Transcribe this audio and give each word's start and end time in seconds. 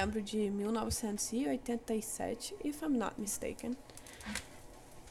setembro 0.00 0.22
de 0.22 0.50
1987, 0.50 2.56
if 2.64 2.82
I'm 2.82 2.96
not 2.96 3.14
mistaken. 3.18 3.76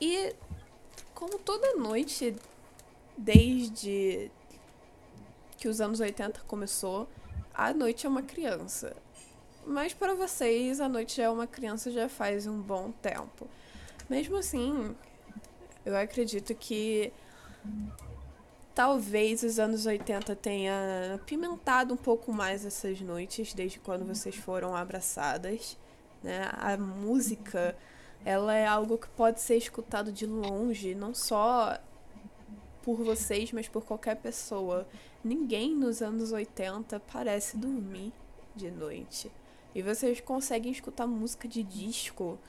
E 0.01 0.35
como 1.13 1.37
toda 1.37 1.75
noite, 1.75 2.35
desde 3.17 4.31
que 5.57 5.67
os 5.67 5.81
anos 5.81 5.99
80 5.99 6.41
começou, 6.47 7.07
a 7.53 7.73
noite 7.73 8.05
é 8.05 8.09
uma 8.09 8.23
criança. 8.23 8.95
Mas 9.65 9.93
para 9.93 10.15
vocês, 10.15 10.79
a 10.79 10.89
noite 10.89 11.21
é 11.21 11.29
uma 11.29 11.45
criança 11.45 11.91
já 11.91 12.09
faz 12.09 12.47
um 12.47 12.59
bom 12.59 12.91
tempo. 12.91 13.47
Mesmo 14.09 14.37
assim, 14.37 14.95
eu 15.85 15.95
acredito 15.95 16.55
que 16.55 17.13
talvez 18.73 19.43
os 19.43 19.59
anos 19.59 19.85
80 19.85 20.35
tenha 20.35 21.15
apimentado 21.15 21.93
um 21.93 21.97
pouco 21.97 22.31
mais 22.31 22.65
essas 22.65 23.01
noites, 23.01 23.53
desde 23.53 23.79
quando 23.79 24.05
vocês 24.05 24.35
foram 24.35 24.75
abraçadas. 24.75 25.77
Né? 26.23 26.49
A 26.53 26.77
música, 26.77 27.75
ela 28.23 28.53
é 28.53 28.65
algo 28.65 28.97
que 28.97 29.09
pode 29.09 29.41
ser 29.41 29.57
escutado 29.57 30.11
de 30.11 30.25
longe, 30.25 30.95
não 30.95 31.13
só 31.13 31.77
por 32.81 33.03
vocês, 33.03 33.51
mas 33.51 33.67
por 33.67 33.83
qualquer 33.83 34.15
pessoa. 34.15 34.87
Ninguém 35.23 35.75
nos 35.75 36.01
anos 36.01 36.31
80 36.31 36.99
parece 37.11 37.57
dormir 37.57 38.13
de 38.55 38.71
noite. 38.71 39.31
E 39.75 39.81
vocês 39.81 40.19
conseguem 40.19 40.71
escutar 40.71 41.05
música 41.05 41.47
de 41.47 41.61
disco 41.61 42.39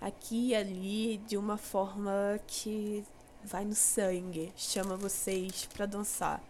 aqui 0.00 0.48
e 0.48 0.54
ali 0.54 1.16
de 1.26 1.36
uma 1.36 1.56
forma 1.56 2.40
que 2.46 3.04
vai 3.44 3.64
no 3.64 3.74
sangue, 3.74 4.52
chama 4.56 4.96
vocês 4.96 5.66
para 5.66 5.86
dançar. 5.86 6.42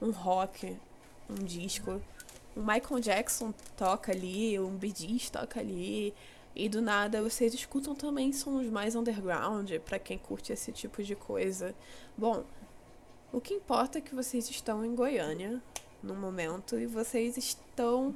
Um 0.00 0.10
rock, 0.10 0.76
um 1.28 1.34
disco. 1.34 2.00
Um 2.56 2.60
Michael 2.62 3.00
Jackson 3.00 3.52
toca 3.76 4.12
ali, 4.12 4.58
um 4.58 4.76
Bee 4.76 4.92
toca 5.30 5.60
ali. 5.60 6.14
E 6.54 6.68
do 6.68 6.82
nada 6.82 7.22
vocês 7.22 7.54
escutam 7.54 7.94
também 7.94 8.32
sons 8.32 8.66
mais 8.68 8.96
underground, 8.96 9.70
para 9.84 9.98
quem 9.98 10.18
curte 10.18 10.52
esse 10.52 10.72
tipo 10.72 11.02
de 11.02 11.14
coisa. 11.14 11.74
Bom, 12.16 12.44
o 13.32 13.40
que 13.40 13.54
importa 13.54 13.98
é 13.98 14.00
que 14.00 14.14
vocês 14.14 14.48
estão 14.50 14.84
em 14.84 14.94
Goiânia 14.94 15.62
no 16.02 16.14
momento 16.14 16.78
e 16.78 16.86
vocês 16.86 17.36
estão 17.36 18.14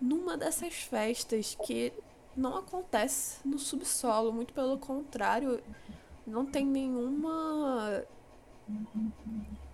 numa 0.00 0.36
dessas 0.36 0.74
festas 0.74 1.56
que 1.64 1.92
não 2.36 2.56
acontece 2.56 3.36
no 3.44 3.58
subsolo, 3.58 4.32
muito 4.32 4.52
pelo 4.52 4.78
contrário, 4.78 5.62
não 6.26 6.46
tem 6.46 6.64
nenhuma 6.64 8.04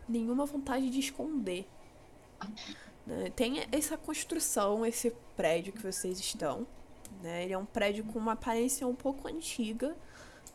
nenhuma 0.09 0.47
vontade 0.47 0.89
de 0.89 0.99
esconder. 0.99 1.67
Né? 3.07 3.31
Tem 3.35 3.67
essa 3.71 3.97
construção, 3.97 4.85
esse 4.85 5.13
prédio 5.37 5.73
que 5.73 5.83
vocês 5.83 6.19
estão. 6.19 6.67
Né? 7.23 7.45
Ele 7.45 7.53
é 7.53 7.59
um 7.59 7.67
prédio 7.67 8.05
com 8.05 8.19
uma 8.19 8.33
aparência 8.33 8.87
um 8.87 8.95
pouco 8.95 9.29
antiga, 9.29 9.95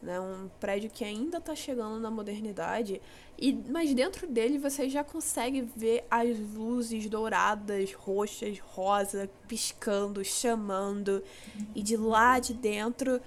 né? 0.01 0.19
um 0.19 0.49
prédio 0.59 0.89
que 0.89 1.03
ainda 1.03 1.37
está 1.37 1.55
chegando 1.55 1.99
na 1.99 2.09
modernidade. 2.09 3.01
E, 3.37 3.53
mas 3.53 3.93
dentro 3.93 4.27
dele 4.27 4.57
você 4.57 4.89
já 4.89 5.03
consegue 5.03 5.61
ver 5.61 6.05
as 6.09 6.37
luzes 6.37 7.07
douradas, 7.09 7.93
roxas, 7.93 8.59
rosa, 8.59 9.29
piscando, 9.47 10.23
chamando. 10.23 11.23
E 11.75 11.81
de 11.81 11.97
lá 11.97 12.39
de 12.39 12.53
dentro 12.53 13.21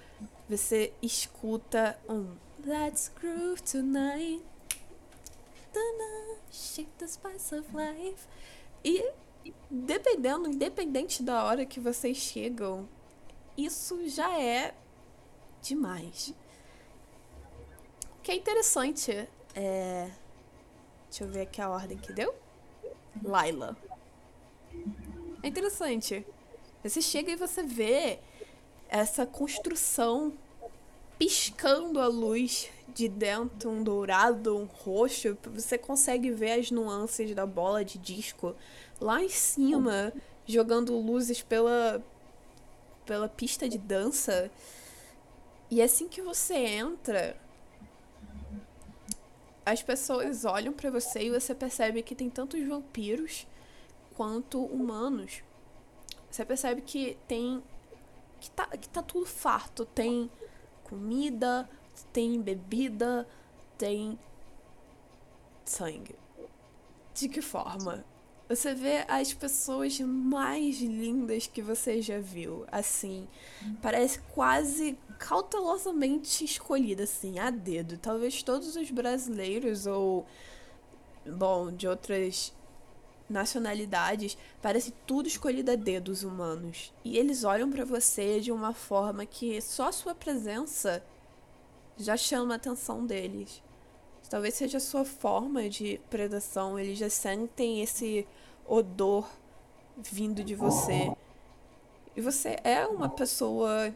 você 0.49 0.93
escuta 1.01 1.99
um 2.07 2.27
Let's 2.67 3.07
groove 3.07 3.61
tonight. 3.61 4.43
Shake 6.51 6.89
the 6.97 7.07
spice 7.07 7.55
of 7.55 7.65
life. 7.73 8.27
E 8.83 9.09
dependendo, 9.71 10.49
independente 10.49 11.23
da 11.23 11.45
hora 11.45 11.65
que 11.65 11.79
vocês 11.79 12.17
chegam, 12.17 12.85
isso 13.57 14.09
já 14.09 14.37
é 14.37 14.75
demais. 15.61 16.33
O 18.19 18.21
que 18.21 18.31
é 18.31 18.35
interessante 18.35 19.13
é. 19.55 20.11
Deixa 21.09 21.23
eu 21.23 21.29
ver 21.29 21.43
aqui 21.43 21.61
a 21.61 21.69
ordem 21.69 21.97
que 21.97 22.11
deu. 22.11 22.35
Laila. 23.23 23.77
É 25.41 25.47
interessante. 25.47 26.27
Você 26.83 27.01
chega 27.01 27.31
e 27.31 27.37
você 27.37 27.63
vê 27.63 28.19
essa 28.89 29.25
construção 29.25 30.37
piscando 31.17 31.99
a 31.99 32.07
luz 32.07 32.69
de 32.87 33.07
dentro, 33.07 33.69
um 33.69 33.83
dourado, 33.83 34.57
um 34.57 34.65
roxo, 34.65 35.37
você 35.53 35.77
consegue 35.77 36.31
ver 36.31 36.59
as 36.59 36.71
nuances 36.71 37.33
da 37.35 37.45
bola 37.45 37.83
de 37.83 37.97
disco 37.97 38.55
lá 38.99 39.23
em 39.23 39.29
cima, 39.29 40.13
jogando 40.45 40.97
luzes 40.99 41.41
pela 41.41 42.03
pela 43.05 43.29
pista 43.29 43.69
de 43.69 43.77
dança. 43.77 44.51
E 45.71 45.81
assim 45.81 46.07
que 46.07 46.21
você 46.21 46.55
entra, 46.55 47.37
as 49.65 49.81
pessoas 49.81 50.45
olham 50.45 50.73
para 50.73 50.91
você 50.91 51.23
e 51.23 51.29
você 51.29 51.55
percebe 51.55 52.01
que 52.03 52.15
tem 52.15 52.29
tantos 52.29 52.65
vampiros 52.67 53.47
quanto 54.15 54.63
humanos. 54.63 55.41
Você 56.29 56.45
percebe 56.45 56.81
que 56.81 57.17
tem 57.27 57.63
que 58.39 58.51
tá, 58.51 58.67
que 58.67 58.87
tá 58.89 59.01
tudo 59.01 59.25
farto, 59.25 59.85
tem 59.85 60.29
comida, 60.89 61.69
tem 62.13 62.41
bebida, 62.41 63.27
tem 63.77 64.17
sangue. 65.65 66.15
De 67.13 67.27
que 67.27 67.41
forma? 67.41 68.05
Você 68.49 68.73
vê 68.73 69.03
as 69.09 69.33
pessoas 69.33 69.99
mais 69.99 70.79
lindas 70.79 71.47
que 71.47 71.61
você 71.61 72.01
já 72.01 72.17
viu, 72.17 72.65
assim, 72.71 73.27
parece 73.81 74.19
quase 74.33 74.97
cautelosamente 75.19 76.45
escolhida, 76.45 77.03
assim, 77.03 77.39
a 77.39 77.49
dedo. 77.49 77.97
Talvez 77.97 78.41
todos 78.41 78.77
os 78.77 78.89
brasileiros 78.89 79.85
ou, 79.85 80.25
bom, 81.25 81.69
de 81.71 81.89
outras 81.89 82.53
nacionalidades, 83.29 84.37
parece 84.61 84.91
tudo 85.05 85.27
escolhido 85.27 85.71
a 85.71 85.75
dedo 85.75 86.09
os 86.09 86.23
humanos. 86.23 86.93
E 87.03 87.17
eles 87.17 87.43
olham 87.43 87.69
para 87.69 87.83
você 87.83 88.39
de 88.39 88.51
uma 88.51 88.73
forma 88.73 89.25
que 89.25 89.61
só 89.61 89.89
a 89.89 89.91
sua 89.91 90.15
presença 90.15 91.03
já 91.97 92.15
chama 92.15 92.53
a 92.53 92.57
atenção 92.57 93.05
deles. 93.05 93.61
Talvez 94.29 94.55
seja 94.55 94.77
a 94.77 94.81
sua 94.81 95.05
forma 95.05 95.69
de 95.69 95.99
predação, 96.09 96.77
eles 96.77 96.97
já 96.97 97.09
sentem 97.09 97.81
esse 97.81 98.27
odor 98.65 99.27
vindo 99.97 100.43
de 100.43 100.53
você. 100.53 101.11
E 102.15 102.21
você 102.21 102.57
é 102.63 102.85
uma 102.85 103.09
pessoa 103.09 103.93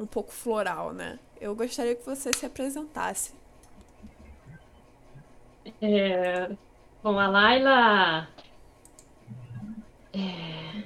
um 0.00 0.06
pouco 0.06 0.32
floral, 0.32 0.92
né? 0.92 1.18
Eu 1.40 1.54
gostaria 1.54 1.94
que 1.94 2.04
você 2.04 2.32
se 2.32 2.44
apresentasse. 2.44 3.32
É... 5.80 6.50
Bom, 7.02 7.18
a 7.18 7.28
Laila 7.28 8.28
é... 10.12 10.84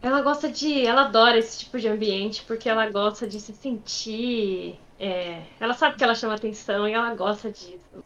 Ela 0.00 0.22
gosta 0.22 0.48
de. 0.48 0.86
Ela 0.86 1.02
adora 1.02 1.38
esse 1.38 1.60
tipo 1.60 1.78
de 1.78 1.88
ambiente 1.88 2.44
porque 2.46 2.68
ela 2.68 2.88
gosta 2.90 3.26
de 3.26 3.40
se 3.40 3.52
sentir. 3.52 4.78
É... 4.98 5.42
Ela 5.60 5.74
sabe 5.74 5.96
que 5.96 6.04
ela 6.04 6.14
chama 6.14 6.34
atenção 6.34 6.88
e 6.88 6.92
ela 6.92 7.14
gosta 7.14 7.50
disso. 7.50 8.04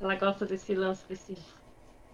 Ela 0.00 0.14
gosta 0.16 0.46
desse 0.46 0.74
lance, 0.74 1.04
desse, 1.06 1.36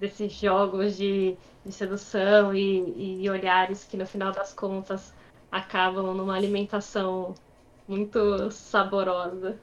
desses 0.00 0.32
jogos 0.32 0.97
de, 0.97 1.37
de 1.65 1.72
sedução 1.72 2.55
e, 2.55 3.22
e 3.22 3.31
olhares 3.31 3.84
que 3.84 3.97
no 3.97 4.06
final 4.06 4.32
das 4.32 4.53
contas 4.53 5.15
acabam 5.50 6.12
numa 6.14 6.35
alimentação 6.35 7.35
muito 7.87 8.50
saborosa. 8.50 9.56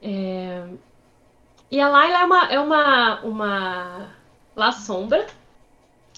É... 0.00 0.66
E 1.70 1.80
a 1.80 1.88
Laila 1.88 2.18
é 2.18 2.24
uma, 2.24 2.52
é 2.52 2.60
uma, 2.60 3.20
uma 3.22 4.10
La 4.54 4.72
Sombra, 4.72 5.26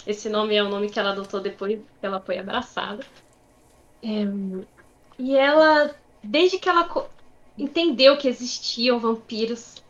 esse 0.07 0.29
nome 0.29 0.55
é 0.55 0.63
o 0.63 0.69
nome 0.69 0.91
que 0.91 0.99
ela 0.99 1.11
adotou 1.11 1.41
depois 1.41 1.79
que 1.79 2.07
ela 2.07 2.21
foi 2.21 2.39
abraçada. 2.39 3.05
É, 4.03 4.27
e 5.19 5.37
ela, 5.37 5.95
desde 6.23 6.59
que 6.59 6.69
ela 6.69 6.89
entendeu 7.57 8.17
que 8.17 8.29
existiam 8.29 8.99
vampiros, 8.99 9.83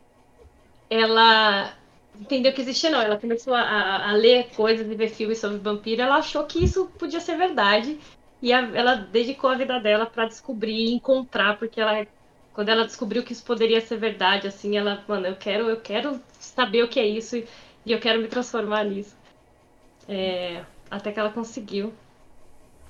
ela 0.88 1.74
entendeu 2.20 2.52
que 2.52 2.60
existia 2.60 2.90
não, 2.90 3.00
ela 3.00 3.18
começou 3.18 3.54
a, 3.54 4.10
a, 4.10 4.12
ler 4.12 4.50
coisas 4.54 4.86
e 4.86 4.94
ver 4.94 5.08
filmes 5.08 5.38
sobre 5.38 5.58
vampiro, 5.58 6.02
ela 6.02 6.16
achou 6.16 6.44
que 6.44 6.62
isso 6.62 6.86
podia 6.98 7.18
ser 7.18 7.36
verdade 7.36 7.98
e 8.40 8.52
a, 8.52 8.60
ela 8.72 8.94
dedicou 8.94 9.50
a 9.50 9.56
vida 9.56 9.80
dela 9.80 10.06
para 10.06 10.26
descobrir 10.26 10.74
e 10.74 10.92
encontrar, 10.92 11.58
porque 11.58 11.80
ela 11.80 12.06
quando 12.52 12.68
ela 12.68 12.84
descobriu 12.84 13.24
que 13.24 13.32
isso 13.32 13.44
poderia 13.44 13.80
ser 13.80 13.96
verdade, 13.96 14.46
assim, 14.46 14.76
ela, 14.76 15.04
mano, 15.08 15.26
eu 15.26 15.34
quero, 15.34 15.68
eu 15.68 15.80
quero 15.80 16.20
saber 16.38 16.84
o 16.84 16.88
que 16.88 17.00
é 17.00 17.06
isso 17.06 17.36
e, 17.36 17.48
e 17.84 17.90
eu 17.90 17.98
quero 17.98 18.20
me 18.20 18.28
transformar 18.28 18.84
nisso. 18.84 19.16
É, 20.08 20.62
até 20.90 21.12
que 21.12 21.18
ela 21.18 21.30
conseguiu. 21.30 21.92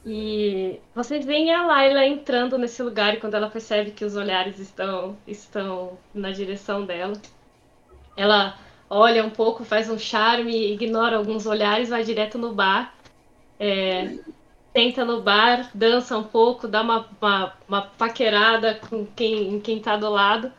E 0.06 0.78
vocês 0.94 1.24
veem 1.24 1.52
a 1.52 1.66
Layla 1.66 2.06
entrando 2.06 2.58
nesse 2.58 2.82
lugar 2.82 3.14
e 3.14 3.20
quando 3.20 3.34
ela 3.34 3.48
percebe 3.48 3.92
que 3.92 4.04
os 4.04 4.16
olhares 4.16 4.58
estão, 4.58 5.16
estão 5.26 5.98
na 6.14 6.30
direção 6.30 6.84
dela. 6.84 7.14
Ela 8.16 8.58
olha 8.90 9.24
um 9.24 9.30
pouco, 9.30 9.64
faz 9.64 9.88
um 9.88 9.98
charme, 9.98 10.72
ignora 10.72 11.16
alguns 11.16 11.46
olhares, 11.46 11.88
vai 11.88 12.04
direto 12.04 12.36
no 12.36 12.52
bar. 12.52 12.94
É, 13.58 14.18
senta 14.76 15.04
no 15.06 15.22
bar, 15.22 15.70
dança 15.74 16.18
um 16.18 16.24
pouco, 16.24 16.68
dá 16.68 16.82
uma, 16.82 17.08
uma, 17.20 17.54
uma 17.66 17.82
paquerada 17.82 18.74
com 18.74 19.06
quem, 19.06 19.58
quem 19.60 19.80
tá 19.80 19.96
do 19.96 20.10
lado. 20.10 20.52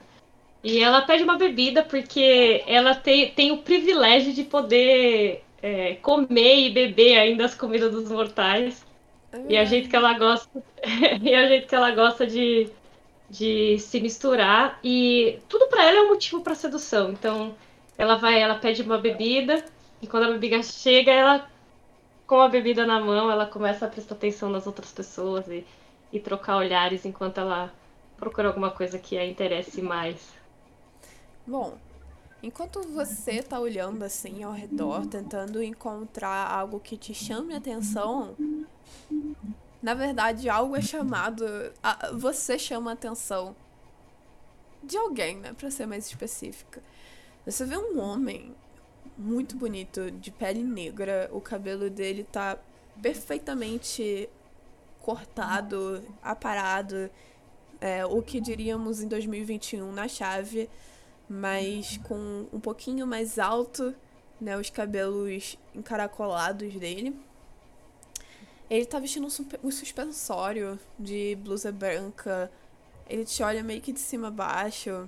E 0.63 0.81
ela 0.81 1.03
pede 1.03 1.23
uma 1.23 1.37
bebida 1.37 1.83
porque 1.83 2.63
ela 2.65 2.95
tem, 2.95 3.29
tem 3.31 3.51
o 3.51 3.59
privilégio 3.59 4.33
de 4.33 4.43
poder 4.43 5.44
é, 5.65 5.95
comer 5.95 6.67
e 6.67 6.69
beber 6.69 7.17
ainda 7.17 7.43
as 7.43 7.55
comidas 7.55 7.91
dos 7.91 8.11
mortais. 8.11 8.85
E 9.49 9.57
a 9.57 9.65
jeito 9.65 9.89
que 9.89 9.95
ela 9.95 10.13
gosta. 10.13 10.63
e 11.23 11.33
a 11.33 11.47
jeito 11.47 11.67
que 11.67 11.73
ela 11.73 11.89
gosta 11.89 12.27
de, 12.27 12.69
de 13.27 13.79
se 13.79 13.99
misturar. 13.99 14.79
E 14.83 15.39
tudo 15.49 15.67
para 15.67 15.83
ela 15.83 15.97
é 15.97 16.01
um 16.03 16.09
motivo 16.09 16.41
para 16.41 16.53
sedução. 16.53 17.11
Então 17.11 17.55
ela 17.97 18.15
vai, 18.15 18.39
ela 18.39 18.55
pede 18.55 18.83
uma 18.83 18.99
bebida, 18.99 19.65
e 20.01 20.07
quando 20.07 20.25
a 20.25 20.31
bebida 20.33 20.61
chega, 20.61 21.11
ela 21.11 21.49
com 22.27 22.41
a 22.41 22.47
bebida 22.47 22.85
na 22.85 22.99
mão, 22.99 23.31
ela 23.31 23.45
começa 23.45 23.85
a 23.85 23.89
prestar 23.89 24.15
atenção 24.15 24.49
nas 24.49 24.67
outras 24.67 24.91
pessoas 24.91 25.47
e, 25.47 25.65
e 26.13 26.19
trocar 26.19 26.57
olhares 26.57 27.05
enquanto 27.05 27.39
ela 27.39 27.73
procura 28.17 28.49
alguma 28.49 28.69
coisa 28.69 28.99
que 28.99 29.17
a 29.17 29.25
interesse 29.25 29.81
mais. 29.81 30.33
Bom, 31.45 31.77
enquanto 32.45 32.81
você 32.83 33.41
tá 33.41 33.59
olhando 33.59 34.03
assim 34.03 34.43
ao 34.43 34.51
redor, 34.51 35.05
tentando 35.07 35.61
encontrar 35.63 36.47
algo 36.49 36.79
que 36.79 36.95
te 36.95 37.13
chame 37.13 37.53
a 37.53 37.57
atenção, 37.57 38.35
na 39.81 39.93
verdade 39.93 40.47
algo 40.47 40.75
é 40.75 40.81
chamado. 40.81 41.45
A, 41.81 42.11
você 42.11 42.59
chama 42.59 42.91
a 42.91 42.93
atenção 42.93 43.55
de 44.83 44.95
alguém, 44.95 45.37
né? 45.37 45.53
Pra 45.53 45.71
ser 45.71 45.87
mais 45.87 46.05
específica. 46.05 46.81
Você 47.45 47.65
vê 47.65 47.77
um 47.77 47.99
homem 47.99 48.55
muito 49.17 49.55
bonito, 49.55 50.11
de 50.11 50.31
pele 50.31 50.63
negra. 50.63 51.29
O 51.31 51.41
cabelo 51.41 51.89
dele 51.89 52.23
tá 52.23 52.57
perfeitamente 53.01 54.29
cortado, 55.01 56.03
aparado. 56.21 57.09
É, 57.81 58.05
o 58.05 58.21
que 58.21 58.39
diríamos 58.39 59.01
em 59.01 59.07
2021 59.07 59.91
na 59.91 60.07
chave, 60.07 60.69
mas 61.29 61.97
com 61.97 62.47
um 62.51 62.59
pouquinho 62.59 63.05
mais 63.07 63.39
alto, 63.39 63.95
né, 64.39 64.57
os 64.57 64.69
cabelos 64.69 65.57
encaracolados 65.73 66.73
dele. 66.75 67.19
Ele 68.69 68.85
tá 68.85 68.99
vestindo 68.99 69.27
um, 69.63 69.71
suspensório 69.71 70.79
de 70.97 71.35
blusa 71.35 71.71
branca. 71.71 72.51
Ele 73.07 73.23
te 73.23 73.43
olha 73.43 73.63
meio 73.63 73.81
que 73.81 73.93
de 73.93 73.99
cima 73.99 74.29
a 74.29 74.31
baixo 74.31 75.07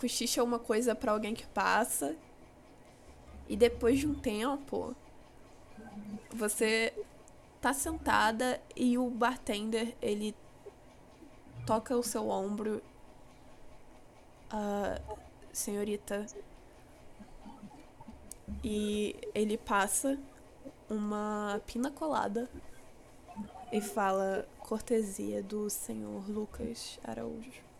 cochicha 0.00 0.42
uma 0.42 0.58
coisa 0.58 0.94
para 0.94 1.12
alguém 1.12 1.34
que 1.34 1.46
passa. 1.48 2.16
E 3.46 3.54
depois 3.54 3.98
de 3.98 4.06
um 4.06 4.14
tempo, 4.14 4.96
você 6.30 6.94
tá 7.60 7.74
sentada 7.74 8.58
e 8.74 8.96
o 8.96 9.10
bartender, 9.10 9.94
ele 10.00 10.34
toca 11.66 11.94
o 11.94 12.02
seu 12.02 12.30
ombro. 12.30 12.80
Uh, 14.52 15.18
senhorita. 15.52 16.26
E 18.64 19.16
ele 19.34 19.56
passa 19.56 20.18
uma 20.88 21.60
pina 21.66 21.90
colada 21.90 22.48
e 23.72 23.80
fala 23.80 24.46
cortesia 24.58 25.42
do 25.42 25.70
senhor 25.70 26.28
Lucas 26.28 26.98
Araújo 27.04 27.70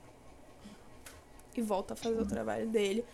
e 1.56 1.62
volta 1.62 1.94
a 1.94 1.96
fazer 1.96 2.20
o 2.20 2.26
trabalho 2.26 2.66
dele. 2.68 3.04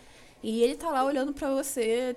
E 0.41 0.61
ele 0.61 0.75
tá 0.75 0.89
lá 0.89 1.03
olhando 1.03 1.33
para 1.33 1.49
você 1.49 2.15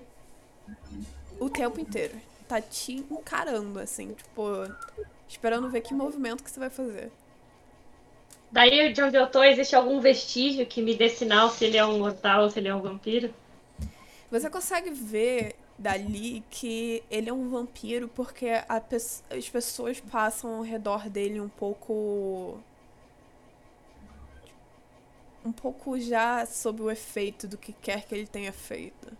o 1.39 1.49
tempo 1.49 1.79
inteiro. 1.79 2.15
Tá 2.47 2.61
te 2.61 2.93
encarando, 2.93 3.79
assim, 3.79 4.13
tipo, 4.13 4.43
esperando 5.27 5.69
ver 5.69 5.81
que 5.81 5.93
movimento 5.93 6.43
que 6.43 6.51
você 6.51 6.59
vai 6.59 6.69
fazer. 6.69 7.11
Daí, 8.51 8.91
de 8.91 9.01
onde 9.01 9.15
eu 9.15 9.27
tô, 9.27 9.43
existe 9.43 9.75
algum 9.75 9.99
vestígio 10.01 10.65
que 10.65 10.81
me 10.81 10.93
dê 10.93 11.07
sinal 11.07 11.49
se 11.49 11.65
ele 11.65 11.77
é 11.77 11.85
um 11.85 11.99
mortal 11.99 12.43
ou 12.43 12.49
se 12.49 12.59
ele 12.59 12.67
é 12.67 12.75
um 12.75 12.81
vampiro? 12.81 13.33
Você 14.29 14.49
consegue 14.49 14.91
ver 14.91 15.55
dali 15.77 16.43
que 16.49 17.01
ele 17.09 17.29
é 17.29 17.33
um 17.33 17.49
vampiro 17.49 18.07
porque 18.09 18.47
pe 18.89 18.95
as 18.95 19.49
pessoas 19.49 19.99
passam 19.99 20.55
ao 20.55 20.61
redor 20.61 21.09
dele 21.09 21.41
um 21.41 21.49
pouco 21.49 22.59
um 25.43 25.51
pouco 25.51 25.99
já 25.99 26.45
sob 26.45 26.83
o 26.83 26.91
efeito 26.91 27.47
do 27.47 27.57
que 27.57 27.73
quer 27.73 28.05
que 28.05 28.13
ele 28.13 28.27
tenha 28.27 28.51
feito. 28.51 29.11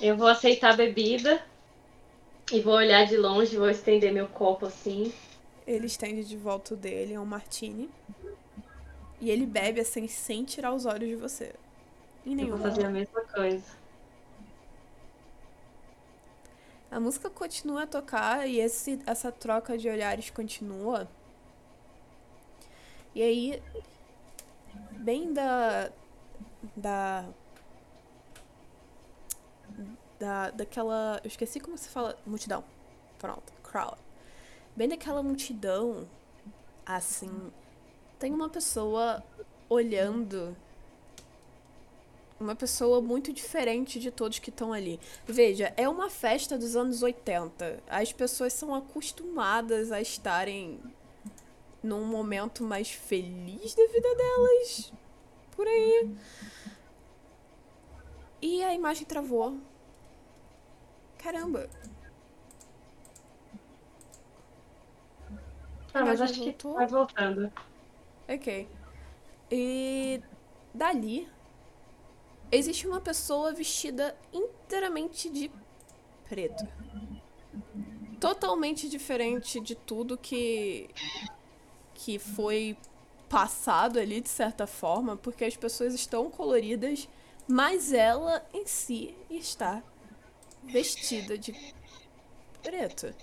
Eu 0.00 0.16
vou 0.16 0.26
aceitar 0.26 0.72
a 0.72 0.76
bebida 0.76 1.40
e 2.50 2.60
vou 2.60 2.74
olhar 2.74 3.06
de 3.06 3.16
longe, 3.16 3.56
vou 3.56 3.70
estender 3.70 4.12
meu 4.12 4.26
copo 4.26 4.66
assim. 4.66 5.12
Ele 5.68 5.84
estende 5.84 6.24
de 6.24 6.34
volta 6.34 6.74
dele, 6.74 7.12
é 7.12 7.20
um 7.20 7.26
martini. 7.26 7.90
E 9.20 9.30
ele 9.30 9.44
bebe 9.44 9.80
assim 9.82 10.08
sem 10.08 10.42
tirar 10.42 10.72
os 10.72 10.86
olhos 10.86 11.06
de 11.06 11.14
você. 11.14 11.54
Em 12.24 12.34
nenhum 12.34 12.52
Eu 12.52 12.56
vou 12.56 12.70
fazer 12.70 12.86
a 12.86 12.90
mesma 12.90 13.20
coisa. 13.20 13.76
A 16.90 16.98
música 16.98 17.28
continua 17.28 17.82
a 17.82 17.86
tocar 17.86 18.48
e 18.48 18.58
esse, 18.58 18.98
essa 19.04 19.30
troca 19.30 19.76
de 19.76 19.90
olhares 19.90 20.30
continua. 20.30 21.06
E 23.14 23.20
aí 23.20 23.62
bem 24.92 25.34
da. 25.34 25.90
da. 26.74 27.26
da 30.18 30.50
daquela. 30.50 31.20
Eu 31.22 31.28
esqueci 31.28 31.60
como 31.60 31.76
se 31.76 31.90
fala. 31.90 32.18
Multidão. 32.24 32.64
Pronto, 33.18 33.52
crowd. 33.62 34.07
Bem 34.78 34.88
daquela 34.88 35.24
multidão, 35.24 36.08
assim. 36.86 37.50
Tem 38.16 38.32
uma 38.32 38.48
pessoa 38.48 39.24
olhando 39.68 40.56
uma 42.38 42.54
pessoa 42.54 43.00
muito 43.00 43.32
diferente 43.32 43.98
de 43.98 44.12
todos 44.12 44.38
que 44.38 44.50
estão 44.50 44.72
ali. 44.72 45.00
Veja, 45.26 45.74
é 45.76 45.88
uma 45.88 46.08
festa 46.08 46.56
dos 46.56 46.76
anos 46.76 47.02
80. 47.02 47.82
As 47.88 48.12
pessoas 48.12 48.52
são 48.52 48.72
acostumadas 48.72 49.90
a 49.90 50.00
estarem 50.00 50.78
num 51.82 52.04
momento 52.04 52.62
mais 52.62 52.88
feliz 52.88 53.74
da 53.74 53.84
vida 53.88 54.14
delas. 54.14 54.92
Por 55.56 55.66
aí. 55.66 56.14
E 58.40 58.62
a 58.62 58.72
imagem 58.72 59.04
travou. 59.04 59.58
Caramba. 61.18 61.68
Ah, 66.00 66.04
mas 66.04 66.20
acho 66.20 66.34
voltou. 66.38 66.72
que 66.72 66.76
vai 66.78 66.86
voltando. 66.86 67.52
Ok. 68.28 68.68
E 69.50 70.22
dali 70.74 71.28
existe 72.50 72.86
uma 72.86 73.00
pessoa 73.00 73.52
vestida 73.52 74.16
inteiramente 74.32 75.30
de 75.30 75.50
preto. 76.28 76.66
Totalmente 78.20 78.88
diferente 78.88 79.60
de 79.60 79.74
tudo 79.74 80.16
que 80.18 80.90
que 81.94 82.18
foi 82.18 82.76
passado 83.28 83.98
ali 83.98 84.20
de 84.20 84.28
certa 84.28 84.66
forma, 84.66 85.16
porque 85.16 85.44
as 85.44 85.56
pessoas 85.56 85.92
estão 85.94 86.30
coloridas, 86.30 87.08
mas 87.46 87.92
ela 87.92 88.46
em 88.54 88.66
si 88.66 89.16
está 89.28 89.82
vestida 90.62 91.36
de 91.36 91.74
preto. 92.62 93.14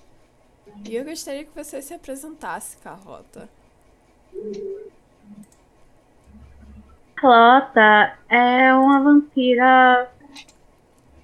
E 0.88 0.96
eu 0.96 1.04
gostaria 1.04 1.46
que 1.46 1.56
você 1.56 1.82
se 1.82 1.94
apresentasse, 1.94 2.78
Carlota. 2.78 3.50
Carlota 7.16 8.18
é 8.30 8.74
uma 8.74 9.02
vampira 9.02 10.10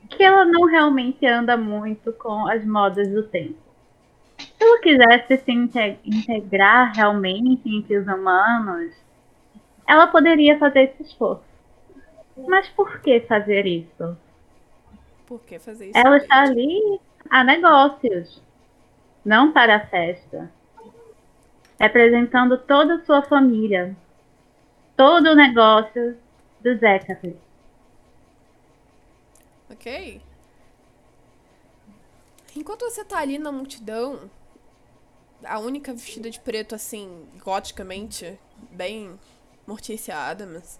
que 0.09 0.23
ela 0.23 0.45
não 0.45 0.65
realmente 0.65 1.25
anda 1.25 1.55
muito 1.57 2.11
com 2.13 2.47
as 2.47 2.65
modas 2.65 3.07
do 3.09 3.23
tempo 3.23 3.71
se 4.61 4.63
ela 4.63 4.79
quisesse 4.79 5.37
se 5.43 5.51
integrar 6.05 6.93
realmente 6.95 7.67
entre 7.67 7.97
os 7.97 8.07
humanos, 8.07 8.93
ela 9.87 10.07
poderia 10.07 10.57
fazer 10.59 10.83
esse 10.83 11.03
esforço. 11.03 11.43
Mas 12.47 12.67
por 12.69 13.01
que 13.01 13.21
fazer 13.21 13.65
isso? 13.65 14.17
Por 15.25 15.41
que 15.41 15.59
fazer 15.59 15.89
isso? 15.89 15.97
Ela 15.97 16.17
está 16.17 16.41
ali 16.43 16.99
a 17.29 17.43
negócios, 17.43 18.41
não 19.23 19.51
para 19.51 19.77
a 19.77 19.87
festa. 19.87 20.51
Representando 21.79 22.57
toda 22.57 22.95
a 22.95 23.05
sua 23.05 23.21
família. 23.23 23.95
Todo 24.95 25.31
o 25.31 25.35
negócio 25.35 26.17
do 26.61 26.77
Zécate. 26.77 27.35
Ok. 29.69 30.21
Enquanto 32.55 32.81
você 32.81 33.03
tá 33.03 33.19
ali 33.19 33.39
na 33.39 33.51
multidão, 33.51 34.29
a 35.43 35.57
única 35.59 35.93
vestida 35.93 36.29
de 36.29 36.39
preto, 36.39 36.75
assim, 36.75 37.25
goticamente, 37.43 38.37
bem 38.71 39.17
Mortícia 39.65 40.15
Adams, 40.15 40.79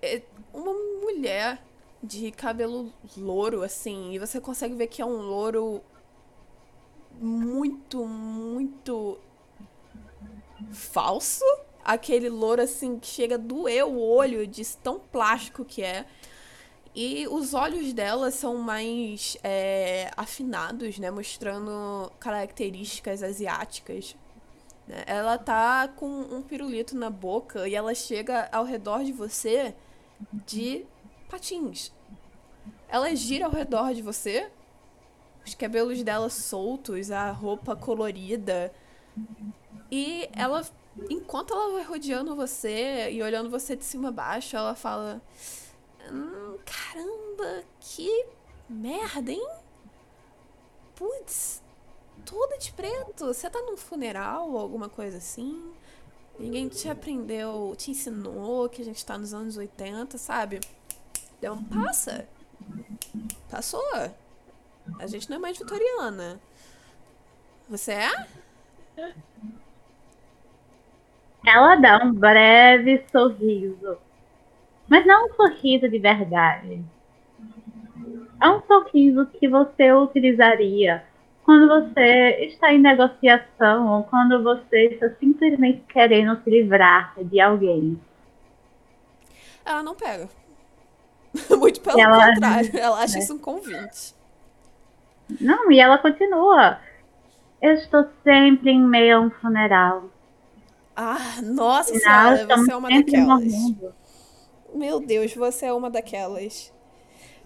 é 0.00 0.22
uma 0.54 0.72
mulher 0.72 1.60
de 2.02 2.30
cabelo 2.30 2.92
louro, 3.16 3.62
assim, 3.62 4.12
e 4.12 4.18
você 4.18 4.40
consegue 4.40 4.74
ver 4.74 4.86
que 4.86 5.02
é 5.02 5.04
um 5.04 5.20
louro 5.20 5.82
muito, 7.20 8.06
muito 8.06 9.18
falso. 10.72 11.44
Aquele 11.84 12.28
louro, 12.28 12.62
assim, 12.62 12.98
que 12.98 13.06
chega 13.06 13.34
a 13.34 13.38
doer 13.38 13.86
o 13.86 13.98
olho 13.98 14.46
de 14.46 14.66
tão 14.78 14.98
plástico 14.98 15.64
que 15.64 15.82
é. 15.82 16.06
E 16.94 17.28
os 17.28 17.54
olhos 17.54 17.92
dela 17.92 18.30
são 18.30 18.56
mais 18.56 19.36
é, 19.44 20.10
afinados, 20.16 20.98
né? 20.98 21.10
Mostrando 21.10 22.10
características 22.18 23.22
asiáticas. 23.22 24.16
né? 24.88 25.04
Ela 25.06 25.38
tá 25.38 25.88
com 25.88 26.06
um 26.06 26.42
pirulito 26.42 26.96
na 26.96 27.10
boca 27.10 27.68
e 27.68 27.74
ela 27.74 27.94
chega 27.94 28.48
ao 28.50 28.64
redor 28.64 29.04
de 29.04 29.12
você 29.12 29.74
de 30.46 30.84
patins. 31.28 31.92
Ela 32.88 33.14
gira 33.14 33.46
ao 33.46 33.52
redor 33.52 33.94
de 33.94 34.02
você, 34.02 34.50
os 35.50 35.54
cabelos 35.54 36.02
dela 36.02 36.30
soltos, 36.30 37.10
a 37.10 37.30
roupa 37.30 37.74
colorida. 37.74 38.72
E 39.90 40.28
ela, 40.32 40.64
enquanto 41.08 41.52
ela 41.52 41.72
vai 41.72 41.82
rodeando 41.82 42.36
você 42.36 43.10
e 43.10 43.22
olhando 43.22 43.50
você 43.50 43.74
de 43.74 43.84
cima 43.84 44.08
a 44.08 44.12
baixo, 44.12 44.56
ela 44.56 44.74
fala: 44.74 45.20
hum, 46.10 46.56
Caramba, 46.64 47.64
que 47.80 48.26
merda, 48.68 49.32
hein? 49.32 49.48
Putz, 50.94 51.60
toda 52.24 52.56
de 52.56 52.72
preto. 52.72 53.26
Você 53.26 53.50
tá 53.50 53.60
num 53.62 53.76
funeral 53.76 54.50
ou 54.50 54.58
alguma 54.58 54.88
coisa 54.88 55.16
assim? 55.18 55.72
Ninguém 56.38 56.68
te 56.68 56.88
aprendeu, 56.88 57.74
te 57.76 57.90
ensinou 57.90 58.68
que 58.68 58.80
a 58.80 58.84
gente 58.84 59.04
tá 59.04 59.18
nos 59.18 59.34
anos 59.34 59.56
80, 59.56 60.16
sabe? 60.16 60.60
Então 61.38 61.62
passa. 61.64 62.28
Passou. 63.50 63.82
A 64.98 65.06
gente 65.06 65.28
não 65.30 65.36
é 65.36 65.40
mais 65.40 65.58
vitoriana. 65.58 66.40
Você 67.68 67.92
é? 67.92 68.10
Ela 71.46 71.76
dá 71.76 72.04
um 72.04 72.12
breve 72.12 73.04
sorriso. 73.10 73.96
Mas 74.88 75.06
não 75.06 75.26
um 75.26 75.34
sorriso 75.34 75.88
de 75.88 75.98
verdade. 75.98 76.84
É 78.42 78.48
um 78.48 78.60
sorriso 78.66 79.26
que 79.26 79.48
você 79.48 79.92
utilizaria 79.92 81.04
quando 81.44 81.68
você 81.68 82.46
está 82.46 82.72
em 82.72 82.78
negociação 82.78 83.88
ou 83.88 84.04
quando 84.04 84.42
você 84.42 84.86
está 84.86 85.10
simplesmente 85.18 85.82
querendo 85.88 86.42
se 86.42 86.50
livrar 86.50 87.14
de 87.22 87.40
alguém. 87.40 88.00
Ela 89.64 89.82
não 89.82 89.94
pega. 89.94 90.28
Muito 91.56 91.80
pelo 91.80 92.00
Ela- 92.00 92.34
contrário. 92.34 92.70
Ela 92.78 93.02
acha 93.02 93.18
isso 93.18 93.34
um 93.34 93.38
convite. 93.38 94.14
Não, 95.38 95.70
e 95.70 95.80
ela 95.80 95.98
continua. 95.98 96.78
Eu 97.60 97.74
estou 97.74 98.06
sempre 98.24 98.70
em 98.70 98.80
meio 98.80 99.18
a 99.18 99.20
um 99.20 99.30
funeral. 99.30 100.04
Ah, 100.96 101.40
nossa 101.42 101.94
senhora, 101.94 102.46
você 102.46 102.72
é 102.72 102.76
uma 102.76 102.88
daquelas. 102.88 103.52
Meu 104.74 105.00
Deus, 105.00 105.34
você 105.34 105.66
é 105.66 105.72
uma 105.72 105.90
daquelas. 105.90 106.72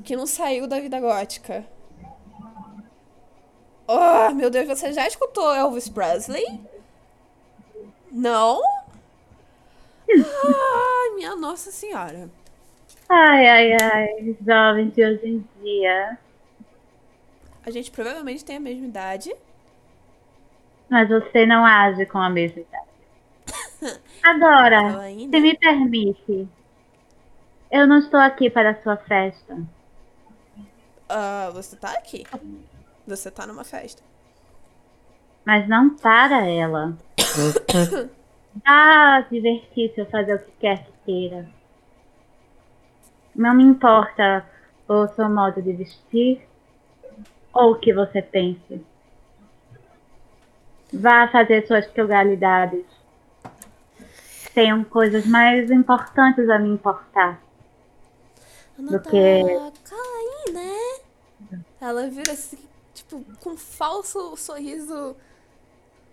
Que 0.04 0.16
não 0.16 0.26
saiu 0.26 0.66
da 0.66 0.80
vida 0.80 1.00
gótica. 1.00 1.64
Oh, 3.86 4.32
meu 4.34 4.50
Deus, 4.50 4.66
você 4.66 4.92
já 4.92 5.06
escutou 5.06 5.54
Elvis 5.54 5.88
Presley? 5.88 6.60
Não? 8.10 8.60
Ai, 10.08 11.14
minha 11.16 11.36
Nossa 11.36 11.70
Senhora. 11.70 12.30
Ai, 13.08 13.46
ai, 13.46 13.72
ai, 13.74 14.36
jovens 14.46 14.94
de 14.94 15.04
hoje 15.04 15.26
em 15.26 15.48
dia. 15.62 16.18
A 17.66 17.70
gente 17.70 17.90
provavelmente 17.90 18.44
tem 18.44 18.56
a 18.56 18.60
mesma 18.60 18.86
idade. 18.86 19.34
Mas 20.88 21.08
você 21.08 21.46
não 21.46 21.64
age 21.64 22.04
com 22.06 22.18
a 22.18 22.28
mesma 22.28 22.60
idade. 22.60 24.00
Ainda. 25.00 25.36
se 25.36 25.42
me 25.42 25.58
permite, 25.58 26.48
eu 27.70 27.86
não 27.86 27.98
estou 27.98 28.20
aqui 28.20 28.50
para 28.50 28.70
a 28.70 28.82
sua 28.82 28.96
festa. 28.96 29.58
Ah, 31.08 31.50
você 31.52 31.76
tá 31.76 31.92
aqui. 31.92 32.24
Você 33.06 33.30
tá 33.30 33.46
numa 33.46 33.64
festa. 33.64 34.02
Mas 35.44 35.68
não 35.68 35.96
para 35.96 36.46
ela. 36.46 36.96
Ah, 38.64 39.26
divertir-se 39.28 40.00
ou 40.00 40.06
fazer 40.06 40.36
o 40.36 40.38
que 40.38 40.52
quer 40.60 40.84
que 40.84 40.92
queira. 41.04 41.48
Não 43.34 43.52
me 43.52 43.64
importa 43.64 44.48
o 44.86 45.08
seu 45.08 45.28
modo 45.28 45.60
de 45.60 45.72
vestir 45.72 46.40
ou 47.54 47.72
o 47.72 47.78
que 47.78 47.92
você 47.94 48.20
pense. 48.20 48.84
Vá 50.92 51.28
fazer 51.28 51.66
suas 51.66 51.86
frugalidades. 51.86 52.84
Tenham 54.54 54.84
coisas 54.84 55.26
mais 55.26 55.70
importantes 55.70 56.48
a 56.48 56.58
me 56.58 56.68
importar. 56.68 57.40
Ana 58.78 58.92
Do 58.92 59.00
que- 59.00 59.44
tá 59.88 59.96
aí, 59.96 60.52
né? 60.52 61.64
Ela 61.80 62.08
vira 62.08 62.32
assim, 62.32 62.58
tipo, 62.92 63.24
com 63.40 63.50
um 63.50 63.56
falso 63.56 64.36
sorriso 64.36 65.16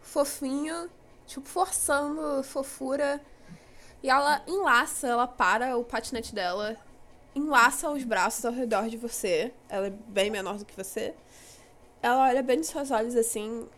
fofinho, 0.01 0.89
tipo, 1.27 1.47
forçando 1.47 2.43
fofura. 2.43 3.21
E 4.03 4.09
ela 4.09 4.41
enlaça, 4.47 5.07
ela 5.07 5.27
para 5.27 5.77
o 5.77 5.83
patinete 5.83 6.33
dela, 6.33 6.75
enlaça 7.35 7.89
os 7.91 8.03
braços 8.03 8.43
ao 8.43 8.51
redor 8.51 8.87
de 8.89 8.97
você. 8.97 9.53
Ela 9.69 9.87
é 9.87 9.93
bem 10.07 10.31
menor 10.31 10.57
do 10.57 10.65
que 10.65 10.75
você. 10.75 11.13
Ela 12.01 12.29
olha 12.29 12.41
bem 12.41 12.57
nos 12.57 12.67
seus 12.67 12.89
olhos 12.89 13.15
assim, 13.15 13.69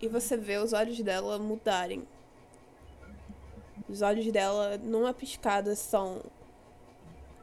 e 0.00 0.08
você 0.08 0.36
vê 0.36 0.58
os 0.58 0.74
olhos 0.74 1.00
dela 1.00 1.38
mudarem. 1.38 2.06
Os 3.88 4.02
olhos 4.02 4.30
dela, 4.30 4.76
numa 4.78 5.14
piscada, 5.14 5.74
são 5.74 6.22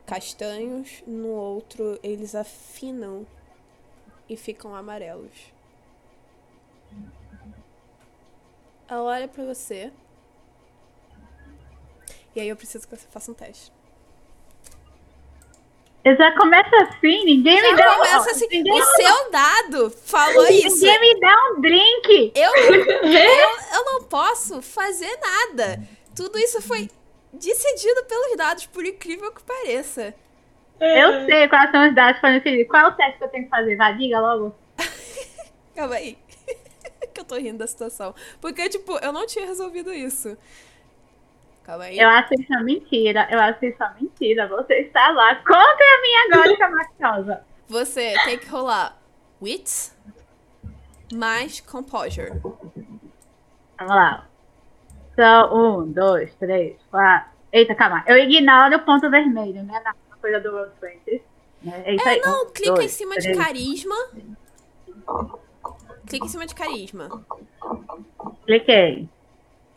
castanhos, 0.06 1.04
no 1.08 1.30
outro 1.30 2.00
eles 2.04 2.36
afinam 2.36 3.26
e 4.30 4.38
ficam 4.38 4.76
amarelos. 4.76 5.52
Ela 8.88 9.04
olha 9.04 9.28
pra 9.28 9.46
você. 9.46 9.92
E 12.36 12.40
aí 12.40 12.48
eu 12.48 12.56
preciso 12.56 12.88
que 12.88 12.96
você 12.96 13.08
faça 13.08 13.32
um 13.32 13.34
teste. 13.34 13.72
Eu 16.04 16.18
já 16.18 16.32
começa 16.36 16.76
assim, 16.78 17.26
ninguém 17.26 17.62
me 17.62 17.70
Já 17.70 17.76
dá 17.76 17.96
começa 17.96 18.32
assim, 18.32 18.48
ninguém, 18.50 18.74
o 18.74 18.84
seu 18.84 19.32
dado 19.32 19.90
falou 19.92 20.48
isso. 20.48 20.84
ninguém 20.84 21.00
me 21.00 21.20
dá 21.20 21.36
um 21.52 21.62
drink. 21.62 22.32
Eu, 22.36 22.56
eu, 22.58 23.50
eu 23.76 23.86
não 23.86 24.04
posso 24.04 24.62
fazer 24.62 25.16
nada. 25.22 25.80
Tudo 26.16 26.40
isso 26.40 26.60
foi 26.62 26.90
decidido 27.32 28.04
pelos 28.06 28.36
dados, 28.36 28.66
por 28.66 28.84
incrível 28.86 29.32
que 29.32 29.44
pareça. 29.44 30.14
Eu 30.80 31.26
sei 31.26 31.48
quais 31.48 31.70
são 31.70 31.88
os 31.88 31.94
dados 31.94 32.20
para 32.20 32.40
decidir. 32.40 32.66
Qual 32.66 32.84
é 32.84 32.88
o 32.88 32.96
teste 32.96 33.20
que 33.20 33.24
eu 33.24 33.30
tenho 33.30 33.44
que 33.44 33.50
fazer? 33.52 33.76
Vai, 33.76 33.96
diga 33.96 34.20
logo. 34.20 34.56
Calma 35.76 35.96
aí. 35.96 36.18
que 37.14 37.22
eu 37.22 37.26
tô 37.26 37.36
rindo 37.36 37.60
da 37.60 37.68
situação. 37.68 38.16
Porque, 38.42 38.68
tipo, 38.68 38.98
eu 38.98 39.14
não 39.14 39.28
tinha 39.28 39.46
resolvido 39.46 39.94
isso. 39.94 40.36
Calma 41.64 41.86
aí. 41.86 41.98
Eu 42.00 42.10
acho 42.10 42.34
isso 42.34 42.48
uma 42.52 42.64
mentira. 42.64 43.28
Eu 43.32 43.40
acho 43.40 43.64
isso 43.66 43.78
uma 43.80 43.94
mentira. 44.00 44.48
Você 44.48 44.74
está 44.82 45.12
lá 45.12 45.36
contra 45.36 45.56
a 45.60 46.02
minha 46.02 46.38
gótica 46.38 46.70
maciosa. 46.70 47.46
Você 47.68 48.14
tem 48.26 48.38
que 48.40 48.48
rolar 48.50 48.98
wits 49.42 49.96
mais 51.14 51.60
composure. 51.62 52.32
Vamos 53.78 53.96
lá. 53.96 54.28
São 55.16 55.82
um, 55.82 55.92
dois, 55.92 56.34
três, 56.36 56.78
quatro. 56.90 57.30
Eita, 57.52 57.76
calma. 57.76 58.04
Eu 58.08 58.18
ignoro 58.18 58.76
o 58.78 58.80
ponto 58.80 59.10
vermelho, 59.10 59.62
né? 59.64 59.80
Na 59.84 59.94
coisa 60.22 60.40
do 60.40 60.52
Roll 60.52 60.68
Twenties. 60.80 61.22
Né? 61.62 61.84
É 61.86 61.96
É, 61.96 62.22
não, 62.26 62.44
Um, 62.44 62.52
clica 62.52 62.72
em 62.72 62.76
dois, 62.76 62.92
cima 62.92 63.16
de 63.16 63.24
três. 63.24 63.38
carisma. 63.38 63.96
Clica 66.08 66.26
em 66.26 66.30
cima 66.30 66.46
de 66.46 66.56
carisma. 66.56 67.26
Cliquei. 68.46 69.08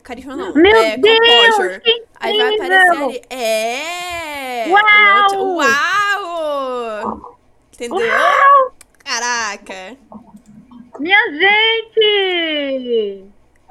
Carisma 0.04 0.36
não. 0.36 0.52
Meu 0.54 0.76
é 0.76 0.96
Deus! 0.98 1.18
composure. 1.18 1.80
Que 1.80 2.04
Aí 2.20 2.36
vai 2.38 2.54
aparecer 2.54 2.90
ali. 3.02 3.22
É! 3.30 4.66
Uau! 4.68 5.56
Uau! 5.56 7.38
Entendeu? 7.72 7.96
Uau! 7.98 8.72
Caraca! 9.02 9.96
Minha 11.00 11.18
gente! 11.32 13.24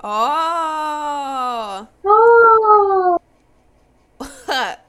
Ó! 0.04 1.86
Oh! 2.04 3.20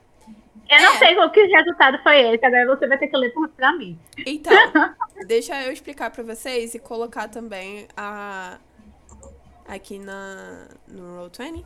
Eu 0.70 0.80
não 0.82 0.94
É. 0.94 0.98
sei 0.98 1.14
qual 1.14 1.30
que 1.30 1.40
o 1.44 1.50
resultado 1.52 2.02
foi 2.02 2.20
esse. 2.34 2.44
Agora 2.44 2.66
você 2.66 2.86
vai 2.88 2.98
ter 2.98 3.06
que 3.08 3.16
ler 3.16 3.32
pra 3.56 3.72
mim. 3.76 3.98
Então, 4.26 4.52
deixa 5.28 5.62
eu 5.62 5.70
explicar 5.72 6.10
pra 6.10 6.24
vocês 6.24 6.74
e 6.74 6.78
colocar 6.78 7.28
também 7.28 7.86
a 7.96 8.56
aqui 9.66 9.98
na 9.98 10.68
no 10.88 11.20
Roll20. 11.20 11.64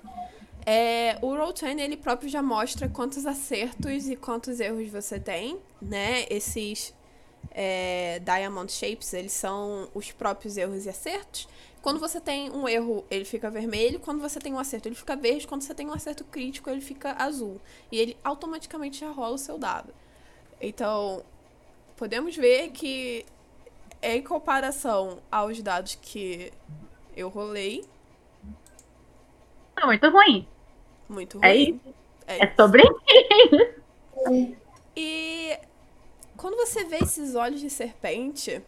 É, 0.67 1.19
o 1.23 1.29
Roll20 1.29 1.79
ele 1.81 1.97
próprio 1.97 2.29
já 2.29 2.43
mostra 2.43 2.89
quantos 2.89 3.25
acertos 3.27 4.09
e 4.09 4.17
quantos 4.17 4.61
erros 4.61 4.89
você 4.91 5.19
tem, 5.19 5.59
né? 5.81 6.27
Esses 6.29 6.95
é, 7.51 8.21
Diamond 8.21 8.71
Shapes, 8.71 9.13
eles 9.13 9.33
são 9.33 9.89
os 9.95 10.13
próprios 10.13 10.57
erros 10.57 10.87
e 10.87 10.89
acertos. 10.89 11.49
Quando 11.81 12.01
você 12.01 12.21
tem 12.21 12.51
um 12.51 12.69
erro, 12.69 13.05
ele 13.11 13.25
fica 13.25 13.51
vermelho. 13.51 14.01
Quando 14.01 14.21
você 14.21 14.39
tem 14.39 14.53
um 14.53 14.59
acerto, 14.59 14.89
ele 14.89 14.95
fica 14.95 15.17
verde. 15.17 15.47
Quando 15.47 15.63
você 15.63 15.75
tem 15.75 15.87
um 15.87 15.93
acerto 15.93 16.25
crítico, 16.25 16.69
ele 16.69 16.81
fica 16.81 17.13
azul. 17.13 17.61
E 17.91 17.99
ele 17.99 18.17
automaticamente 18.23 19.01
já 19.01 19.11
rola 19.11 19.35
o 19.35 19.39
seu 19.39 19.57
dado. 19.57 19.95
Então, 20.61 21.23
podemos 21.97 22.37
ver 22.37 22.71
que, 22.73 23.25
em 24.03 24.23
comparação 24.23 25.19
aos 25.31 25.63
dados 25.63 25.97
que 26.01 26.53
eu 27.19 27.29
rolei. 27.29 27.85
Tá 29.75 29.87
muito 29.87 30.09
ruim. 30.09 30.49
Muito 31.09 31.39
é 31.43 31.53
ruim. 31.53 31.81
Isso. 31.85 31.95
É, 32.27 32.45
é 32.45 32.55
sobre 32.55 32.83
isso. 32.83 34.55
E 34.97 35.59
quando 36.37 36.57
você 36.57 36.85
vê 36.85 36.99
esses 36.99 37.35
olhos 37.35 37.61
de 37.61 37.71
serpente, 37.71 38.63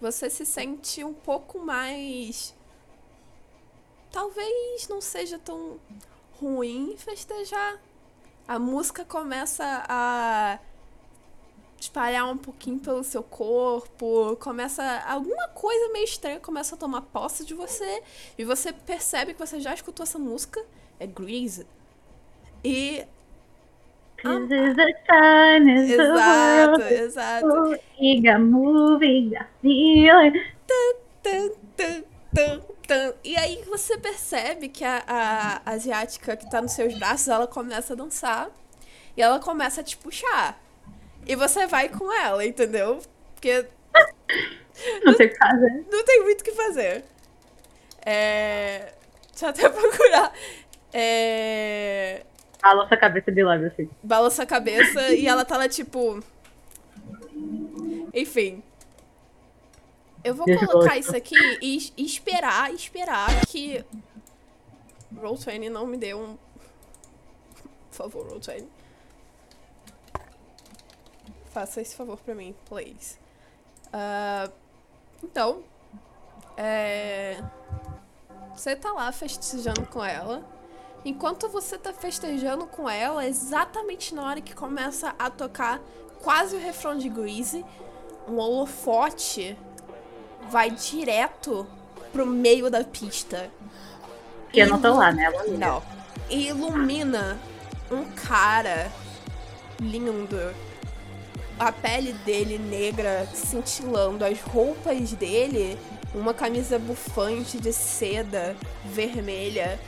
você 0.00 0.28
se 0.28 0.44
sente 0.44 1.02
um 1.04 1.14
pouco 1.14 1.58
mais. 1.58 2.54
Talvez 4.10 4.88
não 4.88 5.00
seja 5.00 5.38
tão 5.38 5.78
ruim 6.38 6.94
festejar. 6.96 7.80
A 8.48 8.58
música 8.58 9.04
começa 9.04 9.84
a 9.88 10.58
espalhar 11.80 12.30
um 12.30 12.36
pouquinho 12.36 12.78
pelo 12.78 13.02
seu 13.02 13.22
corpo, 13.22 14.36
começa 14.36 14.82
alguma 15.08 15.48
coisa 15.48 15.92
meio 15.92 16.04
estranha 16.04 16.38
começa 16.38 16.74
a 16.74 16.78
tomar 16.78 17.00
posse 17.02 17.44
de 17.44 17.54
você 17.54 18.02
e 18.38 18.44
você 18.44 18.72
percebe 18.72 19.32
que 19.32 19.38
você 19.38 19.58
já 19.58 19.72
escutou 19.72 20.04
essa 20.04 20.18
música, 20.18 20.62
é 20.98 21.06
Grease. 21.06 21.66
E 22.62 23.06
is 25.68 25.90
exato, 25.92 26.82
exato. 26.82 27.46
moving, 27.46 28.34
moving, 28.38 29.32
tum, 30.66 31.50
tum, 32.34 32.60
tum. 32.86 33.14
E 33.24 33.36
aí 33.36 33.62
você 33.66 33.96
percebe 33.96 34.68
que 34.68 34.84
a, 34.84 35.02
a 35.06 35.70
asiática 35.70 36.36
que 36.36 36.50
tá 36.50 36.60
nos 36.60 36.72
seus 36.72 36.98
braços, 36.98 37.28
ela 37.28 37.46
começa 37.46 37.94
a 37.94 37.96
dançar 37.96 38.50
e 39.16 39.22
ela 39.22 39.38
começa 39.38 39.80
a 39.80 39.84
te 39.84 39.96
puxar. 39.96 40.60
E 41.30 41.36
você 41.36 41.64
vai 41.64 41.88
com 41.88 42.12
ela, 42.12 42.44
entendeu? 42.44 43.00
Porque. 43.36 43.64
Não 45.04 45.14
tem 45.14 45.28
o 45.28 45.30
que 45.30 45.38
fazer. 45.38 45.86
Não 45.88 46.04
tem 46.04 46.22
muito 46.24 46.40
o 46.40 46.44
que 46.44 46.50
fazer. 46.50 47.04
É. 48.04 48.92
Deixa 49.30 49.46
eu 49.46 49.48
até 49.50 49.68
procurar. 49.70 50.32
É. 50.92 52.24
Balança 52.60 52.96
a 52.96 52.98
cabeça 52.98 53.30
de 53.30 53.44
lado 53.44 53.64
assim. 53.64 53.88
Balança 54.02 54.42
a 54.42 54.46
cabeça 54.46 55.10
e 55.14 55.28
ela 55.28 55.44
tá 55.44 55.56
lá 55.56 55.68
tipo. 55.68 56.20
Enfim. 58.12 58.60
Eu 60.24 60.34
vou 60.34 60.46
Desgosto. 60.46 60.72
colocar 60.72 60.98
isso 60.98 61.16
aqui 61.16 61.36
e, 61.62 61.92
e 61.96 62.04
esperar, 62.04 62.74
esperar 62.74 63.46
que. 63.46 63.84
Roll20 65.14 65.70
não 65.70 65.86
me 65.86 65.96
dê 65.96 66.12
um. 66.12 66.36
Por 67.88 67.96
favor, 67.96 68.26
Roll20. 68.32 68.79
Faça 71.50 71.80
esse 71.80 71.94
favor 71.94 72.18
pra 72.18 72.34
mim, 72.34 72.54
please. 72.68 73.18
Ah, 73.92 74.48
então. 75.22 75.62
É. 76.56 77.42
Você 78.54 78.76
tá 78.76 78.92
lá 78.92 79.10
festejando 79.12 79.86
com 79.86 80.04
ela. 80.04 80.44
Enquanto 81.04 81.48
você 81.48 81.78
tá 81.78 81.92
festejando 81.92 82.66
com 82.66 82.88
ela, 82.88 83.26
exatamente 83.26 84.14
na 84.14 84.22
hora 84.22 84.40
que 84.40 84.54
começa 84.54 85.14
a 85.18 85.30
tocar 85.30 85.80
quase 86.22 86.56
o 86.56 86.60
refrão 86.60 86.98
de 86.98 87.08
Greasy, 87.08 87.64
um 88.28 88.36
holofote 88.36 89.56
vai 90.50 90.70
direto 90.70 91.66
pro 92.12 92.26
meio 92.26 92.70
da 92.70 92.84
pista. 92.84 93.50
Porque 94.44 94.60
eu 94.60 94.68
não 94.68 94.80
tô 94.80 94.94
lá, 94.94 95.10
né? 95.10 95.24
Ela. 95.24 95.44
Não. 95.46 95.82
E 96.28 96.48
ilumina 96.48 97.38
um 97.90 98.04
cara 98.12 98.92
lindo. 99.80 100.54
A 101.60 101.70
pele 101.70 102.14
dele 102.14 102.56
negra 102.56 103.28
cintilando, 103.34 104.24
as 104.24 104.40
roupas 104.40 105.12
dele, 105.12 105.78
uma 106.14 106.32
camisa 106.32 106.78
bufante 106.78 107.58
de 107.58 107.70
seda 107.70 108.56
vermelha 108.82 109.78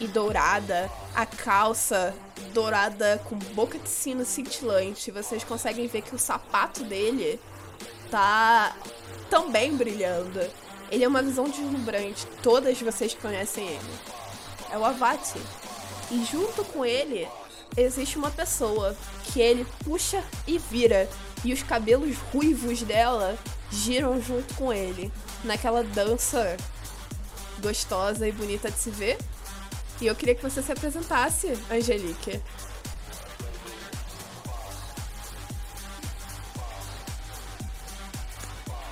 e 0.00 0.06
dourada, 0.06 0.90
a 1.14 1.26
calça 1.26 2.14
dourada 2.54 3.20
com 3.28 3.36
boca 3.54 3.78
de 3.78 3.90
sino 3.90 4.24
cintilante. 4.24 5.10
Vocês 5.10 5.44
conseguem 5.44 5.86
ver 5.86 6.00
que 6.00 6.14
o 6.14 6.18
sapato 6.18 6.82
dele 6.84 7.38
tá 8.10 8.74
também 9.28 9.76
brilhando. 9.76 10.40
Ele 10.90 11.04
é 11.04 11.08
uma 11.08 11.22
visão 11.22 11.44
deslumbrante. 11.44 12.26
Todas 12.42 12.80
vocês 12.80 13.12
conhecem 13.12 13.66
ele. 13.66 13.90
É 14.72 14.78
o 14.78 14.84
Avati. 14.86 15.38
E 16.10 16.24
junto 16.24 16.64
com 16.64 16.82
ele 16.82 17.28
existe 17.76 18.18
uma 18.18 18.30
pessoa 18.30 18.96
que 19.24 19.40
ele 19.40 19.66
puxa 19.84 20.22
e 20.46 20.58
vira. 20.58 21.08
E 21.44 21.52
os 21.52 21.62
cabelos 21.62 22.16
ruivos 22.32 22.82
dela 22.82 23.38
giram 23.70 24.20
junto 24.20 24.54
com 24.54 24.72
ele. 24.72 25.10
Naquela 25.44 25.82
dança 25.82 26.56
gostosa 27.60 28.26
e 28.26 28.32
bonita 28.32 28.70
de 28.70 28.78
se 28.78 28.90
ver. 28.90 29.18
E 30.00 30.06
eu 30.06 30.14
queria 30.14 30.34
que 30.34 30.42
você 30.42 30.62
se 30.62 30.72
apresentasse, 30.72 31.52
Angelique. 31.70 32.40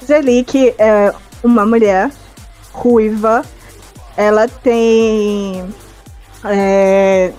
Angelique 0.02 0.74
é 0.78 1.14
uma 1.42 1.64
mulher 1.66 2.10
ruiva. 2.72 3.44
Ela 4.16 4.48
tem. 4.48 5.74
é, 6.44 7.32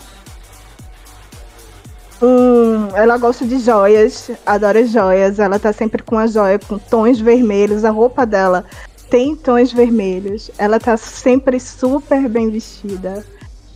um, 2.22 2.96
ela 2.96 3.18
gosta 3.18 3.46
de 3.46 3.60
joias, 3.60 4.30
adora 4.46 4.86
joias. 4.86 5.40
Ela 5.40 5.58
tá 5.58 5.72
sempre 5.72 6.04
com 6.04 6.18
a 6.18 6.28
joia 6.28 6.60
com 6.60 6.78
tons 6.78 7.20
vermelhos. 7.20 7.86
A 7.86 7.90
roupa 7.90 8.26
dela 8.26 8.66
tem 9.10 9.36
tons 9.36 9.72
vermelhos. 9.72 10.52
Ela 10.58 10.80
tá 10.80 10.98
sempre 10.98 11.60
super 11.60 12.28
bem 12.28 12.50
vestida. 12.50 13.26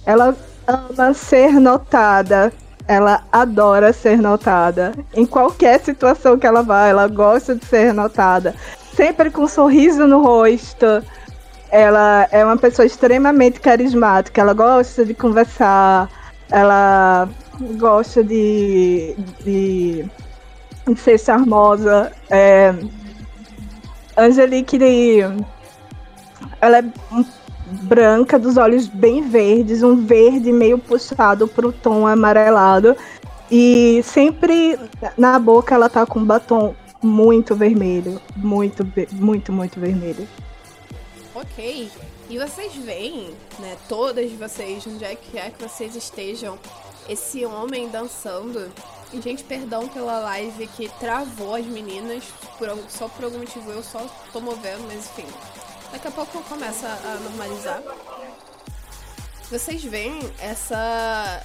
Ela 0.05 0.35
ama 0.67 1.13
ser 1.13 1.53
notada. 1.59 2.51
Ela 2.85 3.23
adora 3.31 3.93
ser 3.93 4.17
notada. 4.17 4.93
Em 5.15 5.25
qualquer 5.25 5.79
situação 5.79 6.37
que 6.37 6.45
ela 6.45 6.61
vai, 6.61 6.89
ela 6.89 7.07
gosta 7.07 7.55
de 7.55 7.65
ser 7.65 7.93
notada. 7.93 8.53
Sempre 8.93 9.31
com 9.31 9.43
um 9.43 9.47
sorriso 9.47 10.05
no 10.05 10.21
rosto. 10.21 10.85
Ela 11.71 12.27
é 12.29 12.43
uma 12.43 12.57
pessoa 12.57 12.85
extremamente 12.85 13.61
carismática. 13.61 14.41
Ela 14.41 14.53
gosta 14.53 15.05
de 15.05 15.13
conversar. 15.13 16.09
Ela 16.53 17.27
gosta 17.79 18.23
de, 18.23 19.15
de, 19.43 20.05
de 20.87 20.95
ser 20.95 21.19
charmosa. 21.19 22.11
É, 22.29 22.75
Angelique, 24.15 24.77
ela 26.61 26.77
é 26.77 26.83
branca, 27.81 28.37
dos 28.37 28.55
olhos 28.55 28.87
bem 28.87 29.27
verdes, 29.27 29.81
um 29.81 29.95
verde 29.95 30.51
meio 30.51 30.77
puxado 30.77 31.47
pro 31.47 31.71
tom 31.71 32.05
amarelado. 32.05 32.95
E 33.49 34.01
sempre 34.03 34.77
na 35.17 35.39
boca 35.39 35.73
ela 35.73 35.89
tá 35.89 36.05
com 36.05 36.23
batom 36.23 36.75
muito 37.01 37.55
vermelho. 37.55 38.21
Muito, 38.35 38.87
muito, 39.11 39.51
muito 39.51 39.79
vermelho. 39.79 40.27
Ok. 41.33 41.89
E 42.33 42.39
vocês 42.39 42.73
veem, 42.73 43.37
né, 43.59 43.77
todas 43.87 44.31
vocês, 44.31 44.87
onde 44.87 45.05
é 45.05 45.13
que 45.13 45.37
é 45.37 45.51
que 45.51 45.61
vocês 45.61 45.95
estejam, 45.95 46.57
esse 47.07 47.45
homem 47.45 47.87
dançando. 47.89 48.73
E, 49.13 49.21
gente, 49.21 49.43
perdão 49.43 49.87
pela 49.87 50.17
live 50.17 50.65
que 50.65 50.89
travou 50.99 51.53
as 51.53 51.63
meninas, 51.67 52.23
por, 52.57 52.75
só 52.89 53.07
por 53.07 53.25
algum 53.25 53.37
motivo 53.37 53.69
eu 53.69 53.83
só 53.83 54.03
tô 54.31 54.41
movendo, 54.41 54.83
mas 54.87 55.05
enfim. 55.05 55.27
Daqui 55.91 56.07
a 56.07 56.11
pouco 56.11 56.41
começa 56.45 56.87
a 56.87 57.19
normalizar. 57.21 57.83
Vocês 59.51 59.83
veem 59.83 60.19
essa 60.39 61.43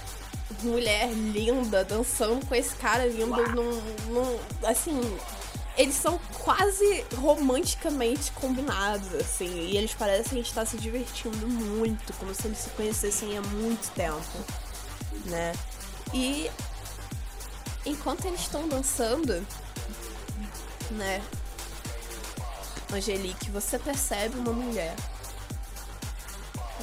mulher 0.63 1.11
linda 1.11 1.85
dançando 1.85 2.43
com 2.47 2.55
esse 2.55 2.73
cara 2.77 3.05
lindo 3.05 3.43
num, 3.51 3.79
num- 4.11 4.39
assim, 4.65 4.99
eles 5.79 5.95
são 5.95 6.19
quase 6.43 7.05
romanticamente 7.15 8.33
combinados, 8.33 9.13
assim, 9.15 9.69
e 9.69 9.77
eles 9.77 9.93
parecem 9.93 10.41
estar 10.41 10.65
se 10.65 10.75
divertindo 10.75 11.47
muito, 11.47 12.11
como 12.19 12.35
se 12.35 12.47
eles 12.47 12.57
se 12.57 12.69
conhecessem 12.71 13.37
há 13.37 13.41
muito 13.41 13.89
tempo, 13.91 14.19
né? 15.27 15.53
E 16.13 16.51
enquanto 17.85 18.25
eles 18.25 18.41
estão 18.41 18.67
dançando, 18.67 19.41
né? 20.91 21.21
Angelique, 22.91 23.49
você 23.49 23.79
percebe 23.79 24.37
uma 24.37 24.51
mulher. 24.51 24.93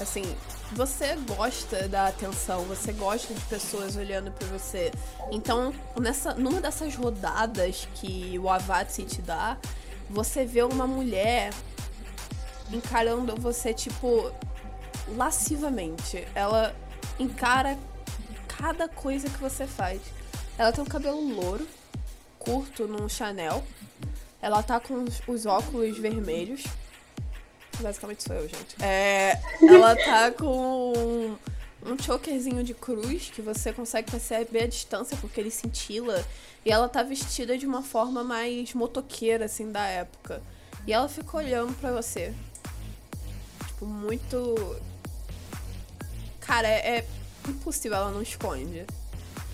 Assim, 0.00 0.34
você 0.72 1.16
gosta 1.36 1.88
da 1.88 2.08
atenção, 2.08 2.64
você 2.64 2.92
gosta 2.92 3.32
de 3.32 3.40
pessoas 3.42 3.96
olhando 3.96 4.30
pra 4.32 4.46
você. 4.48 4.90
Então, 5.30 5.72
nessa, 6.00 6.34
numa 6.34 6.60
dessas 6.60 6.94
rodadas 6.94 7.88
que 7.94 8.38
o 8.38 8.48
Avatsi 8.48 9.04
te 9.04 9.22
dá, 9.22 9.56
você 10.10 10.44
vê 10.44 10.62
uma 10.62 10.86
mulher 10.86 11.52
encarando 12.72 13.34
você, 13.36 13.72
tipo, 13.72 14.32
lascivamente. 15.16 16.26
Ela 16.34 16.74
encara 17.18 17.78
cada 18.48 18.88
coisa 18.88 19.28
que 19.28 19.38
você 19.38 19.66
faz. 19.66 20.00
Ela 20.58 20.72
tem 20.72 20.82
um 20.82 20.86
cabelo 20.86 21.20
louro, 21.34 21.66
curto, 22.38 22.86
num 22.88 23.08
Chanel. 23.08 23.64
Ela 24.40 24.62
tá 24.62 24.80
com 24.80 25.04
os 25.26 25.46
óculos 25.46 25.98
vermelhos. 25.98 26.64
Basicamente 27.80 28.22
sou 28.22 28.34
eu, 28.36 28.48
gente. 28.48 28.82
É, 28.82 29.40
ela 29.68 29.94
tá 29.96 30.30
com 30.30 30.92
um, 30.96 31.36
um 31.92 31.98
chokerzinho 32.02 32.64
de 32.64 32.72
cruz 32.74 33.30
que 33.34 33.42
você 33.42 33.72
consegue 33.72 34.10
perceber 34.10 34.62
a 34.64 34.66
distância 34.66 35.16
porque 35.20 35.40
ele 35.40 35.50
cintila. 35.50 36.24
E 36.64 36.70
ela 36.72 36.88
tá 36.88 37.02
vestida 37.02 37.56
de 37.56 37.66
uma 37.66 37.82
forma 37.82 38.24
mais 38.24 38.74
motoqueira, 38.74 39.44
assim, 39.44 39.70
da 39.70 39.86
época. 39.86 40.42
E 40.86 40.92
ela 40.92 41.08
fica 41.08 41.36
olhando 41.36 41.72
pra 41.80 41.92
você. 41.92 42.34
Tipo, 43.66 43.86
muito. 43.86 44.76
Cara, 46.40 46.66
é, 46.66 46.98
é 46.98 47.06
impossível 47.48 47.96
ela 47.98 48.10
não 48.10 48.22
esconde. 48.22 48.84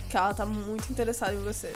Que 0.09 0.17
ela 0.17 0.33
tá 0.33 0.47
muito 0.47 0.91
interessada 0.91 1.35
em 1.35 1.43
você. 1.43 1.73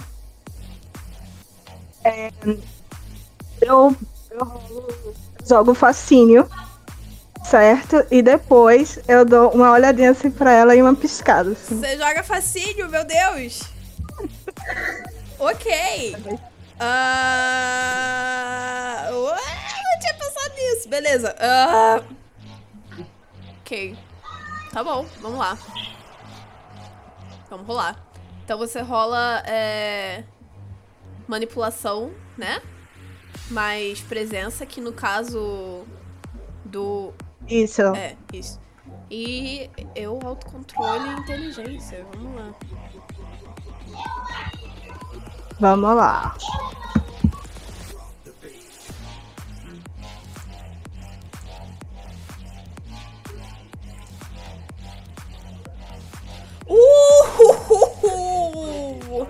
Eu, 3.60 3.96
eu 4.30 4.44
rolo- 4.44 5.14
jogo 5.48 5.74
fascínio, 5.74 6.48
certo? 7.44 8.04
E 8.10 8.20
depois 8.22 8.98
eu 9.06 9.24
dou 9.24 9.50
uma 9.50 9.70
olhadinha 9.72 10.10
assim 10.10 10.30
pra 10.30 10.52
ela 10.52 10.74
e 10.74 10.82
uma 10.82 10.94
piscada. 10.94 11.52
Assim. 11.52 11.78
Você 11.78 11.96
joga 11.96 12.22
fascínio, 12.22 12.88
meu 12.88 13.04
Deus! 13.04 13.62
ok! 15.38 16.16
Ah, 16.78 17.88
ué, 19.10 19.16
não 19.16 19.98
tinha 20.00 20.14
pensado 20.14 20.54
nisso. 20.54 20.88
Beleza. 20.88 21.34
Ah, 21.38 22.02
ok. 23.60 23.96
Tá 24.72 24.84
bom, 24.84 25.06
vamos 25.22 25.38
lá. 25.38 25.56
Vamos 27.48 27.66
rolar. 27.66 27.96
Então 28.44 28.58
você 28.58 28.82
rola 28.82 29.42
é, 29.46 30.22
manipulação, 31.26 32.12
né? 32.36 32.60
Mais 33.50 34.00
presença, 34.00 34.66
que 34.66 34.80
no 34.80 34.92
caso 34.92 35.84
do 36.64 37.12
Isso. 37.48 37.82
é, 37.94 38.16
isso. 38.32 38.60
E 39.10 39.70
eu, 39.94 40.18
autocontrole 40.24 41.08
e 41.08 41.20
inteligência. 41.20 42.04
Vamos 42.12 42.34
lá. 42.34 42.54
Vamos 45.60 45.96
lá. 45.96 46.36
Uhul! 57.86 59.26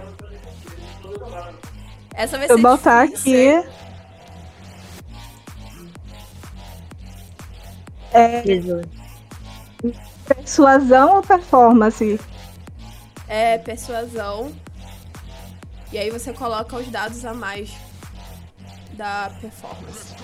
Essa 2.14 2.38
vai 2.38 2.51
Eu 2.51 2.57
ser 2.57 2.62
botar 2.62 3.07
difícil, 3.07 3.59
aqui. 3.61 3.69
É 8.16 8.42
Jesus. 8.44 8.87
persuasão 10.26 11.16
ou 11.16 11.22
performance? 11.22 12.20
É 13.29 13.59
persuasão. 13.59 14.52
E 15.92 15.98
aí 15.98 16.11
você 16.11 16.33
coloca 16.33 16.76
os 16.76 16.88
dados 16.88 17.24
a 17.24 17.35
mais 17.35 17.72
da 18.94 19.31
performance. 19.40 20.14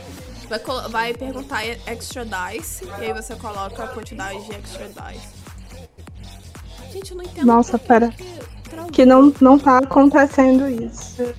Vai, 0.49 0.89
vai 0.89 1.15
perguntar 1.15 1.65
extra 1.65 2.25
dice. 2.25 2.85
E 2.99 3.05
aí 3.05 3.13
você 3.13 3.35
coloca 3.37 3.85
a 3.85 3.89
quantidade 3.89 4.45
de 4.45 4.55
extra 4.55 4.89
dice. 4.89 5.29
Gente, 6.93 7.11
eu 7.11 7.17
não 7.17 7.25
entendo. 7.25 7.47
Nossa, 7.47 7.79
pera. 7.79 8.11
que. 8.11 8.43
Que 8.93 9.05
não, 9.05 9.33
não 9.41 9.59
tá 9.59 9.79
acontecendo 9.79 10.69
isso. 10.69 11.35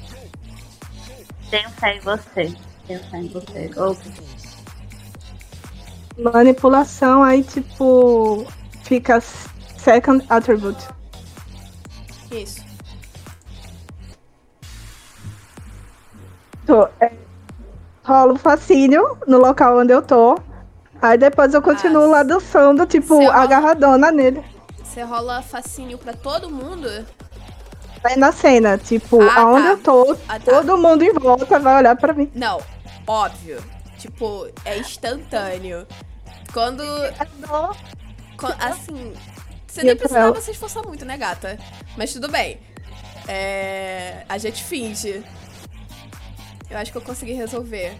Pensar 1.49 1.95
em 1.95 1.99
você. 1.99 2.55
Pensar 2.87 3.17
em 3.17 3.27
você. 3.27 3.71
Ou 3.77 3.97
Manipulação, 6.17 7.23
aí 7.23 7.43
tipo. 7.43 8.45
Fica 8.83 9.19
second 9.21 10.25
attribute. 10.29 10.85
Isso. 12.31 12.61
Tô, 16.65 16.87
é, 16.99 17.11
rolo 18.03 18.35
fascínio 18.37 19.17
no 19.27 19.37
local 19.37 19.79
onde 19.79 19.93
eu 19.93 20.01
tô. 20.01 20.37
Aí 21.01 21.17
depois 21.17 21.53
eu 21.53 21.61
continuo 21.61 22.03
Ah, 22.03 22.07
lá 22.07 22.23
dançando, 22.23 22.85
tipo, 22.85 23.15
rola- 23.15 23.35
agarradona 23.35 24.11
nele. 24.11 24.43
Você 24.83 25.01
rola 25.03 25.41
fascínio 25.41 25.97
pra 25.97 26.13
todo 26.13 26.49
mundo? 26.49 26.87
Aí 28.03 28.17
na 28.17 28.31
cena, 28.31 28.77
tipo, 28.77 29.21
Ah, 29.21 29.39
aonde 29.41 29.63
tá. 29.63 29.69
eu 29.71 29.77
tô, 29.77 30.17
Ah, 30.27 30.39
tá. 30.39 30.51
todo 30.61 30.77
mundo 30.77 31.03
em 31.03 31.13
volta 31.13 31.59
vai 31.59 31.77
olhar 31.77 31.95
pra 31.95 32.13
mim. 32.13 32.29
Não, 32.35 32.61
óbvio. 33.07 33.61
Tipo, 34.03 34.49
é 34.65 34.77
instantâneo. 34.79 35.87
Quando. 36.51 36.83
quan- 38.37 38.53
Assim. 38.59 39.13
Você 39.65 39.81
nem 39.81 39.95
precisava 39.95 40.41
se 40.41 40.51
esforçar 40.51 40.85
muito, 40.85 41.05
né, 41.05 41.15
gata? 41.17 41.57
Mas 41.95 42.11
tudo 42.11 42.27
bem. 42.29 42.59
É. 43.29 44.25
A 44.27 44.37
gente 44.37 44.61
finge. 44.61 45.23
Eu 46.69 46.77
acho 46.77 46.91
que 46.91 46.97
eu 46.97 47.01
consegui 47.01 47.31
resolver. 47.31 47.95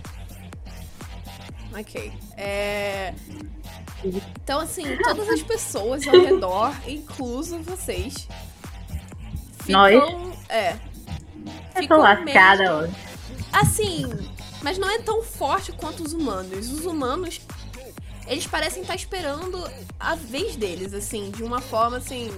Ok. 1.74 2.12
É. 2.36 3.13
Então, 4.04 4.60
assim, 4.60 4.98
todas 4.98 5.30
as 5.30 5.42
pessoas 5.42 6.06
ao 6.06 6.20
redor, 6.20 6.76
incluso 6.86 7.60
vocês, 7.60 8.28
Nós? 9.70 9.94
ficam. 9.94 10.34
É. 10.50 10.72
eu 10.74 10.76
tô 11.76 11.80
ficam 11.80 11.98
lascada 12.00 12.76
hoje. 12.76 12.94
Assim, 13.54 14.06
mas 14.63 14.78
não 14.78 14.89
é 14.89 14.99
tão 14.99 15.21
forte 15.21 15.71
quanto 15.73 16.02
os 16.02 16.13
humanos. 16.13 16.71
Os 16.71 16.86
humanos, 16.86 17.41
eles 18.26 18.47
parecem 18.47 18.82
estar 18.82 18.95
esperando 18.95 19.62
a 19.99 20.15
vez 20.15 20.56
deles, 20.56 20.93
assim, 20.93 21.30
de 21.30 21.43
uma 21.43 21.60
forma, 21.60 21.97
assim, 21.97 22.32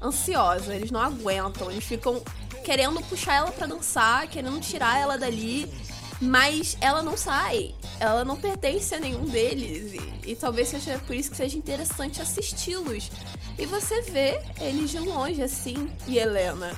ansiosa. 0.00 0.74
Eles 0.74 0.90
não 0.90 1.00
aguentam, 1.00 1.70
eles 1.70 1.84
ficam 1.84 2.22
querendo 2.62 3.00
puxar 3.04 3.34
ela 3.36 3.50
pra 3.50 3.66
dançar, 3.66 4.28
querendo 4.28 4.60
tirar 4.60 5.00
ela 5.00 5.16
dali, 5.16 5.72
mas 6.20 6.76
ela 6.80 7.02
não 7.02 7.16
sai. 7.16 7.74
Ela 7.98 8.24
não 8.24 8.36
pertence 8.36 8.94
a 8.94 9.00
nenhum 9.00 9.24
deles. 9.24 9.94
E, 9.94 10.32
e 10.32 10.36
talvez 10.36 10.68
seja 10.68 10.98
por 11.06 11.16
isso 11.16 11.30
que 11.30 11.36
seja 11.38 11.56
interessante 11.56 12.20
assisti-los. 12.20 13.10
E 13.58 13.64
você 13.64 14.02
vê 14.02 14.40
eles 14.60 14.90
de 14.90 14.98
longe, 14.98 15.42
assim, 15.42 15.90
e 16.06 16.18
Helena. 16.18 16.72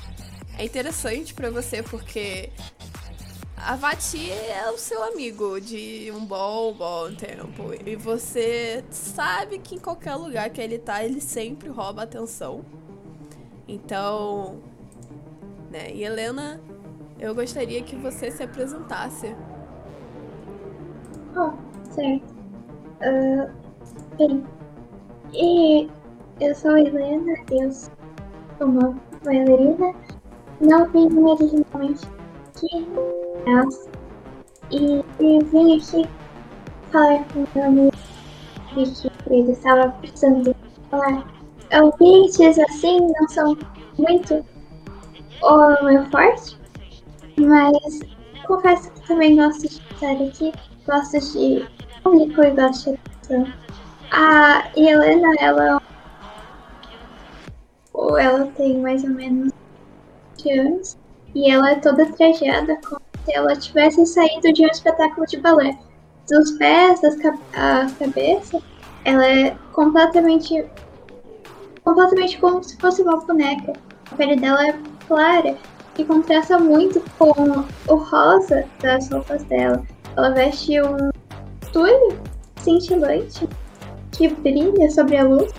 É 0.56 0.64
interessante 0.64 1.34
pra 1.34 1.50
você 1.50 1.82
porque 1.82 2.50
a 3.56 3.76
Vati 3.76 4.30
é 4.30 4.70
o 4.70 4.78
seu 4.78 5.02
amigo 5.02 5.60
de 5.60 6.12
um 6.14 6.24
bom, 6.24 6.72
bom 6.74 7.14
tempo. 7.14 7.72
E 7.86 7.96
você 7.96 8.84
sabe 8.90 9.58
que 9.58 9.76
em 9.76 9.78
qualquer 9.78 10.16
lugar 10.16 10.50
que 10.50 10.60
ele 10.60 10.78
tá, 10.78 11.04
ele 11.04 11.20
sempre 11.20 11.68
rouba 11.68 12.02
atenção. 12.02 12.64
Então, 13.66 14.58
né? 15.70 15.90
E 15.92 16.04
Helena, 16.04 16.60
eu 17.18 17.34
gostaria 17.34 17.82
que 17.82 17.96
você 17.96 18.30
se 18.30 18.42
apresentasse. 18.42 19.34
Oh, 21.36 21.52
certo. 21.90 22.34
Ah, 23.00 23.50
bem, 24.16 24.44
e 25.32 25.88
eu 26.40 26.54
sou 26.54 26.76
Helena, 26.76 27.34
eu 27.50 27.72
sou 27.72 27.90
uma 28.60 28.96
bailarina. 29.24 29.94
Não 30.60 30.88
vim 30.90 31.08
originalmente 31.18 32.06
aqui, 32.48 32.86
e 34.70 35.04
eu 35.20 35.40
vim 35.46 35.78
aqui 35.78 36.08
falar 36.90 37.24
com 37.32 37.46
meu 37.54 37.64
amigo 37.64 37.92
que 38.74 39.10
ele 39.30 39.52
estava 39.52 39.90
precisando 39.92 40.54
falar. 40.90 41.26
Ouvintes 41.72 42.58
assim 42.58 43.00
não 43.00 43.28
são 43.28 43.56
muito 43.98 44.44
o 45.42 45.84
meu 45.84 46.04
forte, 46.10 46.58
mas 47.38 48.00
confesso 48.46 48.90
que 48.92 49.06
também 49.06 49.36
gosto 49.36 49.68
de 49.68 49.80
estar 49.92 50.12
aqui 50.12 50.52
gosto 50.86 51.18
de 51.32 51.66
público 52.02 52.42
e 52.42 52.50
gosto 52.50 52.92
de 52.92 52.98
atenção. 52.98 53.52
A 54.10 54.70
Helena, 54.76 55.34
ela, 55.40 55.82
ela 58.18 58.46
tem 58.56 58.78
mais 58.80 59.02
ou 59.02 59.10
menos 59.10 59.52
20 60.38 60.58
anos 60.58 60.98
e 61.34 61.50
ela 61.50 61.72
é 61.72 61.74
toda 61.76 62.06
trajada 62.12 62.78
como 62.86 63.03
se 63.24 63.32
ela 63.34 63.54
tivesse 63.56 64.04
saído 64.06 64.52
de 64.52 64.64
um 64.64 64.68
espetáculo 64.68 65.26
de 65.26 65.38
balé. 65.38 65.76
Dos 66.28 66.52
pés, 66.52 67.00
das 67.02 67.16
ca- 67.16 67.38
as 67.54 67.92
cabeças, 67.92 68.62
ela 69.04 69.26
é 69.26 69.56
completamente. 69.72 70.64
completamente 71.84 72.38
como 72.38 72.62
se 72.62 72.76
fosse 72.78 73.02
uma 73.02 73.18
boneca. 73.24 73.72
A 74.10 74.14
pele 74.14 74.36
dela 74.36 74.66
é 74.66 74.74
clara 75.06 75.56
e 75.98 76.04
contrasta 76.04 76.58
muito 76.58 77.02
com 77.18 77.32
o 77.88 77.94
rosa 77.96 78.64
das 78.80 79.08
roupas 79.10 79.42
dela. 79.44 79.82
Ela 80.16 80.30
veste 80.30 80.80
um 80.80 81.10
túnel 81.72 82.16
cintilante 82.56 83.48
que 84.12 84.28
brilha 84.28 84.90
sobre 84.90 85.16
a 85.16 85.24
luz 85.24 85.52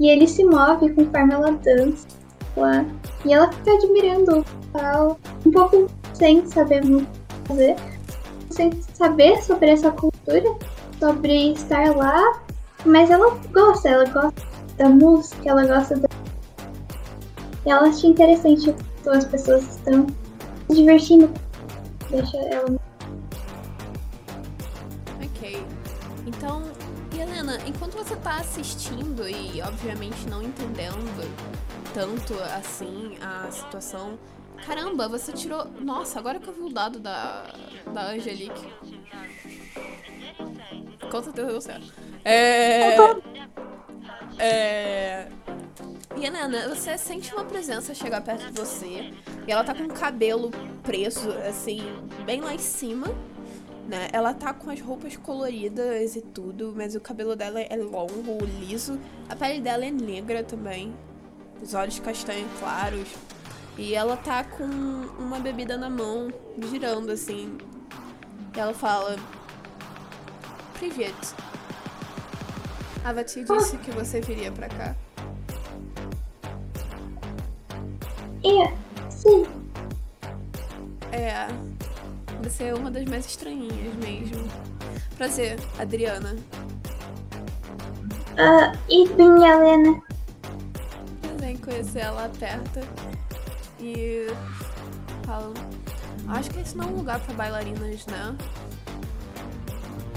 e 0.00 0.08
ele 0.08 0.26
se 0.26 0.42
move 0.44 0.92
conforme 0.94 1.34
ela 1.34 1.52
dança 1.52 2.08
lá. 2.56 2.84
E 3.24 3.32
ela 3.32 3.52
fica 3.52 3.72
admirando 3.74 4.40
o 4.40 4.44
pau, 4.72 5.18
um 5.46 5.50
pouco 5.52 5.86
sem 6.14 6.46
saber 6.46 6.84
muito 6.84 7.20
fazer, 7.46 7.76
sem 8.50 8.70
saber 8.94 9.42
sobre 9.42 9.70
essa 9.70 9.90
cultura, 9.90 10.56
sobre 10.98 11.52
estar 11.52 11.96
lá, 11.96 12.40
mas 12.84 13.10
ela 13.10 13.36
gosta, 13.52 13.88
ela 13.88 14.04
gosta 14.04 14.42
da 14.76 14.88
música, 14.88 15.50
ela 15.50 15.66
gosta 15.66 15.96
da. 15.96 16.08
Ela 17.66 17.88
acha 17.88 18.06
interessante 18.06 18.74
quando 19.02 19.16
as 19.16 19.24
pessoas 19.26 19.62
estão 19.76 20.06
se 20.68 20.76
divertindo. 20.76 21.30
Deixa 22.10 22.38
ela. 22.38 22.80
Ok. 25.22 25.66
Então, 26.26 26.62
Helena, 27.12 27.58
enquanto 27.66 27.94
você 27.94 28.16
tá 28.16 28.36
assistindo 28.36 29.28
e 29.28 29.60
obviamente 29.62 30.28
não 30.28 30.42
entendendo 30.42 31.28
tanto 31.92 32.34
assim 32.56 33.16
a 33.20 33.50
situação. 33.50 34.18
Caramba, 34.66 35.08
você 35.08 35.32
tirou. 35.32 35.64
Nossa, 35.80 36.18
agora 36.18 36.38
que 36.38 36.48
eu 36.48 36.52
vi 36.52 36.60
o 36.60 36.68
dado 36.68 36.98
da, 36.98 37.46
da 37.92 38.10
Angelique. 38.10 38.72
Com 41.10 41.22
certeza 41.22 41.48
deu 41.48 41.60
certo. 41.60 41.92
É. 42.24 42.96
É. 44.38 45.28
E 46.16 46.24
Helena, 46.24 46.68
você 46.68 46.96
sente 46.98 47.32
uma 47.34 47.44
presença 47.44 47.94
chegar 47.94 48.20
perto 48.20 48.46
de 48.46 48.52
você. 48.52 49.12
E 49.46 49.50
ela 49.50 49.64
tá 49.64 49.74
com 49.74 49.84
o 49.84 49.88
cabelo 49.88 50.50
preso, 50.82 51.30
assim, 51.48 51.80
bem 52.24 52.40
lá 52.40 52.54
em 52.54 52.58
cima. 52.58 53.06
Né? 53.88 54.08
Ela 54.12 54.32
tá 54.32 54.52
com 54.52 54.70
as 54.70 54.80
roupas 54.80 55.16
coloridas 55.16 56.14
e 56.14 56.20
tudo, 56.20 56.72
mas 56.76 56.94
o 56.94 57.00
cabelo 57.00 57.34
dela 57.34 57.60
é 57.60 57.76
longo, 57.76 58.38
liso. 58.60 59.00
A 59.28 59.34
pele 59.34 59.60
dela 59.60 59.84
é 59.84 59.90
negra 59.90 60.44
também. 60.44 60.94
Os 61.60 61.74
olhos 61.74 61.98
castanhos 61.98 62.48
claros. 62.60 63.08
E 63.78 63.94
ela 63.94 64.16
tá 64.16 64.44
com 64.44 64.64
uma 64.64 65.38
bebida 65.38 65.76
na 65.76 65.88
mão, 65.88 66.32
girando 66.70 67.10
assim. 67.10 67.56
E 68.54 68.60
ela 68.60 68.74
fala: 68.74 69.16
Privet. 70.74 71.14
A 73.04 73.12
Vati 73.12 73.44
disse 73.44 73.78
que 73.78 73.90
você 73.92 74.20
viria 74.20 74.52
pra 74.52 74.68
cá. 74.68 74.94
É, 78.44 79.10
sim. 79.10 79.46
É. 81.12 81.46
Você 82.42 82.64
é 82.64 82.74
uma 82.74 82.90
das 82.90 83.04
mais 83.04 83.26
estranhinhas 83.26 83.94
mesmo. 83.96 84.48
Prazer, 85.16 85.58
Adriana. 85.78 86.36
Ah, 88.38 88.72
e 88.88 89.06
minha 89.08 89.52
Helena. 89.52 90.02
Vem 91.38 91.56
conhecer 91.56 92.00
ela 92.00 92.26
aperta 92.26 92.80
e. 93.80 94.26
Acho 96.28 96.50
que 96.50 96.60
esse 96.60 96.76
não 96.76 96.84
é 96.84 96.88
um 96.88 96.96
lugar 96.96 97.20
pra 97.20 97.34
bailarinas, 97.34 98.06
né? 98.06 98.36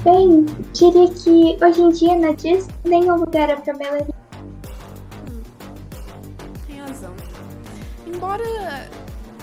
Bem, 0.04 0.46
diria 0.74 1.08
que 1.10 1.58
hoje 1.64 1.82
em 1.82 1.90
dia 1.90 2.18
na 2.20 2.34
Disney 2.34 2.74
nenhum 2.84 3.16
lugar 3.18 3.50
é 3.50 3.56
pra 3.56 3.74
bailarina. 3.74 4.14
Tem 6.68 6.80
razão. 6.80 7.14
Embora 8.06 8.44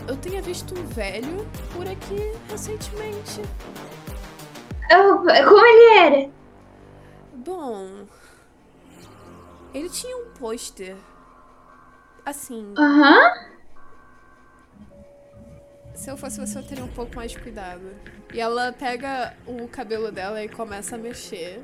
eu 0.07 0.17
tenha 0.17 0.43
visto 0.43 0.79
um 0.79 0.85
velho 0.87 1.47
por 1.73 1.89
aqui 1.89 2.33
recentemente. 2.49 3.41
Oh, 4.93 5.17
como 5.19 5.67
ele 5.67 5.99
era? 5.99 6.31
Bom. 7.35 8.07
Ele 9.73 9.89
tinha 9.89 10.17
um 10.17 10.31
pôster. 10.39 10.97
Assim, 12.27 12.75
Aham. 12.77 13.50
Se 16.01 16.11
eu 16.11 16.17
fosse 16.17 16.41
você, 16.41 16.59
eu 16.59 16.63
teria 16.63 16.83
um 16.83 16.89
pouco 16.89 17.15
mais 17.15 17.33
de 17.33 17.39
cuidado. 17.39 17.83
E 18.33 18.41
ela 18.41 18.73
pega 18.73 19.37
o 19.47 19.69
cabelo 19.69 20.11
dela 20.11 20.43
e 20.43 20.49
começa 20.49 20.95
a 20.97 20.99
mexer. 20.99 21.63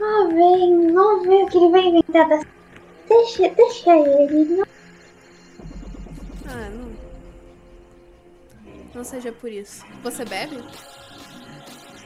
Ah, 0.00 0.26
vem, 0.26 0.92
vamos 0.92 1.28
ver 1.28 1.44
o 1.44 1.46
que 1.46 1.58
ele 1.58 1.70
vai 1.70 1.80
inventar 1.80 2.28
das... 2.28 2.44
Deixa, 3.08 3.48
deixa 3.50 3.96
ele, 3.96 4.56
não... 4.56 4.66
Ah, 6.48 6.70
não. 6.70 6.92
Não 8.92 9.04
seja 9.04 9.30
por 9.30 9.52
isso. 9.52 9.84
Você 10.02 10.24
bebe? 10.24 10.60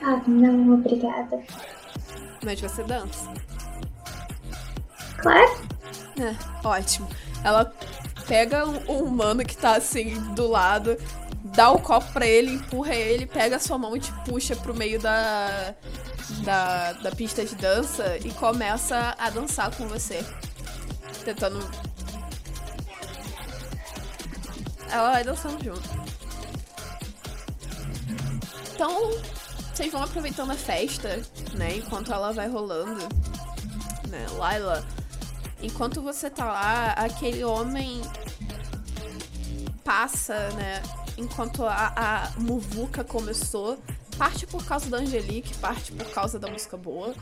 Ah, 0.03 0.23
não, 0.27 0.75
obrigada. 0.75 1.43
Mas 2.45 2.61
você 2.61 2.85
dança. 2.85 3.33
Claro. 5.23 5.69
É, 6.21 6.67
ótimo. 6.67 7.09
Ela 7.43 7.73
pega 8.29 8.67
um 8.67 9.05
humano 9.05 9.45
que 9.45 9.57
tá 9.57 9.77
assim 9.77 10.21
do 10.35 10.47
lado, 10.47 10.97
dá 11.43 11.71
o 11.71 11.81
copo 11.81 12.13
pra 12.13 12.27
ele, 12.27 12.53
empurra 12.53 12.95
ele, 12.95 13.27
pega 13.27 13.57
a 13.57 13.59
sua 13.59 13.79
mão 13.79 13.97
e 13.97 14.01
te 14.01 14.13
puxa 14.25 14.55
pro 14.55 14.75
meio 14.75 15.01
da, 15.01 15.75
da, 16.45 16.93
da 16.93 17.11
pista 17.11 17.45
de 17.45 17.55
dança 17.57 18.19
e 18.19 18.31
começa 18.35 19.17
a 19.19 19.31
dançar 19.31 19.75
com 19.75 19.89
você. 19.89 20.25
Tentando. 21.25 21.59
Ela 24.91 25.11
vai 25.11 25.25
dançando 25.25 25.63
junto. 25.65 25.89
Então, 28.75 29.11
vocês 29.75 29.91
vão 29.91 30.03
aproveitando 30.03 30.53
a 30.53 30.55
festa, 30.55 31.21
né? 31.55 31.77
Enquanto 31.77 32.13
ela 32.13 32.33
vai 32.33 32.49
rolando. 32.49 33.09
Né? 34.09 34.27
Laila, 34.37 34.87
enquanto 35.63 36.01
você 36.03 36.29
tá 36.31 36.45
lá, 36.45 36.93
aquele 36.93 37.45
homem 37.45 38.01
passa, 39.85 40.51
né? 40.51 40.83
Enquanto 41.17 41.65
a, 41.65 41.93
a 41.97 42.41
muvuca 42.41 43.03
começou. 43.05 43.79
Parte 44.17 44.47
por 44.47 44.65
causa 44.67 44.91
da 44.91 44.97
Angelique, 44.99 45.55
parte 45.59 45.93
por 45.93 46.07
causa 46.11 46.39
da 46.39 46.49
música 46.49 46.77
boa. 46.77 47.15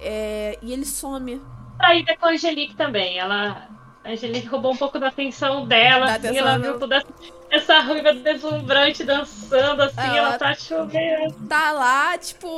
É, 0.00 0.58
e 0.60 0.72
ele 0.72 0.84
some. 0.84 1.40
Traída 1.78 2.16
com 2.16 2.26
a 2.26 2.30
Angelique 2.30 2.74
também. 2.76 3.18
Ela. 3.18 3.68
A 4.04 4.10
Angelique 4.10 4.46
roubou 4.46 4.72
um 4.72 4.76
pouco 4.76 4.98
da 5.00 5.08
atenção 5.08 5.66
dela, 5.66 6.06
Da 6.06 6.12
assim, 6.14 6.26
atenção 6.28 6.46
ela 6.48 6.58
viu 6.58 6.78
toda 6.78 7.04
essa 7.50 7.80
ruiva 7.80 8.12
deslumbrante 8.14 9.02
dançando, 9.02 9.82
assim, 9.82 10.00
Ela- 10.00 10.16
ela 10.18 10.38
tá 10.38 10.54
chovendo. 10.54 11.34
Tá 11.48 11.72
lá, 11.72 12.16
tipo, 12.16 12.48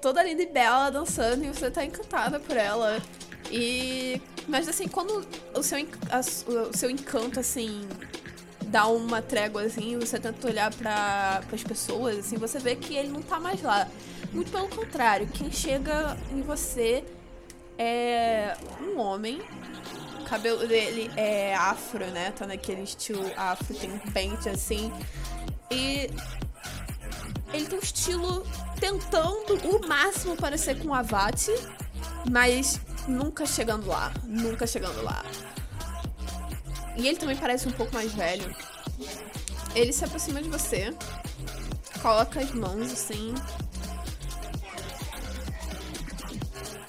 toda 0.00 0.22
linda 0.22 0.42
e 0.42 0.46
bela 0.46 0.88
dançando 0.90 1.44
e 1.44 1.48
você 1.48 1.70
tá 1.70 1.84
encantada 1.84 2.40
por 2.40 2.56
ela. 2.56 2.98
E. 3.50 4.20
Mas 4.48 4.68
assim, 4.68 4.88
quando 4.88 5.26
o 5.54 5.62
seu, 5.62 5.78
o 6.70 6.76
seu 6.76 6.90
encanto, 6.90 7.38
assim, 7.40 7.88
dá 8.66 8.86
uma 8.86 9.20
trégua, 9.20 9.62
assim, 9.62 9.98
você 9.98 10.18
tenta 10.18 10.46
olhar 10.46 10.72
para 10.74 11.42
as 11.52 11.62
pessoas, 11.62 12.18
assim, 12.18 12.36
você 12.36 12.58
vê 12.58 12.76
que 12.76 12.96
ele 12.96 13.08
não 13.08 13.22
tá 13.22 13.38
mais 13.38 13.62
lá. 13.62 13.86
Muito 14.32 14.50
pelo 14.50 14.68
contrário, 14.68 15.26
quem 15.28 15.50
chega 15.50 16.16
em 16.30 16.40
você 16.40 17.04
é 17.76 18.56
um 18.80 18.98
homem. 18.98 19.40
O 20.20 20.24
cabelo 20.24 20.66
dele 20.68 21.10
é 21.16 21.54
afro, 21.54 22.06
né? 22.06 22.30
Tá 22.30 22.46
naquele 22.46 22.82
estilo 22.82 23.28
afro, 23.36 23.74
tem 23.74 23.92
um 23.92 23.98
pente 23.98 24.48
assim. 24.48 24.92
E 25.70 26.08
ele 27.52 27.66
tem 27.66 27.78
um 27.78 27.82
estilo 27.82 28.46
tentando 28.78 29.54
o 29.64 29.88
máximo 29.88 30.36
parecer 30.36 30.78
com 30.78 30.94
a 30.94 31.02
Vati, 31.02 31.52
mas 32.30 32.80
nunca 33.10 33.44
chegando 33.46 33.86
lá. 33.88 34.12
Nunca 34.24 34.66
chegando 34.66 35.02
lá. 35.02 35.24
E 36.96 37.06
ele 37.06 37.16
também 37.16 37.36
parece 37.36 37.68
um 37.68 37.72
pouco 37.72 37.94
mais 37.94 38.12
velho. 38.12 38.54
Ele 39.74 39.92
se 39.92 40.04
aproxima 40.04 40.42
de 40.42 40.48
você, 40.48 40.94
coloca 42.02 42.40
as 42.40 42.50
mãos 42.52 42.92
assim. 42.92 43.34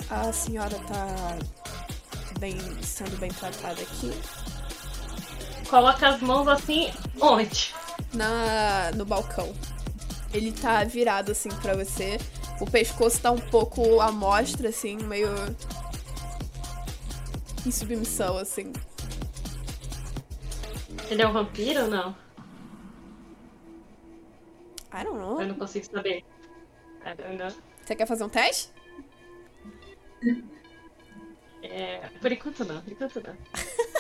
A 0.10 0.34
senhora 0.34 0.78
tá 0.80 1.38
bem, 2.40 2.58
sendo 2.82 3.18
bem 3.18 3.32
tratada 3.32 3.82
aqui. 3.82 4.12
Coloca 5.70 6.10
as 6.10 6.22
mãos 6.22 6.48
assim, 6.48 6.92
onde? 7.20 7.74
na 8.14 8.92
no 8.96 9.06
balcão. 9.06 9.54
Ele 10.34 10.52
tá 10.52 10.84
virado 10.84 11.32
assim 11.32 11.50
pra 11.50 11.76
você. 11.76 12.18
O 12.60 12.66
pescoço 12.66 13.20
tá 13.20 13.32
um 13.32 13.40
pouco 13.40 14.00
à 14.00 14.12
mostra, 14.12 14.70
assim, 14.70 14.98
meio. 14.98 15.30
Em 17.66 17.72
submissão, 17.72 18.38
assim. 18.38 18.74
Ele 21.10 21.22
é 21.22 21.28
um 21.28 21.34
vampiro 21.34 21.84
ou 21.84 21.88
não? 21.90 22.16
I 24.94 25.04
don't 25.04 25.18
know. 25.18 25.42
Eu 25.42 25.48
não 25.48 25.56
consigo 25.56 25.86
saber. 25.86 26.24
I 27.06 27.16
don't 27.16 27.38
know. 27.38 27.52
Você 27.84 27.96
quer 27.96 28.06
fazer 28.06 28.24
um 28.24 28.30
teste? 28.30 28.72
É, 31.64 32.10
por 32.20 32.32
enquanto 32.32 32.66
não, 32.66 32.82
por 32.82 32.92
enquanto 32.92 33.22
não. 33.24 33.38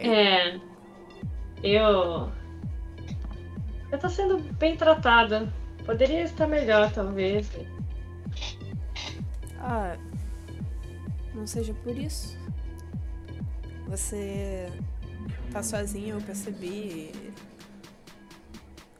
É. 0.00 0.60
Eu. 1.62 2.30
Eu 3.90 3.98
tô 3.98 4.08
sendo 4.08 4.38
bem 4.54 4.76
tratada. 4.76 5.52
Poderia 5.84 6.22
estar 6.22 6.46
melhor, 6.46 6.92
talvez. 6.92 7.50
Ah, 9.58 9.96
não 11.38 11.46
seja 11.46 11.72
por 11.72 11.96
isso. 11.96 12.36
Você 13.86 14.70
tá 15.52 15.62
sozinha, 15.62 16.14
eu 16.14 16.20
percebi. 16.20 17.12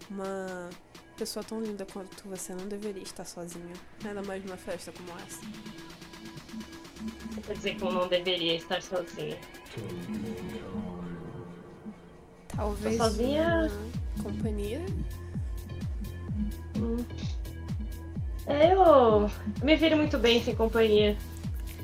Uma 0.08 0.70
pessoa 1.18 1.44
tão 1.44 1.60
linda 1.60 1.84
quanto 1.92 2.26
você 2.28 2.54
não 2.54 2.66
deveria 2.68 3.02
estar 3.02 3.24
sozinha. 3.24 3.74
Ainda 4.04 4.22
mais 4.22 4.42
numa 4.44 4.56
festa 4.56 4.92
como 4.92 5.10
essa. 5.26 5.40
Quer 7.44 7.54
dizer 7.54 7.74
que 7.74 7.82
eu 7.82 7.92
não 7.92 8.08
deveria 8.08 8.54
estar 8.54 8.80
sozinha. 8.80 9.36
Talvez 12.48 12.96
Tô 12.96 13.04
sozinha? 13.04 13.70
companhia. 14.22 14.86
Hum. 16.76 17.04
É, 18.46 18.72
eu 18.72 19.30
me 19.62 19.76
viro 19.76 19.96
muito 19.96 20.18
bem 20.18 20.42
sem 20.42 20.56
companhia. 20.56 21.16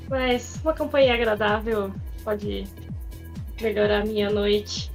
Mas 0.09 0.59
uma 0.63 0.73
companhia 0.73 1.13
agradável 1.13 1.93
pode 2.23 2.65
melhorar 3.61 4.01
a 4.01 4.05
minha 4.05 4.29
noite. 4.29 4.91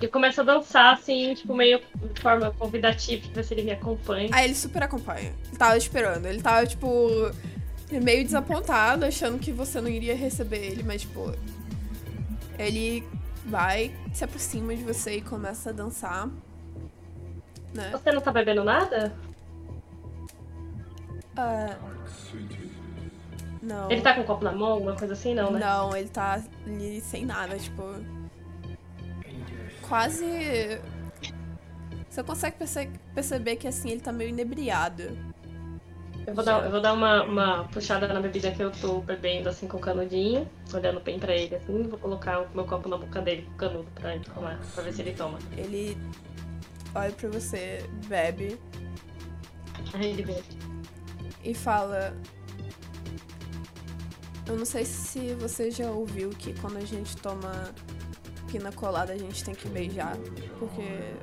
Eu 0.00 0.08
começo 0.08 0.40
a 0.40 0.44
dançar, 0.44 0.94
assim, 0.94 1.32
tipo, 1.34 1.54
meio 1.54 1.80
de 2.12 2.20
forma 2.20 2.50
convidativa, 2.52 3.22
pra 3.28 3.34
ver 3.34 3.44
se 3.44 3.54
ele 3.54 3.62
me 3.62 3.70
acompanha. 3.70 4.28
Aí 4.32 4.46
ele 4.46 4.54
super 4.54 4.82
acompanha. 4.82 5.32
Ele 5.46 5.56
tava 5.56 5.76
esperando. 5.76 6.26
Ele 6.26 6.42
tava, 6.42 6.66
tipo, 6.66 7.30
meio 7.90 8.24
desapontado, 8.24 9.04
achando 9.04 9.38
que 9.38 9.52
você 9.52 9.80
não 9.80 9.88
iria 9.88 10.14
receber 10.16 10.58
ele, 10.58 10.82
mas, 10.82 11.02
tipo. 11.02 11.32
Ele 12.58 13.06
vai, 13.46 13.94
se 14.12 14.24
aproxima 14.24 14.74
de 14.74 14.82
você 14.82 15.16
e 15.16 15.20
começa 15.20 15.70
a 15.70 15.72
dançar. 15.72 16.28
Né? 17.72 17.90
Você 17.92 18.10
não 18.10 18.20
tá 18.20 18.32
bebendo 18.32 18.64
nada? 18.64 19.14
Ah, 21.36 21.76
não. 23.62 23.90
Ele 23.90 24.00
tá 24.02 24.14
com 24.14 24.20
um 24.22 24.24
copo 24.24 24.44
na 24.44 24.52
mão, 24.52 24.72
alguma 24.72 24.94
coisa 24.96 25.14
assim, 25.14 25.34
não, 25.34 25.52
né? 25.52 25.60
Não, 25.60 25.96
ele 25.96 26.08
tá 26.08 26.42
ali 26.66 27.00
sem 27.00 27.24
nada, 27.24 27.56
tipo. 27.58 27.82
Quase. 29.88 30.80
Você 32.08 32.22
consegue 32.22 32.56
perce- 32.58 32.90
perceber 33.14 33.56
que 33.56 33.66
assim 33.66 33.90
ele 33.90 34.00
tá 34.00 34.12
meio 34.12 34.30
inebriado. 34.30 35.16
Eu 36.26 36.34
vou 36.34 36.44
dar, 36.44 36.64
eu 36.64 36.70
vou 36.70 36.80
dar 36.80 36.92
uma, 36.92 37.24
uma 37.24 37.64
puxada 37.64 38.06
na 38.06 38.20
bebida 38.20 38.52
que 38.52 38.62
eu 38.62 38.70
tô 38.70 39.00
bebendo, 39.00 39.48
assim, 39.48 39.66
com 39.66 39.76
o 39.76 39.80
canudinho, 39.80 40.48
olhando 40.72 41.00
bem 41.00 41.18
pra 41.18 41.34
ele, 41.34 41.56
assim, 41.56 41.82
vou 41.82 41.98
colocar 41.98 42.42
o 42.42 42.48
meu 42.54 42.64
copo 42.64 42.88
na 42.88 42.96
boca 42.96 43.20
dele 43.20 43.42
com 43.42 43.52
o 43.52 43.56
canudo 43.56 43.88
pra 43.94 44.14
ele 44.14 44.24
tomar, 44.24 44.56
pra 44.72 44.84
ver 44.84 44.92
se 44.92 45.02
ele 45.02 45.14
toma. 45.14 45.38
Ele 45.56 45.98
olha 46.94 47.10
pra 47.12 47.28
você, 47.28 47.84
bebe 48.06 48.56
Aí 49.94 50.10
ele 50.10 50.22
bebe. 50.22 50.44
e 51.42 51.54
fala. 51.54 52.14
Eu 54.46 54.56
não 54.56 54.64
sei 54.64 54.84
se 54.84 55.34
você 55.34 55.70
já 55.70 55.90
ouviu 55.90 56.30
que 56.30 56.52
quando 56.60 56.76
a 56.76 56.84
gente 56.84 57.16
toma 57.16 57.72
pina 58.50 58.72
colada 58.72 59.12
a 59.12 59.18
gente 59.18 59.42
tem 59.44 59.54
que 59.54 59.68
beijar, 59.68 60.16
porque 60.58 61.14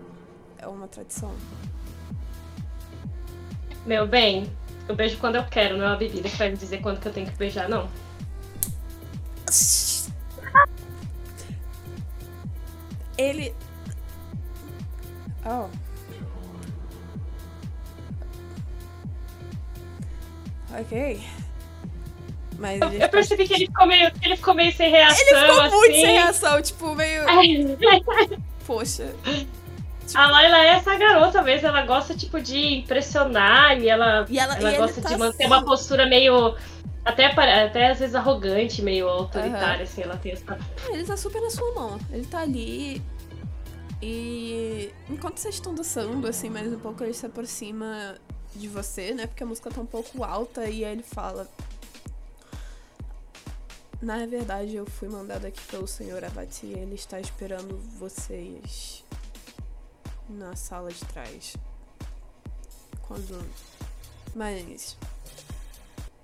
é 0.57 0.67
uma 0.67 0.87
tradição. 0.87 1.33
Meu 3.85 4.07
bem, 4.07 4.51
eu 4.87 4.95
beijo 4.95 5.17
quando 5.19 5.35
eu 5.35 5.45
quero, 5.45 5.77
não 5.77 5.85
é 5.85 5.87
uma 5.89 5.97
bebida 5.97 6.27
que 6.27 6.35
vai 6.37 6.49
me 6.49 6.57
dizer 6.57 6.81
quando 6.81 6.99
que 6.99 7.07
eu 7.07 7.13
tenho 7.13 7.29
que 7.29 7.37
beijar, 7.37 7.69
não. 7.69 7.89
Ele. 13.17 13.53
Oh. 15.45 15.69
Ok. 20.79 21.21
Mas 22.59 22.81
Eu, 22.81 22.91
eu 22.91 23.09
percebi 23.09 23.47
que 23.47 23.53
ele 23.53 23.65
ficou 23.67 23.87
meio, 23.87 24.11
ele 24.21 24.35
ficou 24.35 24.53
meio 24.53 24.71
sem 24.73 24.91
reação, 24.91 25.25
ele 25.27 25.39
ficou 25.39 25.61
assim. 25.61 25.75
muito 25.77 25.95
sem 25.95 26.05
reação, 26.05 26.61
tipo, 26.61 26.95
meio. 26.95 27.23
Poxa. 28.67 29.15
A 30.13 30.27
Laila 30.27 30.57
é 30.57 30.67
essa 30.69 30.95
garota 30.95 31.41
mesmo, 31.41 31.67
ela 31.67 31.85
gosta, 31.85 32.15
tipo, 32.15 32.41
de 32.41 32.79
impressionar 32.79 33.79
e 33.79 33.87
ela, 33.87 34.25
E 34.27 34.39
ela, 34.39 34.57
ela 34.57 34.73
e 34.73 34.77
gosta 34.77 35.01
tá 35.01 35.09
de 35.09 35.17
manter 35.17 35.43
assim, 35.43 35.53
uma 35.53 35.63
postura 35.63 36.05
meio. 36.05 36.55
Até, 37.05 37.25
até 37.27 37.91
às 37.91 37.99
vezes 37.99 38.13
arrogante, 38.13 38.81
meio 38.81 39.07
autoritária, 39.07 39.83
assim, 39.83 40.01
ela 40.01 40.17
tem 40.17 40.33
essa. 40.33 40.57
Ele 40.89 41.03
tá 41.03 41.15
super 41.15 41.41
na 41.41 41.49
sua 41.49 41.73
mão. 41.73 41.99
Ele 42.11 42.25
tá 42.25 42.39
ali. 42.41 43.01
E 44.01 44.91
enquanto 45.09 45.37
vocês 45.37 45.55
estão 45.55 45.73
dançando, 45.73 46.27
assim, 46.27 46.49
mais 46.49 46.71
um 46.71 46.79
pouco, 46.79 47.03
ele 47.03 47.13
se 47.13 47.25
aproxima 47.25 48.15
de 48.55 48.67
você, 48.67 49.13
né? 49.13 49.27
Porque 49.27 49.43
a 49.43 49.45
música 49.45 49.69
tá 49.69 49.81
um 49.81 49.85
pouco 49.85 50.23
alta 50.23 50.65
e 50.65 50.83
aí 50.83 50.91
ele 50.91 51.03
fala. 51.03 51.47
Na 54.01 54.25
verdade, 54.25 54.75
eu 54.75 54.85
fui 54.85 55.09
mandado 55.09 55.45
aqui 55.45 55.61
pelo 55.67 55.87
senhor 55.87 56.23
Abati 56.23 56.65
e 56.65 56.73
ele 56.73 56.95
está 56.95 57.19
esperando 57.19 57.77
vocês 57.97 59.03
na 60.29 60.55
sala 60.55 60.91
de 60.91 61.03
trás. 61.05 61.55
Quando. 63.07 63.45
Mas. 64.33 64.97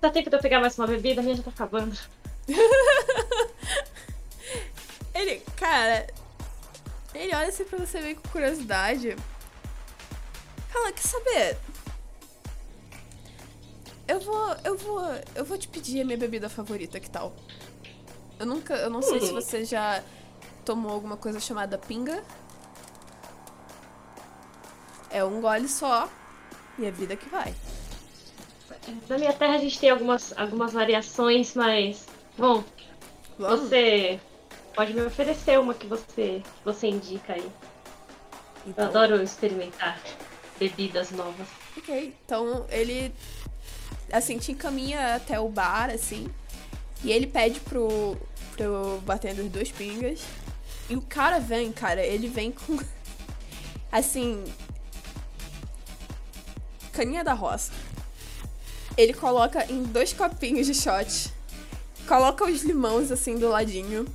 Dá 0.00 0.10
tempo 0.10 0.30
de 0.30 0.36
eu 0.36 0.40
pegar 0.40 0.60
mais 0.60 0.78
uma 0.78 0.86
bebida, 0.86 1.20
a 1.20 1.24
minha 1.24 1.36
já 1.36 1.42
tá 1.42 1.50
acabando. 1.50 1.98
Ele, 5.16 5.40
cara, 5.56 6.06
ele 7.14 7.34
olha 7.34 7.48
assim 7.48 7.64
pra 7.64 7.78
você 7.78 8.00
meio 8.02 8.16
com 8.16 8.28
curiosidade. 8.28 9.16
Fala, 10.68 10.92
quer 10.92 11.02
saber? 11.02 11.58
Eu 14.06 14.20
vou, 14.20 14.56
eu 14.62 14.76
vou, 14.76 15.02
eu 15.34 15.44
vou 15.44 15.56
te 15.56 15.68
pedir 15.68 16.02
a 16.02 16.04
minha 16.04 16.18
bebida 16.18 16.50
favorita, 16.50 17.00
que 17.00 17.08
tal? 17.08 17.34
Eu 18.38 18.46
nunca, 18.46 18.74
eu 18.74 18.90
não 18.90 19.00
sei 19.02 19.20
se 19.20 19.32
você 19.32 19.64
já 19.64 20.02
tomou 20.64 20.92
alguma 20.92 21.16
coisa 21.16 21.40
chamada 21.40 21.78
pinga. 21.78 22.22
É 25.10 25.24
um 25.24 25.40
gole 25.40 25.68
só 25.68 26.08
e 26.78 26.84
é 26.84 26.90
vida 26.90 27.16
que 27.16 27.28
vai. 27.28 27.54
Na 29.08 29.18
minha 29.18 29.32
terra 29.32 29.54
a 29.54 29.58
gente 29.58 29.78
tem 29.78 29.90
algumas, 29.90 30.36
algumas 30.36 30.72
variações, 30.72 31.54
mas. 31.54 32.06
Bom, 32.36 32.62
Vamos? 33.38 33.60
você 33.60 34.20
pode 34.74 34.92
me 34.92 35.02
oferecer 35.02 35.58
uma 35.58 35.72
que 35.72 35.86
você, 35.86 36.42
que 36.42 36.64
você 36.64 36.88
indica 36.88 37.32
aí. 37.32 37.42
Eu 37.42 37.52
Então, 38.66 38.86
adoro 38.86 39.22
experimentar 39.22 39.98
bebidas 40.58 41.10
novas. 41.10 41.48
Ok, 41.76 42.14
então 42.24 42.66
ele 42.68 43.14
assim 44.12 44.38
te 44.38 44.52
encaminha 44.52 45.16
até 45.16 45.38
o 45.40 45.48
bar, 45.48 45.90
assim, 45.90 46.28
e 47.04 47.12
ele 47.12 47.26
pede 47.26 47.60
pro, 47.60 48.16
pro 48.56 49.00
bartender 49.04 49.44
duas 49.46 49.70
pingas. 49.70 50.20
E 50.88 50.96
o 50.96 51.02
cara 51.02 51.38
vem, 51.38 51.72
cara, 51.72 52.04
ele 52.04 52.28
vem 52.28 52.52
com 52.52 52.78
assim. 53.90 54.44
Caninha 56.92 57.24
da 57.24 57.34
roça. 57.34 57.72
Ele 58.96 59.12
coloca 59.12 59.70
em 59.70 59.82
dois 59.82 60.12
copinhos 60.12 60.66
de 60.66 60.74
shot. 60.74 61.30
Coloca 62.08 62.44
os 62.44 62.62
limões 62.62 63.10
assim 63.10 63.36
do 63.38 63.48
ladinho. 63.48 64.06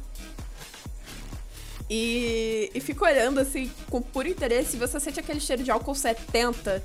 E, 1.89 2.71
e 2.73 2.79
fica 2.79 3.03
olhando 3.03 3.39
assim 3.39 3.69
com 3.89 4.01
puro 4.01 4.27
interesse. 4.27 4.77
Você 4.77 4.99
sente 4.99 5.19
aquele 5.19 5.39
cheiro 5.39 5.61
de 5.61 5.69
álcool 5.69 5.93
70 5.93 6.81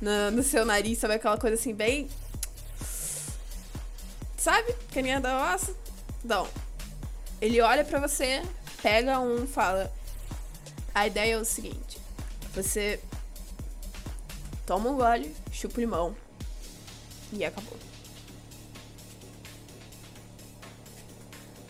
no, 0.00 0.30
no 0.30 0.42
seu 0.42 0.64
nariz, 0.64 0.98
sabe? 0.98 1.14
Aquela 1.14 1.36
coisa 1.36 1.54
assim, 1.54 1.74
bem. 1.74 2.08
Sabe? 4.46 4.76
Caninha 4.94 5.18
da 5.18 5.50
roça? 5.50 5.76
Então, 6.24 6.46
ele 7.40 7.60
olha 7.60 7.84
pra 7.84 7.98
você, 7.98 8.40
pega 8.80 9.18
um 9.18 9.42
e 9.42 9.46
fala: 9.48 9.92
A 10.94 11.04
ideia 11.04 11.34
é 11.34 11.36
o 11.36 11.44
seguinte: 11.44 11.98
você 12.54 13.00
toma 14.64 14.88
um 14.88 14.94
gole, 14.94 15.34
chupa 15.50 15.78
o 15.78 15.80
limão 15.80 16.16
e 17.32 17.44
acabou. 17.44 17.76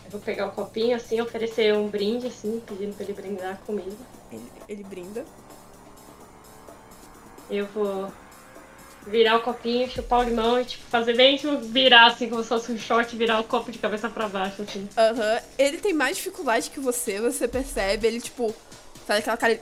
Eu 0.05 0.11
vou 0.11 0.21
pegar 0.21 0.45
o 0.45 0.51
copinho 0.51 0.95
assim, 0.95 1.19
oferecer 1.19 1.73
um 1.73 1.89
brinde, 1.89 2.27
assim, 2.27 2.61
pedindo 2.63 2.95
pra 2.95 3.05
ele 3.05 3.13
brindar 3.13 3.57
comigo. 3.65 3.97
Ele, 4.31 4.51
ele 4.69 4.83
brinda. 4.83 5.25
Eu 7.49 7.65
vou 7.65 8.13
virar 9.09 9.37
o 9.37 9.41
copinho, 9.41 9.89
chupar 9.89 10.19
o 10.19 10.23
limão 10.23 10.59
e 10.59 10.65
tipo, 10.65 10.83
fazer 10.89 11.15
bem 11.15 11.37
tipo, 11.37 11.57
virar 11.59 12.07
assim, 12.07 12.29
como 12.29 12.41
se 12.43 12.49
fosse 12.49 12.71
um 12.71 12.77
shot, 12.77 13.15
virar 13.15 13.39
o 13.39 13.43
copo 13.43 13.71
de 13.71 13.79
cabeça 13.79 14.09
pra 14.09 14.27
baixo, 14.27 14.61
assim. 14.61 14.87
Aham. 14.97 15.39
Ele 15.57 15.77
tem 15.77 15.93
mais 15.93 16.17
dificuldade 16.17 16.69
que 16.69 16.79
você, 16.79 17.19
você 17.19 17.47
percebe. 17.47 18.07
Ele, 18.07 18.21
tipo, 18.21 18.53
faz 19.05 19.19
aquela 19.19 19.37
cara. 19.37 19.53
Ele... 19.53 19.61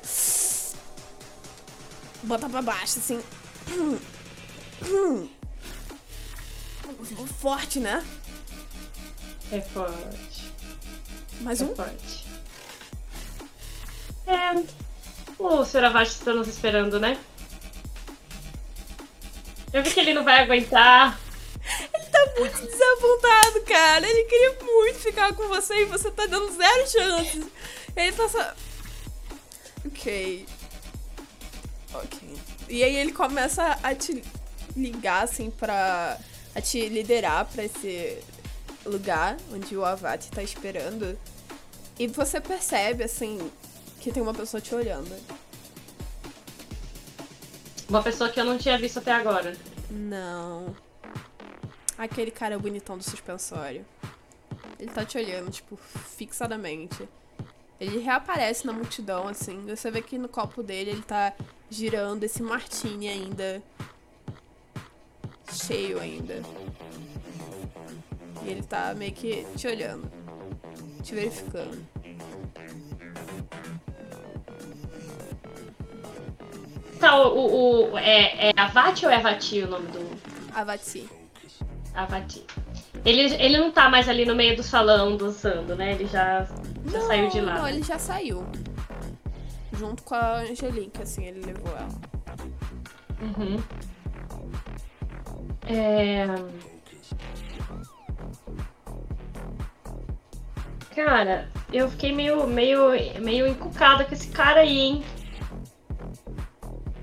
Bota 2.23 2.49
pra 2.49 2.61
baixo, 2.61 2.99
assim. 2.99 3.21
Forte, 7.39 7.79
né? 7.79 8.03
É 9.51 9.61
forte. 9.61 10.51
Mais 11.41 11.61
É 11.61 11.65
um? 11.65 11.75
forte. 11.75 12.25
É. 14.27 14.63
O 15.37 15.63
Sr. 15.65 15.85
Avast 15.85 16.19
está 16.19 16.33
nos 16.33 16.47
esperando, 16.47 16.99
né? 16.99 17.17
Eu 19.76 19.84
vi 19.84 19.91
que 19.91 19.99
ele 19.99 20.13
não 20.13 20.23
vai 20.23 20.41
aguentar. 20.41 21.19
Tá 22.09 22.34
muito 22.39 22.61
desapontado, 22.61 23.61
cara. 23.67 24.09
Ele 24.09 24.23
queria 24.23 24.55
muito 24.63 24.99
ficar 24.99 25.34
com 25.34 25.49
você 25.49 25.82
e 25.82 25.86
você 25.86 26.09
tá 26.09 26.26
dando 26.28 26.49
zero 26.55 26.89
chances. 26.89 27.45
Ele 27.93 28.11
tá 28.13 28.30
só. 28.30 28.53
Ok. 29.86 30.45
Ok. 31.93 32.19
E 32.69 32.86
aí 32.86 32.95
ele 32.95 33.11
começa 33.11 33.78
a 33.84 33.93
te 33.93 34.23
ligar, 34.78 35.26
assim, 35.26 35.49
pra. 35.49 36.17
a 36.55 36.61
te 36.61 36.88
liderar 36.88 37.45
pra 37.45 37.65
esse 37.65 38.17
lugar 38.86 39.36
onde 39.51 39.76
o 39.76 39.84
Avat 39.84 40.30
tá 40.30 40.41
esperando. 40.41 41.19
E 41.99 42.07
você 42.07 42.39
percebe, 42.39 43.03
assim, 43.03 43.51
que 43.99 44.09
tem 44.09 44.23
uma 44.23 44.34
pessoa 44.34 44.61
te 44.61 44.73
olhando. 44.73 45.13
Uma 47.88 48.01
pessoa 48.01 48.29
que 48.29 48.39
eu 48.39 48.45
não 48.45 48.57
tinha 48.57 48.77
visto 48.77 48.97
até 48.99 49.11
agora. 49.11 49.55
Não. 49.89 50.75
Aquele 51.97 52.31
cara 52.31 52.57
bonitão 52.57 52.97
do 52.97 53.03
suspensório. 53.03 53.86
Ele 54.79 54.91
tá 54.91 55.05
te 55.05 55.17
olhando, 55.17 55.51
tipo, 55.51 55.77
fixadamente. 55.77 57.07
Ele 57.79 57.99
reaparece 57.99 58.65
na 58.65 58.73
multidão, 58.73 59.27
assim. 59.27 59.61
Você 59.67 59.91
vê 59.91 60.01
que 60.01 60.17
no 60.17 60.27
copo 60.27 60.63
dele 60.63 60.91
ele 60.91 61.01
tá 61.01 61.33
girando 61.69 62.23
esse 62.23 62.41
martini 62.41 63.07
ainda. 63.07 63.61
Cheio 65.51 65.99
ainda. 65.99 66.41
E 68.43 68.49
ele 68.49 68.63
tá 68.63 68.93
meio 68.95 69.13
que 69.13 69.45
te 69.55 69.67
olhando. 69.67 70.11
Te 71.03 71.13
verificando. 71.13 71.86
Tá, 76.99 77.15
o. 77.17 77.37
o, 77.37 77.91
o- 77.93 77.97
é, 77.97 78.49
é 78.49 78.53
Avati 78.55 79.05
ou 79.05 79.11
é 79.11 79.15
Avati 79.15 79.61
o 79.61 79.67
nome 79.67 79.87
do. 79.87 80.09
Avati. 80.53 81.07
Avati. 81.93 82.43
Ele, 83.05 83.21
ele 83.35 83.57
não 83.59 83.71
tá 83.71 83.89
mais 83.89 84.09
ali 84.09 84.25
no 84.25 84.35
meio 84.35 84.55
do 84.55 84.63
salão 84.63 85.15
dançando, 85.15 85.75
né? 85.75 85.91
Ele 85.93 86.07
já, 86.07 86.43
já 86.43 86.99
Não, 86.99 87.07
saiu 87.07 87.29
de 87.29 87.41
lá. 87.41 87.55
Não, 87.55 87.67
ele 87.67 87.83
já 87.83 87.99
saiu. 87.99 88.45
Junto 89.73 90.03
com 90.03 90.15
a 90.15 90.37
Angelique, 90.39 91.01
assim, 91.01 91.25
ele 91.25 91.41
levou 91.45 91.71
ela. 91.75 91.87
Uhum. 93.21 93.61
É... 95.67 96.25
Cara, 100.95 101.49
eu 101.73 101.89
fiquei 101.89 102.13
meio, 102.13 102.47
meio, 102.47 102.91
meio 103.21 103.47
encucada 103.47 104.05
com 104.05 104.13
esse 104.13 104.29
cara 104.29 104.61
aí, 104.61 104.79
hein? 104.79 105.03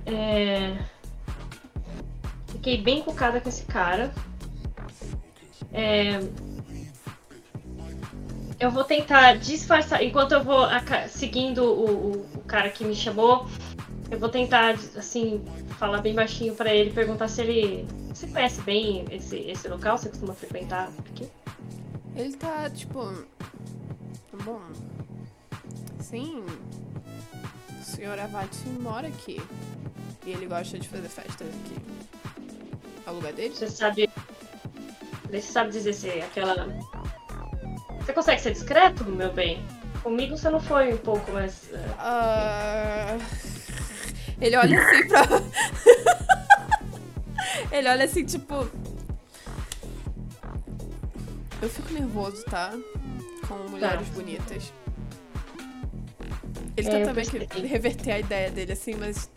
É... 0.06 0.76
Fiquei 2.48 2.80
bem 2.80 2.98
encucada 2.98 3.40
com 3.40 3.48
esse 3.48 3.64
cara. 3.64 4.12
É... 5.72 6.20
Eu 8.60 8.70
vou 8.70 8.84
tentar 8.84 9.38
disfarçar, 9.38 10.04
enquanto 10.04 10.32
eu 10.32 10.44
vou 10.44 10.66
seguindo 11.08 11.64
o, 11.64 12.12
o, 12.12 12.12
o 12.36 12.40
cara 12.46 12.70
que 12.70 12.84
me 12.84 12.94
chamou, 12.94 13.48
eu 14.08 14.18
vou 14.20 14.28
tentar, 14.28 14.74
assim, 14.96 15.42
falar 15.78 16.02
bem 16.02 16.14
baixinho 16.14 16.54
pra 16.54 16.72
ele, 16.72 16.92
perguntar 16.92 17.26
se 17.28 17.40
ele. 17.40 17.88
Você 18.14 18.26
conhece 18.26 18.60
bem 18.60 19.06
esse, 19.10 19.36
esse 19.38 19.66
local? 19.66 19.96
Você 19.96 20.10
costuma 20.10 20.34
frequentar 20.34 20.92
aqui? 21.10 21.28
Ele 22.14 22.36
tá, 22.36 22.68
tipo. 22.70 23.24
Bom. 24.44 24.60
Sim. 25.98 26.44
O 28.02 28.04
senhor 28.04 28.18
Avati 28.18 28.66
mora 28.80 29.06
aqui. 29.06 29.40
E 30.26 30.32
ele 30.32 30.46
gosta 30.46 30.76
de 30.76 30.88
fazer 30.88 31.08
festas 31.08 31.46
aqui. 31.46 31.76
É 33.06 33.10
o 33.10 33.14
lugar 33.14 33.32
dele? 33.32 33.54
Você 33.54 33.68
sabe. 33.70 34.10
Você 35.26 35.40
sabe 35.40 35.70
dizer 35.70 35.92
se 35.92 36.08
aquela. 36.10 36.66
Você 38.00 38.12
consegue 38.12 38.40
ser 38.40 38.50
discreto, 38.54 39.04
meu 39.04 39.32
bem? 39.32 39.64
Comigo 40.02 40.36
você 40.36 40.50
não 40.50 40.58
foi 40.58 40.92
um 40.92 40.96
pouco, 40.96 41.30
mas. 41.30 41.72
é, 41.72 41.78
Ah, 41.96 43.16
Ele 44.40 44.56
olha 44.56 44.82
assim 44.84 45.06
pra. 45.06 45.22
ele 47.70 47.88
olha 47.88 48.04
assim, 48.04 48.24
tipo. 48.24 48.68
Eu 51.62 51.70
fico 51.70 51.92
nervoso, 51.92 52.42
tá? 52.46 52.72
Com 53.46 53.54
mulheres 53.70 54.08
bonitas. 54.08 54.72
Ele 56.76 56.88
É, 56.88 56.90
tenta 56.90 57.12
meio 57.12 57.28
que 57.28 57.60
reverter 57.66 58.12
a 58.12 58.18
ideia 58.18 58.50
dele, 58.50 58.72
assim, 58.72 58.94
mas 58.94 59.28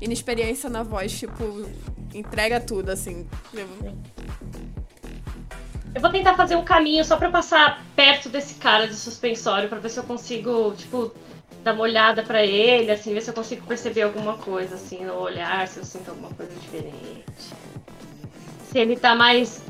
inexperiência 0.00 0.68
na 0.68 0.82
voz, 0.82 1.16
tipo, 1.18 1.68
entrega 2.14 2.60
tudo, 2.60 2.90
assim. 2.90 3.26
Eu- 3.54 3.68
vou 6.00 6.10
tentar 6.10 6.34
fazer 6.34 6.56
um 6.56 6.64
caminho 6.64 7.04
só 7.04 7.16
pra 7.16 7.30
passar 7.30 7.84
perto 7.94 8.28
desse 8.28 8.54
cara 8.54 8.86
de 8.86 8.94
suspensório 8.94 9.68
pra 9.68 9.78
ver 9.78 9.88
se 9.90 9.98
eu 9.98 10.04
consigo, 10.04 10.72
tipo, 10.76 11.12
dar 11.62 11.74
uma 11.74 11.82
olhada 11.82 12.22
pra 12.22 12.44
ele, 12.44 12.90
assim, 12.90 13.12
ver 13.12 13.20
se 13.20 13.30
eu 13.30 13.34
consigo 13.34 13.66
perceber 13.66 14.02
alguma 14.02 14.34
coisa, 14.38 14.76
assim, 14.76 15.04
no 15.04 15.14
olhar, 15.14 15.66
se 15.68 15.78
eu 15.78 15.84
sinto 15.84 16.08
alguma 16.10 16.30
coisa 16.30 16.52
diferente. 16.54 17.24
Se 18.70 18.78
ele 18.78 18.96
tá 18.96 19.14
mais 19.14 19.62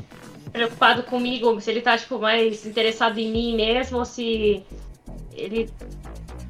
preocupado 0.51 1.03
comigo, 1.03 1.59
se 1.59 1.69
ele 1.71 1.81
tá, 1.81 1.97
tipo, 1.97 2.19
mais 2.19 2.65
interessado 2.65 3.17
em 3.17 3.31
mim 3.31 3.55
mesmo, 3.55 3.97
ou 3.97 4.05
se 4.05 4.63
ele 5.33 5.69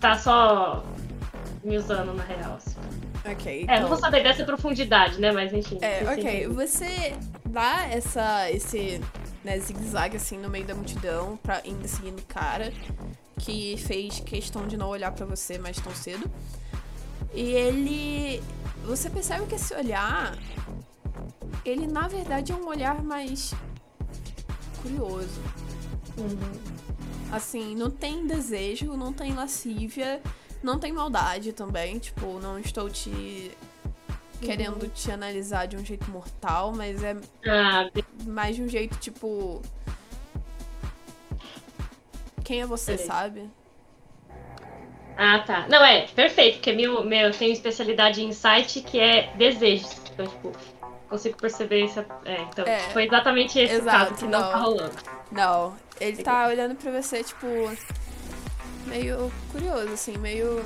tá 0.02 0.18
só 0.18 0.84
me 1.64 1.78
usando 1.78 2.14
na 2.14 2.24
real. 2.24 2.56
assim. 2.56 2.76
Ok. 3.24 3.60
É, 3.60 3.64
então- 3.64 3.82
não 3.82 3.88
vou 3.90 3.98
saber 3.98 4.24
dessa 4.24 4.44
profundidade, 4.44 5.22
né? 5.22 5.32
Mas 5.32 5.54
enfim. 5.54 5.78
É, 5.82 6.02
ok. 6.04 6.14
entendem. 6.20 6.48
Você 6.50 7.16
dá 7.46 7.88
essa, 7.88 8.50
esse 8.52 9.00
né, 9.44 9.60
zigue-zague 9.60 10.18
assim 10.18 10.38
no 10.38 10.50
meio 10.50 10.66
da 10.66 10.74
multidão 10.76 11.38
pra 11.42 11.62
indo 11.64 11.88
seguindo 11.88 12.20
o 12.20 12.26
cara 12.26 12.74
que 13.40 13.78
fez 13.78 14.20
questão 14.20 14.68
de 14.68 14.76
não 14.76 14.90
olhar 14.90 15.12
pra 15.12 15.26
você 15.26 15.58
mais 15.58 15.78
tão 15.80 15.94
cedo. 15.94 16.30
E 17.34 17.42
ele. 17.52 18.44
Você 18.86 19.10
percebe 19.10 19.46
que 19.46 19.56
esse 19.56 19.74
olhar. 19.76 20.36
Ele 21.64 21.86
na 21.86 22.08
verdade 22.08 22.52
é 22.52 22.56
um 22.56 22.68
olhar 22.68 23.04
mais 23.04 23.54
curioso. 24.82 25.40
Uhum. 26.18 26.91
Assim, 27.32 27.76
não 27.76 27.90
tem 27.90 28.28
desejo, 28.28 28.98
não 28.98 29.14
tem 29.14 29.34
lascívia, 29.34 30.22
não 30.62 30.80
tem 30.80 30.92
maldade 30.92 31.54
também. 31.54 31.98
Tipo, 32.00 32.40
não 32.40 32.60
estou 32.60 32.90
te 32.90 33.52
querendo 34.42 34.90
te 34.90 35.12
analisar 35.12 35.68
de 35.68 35.78
um 35.78 35.86
jeito 35.86 36.10
mortal, 36.10 36.74
mas 36.76 37.04
é 37.04 37.16
Ah, 37.48 37.90
mais 38.26 38.56
de 38.56 38.64
um 38.64 38.68
jeito 38.68 38.98
tipo. 38.98 39.62
Quem 42.44 42.62
é 42.62 42.66
você, 42.66 42.98
sabe? 42.98 43.50
Ah, 45.18 45.40
tá. 45.46 45.68
Não, 45.70 45.84
é, 45.84 46.08
perfeito, 46.08 46.56
porque 46.56 46.72
meu, 46.74 47.04
meu, 47.04 47.28
eu 47.28 47.32
tenho 47.32 47.52
especialidade 47.54 48.22
em 48.22 48.30
insight 48.30 48.82
que 48.82 49.00
é 49.00 49.32
desejos. 49.36 49.92
Então, 50.14 50.26
tipo, 50.28 50.52
consigo 51.10 51.38
perceber 51.38 51.84
essa. 51.86 52.06
É, 52.26 52.42
então, 52.44 52.66
É, 52.66 52.80
foi 52.92 53.06
exatamente 53.06 53.60
esse 53.60 53.76
exato, 53.76 54.16
caso 54.16 54.16
que 54.16 54.28
não, 54.28 54.40
não. 54.42 54.50
tá 54.50 54.58
rolando. 54.58 54.96
Não, 55.32 55.81
ele 56.02 56.24
tá 56.24 56.48
olhando 56.48 56.76
pra 56.76 56.92
você, 56.92 57.24
tipo. 57.24 57.48
Meio 58.86 59.32
curioso, 59.52 59.94
assim, 59.94 60.18
meio. 60.18 60.60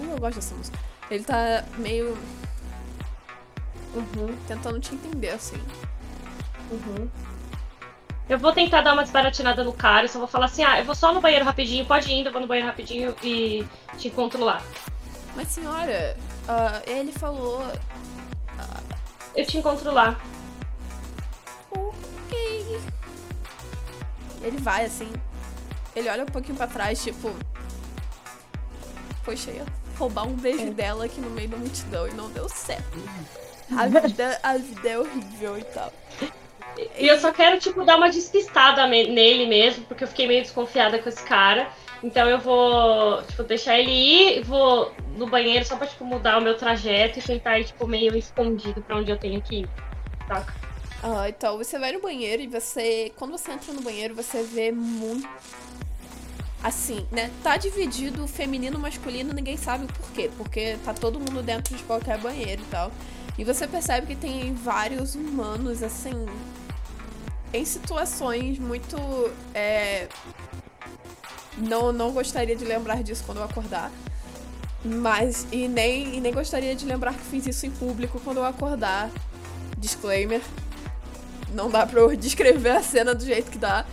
Uh, 0.00 0.10
eu 0.12 0.18
gosto 0.18 0.36
dessa 0.36 0.54
música. 0.54 0.78
Ele 1.10 1.24
tá 1.24 1.64
meio 1.76 2.16
Uhum, 3.94 4.36
tentando 4.46 4.78
te 4.80 4.94
entender, 4.94 5.30
assim. 5.30 5.60
uhum. 6.70 7.08
Eu 8.28 8.38
vou 8.38 8.52
tentar 8.52 8.82
dar 8.82 8.92
uma 8.92 9.02
desbaratinada 9.02 9.64
no 9.64 9.72
cara, 9.72 10.04
eu 10.04 10.08
só 10.08 10.20
vou 10.20 10.28
falar 10.28 10.46
assim, 10.46 10.62
ah, 10.62 10.78
eu 10.78 10.84
vou 10.84 10.94
só 10.94 11.12
no 11.12 11.20
banheiro 11.20 11.44
rapidinho, 11.44 11.84
pode 11.84 12.08
ir 12.08 12.20
indo, 12.20 12.28
eu 12.28 12.32
vou 12.32 12.40
no 12.40 12.46
banheiro 12.46 12.68
rapidinho 12.68 13.14
e 13.24 13.66
te 13.98 14.06
encontro 14.06 14.44
lá. 14.44 14.62
Mas 15.34 15.48
senhora, 15.48 16.16
ah, 16.48 16.80
ele 16.86 17.10
falou. 17.12 17.60
Eu 19.34 19.46
te 19.46 19.58
encontro 19.58 19.90
lá. 19.92 20.16
Ele 24.42 24.58
vai 24.58 24.84
assim. 24.84 25.10
Ele 25.94 26.08
olha 26.08 26.22
um 26.22 26.26
pouquinho 26.26 26.56
pra 26.56 26.66
trás, 26.66 27.02
tipo. 27.02 27.34
Poxa, 29.24 29.50
eu 29.50 29.56
ia 29.56 29.66
roubar 29.98 30.26
um 30.26 30.34
beijo 30.34 30.70
dela 30.70 31.04
aqui 31.04 31.20
no 31.20 31.30
meio 31.30 31.48
da 31.48 31.56
multidão 31.56 32.08
e 32.08 32.14
não 32.14 32.30
deu 32.30 32.48
certo. 32.48 32.98
A 33.76 33.86
vida, 33.86 34.40
a 34.42 34.56
vida 34.56 34.88
é 34.88 34.98
horrível 34.98 35.58
e 35.58 35.64
tal. 35.64 35.92
E 36.98 37.06
eu 37.06 37.18
só 37.20 37.32
quero, 37.32 37.58
tipo, 37.58 37.84
dar 37.84 37.96
uma 37.96 38.08
despistada 38.08 38.86
nele 38.86 39.46
mesmo, 39.46 39.84
porque 39.84 40.04
eu 40.04 40.08
fiquei 40.08 40.26
meio 40.26 40.42
desconfiada 40.42 40.98
com 40.98 41.08
esse 41.08 41.22
cara. 41.22 41.68
Então 42.02 42.28
eu 42.28 42.38
vou, 42.38 43.22
tipo, 43.24 43.42
deixar 43.42 43.78
ele 43.78 43.90
ir, 43.90 44.42
vou 44.42 44.92
no 45.16 45.26
banheiro 45.26 45.64
só 45.64 45.76
pra, 45.76 45.86
tipo, 45.86 46.04
mudar 46.04 46.38
o 46.38 46.40
meu 46.40 46.56
trajeto 46.56 47.18
e 47.18 47.22
tentar 47.22 47.58
ir, 47.58 47.64
tipo, 47.64 47.86
meio 47.86 48.16
escondido 48.16 48.80
pra 48.80 48.96
onde 48.96 49.10
eu 49.10 49.18
tenho 49.18 49.42
que 49.42 49.60
ir. 49.60 49.68
Saca? 50.26 50.69
Ah, 51.02 51.28
então 51.28 51.56
você 51.56 51.78
vai 51.78 51.92
no 51.92 52.00
banheiro 52.00 52.42
e 52.42 52.46
você. 52.46 53.10
Quando 53.16 53.32
você 53.32 53.52
entra 53.52 53.72
no 53.72 53.80
banheiro, 53.80 54.14
você 54.14 54.42
vê 54.42 54.70
muito. 54.70 55.28
Assim, 56.62 57.06
né? 57.10 57.30
Tá 57.42 57.56
dividido 57.56 58.28
feminino 58.28 58.78
masculino, 58.78 59.32
ninguém 59.32 59.56
sabe 59.56 59.86
o 59.86 59.88
porquê. 59.88 60.30
Porque 60.36 60.76
tá 60.84 60.92
todo 60.92 61.18
mundo 61.18 61.42
dentro 61.42 61.74
de 61.74 61.82
qualquer 61.84 62.18
banheiro 62.18 62.60
e 62.62 62.66
tal. 62.66 62.92
E 63.38 63.44
você 63.44 63.66
percebe 63.66 64.08
que 64.08 64.16
tem 64.16 64.52
vários 64.52 65.14
humanos, 65.14 65.82
assim. 65.82 66.26
Em 67.52 67.64
situações 67.64 68.58
muito. 68.58 68.96
É... 69.54 70.06
Não, 71.56 71.92
não 71.92 72.12
gostaria 72.12 72.54
de 72.54 72.64
lembrar 72.64 73.02
disso 73.02 73.22
quando 73.24 73.38
eu 73.38 73.44
acordar. 73.44 73.90
Mas. 74.84 75.46
E 75.50 75.66
nem, 75.66 76.16
e 76.16 76.20
nem 76.20 76.32
gostaria 76.32 76.76
de 76.76 76.84
lembrar 76.84 77.14
que 77.14 77.22
fiz 77.22 77.46
isso 77.46 77.64
em 77.64 77.70
público 77.70 78.20
quando 78.22 78.36
eu 78.36 78.44
acordar. 78.44 79.10
Disclaimer. 79.78 80.42
Não 81.52 81.70
dá 81.70 81.86
pra 81.86 82.00
eu 82.00 82.14
descrever 82.16 82.70
a 82.70 82.82
cena 82.82 83.14
do 83.14 83.24
jeito 83.24 83.50
que 83.50 83.58
dá. 83.58 83.86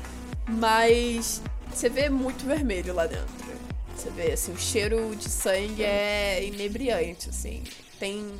Mas 0.48 1.42
você 1.72 1.90
vê 1.90 2.10
muito 2.10 2.46
vermelho 2.46 2.94
lá 2.94 3.06
dentro. 3.06 3.48
Você 3.96 4.10
vê, 4.12 4.32
assim, 4.32 4.52
o 4.52 4.58
cheiro 4.58 5.16
de 5.16 5.28
sangue 5.28 5.84
é 5.84 6.44
inebriante, 6.46 7.30
assim. 7.30 7.64
Tem 8.00 8.32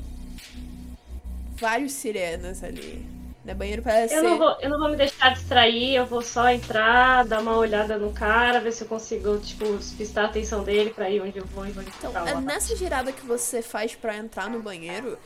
vários 1.58 1.94
sirenas 1.94 2.64
ali. 2.64 3.04
Né? 3.44 3.54
Banheiro 3.54 3.82
parece 3.82 4.14
Eu 4.14 4.22
ser... 4.22 4.28
não, 4.28 4.38
vou, 4.38 4.58
eu 4.60 4.70
não 4.70 4.78
vou 4.78 4.90
me 4.90 4.98
deixar 4.98 5.34
distrair, 5.34 5.96
eu 5.96 6.06
vou 6.06 6.22
só 6.22 6.50
entrar, 6.50 7.26
dar 7.26 7.42
uma 7.42 7.56
olhada 7.56 7.98
no 7.98 8.12
cara, 8.12 8.60
ver 8.60 8.74
se 8.74 8.84
eu 8.84 8.88
consigo, 8.88 9.38
tipo, 9.40 9.78
despistar 9.78 10.26
a 10.26 10.28
atenção 10.28 10.64
dele 10.64 10.90
pra 10.90 11.10
ir 11.10 11.22
onde 11.22 11.38
eu 11.38 11.46
vou 11.46 11.66
e 11.66 11.72
vou 11.72 11.82
Então, 11.82 12.28
é 12.28 12.36
nessa 12.42 12.76
girada 12.76 13.12
que 13.12 13.26
você 13.26 13.62
faz 13.62 13.96
pra 13.96 14.18
entrar 14.18 14.50
no 14.50 14.62
banheiro, 14.62 15.18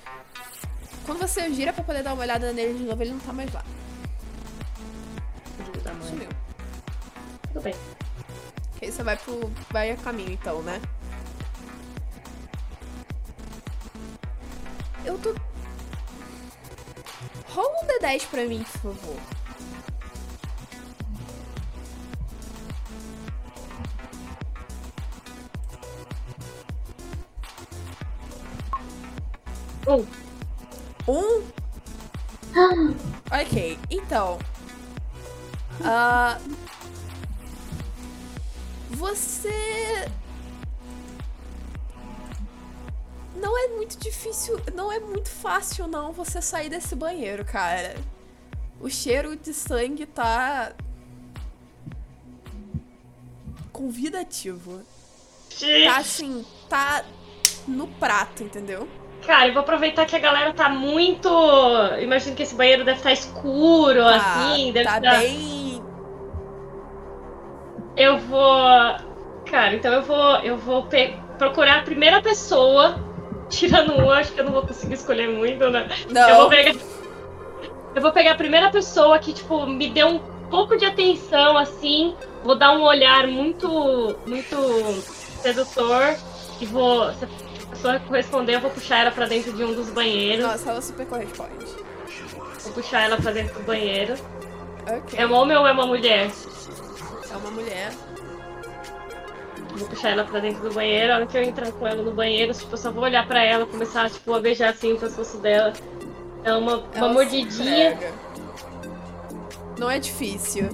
quando 1.05 1.19
você 1.19 1.53
gira 1.53 1.73
pra 1.73 1.83
poder 1.83 2.03
dar 2.03 2.13
uma 2.13 2.23
olhada 2.23 2.51
nele 2.53 2.77
de 2.77 2.83
novo, 2.83 3.01
ele 3.01 3.11
não 3.11 3.19
tá 3.19 3.33
mais 3.33 3.51
lá. 3.53 3.63
Sumiu. 6.07 6.29
Tudo 7.47 7.61
bem. 7.61 7.75
Aí 8.81 8.91
você 8.91 9.03
vai 9.03 9.15
pro. 9.17 9.51
vai 9.69 9.91
a 9.91 9.97
caminho 9.97 10.31
então, 10.31 10.61
né? 10.63 10.81
Eu 15.05 15.17
tô. 15.19 15.35
Rola 17.49 17.69
um 17.83 17.87
D10 17.87 18.27
pra 18.27 18.45
mim, 18.45 18.63
por 18.63 18.95
favor. 18.95 19.17
Um. 29.87 30.30
Um? 31.11 31.43
Ok, 33.29 33.77
então. 33.89 34.39
ah, 35.83 36.39
você. 38.91 40.09
Não 43.35 43.57
é 43.57 43.67
muito 43.69 43.97
difícil, 43.97 44.61
não 44.73 44.89
é 44.89 44.99
muito 44.99 45.29
fácil 45.29 45.87
não 45.87 46.13
você 46.13 46.41
sair 46.41 46.69
desse 46.69 46.95
banheiro, 46.95 47.43
cara. 47.43 47.95
O 48.79 48.89
cheiro 48.89 49.35
de 49.35 49.53
sangue 49.53 50.05
tá. 50.05 50.73
convidativo. 53.73 54.81
Tá 55.85 55.97
assim, 55.97 56.45
tá 56.69 57.05
no 57.67 57.87
prato, 57.87 58.43
entendeu? 58.43 58.87
Cara, 59.25 59.47
eu 59.47 59.53
vou 59.53 59.61
aproveitar 59.61 60.05
que 60.05 60.15
a 60.15 60.19
galera 60.19 60.51
tá 60.53 60.67
muito. 60.69 61.29
Imagino 62.01 62.35
que 62.35 62.43
esse 62.43 62.55
banheiro 62.55 62.83
deve 62.83 62.97
estar 62.97 63.11
escuro, 63.11 64.03
Tá, 64.03 64.15
assim, 64.15 64.71
deve 64.71 64.85
tá 64.89 64.97
estar. 64.97 65.17
bem. 65.19 65.81
Eu 67.95 68.17
vou. 68.19 68.65
Cara, 69.45 69.75
então 69.75 69.91
eu 69.93 70.01
vou. 70.01 70.35
Eu 70.37 70.57
vou 70.57 70.83
pe- 70.83 71.13
procurar 71.37 71.79
a 71.79 71.83
primeira 71.83 72.21
pessoa. 72.21 72.95
Tirando 73.49 73.93
um, 73.93 74.09
acho 74.09 74.31
que 74.31 74.39
eu 74.39 74.45
não 74.45 74.53
vou 74.53 74.61
conseguir 74.61 74.93
escolher 74.93 75.27
muito, 75.29 75.69
né? 75.69 75.87
Não. 76.09 76.29
Eu 76.29 76.35
vou 76.37 76.49
pegar. 76.49 76.73
Eu 77.93 78.01
vou 78.01 78.11
pegar 78.13 78.31
a 78.31 78.35
primeira 78.35 78.71
pessoa 78.71 79.19
que, 79.19 79.33
tipo, 79.33 79.65
me 79.67 79.89
deu 79.89 80.07
um 80.07 80.19
pouco 80.49 80.77
de 80.77 80.85
atenção, 80.85 81.57
assim. 81.57 82.15
Vou 82.43 82.55
dar 82.55 82.71
um 82.71 82.81
olhar 82.81 83.27
muito. 83.27 84.15
muito 84.25 84.55
sedutor. 85.41 86.15
E 86.61 86.65
vou. 86.65 87.11
Corresponder, 88.07 88.55
eu 88.55 88.61
vou 88.61 88.71
puxar 88.71 88.99
ela 88.99 89.11
pra 89.11 89.25
dentro 89.25 89.53
de 89.53 89.63
um 89.63 89.73
dos 89.73 89.89
banheiros. 89.89 90.45
Nossa, 90.45 90.69
ela 90.69 90.81
super 90.81 91.05
corresponde. 91.05 91.65
Vou 92.63 92.73
puxar 92.73 93.01
ela 93.01 93.17
pra 93.17 93.31
dentro 93.31 93.55
do 93.55 93.65
banheiro. 93.65 94.13
Ok. 94.87 95.19
É 95.19 95.25
um 95.25 95.33
homem 95.33 95.57
ou 95.57 95.67
é 95.67 95.71
uma 95.71 95.87
mulher? 95.87 96.29
É 97.31 97.37
uma 97.37 97.51
mulher. 97.51 97.91
Vou 99.75 99.87
puxar 99.87 100.09
ela 100.09 100.23
pra 100.23 100.39
dentro 100.39 100.61
do 100.61 100.73
banheiro. 100.73 101.13
A 101.13 101.15
hora 101.17 101.25
que 101.25 101.37
eu 101.37 101.43
entrar 101.43 101.71
com 101.71 101.87
ela 101.87 102.03
no 102.03 102.11
banheiro, 102.11 102.53
tipo, 102.53 102.73
eu 102.73 102.77
só 102.77 102.91
vou 102.91 103.03
olhar 103.03 103.25
pra 103.27 103.43
ela, 103.43 103.65
começar 103.65 104.09
tipo, 104.09 104.33
a 104.33 104.39
beijar 104.39 104.69
assim 104.69 104.93
o 104.93 104.99
pescoço 104.99 105.37
dela. 105.37 105.73
É 106.43 106.53
uma, 106.53 106.77
uma 106.77 106.87
Ela 106.93 107.13
mordidinha. 107.13 107.97
Não 109.77 109.89
é 109.89 109.97
difícil. 109.99 110.69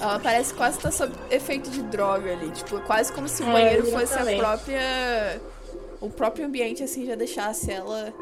Ela 0.00 0.18
parece 0.18 0.52
quase 0.54 0.76
estar 0.76 0.90
sob 0.90 1.14
efeito 1.30 1.70
de 1.70 1.82
droga 1.82 2.32
ali. 2.32 2.50
Tipo, 2.50 2.80
quase 2.80 3.12
como 3.12 3.28
se 3.28 3.42
o 3.42 3.48
É, 3.48 3.52
banheiro 3.52 3.86
fosse 3.86 4.14
a 4.14 4.36
própria. 4.36 5.40
O 6.00 6.08
próprio 6.08 6.46
ambiente, 6.46 6.82
assim, 6.82 7.06
já 7.06 7.14
deixasse 7.14 7.70
ela. 7.70 8.12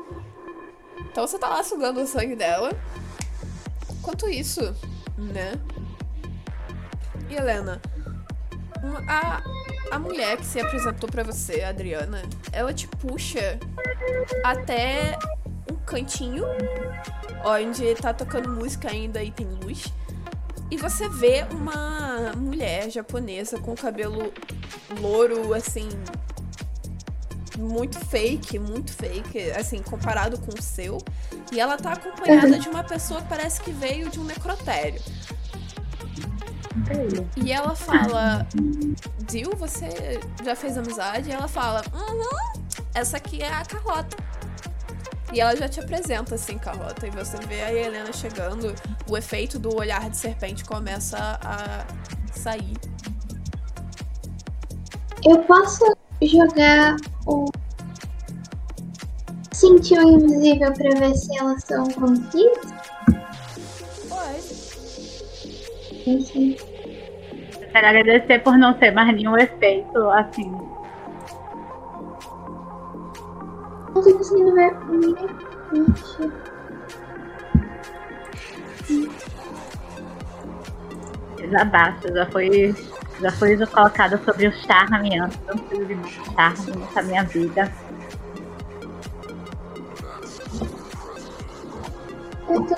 Então 1.11 1.27
você 1.27 1.39
tá 1.39 1.49
lá 1.49 1.63
sugando 1.63 2.01
o 2.01 2.07
sangue 2.07 2.37
dela. 2.37 2.71
Enquanto 3.91 4.29
isso, 4.29 4.61
né? 5.17 5.53
E 7.29 7.35
Helena, 7.35 7.81
a, 9.09 9.43
a 9.91 9.99
mulher 9.99 10.37
que 10.37 10.47
se 10.47 10.61
apresentou 10.61 11.09
pra 11.09 11.23
você, 11.23 11.63
Adriana, 11.63 12.23
ela 12.53 12.73
te 12.73 12.87
puxa 12.87 13.59
até 14.45 15.19
um 15.71 15.75
cantinho 15.85 16.45
onde 17.45 17.95
tá 17.97 18.13
tocando 18.15 18.49
música 18.49 18.91
ainda 18.91 19.23
e 19.23 19.31
tem 19.31 19.47
luz. 19.47 19.93
E 20.71 20.77
você 20.77 21.09
vê 21.09 21.45
uma 21.51 22.33
mulher 22.37 22.91
japonesa 22.91 23.59
com 23.59 23.75
cabelo 23.75 24.33
louro, 25.01 25.55
assim. 25.55 25.89
Muito 27.59 27.99
fake, 27.99 28.59
muito 28.59 28.93
fake, 28.93 29.51
assim, 29.53 29.83
comparado 29.83 30.39
com 30.39 30.53
o 30.53 30.63
seu. 30.63 30.99
E 31.51 31.59
ela 31.59 31.77
tá 31.77 31.93
acompanhada 31.93 32.59
de 32.59 32.69
uma 32.69 32.85
pessoa 32.85 33.23
que 33.23 33.29
parece 33.29 33.61
que 33.63 33.71
veio 33.71 34.11
de 34.11 34.21
um 34.21 34.25
necrotério. 34.25 35.01
E 37.37 37.53
ela 37.53 37.75
fala: 37.75 38.47
Dil, 39.27 39.51
você 39.57 40.21
já 40.45 40.55
fez 40.55 40.77
amizade? 40.77 41.31
E 41.31 41.33
ela 41.33 41.49
fala: 41.49 41.83
Uhum, 41.93 42.63
essa 42.95 43.17
aqui 43.17 43.43
é 43.43 43.53
a 43.53 43.65
Carlota. 43.65 44.17
E 45.33 45.41
ela 45.41 45.57
já 45.57 45.69
te 45.69 45.81
apresenta 45.81 46.35
assim, 46.35 46.57
Carlota. 46.59 47.07
E 47.07 47.11
você 47.11 47.39
vê 47.47 47.63
a 47.63 47.73
Helena 47.73 48.13
chegando, 48.13 48.75
o 49.09 49.17
efeito 49.17 49.59
do 49.59 49.75
olhar 49.75 50.09
de 50.09 50.17
serpente 50.17 50.65
começa 50.65 51.39
a 51.43 51.85
sair. 52.33 52.77
Eu 55.25 55.43
posso 55.45 55.97
jogar 56.23 56.97
o 57.27 57.47
sentir 59.53 59.99
o 59.99 60.11
invisível 60.11 60.73
pra 60.73 60.91
ver 61.01 61.15
se 61.15 61.39
elas 61.39 61.63
são 61.65 61.85
vampiros? 61.85 62.73
Pode. 64.09 64.57
Enfim. 66.07 66.57
Eu 67.61 67.69
quero 67.69 67.87
agradecer 67.87 68.39
por 68.41 68.57
não 68.57 68.75
ter 68.75 68.91
mais 68.93 69.15
nenhum 69.15 69.37
efeito, 69.37 69.99
assim. 70.11 70.51
Não 73.95 74.03
tô 74.03 74.15
conseguindo 74.15 74.55
ver. 74.55 74.77
Ixi. 75.73 76.33
Desabasta, 81.37 82.13
já 82.13 82.27
foi. 82.31 82.75
Já 83.21 83.33
foi 83.33 83.67
colocada 83.67 84.19
sobre 84.25 84.49
o 84.49 84.53
charme 84.53 85.19
antes, 85.19 85.39
não 85.47 85.59
preciso 85.59 85.87
de 85.87 85.95
mais 85.95 86.13
charme 86.13 86.77
nessa 86.77 87.03
minha 87.03 87.25
vida. 87.25 87.73
Eu 92.49 92.63
tô 92.67 92.75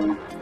ver. 0.00 0.34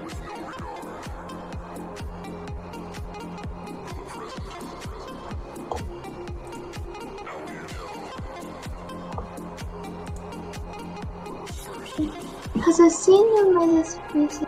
Raciocínio, 12.61 13.53
mas 13.55 13.99
isso. 14.15 14.47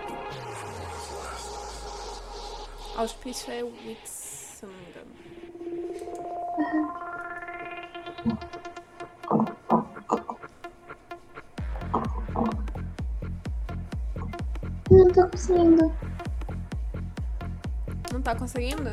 Auspício 2.96 3.52
é 3.52 3.62
Wits, 3.64 4.08
se 4.08 4.64
eu 4.64 4.68
não 4.68 4.76
me 4.76 4.84
engano. 4.88 5.10
Não 14.90 15.08
tô 15.08 15.28
conseguindo. 15.28 15.92
Não 18.12 18.22
tá 18.22 18.34
conseguindo? 18.36 18.90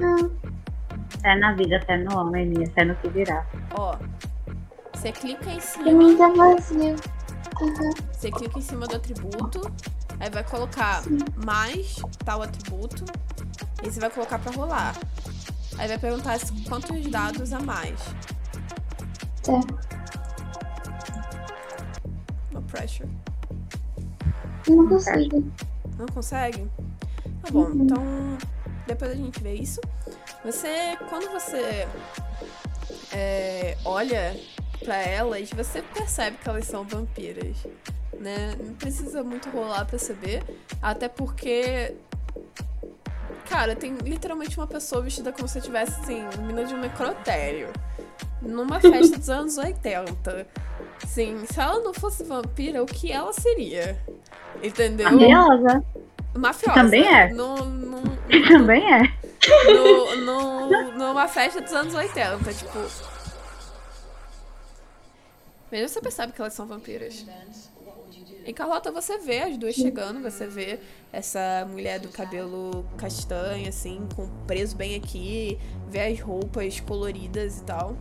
Não. 0.00 0.30
Fé 1.20 1.36
na 1.38 1.52
vida, 1.54 1.80
fé 1.86 1.96
no 1.98 2.18
homem, 2.18 2.46
minha, 2.46 2.70
fé 2.72 2.84
no 2.84 2.94
que 2.96 3.08
virá. 3.08 3.46
Ó. 3.78 3.96
Você 4.94 5.12
clica 5.12 5.50
em 5.50 5.58
Pra 5.60 5.92
mim 5.92 6.16
cima. 6.16 6.18
tá 6.18 6.34
vazio. 6.36 6.96
Aham. 7.62 7.90
Você 8.12 8.30
clica 8.30 8.58
em 8.58 8.62
cima 8.62 8.86
do 8.86 8.96
atributo. 8.96 9.60
Aí 10.18 10.30
vai 10.30 10.44
colocar 10.44 11.02
mais 11.44 11.96
tal 12.24 12.42
atributo. 12.42 13.04
E 13.82 13.90
você 13.90 14.00
vai 14.00 14.10
colocar 14.10 14.38
pra 14.38 14.52
rolar. 14.52 14.94
Aí 15.78 15.88
vai 15.88 15.98
perguntar 15.98 16.38
quantos 16.68 17.06
dados 17.06 17.52
a 17.52 17.60
mais. 17.60 18.00
Tá. 19.42 19.60
No 22.52 22.62
pressure. 22.62 23.08
Não 24.68 24.88
consigo. 24.88 25.52
Não 25.98 26.06
consegue? 26.06 26.70
Tá 27.42 27.50
bom, 27.50 27.70
então 27.74 28.38
depois 28.86 29.10
a 29.10 29.14
gente 29.14 29.40
vê 29.40 29.54
isso. 29.54 29.80
Você, 30.44 30.96
quando 31.08 31.30
você 31.30 31.86
é, 33.12 33.76
olha 33.84 34.38
pra 34.80 34.96
elas, 34.96 35.50
você 35.50 35.82
percebe 35.82 36.36
que 36.38 36.48
elas 36.48 36.66
são 36.66 36.84
vampiras, 36.84 37.56
né? 38.18 38.56
Não 38.62 38.74
precisa 38.74 39.22
muito 39.22 39.48
rolar 39.50 39.84
pra 39.86 39.98
saber, 39.98 40.42
até 40.82 41.08
porque, 41.08 41.94
cara, 43.48 43.76
tem 43.76 43.94
literalmente 43.96 44.58
uma 44.58 44.66
pessoa 44.66 45.02
vestida 45.02 45.32
como 45.32 45.46
se 45.48 45.60
tivesse, 45.60 46.00
assim, 46.00 46.22
mina 46.42 46.64
de 46.64 46.74
um 46.74 46.78
necrotério. 46.78 47.68
Numa 48.42 48.80
festa 48.80 49.18
dos 49.18 49.30
anos 49.30 49.56
80. 49.56 50.46
Sim, 51.06 51.44
se 51.46 51.60
ela 51.60 51.80
não 51.80 51.94
fosse 51.94 52.24
vampira, 52.24 52.82
o 52.82 52.86
que 52.86 53.10
ela 53.10 53.32
seria? 53.32 53.98
Entendeu? 54.62 55.10
Mafiosa. 55.10 55.84
Mafiosa. 56.34 56.80
Também 56.80 57.06
é. 57.06 57.32
No, 57.32 57.56
no, 57.64 58.02
Também 58.48 58.82
é. 58.92 59.02
no, 59.72 60.16
no, 60.16 60.92
numa 60.98 61.28
festa 61.28 61.60
dos 61.60 61.72
anos 61.72 61.94
80, 61.94 62.52
tipo. 62.52 62.78
Mesmo 65.70 65.88
você 65.88 66.00
percebe 66.00 66.32
que 66.32 66.40
elas 66.40 66.52
são 66.52 66.66
vampiras. 66.66 67.24
Em 68.46 68.52
Carlota 68.52 68.92
você 68.92 69.16
vê 69.18 69.40
as 69.40 69.56
duas 69.56 69.74
chegando, 69.74 70.20
você 70.20 70.46
vê 70.46 70.78
essa 71.10 71.66
mulher 71.70 71.98
do 71.98 72.08
cabelo 72.08 72.84
castanho, 72.98 73.68
assim, 73.68 74.06
com 74.14 74.28
preso 74.46 74.76
bem 74.76 74.96
aqui, 74.96 75.58
vê 75.88 76.00
as 76.12 76.20
roupas 76.20 76.78
coloridas 76.80 77.58
e 77.60 77.64
tal. 77.64 77.96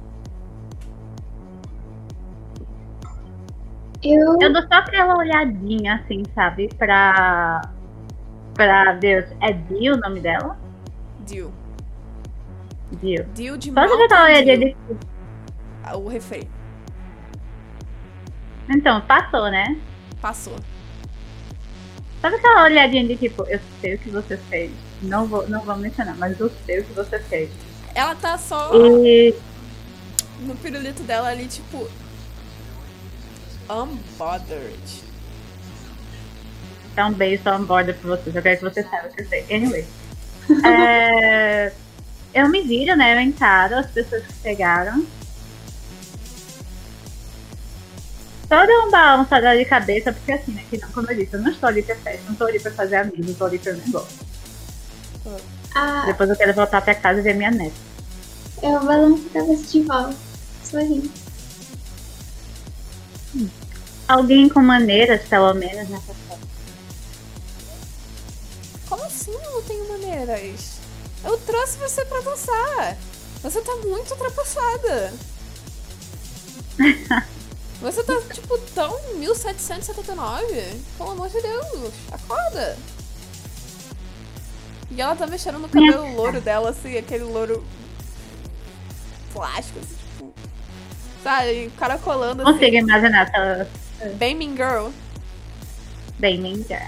Eu. 4.04 4.38
Eu 4.42 4.52
dou 4.52 4.62
só 4.64 4.80
aquela 4.80 5.16
olhadinha, 5.18 5.96
assim, 5.96 6.24
sabe? 6.36 6.68
Pra. 6.78 7.62
Pra 8.54 8.94
Deus. 8.96 9.26
É 9.42 9.54
Dio 9.54 9.96
o 9.96 9.98
nome 9.98 10.20
dela? 10.20 10.58
Dio. 11.26 11.54
Dio. 13.02 13.26
Dio 13.34 13.58
de 13.58 13.72
Só 13.72 13.76
dar 13.76 14.04
aquela 14.04 14.26
olhadinha 14.26 14.58
de. 14.58 14.76
Ah, 15.86 15.98
O 15.98 16.08
refém. 16.10 16.50
Então, 18.70 19.00
passou, 19.02 19.50
né? 19.50 19.78
Passou. 20.24 20.56
Sabe 22.22 22.38
aquela 22.38 22.64
olhadinha 22.64 23.06
de 23.06 23.18
tipo, 23.18 23.44
eu 23.50 23.60
sei 23.82 23.96
o 23.96 24.00
que 24.00 24.10
você 24.10 24.38
fez. 24.38 24.72
Não 25.02 25.28
vou, 25.28 25.50
não 25.50 25.60
vou 25.60 25.76
mencionar, 25.76 26.16
mas 26.16 26.40
eu 26.40 26.50
sei 26.66 26.80
o 26.80 26.86
que 26.86 26.94
você 26.94 27.20
fez. 27.20 27.50
Ela 27.94 28.16
tá 28.16 28.38
só 28.38 28.72
E 29.04 29.36
no 30.40 30.56
pirulito 30.56 31.04
dela 31.04 31.28
ali, 31.28 31.46
tipo. 31.46 31.90
Unbothered. 33.70 35.04
um 37.00 37.12
beijo 37.12 37.50
on 37.50 37.66
board 37.66 37.92
pra 37.92 38.16
você. 38.16 38.32
Eu 38.34 38.42
quero 38.42 38.58
que 38.60 38.64
você 38.64 38.82
saiba 38.82 39.10
o 39.10 39.12
que 39.12 39.24
eu 39.24 39.28
sei. 39.28 39.46
Anyway. 39.52 39.86
É, 40.66 41.74
eu 42.34 42.48
me 42.50 42.62
viro, 42.62 42.96
né? 42.96 43.14
Eu 43.14 43.20
encaro 43.20 43.76
as 43.76 43.88
pessoas 43.88 44.26
que 44.26 44.34
pegaram. 44.36 45.06
Só 48.54 48.68
deu 48.68 48.84
um 48.84 48.92
balançada 48.92 49.58
de 49.58 49.66
cabeça, 49.66 50.14
porque 50.14 50.32
assim, 50.32 50.52
né? 50.52 50.64
Que 50.70 50.78
não, 50.78 50.88
como 50.90 51.10
eu 51.10 51.18
disse, 51.18 51.34
eu 51.34 51.42
não 51.42 51.50
estou 51.50 51.68
ali 51.70 51.82
pra 51.82 51.96
festa, 51.96 52.22
não 52.26 52.34
estou 52.34 52.46
ali 52.48 52.60
pra 52.60 52.72
fazer 52.72 52.98
amigos, 52.98 53.30
estou 53.30 53.48
ali 53.48 53.58
pra 53.58 53.74
negócio. 53.74 54.20
Ah, 55.74 56.04
Depois 56.06 56.30
eu 56.30 56.36
quero 56.36 56.54
voltar 56.54 56.80
pra 56.84 56.94
casa 56.94 57.20
e 57.20 57.24
ver 57.24 57.34
minha 57.34 57.50
neta. 57.50 57.74
eu 58.62 58.80
balanço 58.86 59.24
a 59.28 59.40
cabeça 59.40 59.64
de 59.64 59.82
volta. 59.82 60.16
Sorrindo. 60.64 61.12
Alguém 64.08 64.48
com 64.48 64.62
maneiras, 64.62 65.28
pelo 65.28 65.52
menos, 65.56 65.90
nessa 65.90 66.14
festa. 66.14 66.48
Como 68.88 69.04
assim 69.04 69.32
eu 69.32 69.52
não 69.52 69.64
tenho 69.64 69.90
maneiras? 69.90 70.74
Eu 71.24 71.40
trouxe 71.40 71.80
você 71.80 72.06
pra 72.06 72.22
dançar. 72.22 72.98
Você 73.42 73.62
tá 73.62 73.76
muito 73.78 74.12
ultrapassada. 74.12 75.12
Você 77.84 78.02
tá, 78.02 78.14
tipo, 78.34 78.58
tão 78.74 78.98
1779. 79.16 80.82
Pelo 80.98 81.12
amor 81.12 81.28
de 81.28 81.42
Deus, 81.42 81.94
acorda. 82.10 82.78
E 84.90 85.02
ela 85.02 85.14
tá 85.18 85.28
mexendo 85.28 85.60
no 85.60 85.68
cabelo 85.68 86.16
louro 86.16 86.40
dela, 86.40 86.70
assim, 86.70 86.98
aquele 86.98 87.26
louro 87.26 87.62
plástico, 89.34 89.80
assim, 89.80 89.96
tipo. 89.96 90.34
Sabe, 91.22 91.70
caracolando, 91.78 92.44
assim. 92.44 92.54
Consigo 92.54 92.78
imaginar 92.78 93.28
essa 93.28 93.68
Bem 94.16 94.34
Mean 94.34 94.56
Girl. 94.56 94.90
bem 96.20 96.38
linda. 96.38 96.82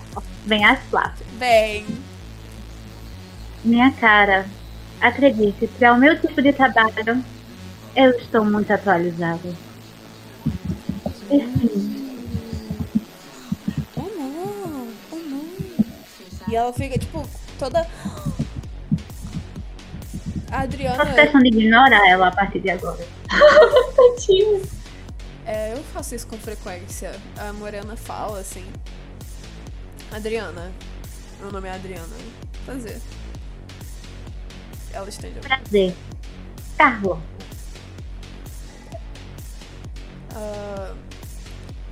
Bem 0.45 0.63
as 0.63 0.79
plásticas. 0.85 1.27
Bem. 1.33 1.85
Minha 3.65 3.91
cara, 3.91 4.45
acredite, 5.01 5.67
para 5.67 5.91
o 5.91 5.97
meu 5.97 6.17
tipo 6.21 6.41
de 6.41 6.53
trabalho, 6.53 7.21
eu 7.95 8.11
estou 8.11 8.45
muito 8.45 8.71
atualizada. 8.71 9.64
E 11.29 11.39
sim, 11.39 12.05
Oh 13.95 14.01
não, 14.01 14.87
oh 15.11 15.15
não. 15.15 15.45
E 16.47 16.55
ela 16.55 16.71
fica, 16.73 16.97
tipo, 16.97 17.27
toda. 17.57 17.87
A 20.51 20.61
Adriana. 20.61 20.97
faço 20.97 21.15
questão 21.15 21.41
de 21.41 21.47
ignorar 21.47 22.07
ela 22.07 22.27
a 22.27 22.31
partir 22.31 22.59
de 22.59 22.69
agora. 22.69 23.05
Tadinho. 23.95 24.61
É, 25.45 25.73
eu 25.73 25.83
faço 25.85 26.15
isso 26.15 26.27
com 26.27 26.37
frequência. 26.37 27.11
A 27.37 27.51
Morena 27.53 27.95
fala 27.95 28.39
assim. 28.39 28.65
Adriana. 30.11 30.71
Meu 31.39 31.51
nome 31.51 31.67
é 31.67 31.71
Adriana. 31.71 32.15
Prazer. 32.65 33.01
Ela 34.93 35.09
estende 35.09 35.39
a 35.39 35.49
mão. 35.49 35.59
Prazer. 35.59 35.95
Carlos, 36.77 37.19
Ah, 40.33 40.93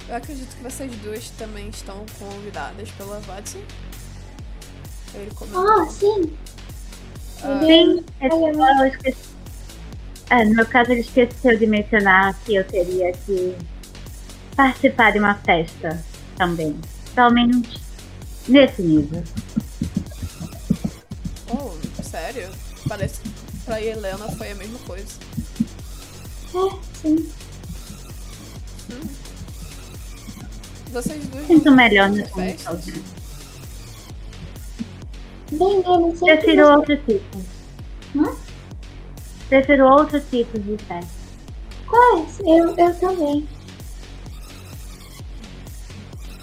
eu 0.10 0.16
acredito 0.16 0.56
que 0.56 0.64
vocês 0.64 0.92
duas 0.98 1.30
também 1.32 1.70
estão 1.70 2.06
convidadas 2.20 2.90
pela 2.92 3.20
Vatsi. 3.22 3.64
Ele 5.14 5.32
comentou. 5.36 5.68
Ah, 5.68 5.86
sim. 5.90 6.38
Ah, 7.44 7.60
sim, 7.60 8.04
é 8.20 8.28
eu 8.28 8.88
esqueci. 8.88 9.34
É, 10.30 10.46
no 10.46 10.56
meu 10.56 10.66
caso, 10.66 10.92
ele 10.92 11.02
esqueceu 11.02 11.58
de 11.58 11.68
mencionar 11.68 12.34
que 12.44 12.56
eu 12.56 12.64
teria 12.64 13.12
que 13.12 13.56
participar 14.56 15.12
de 15.12 15.20
uma 15.20 15.36
festa 15.36 16.04
também. 16.38 16.76
Pelo 17.14 17.32
menos 17.32 17.68
nesse 18.48 18.82
nível. 18.82 19.24
oh, 21.50 22.04
sério? 22.04 22.50
Parece 22.88 23.22
que 23.22 23.30
pra 23.66 23.82
Helena 23.82 24.28
foi 24.30 24.52
a 24.52 24.56
mesma 24.56 24.80
coisa. 24.80 25.20
É, 26.56 26.98
sim. 27.02 27.32
Vocês 30.94 31.26
duas 31.28 31.48
Sinto 31.48 31.72
melhor 31.72 32.10
nas 32.10 32.18
nesse 32.20 32.32
momento. 32.36 32.58
festas? 32.60 33.04
Bem, 35.52 35.84
ele 35.86 36.16
sempre. 36.18 36.38
Prefiro 36.38 36.68
outro 36.70 36.98
tipo. 36.98 37.38
Hã? 38.16 38.36
Prefiro 39.50 39.86
outro 39.88 40.22
tipo 40.22 40.60
de 40.60 40.78
festa. 40.86 41.12
Quais? 41.88 42.40
Eu, 42.42 42.76
eu 42.78 42.96
também. 43.00 43.48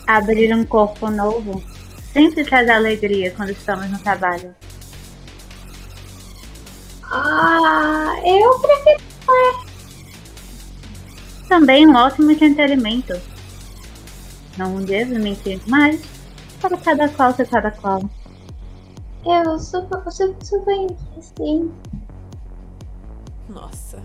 Abrir 0.06 0.52
um 0.52 0.64
corpo 0.64 1.08
novo 1.10 1.62
sempre 2.12 2.44
traz 2.44 2.68
alegria 2.68 3.30
quando 3.30 3.50
estamos 3.50 3.88
no 3.88 3.98
trabalho. 4.00 4.52
Ah, 7.04 8.14
eu 8.24 8.58
prefiro. 8.58 9.00
Também 11.48 11.86
um 11.86 11.94
ótimo 11.94 12.30
entretenimento. 12.32 13.29
Não 14.60 14.76
devo 14.84 15.14
mentir, 15.18 15.58
mas 15.66 16.02
para 16.60 16.76
cada 16.76 17.08
qual, 17.08 17.32
ser 17.32 17.48
cada 17.48 17.70
qual. 17.70 18.02
Eu 19.24 19.58
super, 19.58 20.02
super, 20.10 20.36
super 20.44 20.86
sim. 21.18 21.72
Nossa. 23.48 24.02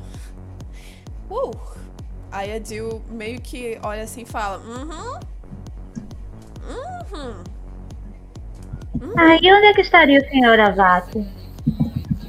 Uh! 1.30 1.52
Aí 2.32 2.54
a 2.54 2.64
Jill 2.64 3.02
meio 3.10 3.42
que 3.42 3.78
olha 3.84 4.04
assim 4.04 4.22
e 4.22 4.26
fala: 4.26 4.60
Uhum. 4.60 5.20
Uhum. 6.70 7.44
Ah, 9.18 9.36
e 9.36 9.54
onde 9.54 9.66
é 9.66 9.74
que 9.74 9.82
estaria 9.82 10.22
o 10.22 10.30
senhor 10.30 10.58
Avato? 10.58 11.26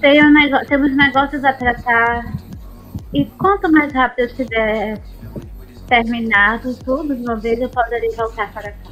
Tem 0.01 0.21
um 0.25 0.33
nego- 0.33 0.67
temos 0.67 0.97
negócios 0.97 1.45
a 1.45 1.53
tratar. 1.53 2.25
E 3.15 3.25
quanto 3.39 3.71
mais 3.71 3.93
rápido 3.93 4.29
eu 4.29 4.35
tiver 4.35 5.01
terminado 5.87 6.75
tudo 6.77 7.15
de 7.15 7.23
uma 7.23 7.37
vez, 7.37 7.61
eu 7.61 7.69
poderia 7.69 8.11
voltar 8.17 8.53
para 8.53 8.73
cá. 8.73 8.91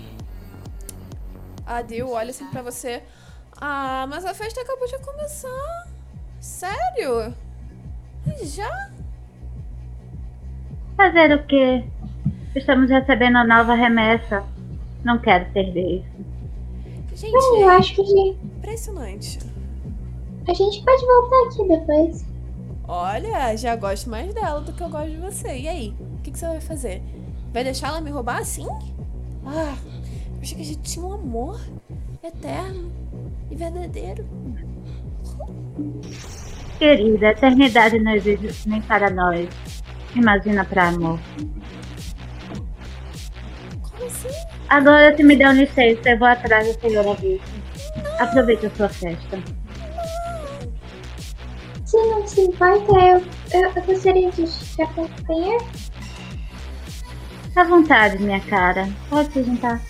A 1.66 1.82
Dil 1.82 2.10
olha 2.10 2.30
assim 2.30 2.46
pra 2.50 2.62
você. 2.62 3.02
Ah, 3.60 4.06
mas 4.08 4.24
a 4.24 4.34
festa 4.34 4.60
acabou 4.60 4.86
de 4.86 4.98
começar. 4.98 5.88
Sério? 6.40 7.34
Já? 8.42 8.90
Fazer 10.96 11.32
o 11.34 11.46
quê? 11.46 11.84
Estamos 12.54 12.90
recebendo 12.90 13.36
a 13.38 13.44
nova 13.46 13.74
remessa. 13.74 14.44
Não 15.04 15.18
quero 15.18 15.50
perder 15.52 16.00
isso. 16.00 16.24
Gente, 17.14 17.32
Não, 17.32 17.60
eu 17.60 17.70
é 17.70 17.76
acho 17.76 17.94
que 17.94 18.02
a 18.02 18.04
gente, 18.04 18.38
impressionante. 18.44 19.38
a 20.48 20.54
gente 20.54 20.84
pode 20.84 21.06
voltar 21.06 21.46
aqui 21.46 21.68
depois. 21.68 22.26
Olha, 22.86 23.56
já 23.56 23.76
gosto 23.76 24.10
mais 24.10 24.34
dela 24.34 24.60
do 24.60 24.72
que 24.72 24.82
eu 24.82 24.88
gosto 24.88 25.10
de 25.10 25.16
você. 25.16 25.56
E 25.58 25.68
aí? 25.68 25.94
O 26.24 26.26
que, 26.26 26.30
que 26.30 26.38
você 26.38 26.46
vai 26.46 26.60
fazer? 26.62 27.02
Vai 27.52 27.64
deixar 27.64 27.88
ela 27.88 28.00
me 28.00 28.10
roubar 28.10 28.38
assim? 28.38 28.66
Ah, 29.44 29.76
eu 30.30 30.40
achei 30.40 30.56
que 30.56 30.62
a 30.62 30.64
gente 30.64 30.80
tinha 30.80 31.04
um 31.04 31.12
amor 31.12 31.60
eterno 32.22 32.90
e 33.50 33.54
verdadeiro. 33.54 34.26
Querida, 36.78 37.28
a 37.28 37.30
eternidade 37.32 37.98
não 37.98 38.12
existe 38.12 38.66
nem 38.66 38.80
para 38.80 39.10
nós. 39.10 39.50
Imagina 40.16 40.64
para 40.64 40.88
amor. 40.88 41.20
Como 43.82 44.04
assim? 44.06 44.28
Agora, 44.70 45.14
se 45.14 45.22
me 45.22 45.36
dão 45.36 45.52
licença, 45.52 46.08
eu 46.08 46.18
vou 46.18 46.26
atrás 46.26 46.66
da 46.66 46.80
senhora 46.80 47.12
Vicky. 47.16 47.42
Aproveite 48.18 48.64
a 48.64 48.70
sua 48.70 48.88
festa. 48.88 49.38
Se 51.84 51.98
não 51.98 52.26
se 52.26 52.40
importa, 52.40 52.92
eu, 52.92 53.22
eu, 53.52 53.72
eu 53.76 53.82
gostaria 53.82 54.30
de 54.30 54.44
te 54.46 54.82
acompanhar. 54.82 55.60
À 57.56 57.64
vontade, 57.64 58.18
minha 58.18 58.40
cara. 58.40 58.88
Pode 59.08 59.32
se 59.32 59.44
juntar. 59.44 59.80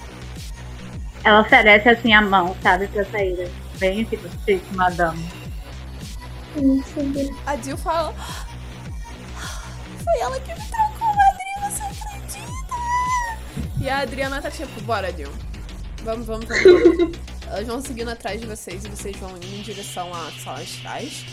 Ela 1.24 1.40
oferece 1.40 1.88
assim 1.88 2.12
a 2.12 2.20
mão, 2.20 2.54
sabe, 2.62 2.86
pra 2.88 3.04
sair. 3.06 3.50
Bem 3.78 4.04
tipo, 4.04 4.28
chique, 4.44 4.74
madame. 4.74 5.26
A 7.46 7.56
Jill 7.56 7.76
fala. 7.78 8.14
Foi 10.04 10.20
ela 10.20 10.38
que 10.40 10.52
me 10.52 10.60
trocou, 10.60 11.08
Adri, 11.08 11.70
você 11.70 11.82
acredita? 11.82 12.74
E 13.80 13.88
a 13.88 13.98
Adriana 14.00 14.42
tá 14.42 14.50
tipo, 14.50 14.80
bora, 14.82 15.10
Jill. 15.12 15.32
Vamos, 16.04 16.26
vamos, 16.26 16.46
vamos. 16.46 17.18
Elas 17.48 17.66
vão 17.66 17.80
seguindo 17.80 18.10
atrás 18.10 18.40
de 18.40 18.46
vocês 18.46 18.84
e 18.84 18.88
vocês 18.88 19.16
vão 19.16 19.30
indo 19.36 19.46
em 19.46 19.62
direção 19.62 20.12
à 20.12 20.30
sala 20.42 20.62
de 20.62 20.80
trás. 20.82 21.24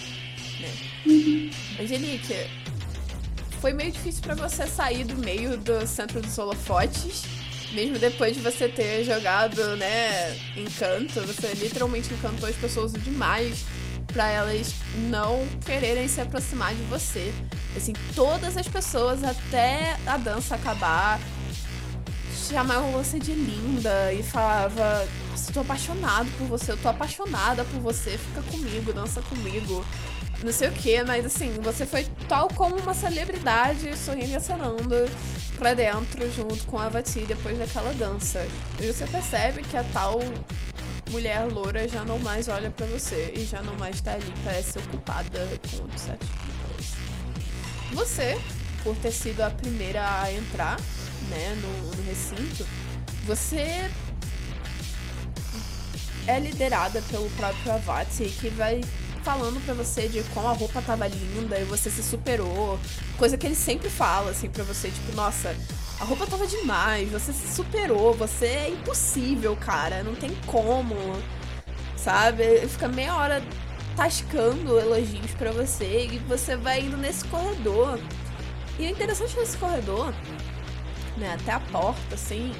Né? 0.60 1.52
Angelique, 1.80 2.34
foi 3.62 3.74
meio 3.74 3.91
difícil 3.91 4.24
pra 4.24 4.34
você 4.34 4.66
sair 4.66 5.03
do 5.03 5.16
meio 5.16 5.55
do 5.55 5.86
centro 5.86 6.20
dos 6.20 6.36
holofotes. 6.36 7.24
Mesmo 7.72 7.99
depois 7.99 8.36
de 8.36 8.41
você 8.41 8.68
ter 8.68 9.03
jogado, 9.05 9.78
né, 9.78 10.36
encanto, 10.57 11.22
você 11.22 11.53
literalmente 11.53 12.12
encantou 12.12 12.49
as 12.49 12.55
pessoas 12.55 12.91
demais 12.91 13.64
pra 14.07 14.28
elas 14.30 14.74
não 15.09 15.47
quererem 15.66 16.07
se 16.07 16.20
aproximar 16.20 16.74
de 16.74 16.82
você. 16.84 17.32
Assim, 17.78 17.93
todas 18.16 18.57
as 18.57 18.68
pessoas 18.68 19.24
até 19.24 19.95
a 20.05 20.18
dança 20.18 20.55
acabar 20.55 21.20
chamavam 22.49 22.91
você 22.91 23.20
de 23.20 23.32
linda 23.32 24.12
e 24.12 24.22
falava, 24.24 25.07
"Nossa, 25.30 25.53
tô 25.53 25.62
apaixonado 25.62 26.30
por 26.38 26.47
você, 26.47 26.72
eu 26.74 26.78
tô 26.78 26.89
apaixonada 26.89 27.64
por 27.64 27.80
você, 27.80 28.18
fica 28.18 28.41
comigo, 28.41 28.91
dança 28.91 29.22
comigo. 29.22 29.86
Não 30.44 30.52
sei 30.52 30.70
o 30.70 30.72
que, 30.72 31.04
mas 31.04 31.26
assim, 31.26 31.54
você 31.62 31.86
foi 31.86 32.06
tal 32.28 32.48
como 32.50 32.76
uma 32.76 32.94
celebridade 32.94 33.96
sorrindo 33.96 34.32
e 34.32 34.36
acenando 34.36 34.96
pra 35.56 35.76
dentro 35.76 36.32
junto 36.32 36.66
com 36.66 36.80
a 36.80 36.89
Vati 36.89 37.22
depois 37.22 37.58
daquela 37.60 37.94
dança. 37.94 38.44
E 38.80 38.88
você 38.88 39.06
percebe 39.06 39.62
que 39.62 39.78
a 39.78 39.84
tal 39.84 40.20
mulher 41.12 41.46
loura 41.46 41.88
já 41.88 42.04
não 42.04 42.18
mais 42.20 42.48
olha 42.48 42.72
pra 42.72 42.88
você 42.88 43.34
e 43.36 43.46
já 43.46 43.62
não 43.62 43.76
mais 43.76 44.02
tá 44.02 44.14
ali, 44.14 44.34
parece 44.44 44.80
ocupada 44.80 45.48
com 45.70 45.84
outros 45.84 46.02
coisas. 46.02 46.42
Você, 47.92 48.42
por 48.84 48.96
ter 48.96 49.12
sido 49.12 49.42
a 49.42 49.52
primeira 49.52 50.22
a 50.22 50.34
entrar, 50.34 50.80
né, 51.30 51.56
no, 51.62 51.96
no 51.96 52.04
recinto, 52.04 52.66
você 53.26 53.92
é 56.26 56.39
liderada 56.39 57.02
pelo 57.12 57.30
próprio 57.32 57.74
Avati, 57.74 58.26
que 58.39 58.50
vai 58.50 58.82
falando 59.22 59.63
pra 59.63 59.74
você 59.74 60.07
de 60.07 60.24
como 60.34 60.47
a 60.47 60.53
roupa 60.53 60.82
tava 60.82 61.07
linda 61.07 61.59
e 61.59 61.63
você 61.63 61.89
se 61.89 62.03
superou. 62.03 62.80
Coisa 63.17 63.38
que 63.38 63.45
ele 63.45 63.55
sempre 63.55 63.89
fala, 63.89 64.32
assim, 64.32 64.49
pra 64.49 64.63
você, 64.63 64.89
tipo, 64.89 65.15
nossa, 65.15 65.55
a 65.99 66.03
roupa 66.03 66.26
tava 66.26 66.47
demais, 66.47 67.09
você 67.09 67.32
se 67.32 67.53
superou, 67.53 68.13
você 68.13 68.45
é 68.45 68.69
impossível, 68.69 69.55
cara, 69.55 70.03
não 70.03 70.15
tem 70.15 70.32
como. 70.45 70.95
Sabe? 71.95 72.43
Ele 72.43 72.67
fica 72.67 72.88
meia 72.88 73.15
hora 73.15 73.43
tascando 73.95 74.80
elogios 74.80 75.32
pra 75.38 75.51
você 75.51 76.07
e 76.11 76.17
você 76.28 76.55
vai 76.55 76.82
indo 76.82 76.97
nesse 76.97 77.26
corredor. 77.26 77.99
E 78.80 78.88
o 78.88 78.89
interessante 78.89 79.36
desse 79.36 79.57
corredor, 79.57 80.13
né, 81.17 81.38
até 81.39 81.51
a 81.51 81.59
porta, 81.59 82.15
assim, 82.15 82.51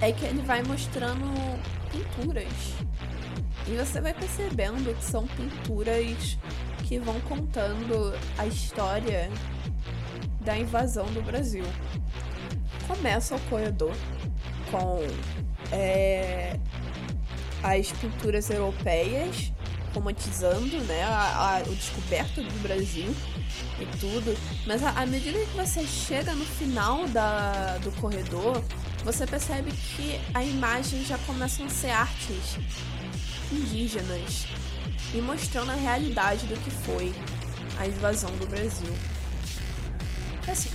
é 0.00 0.10
que 0.10 0.24
ele 0.24 0.42
vai 0.42 0.62
mostrando 0.62 1.24
pinturas. 1.92 2.48
E 3.68 3.76
você 3.76 4.00
vai 4.00 4.14
percebendo 4.14 4.96
que 4.96 5.04
são 5.04 5.26
pinturas 5.26 6.38
que 6.86 6.98
vão 6.98 7.20
contando 7.20 8.18
a 8.38 8.46
história 8.46 9.30
da 10.40 10.56
invasão 10.56 11.04
do 11.12 11.20
Brasil. 11.20 11.64
Começa 12.86 13.36
o 13.36 13.40
corredor 13.40 13.94
com 14.70 15.00
é, 15.70 16.58
as 17.62 17.92
pinturas 17.92 18.48
europeias 18.48 19.52
romantizando 19.94 20.80
né, 20.84 21.02
a, 21.02 21.58
a, 21.58 21.62
o 21.66 21.74
descoberto 21.74 22.42
do 22.42 22.62
Brasil 22.62 23.14
e 23.78 23.86
tudo. 23.98 24.34
Mas 24.66 24.82
à 24.82 25.04
medida 25.04 25.38
que 25.38 25.56
você 25.56 25.86
chega 25.86 26.34
no 26.34 26.44
final 26.46 27.06
da, 27.08 27.76
do 27.78 27.92
corredor, 28.00 28.62
você 29.04 29.26
percebe 29.26 29.72
que 29.72 30.18
a 30.32 30.42
imagem 30.42 31.04
já 31.04 31.18
começam 31.18 31.66
a 31.66 31.68
ser 31.68 31.90
artes 31.90 32.56
indígenas 33.52 34.46
e 35.14 35.20
mostrando 35.20 35.70
a 35.70 35.74
realidade 35.74 36.46
do 36.46 36.56
que 36.56 36.70
foi 36.70 37.12
a 37.78 37.86
invasão 37.86 38.30
do 38.32 38.46
Brasil. 38.46 38.92
Assim, 40.46 40.70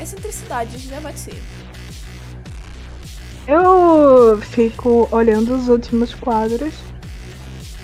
excentricidades 0.00 0.82
de 0.82 0.88
debater. 0.88 1.40
Eu 3.46 4.40
fico 4.40 5.08
olhando 5.10 5.54
os 5.54 5.68
últimos 5.68 6.14
quadros 6.14 6.74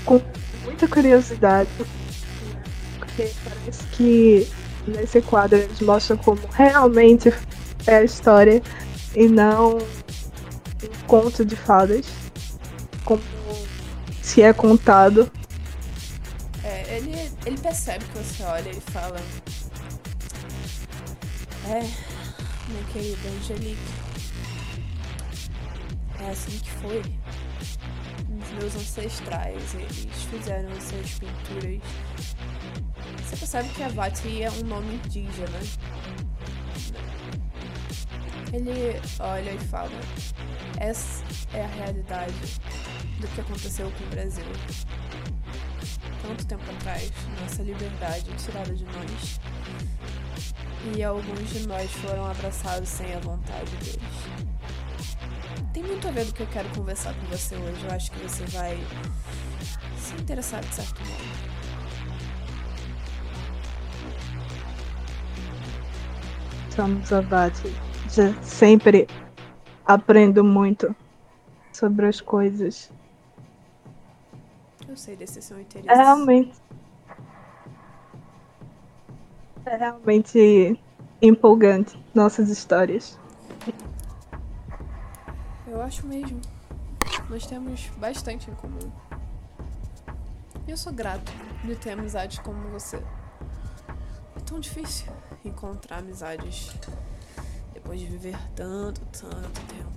com 0.05 0.21
muita 0.65 0.87
curiosidade. 0.87 1.69
Porque 2.99 3.31
parece 3.45 3.87
que 3.93 4.49
nesse 4.87 5.21
quadro 5.23 5.59
eles 5.59 5.81
mostram 5.81 6.17
como 6.19 6.41
realmente 6.53 7.33
é 7.87 7.97
a 7.97 8.05
história 8.05 8.63
e 9.15 9.27
não 9.27 9.79
um 9.79 11.07
conto 11.07 11.45
de 11.45 11.57
fadas. 11.57 12.07
Como 13.09 13.23
se 14.21 14.43
é 14.43 14.53
contado. 14.53 15.33
É, 16.63 16.99
ele, 16.99 17.33
ele 17.47 17.57
percebe 17.57 18.05
que 18.05 18.19
você 18.19 18.43
olha, 18.43 18.69
ele 18.69 18.83
fala. 18.83 19.19
É, 21.71 21.81
minha 22.69 22.85
querida 22.93 23.29
Angelique. 23.31 23.79
É 26.21 26.31
assim 26.31 26.59
que 26.59 26.71
foi. 26.71 27.03
Os 28.43 28.51
meus 28.61 28.77
ancestrais, 28.77 29.75
eles 29.75 30.25
fizeram 30.31 30.69
essas 30.73 31.11
pinturas. 31.19 31.81
Você 33.25 33.37
percebe 33.39 33.69
que 33.71 33.83
Avati 33.85 34.43
é 34.43 34.51
um 34.51 34.65
nome 34.65 34.97
indígena. 34.97 35.59
Ele 38.53 39.01
olha 39.19 39.53
e 39.53 39.59
fala: 39.61 39.99
Essa 40.77 41.25
é 41.55 41.65
a 41.65 41.69
realidade 41.69 42.35
do 43.19 43.29
que 43.29 43.41
aconteceu 43.41 43.91
com 43.91 44.05
o 44.05 44.09
Brasil. 44.09 44.45
Tanto 46.23 46.47
tempo 46.47 46.71
atrás, 46.71 47.11
nossa 47.41 47.63
liberdade 47.63 48.25
tirada 48.37 48.75
de 48.75 48.85
nós. 48.85 49.41
E 50.95 51.03
alguns 51.03 51.51
de 51.51 51.67
nós 51.67 51.91
foram 51.93 52.31
abraçados 52.31 52.89
sem 52.89 53.13
a 53.15 53.19
vontade 53.19 53.71
deles. 53.77 53.99
Tem 55.73 55.83
muito 55.83 56.07
a 56.09 56.11
ver 56.11 56.25
do 56.25 56.33
que 56.33 56.43
eu 56.43 56.47
quero 56.49 56.69
conversar 56.71 57.15
com 57.15 57.27
você 57.27 57.57
hoje. 57.57 57.85
Eu 57.85 57.95
acho 57.95 58.11
que 58.11 58.19
você 58.21 58.45
vai 58.47 58.79
se 59.99 60.15
interessar 60.15 60.61
de 60.61 60.75
certo 60.75 61.01
modo. 61.01 61.59
Somos 66.75 67.13
abate. 67.13 67.75
Sempre 68.43 69.07
aprendo 69.85 70.43
muito 70.43 70.95
sobre 71.73 72.07
as 72.07 72.21
coisas. 72.21 72.91
Sei 74.99 75.15
desse 75.15 75.41
seu 75.41 75.61
interesse. 75.61 75.89
É 75.89 75.95
realmente. 75.95 76.53
É 79.65 79.77
realmente 79.77 80.81
empolgante 81.23 81.97
nossas 82.13 82.49
histórias. 82.49 83.17
Eu 85.69 85.81
acho 85.81 86.05
mesmo. 86.05 86.41
Nós 87.31 87.47
temos 87.47 87.87
bastante 87.97 88.51
em 88.51 88.55
comum. 88.57 88.91
E 90.67 90.71
eu 90.73 90.77
sou 90.77 90.93
grato 90.93 91.31
de 91.65 91.77
ter 91.77 91.91
amizades 91.91 92.41
como 92.41 92.69
você. 92.69 92.97
É 94.37 94.41
tão 94.45 94.59
difícil 94.59 95.13
encontrar 95.45 95.99
amizades 95.99 96.75
depois 97.73 98.01
de 98.01 98.07
viver 98.07 98.37
tanto, 98.57 99.01
tanto 99.13 99.61
tempo. 99.67 99.89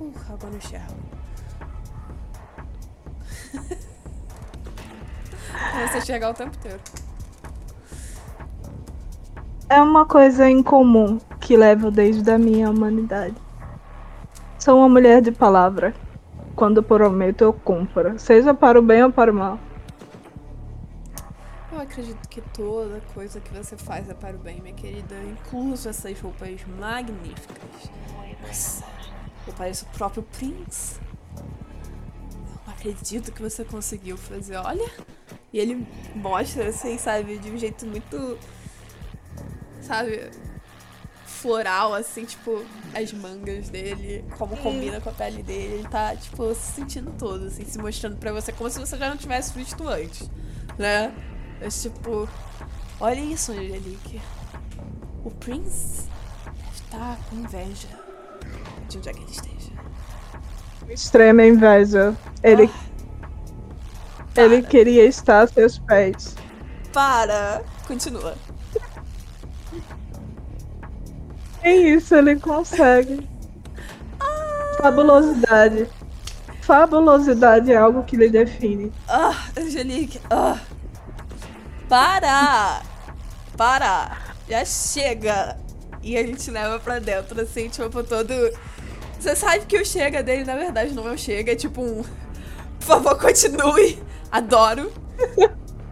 Uh, 0.00 0.12
água 0.32 0.50
no 0.50 0.56
enxergo. 0.56 1.21
Você 5.92 6.00
chegar 6.00 6.30
o 6.30 6.34
tempo 6.34 6.56
inteiro. 6.56 6.80
É 9.68 9.80
uma 9.80 10.04
coisa 10.04 10.50
em 10.50 10.62
comum 10.62 11.18
que 11.40 11.56
levo 11.56 11.90
desde 11.90 12.30
a 12.30 12.38
minha 12.38 12.70
humanidade. 12.70 13.34
Sou 14.58 14.78
uma 14.78 14.88
mulher 14.88 15.22
de 15.22 15.32
palavra. 15.32 15.94
Quando 16.54 16.82
prometo, 16.82 17.42
eu 17.42 17.52
cumpro. 17.52 18.18
Seja 18.18 18.52
para 18.52 18.78
o 18.78 18.82
bem 18.82 19.02
ou 19.02 19.10
para 19.10 19.32
o 19.32 19.34
mal. 19.34 19.58
Eu 21.72 21.80
acredito 21.80 22.28
que 22.28 22.40
toda 22.40 23.00
coisa 23.14 23.40
que 23.40 23.52
você 23.54 23.76
faz 23.76 24.08
é 24.10 24.14
para 24.14 24.36
o 24.36 24.38
bem, 24.38 24.60
minha 24.60 24.74
querida. 24.74 25.14
Incluso 25.24 25.88
essas 25.88 26.20
roupas 26.20 26.60
magníficas. 26.78 27.90
Nossa, 28.42 28.84
eu 29.46 29.54
pareço 29.54 29.86
o 29.86 29.96
próprio 29.96 30.22
Prince. 30.22 31.00
Acredito 32.82 33.30
que 33.30 33.40
você 33.40 33.64
conseguiu 33.64 34.16
fazer. 34.16 34.56
Olha. 34.56 34.90
E 35.52 35.58
ele 35.60 35.86
mostra, 36.16 36.68
assim, 36.68 36.98
sabe, 36.98 37.38
de 37.38 37.48
um 37.48 37.56
jeito 37.56 37.86
muito. 37.86 38.36
Sabe? 39.80 40.30
Floral, 41.24 41.94
assim, 41.94 42.24
tipo, 42.24 42.64
as 42.92 43.12
mangas 43.12 43.68
dele, 43.68 44.24
como 44.36 44.56
combina 44.56 45.00
com 45.00 45.10
a 45.10 45.12
pele 45.12 45.44
dele. 45.44 45.74
Ele 45.74 45.88
tá, 45.88 46.16
tipo, 46.16 46.52
se 46.56 46.72
sentindo 46.72 47.12
todo, 47.12 47.46
assim, 47.46 47.64
se 47.64 47.78
mostrando 47.78 48.16
pra 48.16 48.32
você 48.32 48.50
como 48.50 48.68
se 48.68 48.80
você 48.80 48.96
já 48.96 49.08
não 49.08 49.16
tivesse 49.16 49.56
visto 49.56 49.86
antes, 49.86 50.28
né? 50.76 51.14
Mas, 51.60 51.82
tipo, 51.82 52.28
olha 52.98 53.20
isso, 53.20 53.52
Angelique. 53.52 54.20
O 55.24 55.30
Prince 55.30 56.08
está 56.74 57.16
com 57.30 57.36
inveja 57.36 57.88
de 58.88 58.98
onde 58.98 59.08
é 59.08 59.12
que 59.12 59.22
ele 59.22 59.30
esteja. 59.30 59.72
Extrema 60.88 61.44
inveja. 61.44 62.16
Ele, 62.42 62.70
Ah, 64.36 64.40
ele 64.40 64.62
queria 64.62 65.04
estar 65.04 65.42
a 65.42 65.46
seus 65.46 65.78
pés. 65.78 66.34
Para! 66.92 67.62
Continua. 67.86 68.34
É 71.62 71.74
isso, 71.76 72.14
ele 72.14 72.36
consegue. 72.40 73.28
Fabulosidade. 74.78 75.88
Fabulosidade 76.62 77.72
é 77.72 77.76
algo 77.76 78.02
que 78.02 78.16
lhe 78.16 78.28
define. 78.28 78.92
Ah, 79.08 79.34
Angelique. 79.56 80.20
Ah. 80.28 80.58
Para! 81.88 82.82
Para! 83.56 84.18
Já 84.48 84.64
chega! 84.64 85.56
E 86.02 86.16
a 86.16 86.26
gente 86.26 86.50
leva 86.50 86.80
pra 86.80 86.98
dentro, 86.98 87.40
assim, 87.40 87.68
tipo, 87.68 88.02
todo. 88.02 88.34
Você 89.20 89.36
sabe 89.36 89.66
que 89.66 89.76
o 89.76 89.86
chega 89.86 90.20
dele, 90.20 90.44
na 90.44 90.56
verdade, 90.56 90.92
não 90.94 91.06
é 91.06 91.12
o 91.12 91.18
chega, 91.18 91.52
é 91.52 91.56
tipo 91.56 91.80
um. 91.80 92.02
Por 92.84 93.00
favor, 93.00 93.16
continue! 93.18 94.02
Adoro! 94.30 94.92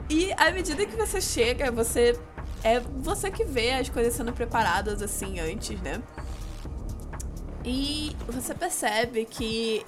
E 0.08 0.32
à 0.32 0.50
medida 0.50 0.84
que 0.84 0.96
você 0.96 1.20
chega, 1.20 1.70
você. 1.70 2.18
É 2.64 2.80
você 2.80 3.30
que 3.30 3.44
vê 3.44 3.70
as 3.70 3.88
coisas 3.88 4.12
sendo 4.12 4.32
preparadas 4.32 5.00
assim 5.00 5.38
antes, 5.38 5.80
né? 5.80 6.02
E 7.64 8.16
você 8.26 8.52
percebe 8.52 9.24
que 9.24 9.86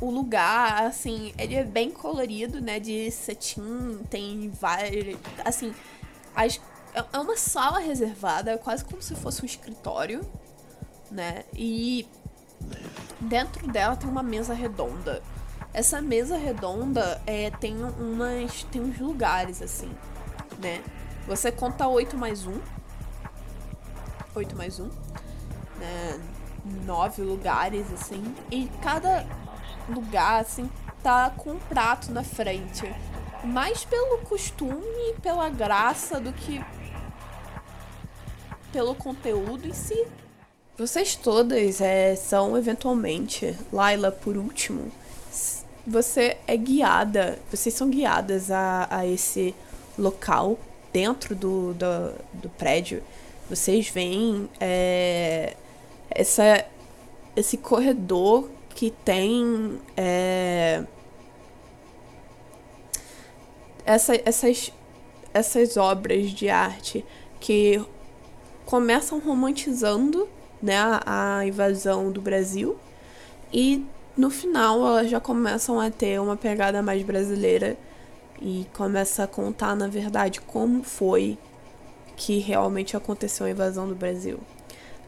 o 0.00 0.10
lugar, 0.10 0.84
assim, 0.86 1.34
ele 1.38 1.54
é 1.54 1.62
bem 1.64 1.90
colorido, 1.90 2.60
né? 2.62 2.80
De 2.80 3.10
cetim, 3.10 4.00
tem 4.08 4.48
várias. 4.50 5.16
Assim, 5.44 5.74
as, 6.34 6.58
é- 6.94 7.04
é 7.12 7.18
uma 7.18 7.36
sala 7.36 7.78
reservada, 7.78 8.56
quase 8.56 8.84
como 8.84 9.02
se 9.02 9.14
fosse 9.14 9.42
um 9.42 9.46
escritório, 9.46 10.22
né? 11.10 11.44
E 11.54 12.08
dentro 13.20 13.68
dela 13.68 13.96
tem 13.96 14.08
uma 14.08 14.22
mesa 14.22 14.54
redonda. 14.54 15.22
Essa 15.76 16.00
mesa 16.00 16.38
redonda 16.38 17.20
é, 17.26 17.50
tem 17.50 17.76
umas. 17.76 18.62
tem 18.72 18.80
uns 18.80 18.98
lugares, 18.98 19.60
assim, 19.60 19.94
né? 20.58 20.82
Você 21.26 21.52
conta 21.52 21.86
8 21.86 22.16
mais 22.16 22.46
1. 22.46 22.58
8 24.34 24.56
mais 24.56 24.80
1. 24.80 24.84
Né? 25.78 26.20
Nove 26.86 27.20
lugares, 27.20 27.92
assim. 27.92 28.34
E 28.50 28.70
cada 28.80 29.26
lugar, 29.86 30.40
assim, 30.40 30.70
tá 31.02 31.28
com 31.28 31.50
um 31.50 31.58
prato 31.58 32.10
na 32.10 32.24
frente. 32.24 32.90
Mais 33.44 33.84
pelo 33.84 34.16
costume 34.20 35.10
e 35.10 35.20
pela 35.20 35.50
graça 35.50 36.18
do 36.18 36.32
que 36.32 36.64
pelo 38.72 38.94
conteúdo 38.94 39.68
em 39.68 39.74
si. 39.74 40.06
Vocês 40.78 41.14
todas 41.16 41.82
é, 41.82 42.16
são 42.16 42.56
eventualmente, 42.56 43.54
Laila 43.70 44.10
por 44.10 44.38
último, 44.38 44.90
você 45.86 46.36
é 46.46 46.56
guiada, 46.56 47.38
vocês 47.50 47.74
são 47.74 47.88
guiadas 47.88 48.50
a, 48.50 48.88
a 48.90 49.06
esse 49.06 49.54
local 49.96 50.58
dentro 50.92 51.34
do, 51.34 51.72
do, 51.74 52.12
do 52.34 52.48
prédio. 52.50 53.02
Vocês 53.48 53.88
veem 53.88 54.48
é, 54.58 55.54
essa, 56.10 56.64
esse 57.36 57.56
corredor 57.56 58.48
que 58.74 58.90
tem 58.90 59.78
é, 59.96 60.82
essa, 63.84 64.20
essas, 64.24 64.72
essas 65.32 65.76
obras 65.76 66.30
de 66.30 66.48
arte 66.48 67.04
que 67.38 67.80
começam 68.64 69.20
romantizando 69.20 70.28
né, 70.60 70.76
a 71.06 71.46
invasão 71.46 72.10
do 72.10 72.20
Brasil 72.20 72.76
e 73.52 73.86
no 74.16 74.30
final 74.30 74.86
elas 74.86 75.10
já 75.10 75.20
começam 75.20 75.78
a 75.78 75.90
ter 75.90 76.20
uma 76.20 76.36
pegada 76.36 76.82
mais 76.82 77.02
brasileira 77.02 77.76
e 78.40 78.66
começa 78.74 79.24
a 79.24 79.26
contar 79.26 79.76
na 79.76 79.88
verdade 79.88 80.40
como 80.40 80.82
foi 80.82 81.38
que 82.16 82.38
realmente 82.38 82.96
aconteceu 82.96 83.46
a 83.46 83.50
invasão 83.50 83.86
do 83.86 83.94
Brasil. 83.94 84.40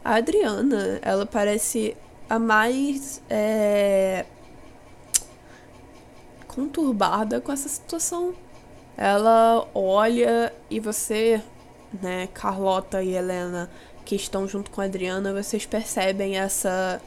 A 0.05 0.15
Adriana, 0.15 0.99
ela 1.01 1.25
parece 1.25 1.97
a 2.29 2.37
mais 2.37 3.21
é, 3.29 4.25
conturbada 6.47 7.41
com 7.41 7.51
essa 7.51 7.67
situação. 7.67 8.33
Ela 8.95 9.67
olha 9.73 10.53
e 10.69 10.79
você, 10.79 11.41
né, 12.01 12.27
Carlota 12.33 13.01
e 13.01 13.15
Helena, 13.15 13.69
que 14.05 14.15
estão 14.15 14.47
junto 14.47 14.69
com 14.69 14.81
a 14.81 14.85
Adriana, 14.85 15.33
vocês 15.33 15.65
percebem 15.65 16.37
essa 16.37 17.01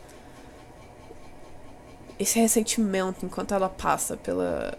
esse 2.18 2.38
ressentimento 2.38 3.24
enquanto 3.24 3.54
ela 3.54 3.68
passa 3.68 4.16
pela 4.16 4.76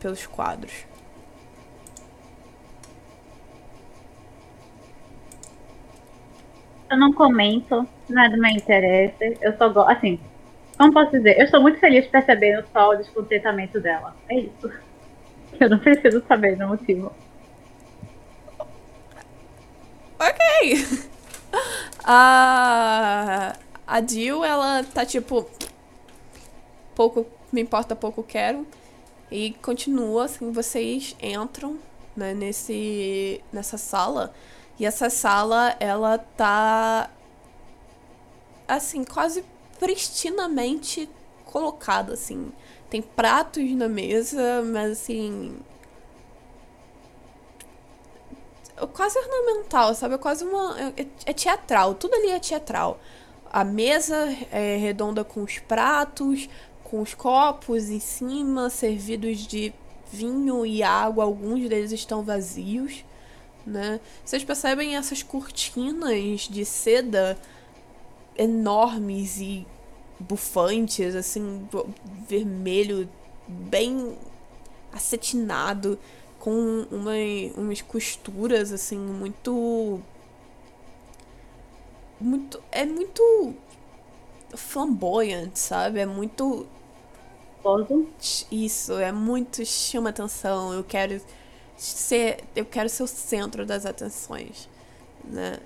pelos 0.00 0.26
quadros. 0.26 0.86
Eu 6.90 6.96
não 6.96 7.12
comento, 7.12 7.86
nada 8.08 8.36
me 8.36 8.52
interessa. 8.54 9.24
Eu 9.40 9.56
só 9.58 9.68
gosto. 9.68 9.90
Assim, 9.90 10.20
como 10.78 10.92
posso 10.92 11.10
dizer? 11.10 11.38
Eu 11.38 11.44
estou 11.44 11.60
muito 11.60 11.78
feliz 11.80 12.06
percebendo 12.06 12.64
só 12.72 12.90
o 12.90 12.96
descontentamento 12.96 13.80
dela. 13.80 14.16
É 14.28 14.40
isso. 14.40 14.72
Eu 15.58 15.68
não 15.68 15.78
preciso 15.78 16.24
saber 16.28 16.56
do 16.56 16.68
motivo. 16.68 17.12
Ok. 20.18 21.08
A 22.04 23.54
a 23.88 24.02
Jill, 24.06 24.44
ela 24.44 24.84
tá 24.84 25.06
tipo 25.06 25.48
pouco 26.98 27.24
me 27.52 27.62
importa, 27.62 27.94
pouco 27.94 28.24
quero. 28.24 28.66
E 29.30 29.52
continua 29.62 30.24
assim, 30.24 30.50
vocês 30.50 31.14
entram, 31.22 31.78
né, 32.16 32.34
nesse 32.34 33.40
nessa 33.52 33.78
sala 33.78 34.34
e 34.80 34.84
essa 34.84 35.08
sala 35.08 35.76
ela 35.78 36.18
tá 36.18 37.08
assim, 38.66 39.04
quase 39.04 39.44
pristinamente 39.78 41.08
colocada 41.44 42.14
assim. 42.14 42.52
Tem 42.90 43.00
pratos 43.00 43.70
na 43.72 43.88
mesa, 43.88 44.62
mas 44.64 44.92
assim, 44.92 45.56
quase 48.92 49.18
ornamental, 49.18 49.94
sabe? 49.94 50.14
É 50.14 50.18
quase 50.18 50.44
uma. 50.44 50.76
É, 50.96 51.06
é 51.26 51.32
teatral, 51.32 51.94
tudo 51.94 52.14
ali 52.14 52.30
é 52.30 52.40
teatral. 52.40 52.98
A 53.50 53.64
mesa 53.64 54.16
é 54.52 54.76
redonda 54.76 55.24
com 55.24 55.42
os 55.42 55.58
pratos, 55.58 56.48
com 56.90 57.00
os 57.02 57.14
copos 57.14 57.90
em 57.90 58.00
cima, 58.00 58.70
servidos 58.70 59.46
de 59.46 59.72
vinho 60.10 60.64
e 60.64 60.82
água, 60.82 61.24
alguns 61.24 61.68
deles 61.68 61.92
estão 61.92 62.22
vazios, 62.22 63.04
né? 63.66 64.00
Vocês 64.24 64.42
percebem 64.42 64.96
essas 64.96 65.22
cortinas 65.22 66.48
de 66.48 66.64
seda 66.64 67.38
enormes 68.36 69.38
e 69.38 69.66
bufantes, 70.18 71.14
assim, 71.14 71.68
vermelho, 72.26 73.08
bem 73.46 74.16
acetinado, 74.92 75.98
com 76.38 76.86
uma, 76.90 77.12
umas 77.56 77.82
costuras, 77.82 78.72
assim, 78.72 78.98
muito. 78.98 80.00
Muito. 82.20 82.62
É 82.72 82.84
muito. 82.86 83.54
flamboyant, 84.54 85.54
sabe? 85.54 86.00
É 86.00 86.06
muito. 86.06 86.66
Isso, 88.50 88.94
é 88.98 89.12
muito. 89.12 89.64
chama 89.64 90.10
atenção. 90.10 90.72
Eu 90.72 90.84
quero 90.84 91.20
ser. 91.76 92.44
Eu 92.56 92.64
quero 92.64 92.88
ser 92.88 93.02
o 93.02 93.06
centro 93.06 93.66
das 93.66 93.86
atenções, 93.86 94.68
né? 95.24 95.58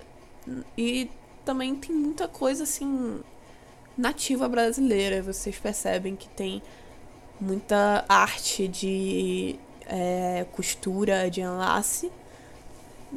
E 0.76 1.10
também 1.44 1.74
tem 1.76 1.94
muita 1.94 2.28
coisa, 2.28 2.64
assim. 2.64 3.20
nativa 3.96 4.48
brasileira. 4.48 5.22
Vocês 5.22 5.58
percebem 5.58 6.16
que 6.16 6.28
tem 6.28 6.62
muita 7.40 8.04
arte 8.08 8.68
de 8.68 9.58
é, 9.86 10.46
costura, 10.52 11.30
de 11.30 11.40
enlace. 11.40 12.10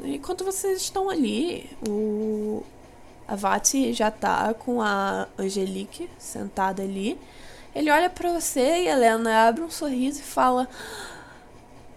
Enquanto 0.03 0.43
vocês 0.43 0.81
estão 0.81 1.09
ali, 1.09 1.69
o 1.87 2.63
Avati 3.27 3.93
já 3.93 4.11
tá 4.11 4.53
com 4.53 4.81
a 4.81 5.27
Angelique 5.37 6.09
sentada 6.17 6.83
ali. 6.83 7.17
Ele 7.75 7.91
olha 7.91 8.09
para 8.09 8.31
você 8.31 8.83
e 8.83 8.87
Helena 8.87 9.47
abre 9.49 9.61
um 9.61 9.69
sorriso 9.69 10.21
e 10.21 10.23
fala: 10.23 10.67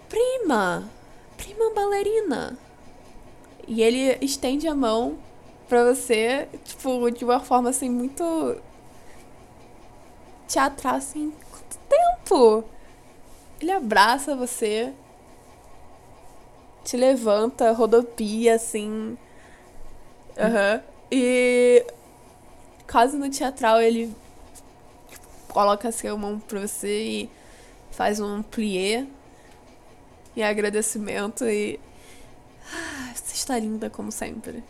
Prima! 0.09 0.91
Prima 1.37 1.73
bailarina! 1.73 2.59
E 3.67 3.81
ele 3.81 4.19
estende 4.21 4.67
a 4.67 4.75
mão 4.75 5.17
pra 5.69 5.85
você, 5.85 6.49
tipo, 6.65 7.09
de 7.11 7.25
uma 7.25 7.39
forma 7.39 7.71
assim 7.71 7.89
muito 7.89 8.61
teatral, 10.49 10.97
assim, 10.97 11.33
tempo? 11.89 12.65
Ele 13.61 13.71
abraça 13.71 14.35
você, 14.35 14.93
te 16.85 16.97
levanta, 16.97 17.73
rodopia, 17.73 18.55
assim. 18.55 19.17
Aham. 20.37 20.75
Uhum. 20.75 20.81
E 21.11 21.87
quase 22.91 23.17
no 23.17 23.31
teatral 23.31 23.81
ele 23.81 24.15
coloca 25.49 25.89
a 25.89 26.17
mão 26.17 26.39
pra 26.41 26.61
você 26.61 27.03
e 27.03 27.31
faz 27.91 28.21
um 28.21 28.43
plié 28.43 29.07
e 30.37 30.43
agradecimento 30.43 31.45
e. 31.47 31.81
Ah, 32.73 33.13
você 33.15 33.35
está 33.35 33.59
linda 33.59 33.91
como 33.91 34.13
sempre. 34.13 34.63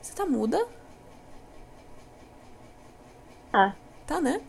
Você 0.00 0.14
tá 0.14 0.26
muda? 0.26 0.66
Tá. 3.52 3.76
Tá, 4.06 4.20
né? 4.20 4.40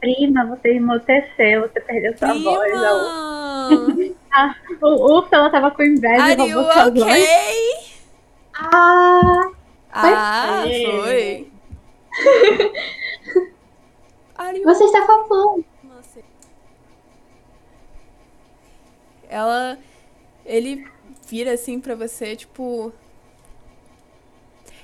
Prima, 0.00 0.46
você 0.46 0.74
emoteceu, 0.76 1.60
você 1.62 1.80
perdeu 1.80 2.16
sua 2.16 2.28
Prima! 2.28 2.50
voz. 2.50 4.12
ah, 4.32 4.54
o 4.82 5.14
Úrsula 5.18 5.50
tava 5.50 5.70
com 5.70 5.82
inveja 5.82 6.22
Are 6.22 6.42
you 6.42 6.62
sua 6.62 6.90
voz. 6.90 7.02
okay? 7.02 7.90
Ah, 8.54 9.50
Ah, 9.92 10.62
Foi. 10.64 11.50
you 14.56 14.64
você 14.64 14.84
está 14.84 15.06
falando. 15.06 15.64
Ela. 19.28 19.78
Ele 20.44 20.84
vira 21.28 21.52
assim 21.52 21.78
pra 21.80 21.94
você, 21.94 22.34
tipo. 22.34 22.92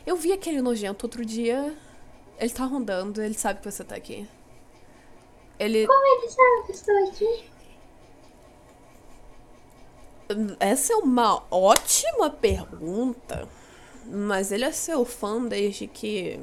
Eu 0.06 0.14
vi 0.16 0.32
aquele 0.32 0.60
nojento 0.62 1.06
outro 1.06 1.24
dia. 1.24 1.74
Ele 2.38 2.50
tá 2.50 2.64
rondando, 2.64 3.20
ele 3.22 3.34
sabe 3.34 3.60
que 3.60 3.70
você 3.70 3.82
tá 3.82 3.96
aqui. 3.96 4.28
Ele. 5.58 5.86
Como 5.86 6.18
ele 6.18 6.28
sabe 6.28 6.66
que 6.66 6.72
estou 6.72 7.08
aqui? 7.08 7.50
Essa 10.58 10.92
é 10.92 10.96
uma 10.96 11.42
ótima 11.50 12.30
pergunta. 12.30 13.48
Mas 14.04 14.52
ele 14.52 14.64
é 14.64 14.72
seu 14.72 15.04
fã 15.04 15.44
desde 15.44 15.86
que. 15.86 16.38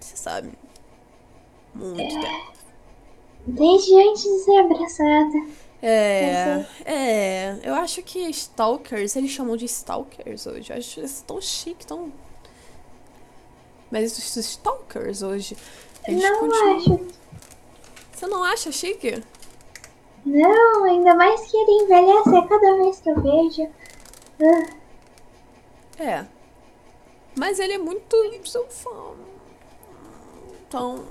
Você 0.00 0.16
sabe. 0.16 0.52
Muito 1.74 1.96
tempo. 1.96 2.52
Desde 3.46 3.94
antes 3.94 4.22
de 4.22 4.38
ser 4.40 4.58
abraçada. 4.58 5.62
É, 5.84 6.64
é, 6.84 7.58
eu 7.64 7.74
acho 7.74 8.04
que 8.04 8.20
stalkers, 8.30 9.16
eles 9.16 9.32
chamam 9.32 9.56
de 9.56 9.64
stalkers 9.64 10.46
hoje. 10.46 10.70
Eu 10.72 10.78
acho 10.78 11.00
isso 11.00 11.24
tão 11.24 11.40
chique, 11.40 11.84
tão. 11.84 12.12
Mas 13.90 14.16
os 14.16 14.36
stalkers 14.36 15.22
hoje. 15.22 15.56
Eles 16.06 16.22
Não 16.22 16.38
continuam- 16.40 16.76
acho. 16.76 17.06
Você 18.12 18.26
não 18.26 18.42
acha 18.44 18.72
chique? 18.72 19.22
Não, 20.24 20.84
ainda 20.84 21.14
mais 21.14 21.40
que 21.50 21.56
ele 21.56 21.82
envelhece 21.84 22.36
a 22.36 22.46
cada 22.46 22.76
vez 22.76 23.00
que 23.00 23.10
eu 23.10 23.20
vejo. 23.20 23.68
Ah, 24.40 26.02
É. 26.02 26.26
Mas 27.38 27.58
ele 27.58 27.72
é 27.74 27.78
muito 27.78 28.16
fã. 28.68 28.90
Então. 30.68 31.04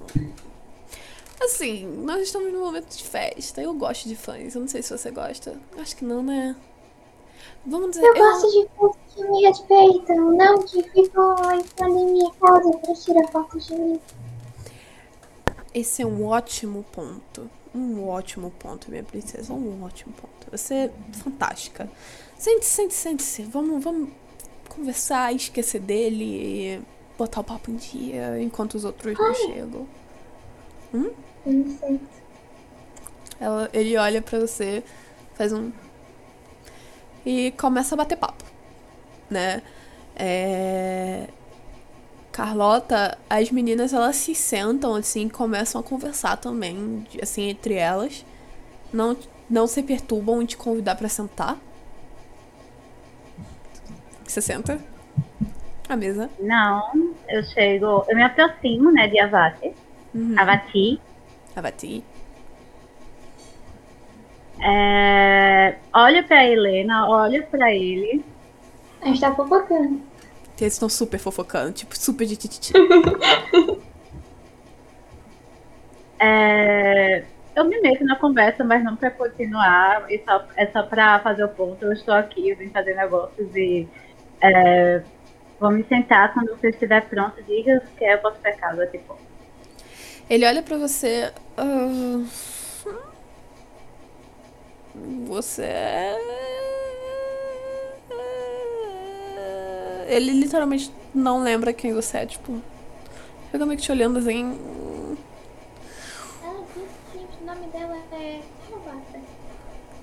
Assim, 1.42 1.88
nós 2.04 2.22
estamos 2.22 2.54
num 2.54 2.60
momento 2.60 2.96
de 2.96 3.04
festa. 3.04 3.62
Eu 3.62 3.74
gosto 3.74 4.08
de 4.08 4.16
fãs. 4.16 4.54
Eu 4.54 4.62
não 4.62 4.68
sei 4.68 4.84
se 4.84 4.96
você 4.96 5.10
gosta. 5.10 5.60
Acho 5.78 5.96
que 5.96 6.06
não, 6.06 6.22
né? 6.22 6.56
Vamos 7.66 7.92
dizer. 7.92 8.06
eu 8.06 8.16
gosto 8.16 8.52
de 8.52 8.68
fotos 8.76 9.00
que 9.16 9.24
me 9.24 9.42
respeitam, 9.46 10.32
não 10.32 10.60
que 10.64 10.82
ficam 10.90 11.36
entrando 11.54 12.00
em 12.00 12.06
minha 12.14 12.32
casa 12.34 12.72
pra 12.78 12.94
tirar 12.96 13.28
fotos 13.30 13.68
de 13.68 13.76
mim. 13.76 14.00
Esse 15.74 16.02
é 16.02 16.06
um 16.06 16.26
ótimo 16.26 16.84
ponto. 16.92 17.50
Um 17.74 18.06
ótimo 18.08 18.52
ponto, 18.52 18.90
minha 18.90 19.04
princesa. 19.04 19.54
Um 19.54 19.84
ótimo 19.84 20.14
ponto. 20.14 20.52
Você 20.52 20.74
é 20.74 20.92
fantástica. 21.14 21.90
Sente, 22.38 22.66
sente, 22.66 22.94
sente-se. 22.94 23.44
Vamos, 23.44 23.84
vamos 23.84 24.10
conversar, 24.68 25.34
esquecer 25.34 25.80
dele 25.80 26.26
e 26.26 26.82
botar 27.18 27.42
o 27.42 27.44
papo 27.44 27.72
em 27.72 27.76
dia 27.76 28.42
enquanto 28.42 28.76
os 28.76 28.84
outros 28.84 29.18
não 29.18 29.34
chegam. 29.34 29.88
Não 31.46 31.78
sei. 31.80 32.00
Ela, 33.40 33.70
ele 33.74 33.98
olha 33.98 34.22
pra 34.22 34.40
você, 34.40 34.84
faz 35.34 35.54
um. 35.54 35.72
E 37.26 37.52
começa 37.52 37.96
a 37.96 37.98
bater 37.98 38.18
papo. 38.18 38.44
Né? 39.30 39.62
É. 40.16 41.28
Carlota, 42.32 43.18
as 43.30 43.52
meninas 43.52 43.94
elas 43.94 44.16
se 44.16 44.34
sentam 44.34 44.96
assim 44.96 45.26
e 45.26 45.30
começam 45.30 45.82
a 45.82 45.84
conversar 45.84 46.38
também, 46.38 47.06
assim, 47.22 47.50
entre 47.50 47.74
elas. 47.74 48.26
Não, 48.94 49.18
não 49.50 49.68
se 49.68 49.84
perturbam 49.84 50.42
em 50.42 50.46
te 50.46 50.56
convidar 50.56 50.96
pra 50.96 51.10
sentar. 51.10 51.58
Você 54.26 54.42
senta? 54.42 54.80
A 55.90 55.98
mesa. 55.98 56.30
Não, 56.40 57.14
eu 57.28 57.44
chego, 57.44 58.06
eu 58.08 58.16
me 58.16 58.24
aproximo, 58.24 58.92
né, 58.92 59.08
de 59.08 59.20
Avati. 59.20 59.74
Uhum. 60.16 60.36
Avati. 60.38 61.02
Avati. 61.54 62.04
É, 64.64 65.76
olho 65.94 66.24
pra 66.28 66.46
Helena, 66.46 67.10
olho 67.10 67.46
pra 67.48 67.74
ele. 67.74 68.24
A 69.02 69.08
gente 69.08 69.20
tá 69.20 69.36
fofocando. 69.36 70.02
Eles 70.64 70.74
estão 70.74 70.90
super 70.90 71.20
fofocando, 71.20 71.72
tipo, 71.74 71.98
super 71.98 72.26
de 72.26 72.38
tititi. 72.38 72.74
É, 76.24 77.24
eu 77.56 77.66
me 77.66 77.82
meto 77.82 78.04
na 78.06 78.16
conversa, 78.16 78.64
mas 78.64 78.84
não 78.84 78.96
pra 78.96 79.10
continuar, 79.10 80.06
e 80.08 80.24
só, 80.24 80.46
é 80.56 80.68
só 80.68 80.84
pra 80.84 81.20
fazer 81.20 81.44
o 81.44 81.50
ponto. 81.50 81.84
Eu 81.84 81.94
estou 81.94 82.14
aqui, 82.14 82.52
eu 82.52 82.56
vim 82.56 82.70
fazer 82.70 82.96
negócios 82.96 83.56
e 83.56 83.90
é, 84.40 85.02
vou 85.60 85.72
me 85.72 85.84
sentar 85.86 86.32
quando 86.32 86.50
você 86.50 86.70
estiver 86.70 87.02
pronto. 87.10 87.42
Diga 87.44 87.82
que 87.98 88.06
eu 88.06 88.20
posso 88.20 88.38
ir 88.38 88.42
pra 88.42 88.56
casa, 88.56 88.86
tipo. 88.86 89.18
Ele 90.30 90.46
olha 90.46 90.62
pra 90.62 90.78
você. 90.78 91.34
ah, 91.58 92.24
você 95.26 95.64
é. 95.64 96.91
Ele 100.12 100.32
literalmente 100.32 100.92
não 101.14 101.42
lembra 101.42 101.72
quem 101.72 101.94
você 101.94 102.18
é, 102.18 102.26
tipo. 102.26 102.62
Fica 103.50 103.66
meio 103.66 103.78
que 103.78 103.84
te 103.84 103.92
olhando 103.92 104.20
assim. 104.20 104.60
Ela 106.44 106.64
disse 106.76 107.26
que 107.38 107.44
o 107.44 107.46
nome 107.46 107.68
dela 107.68 107.98
é 108.12 108.42
Carlota. 108.70 109.20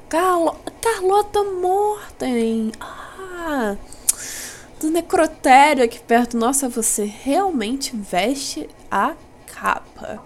Carlo... 0.09 0.57
Carlota 0.81 1.45
Morten! 1.45 2.73
Ah! 2.81 3.77
Do 4.81 4.91
necrotério 4.91 5.85
aqui 5.85 6.01
perto. 6.01 6.39
Nossa, 6.39 6.69
você 6.69 7.05
realmente 7.05 7.95
veste 7.95 8.69
a 8.91 9.15
capa. 9.47 10.23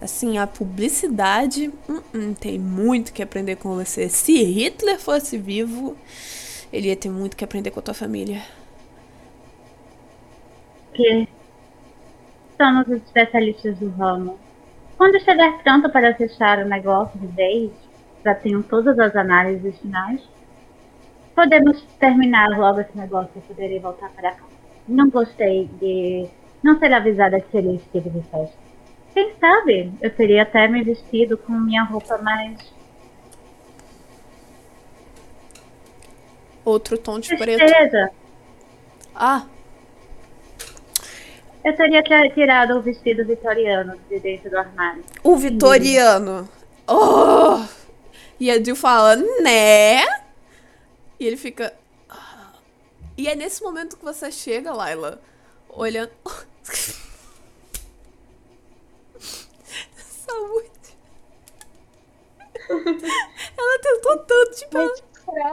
Assim, 0.00 0.38
a 0.38 0.46
publicidade 0.46 1.70
hum, 1.86 2.00
hum, 2.14 2.34
tem 2.34 2.58
muito 2.58 3.12
que 3.12 3.22
aprender 3.22 3.56
com 3.56 3.74
você. 3.74 4.08
Se 4.08 4.42
Hitler 4.42 4.98
fosse 4.98 5.36
vivo, 5.36 5.94
ele 6.72 6.88
ia 6.88 6.96
ter 6.96 7.10
muito 7.10 7.36
que 7.36 7.44
aprender 7.44 7.70
com 7.70 7.80
a 7.80 7.82
tua 7.82 7.92
família. 7.92 8.42
Que 11.02 11.28
somos 12.56 12.86
os 12.88 13.02
especialistas 13.02 13.78
do 13.78 13.88
ramo. 13.90 14.38
Quando 14.98 15.16
estiver 15.16 15.62
pronto 15.62 15.88
para 15.90 16.14
fechar 16.14 16.58
o 16.58 16.68
negócio 16.68 17.18
de 17.18 17.26
vez, 17.28 17.70
já 18.22 18.34
tenho 18.34 18.62
todas 18.62 18.98
as 18.98 19.16
análises 19.16 19.78
finais, 19.78 20.20
podemos 21.34 21.80
terminar 21.98 22.50
logo 22.50 22.80
esse 22.80 22.96
negócio 22.98 23.30
e 23.36 23.40
poderei 23.40 23.78
voltar 23.80 24.10
para 24.10 24.32
cá. 24.32 24.44
Não 24.86 25.08
gostei 25.08 25.70
de 25.80 26.28
não 26.62 26.78
ser 26.78 26.92
avisada 26.92 27.40
que 27.40 27.50
seria 27.50 27.76
esse 27.76 27.88
tipo 27.90 28.10
de 28.10 28.20
festa. 28.28 28.58
Quem 29.14 29.32
sabe 29.40 29.92
eu 30.02 30.14
teria 30.14 30.42
até 30.42 30.68
me 30.68 30.82
vestido 30.84 31.38
com 31.38 31.52
minha 31.52 31.82
roupa 31.82 32.18
mais 32.18 32.58
Outro 36.64 36.98
tom 36.98 37.18
de 37.18 37.36
preto. 37.36 37.58
tristeza. 37.58 38.10
Ah, 39.14 39.46
Eu 41.64 41.76
teria 41.76 42.02
tirado 42.34 42.76
o 42.78 42.82
vestido 42.82 43.24
vitoriano 43.24 43.98
de 44.08 44.18
dentro 44.18 44.48
do 44.50 44.58
armário. 44.58 45.04
o 45.22 45.36
vitoriano. 45.36 46.48
Oh! 46.88 47.62
E 48.38 48.50
a 48.50 48.62
Jill 48.62 48.74
fala, 48.76 49.16
né? 49.42 50.02
E 51.18 51.26
ele 51.26 51.36
fica. 51.36 51.72
"Ah." 52.08 52.52
E 53.16 53.28
é 53.28 53.34
nesse 53.34 53.62
momento 53.62 53.96
que 53.98 54.04
você 54.04 54.32
chega, 54.32 54.72
Laila, 54.72 55.20
olhando. 55.68 56.10
Saúde. 60.26 60.70
Ela 62.68 63.78
tentou 63.82 64.18
tanto, 64.18 64.50
tipo, 64.56 64.78
ela- 64.78 65.52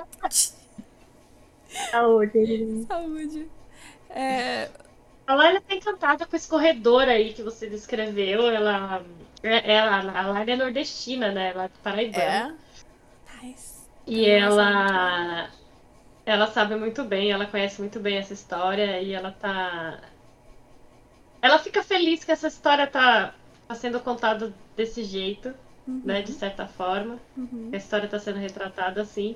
Saúde. 1.91 2.85
saúde. 2.87 3.49
É, 4.09 4.69
A 5.27 5.35
Laila 5.35 5.61
tá 5.61 5.75
encantada 5.75 6.25
com 6.25 6.35
esse 6.35 6.47
corredor 6.47 7.07
aí 7.07 7.33
que 7.33 7.43
você 7.43 7.69
descreveu. 7.69 8.49
Ela, 8.49 9.03
é- 9.43 9.73
ela, 9.73 9.97
a 10.19 10.27
Laila 10.27 10.51
é 10.51 10.55
nordestina, 10.55 11.31
né? 11.31 11.51
Ela 11.51 11.65
é 11.65 11.69
paraibana. 11.83 12.57
é. 13.41 13.45
Nice. 13.45 13.87
E 14.07 14.25
ela 14.29 15.51
ela 16.25 16.47
sabe 16.47 16.75
muito 16.75 17.03
bem, 17.05 17.31
ela 17.31 17.45
conhece 17.47 17.81
muito 17.81 17.99
bem 17.99 18.17
essa 18.17 18.33
história 18.33 19.01
e 19.01 19.13
ela 19.13 19.31
tá 19.31 20.01
ela 21.41 21.59
fica 21.59 21.83
feliz 21.83 22.23
que 22.23 22.31
essa 22.31 22.47
história 22.47 22.87
tá, 22.87 23.33
tá 23.67 23.75
sendo 23.75 23.99
contada 23.99 24.53
desse 24.75 25.03
jeito, 25.03 25.53
né, 26.03 26.21
de 26.21 26.31
certa 26.31 26.67
forma. 26.67 27.19
Uhum. 27.35 27.69
Que 27.69 27.75
a 27.75 27.79
história 27.79 28.07
tá 28.09 28.19
sendo 28.19 28.39
retratada 28.39 29.01
assim. 29.01 29.35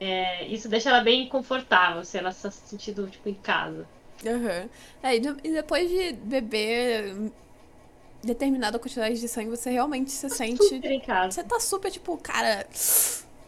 É, 0.00 0.46
isso 0.46 0.68
deixa 0.68 0.90
ela 0.90 1.02
bem 1.02 1.28
confortável, 1.28 2.04
se 2.04 2.18
ela 2.18 2.30
está 2.30 2.50
se 2.50 2.68
sentindo 2.68 3.08
tipo 3.08 3.28
em 3.28 3.34
casa. 3.34 3.86
Aham. 4.26 4.68
É, 5.02 5.16
e, 5.16 5.20
de- 5.20 5.32
depois 5.34 5.88
de 5.88 6.12
beber 6.12 7.14
hum, 7.14 7.30
determinada 8.22 8.78
quantidade 8.78 9.18
de 9.20 9.28
sangue, 9.28 9.50
você 9.50 9.70
realmente 9.70 10.10
se 10.10 10.28
sente. 10.30 10.74
Em 10.74 11.00
casa. 11.00 11.30
Você 11.32 11.44
tá 11.44 11.60
super, 11.60 11.90
tipo, 11.90 12.16
cara, 12.18 12.66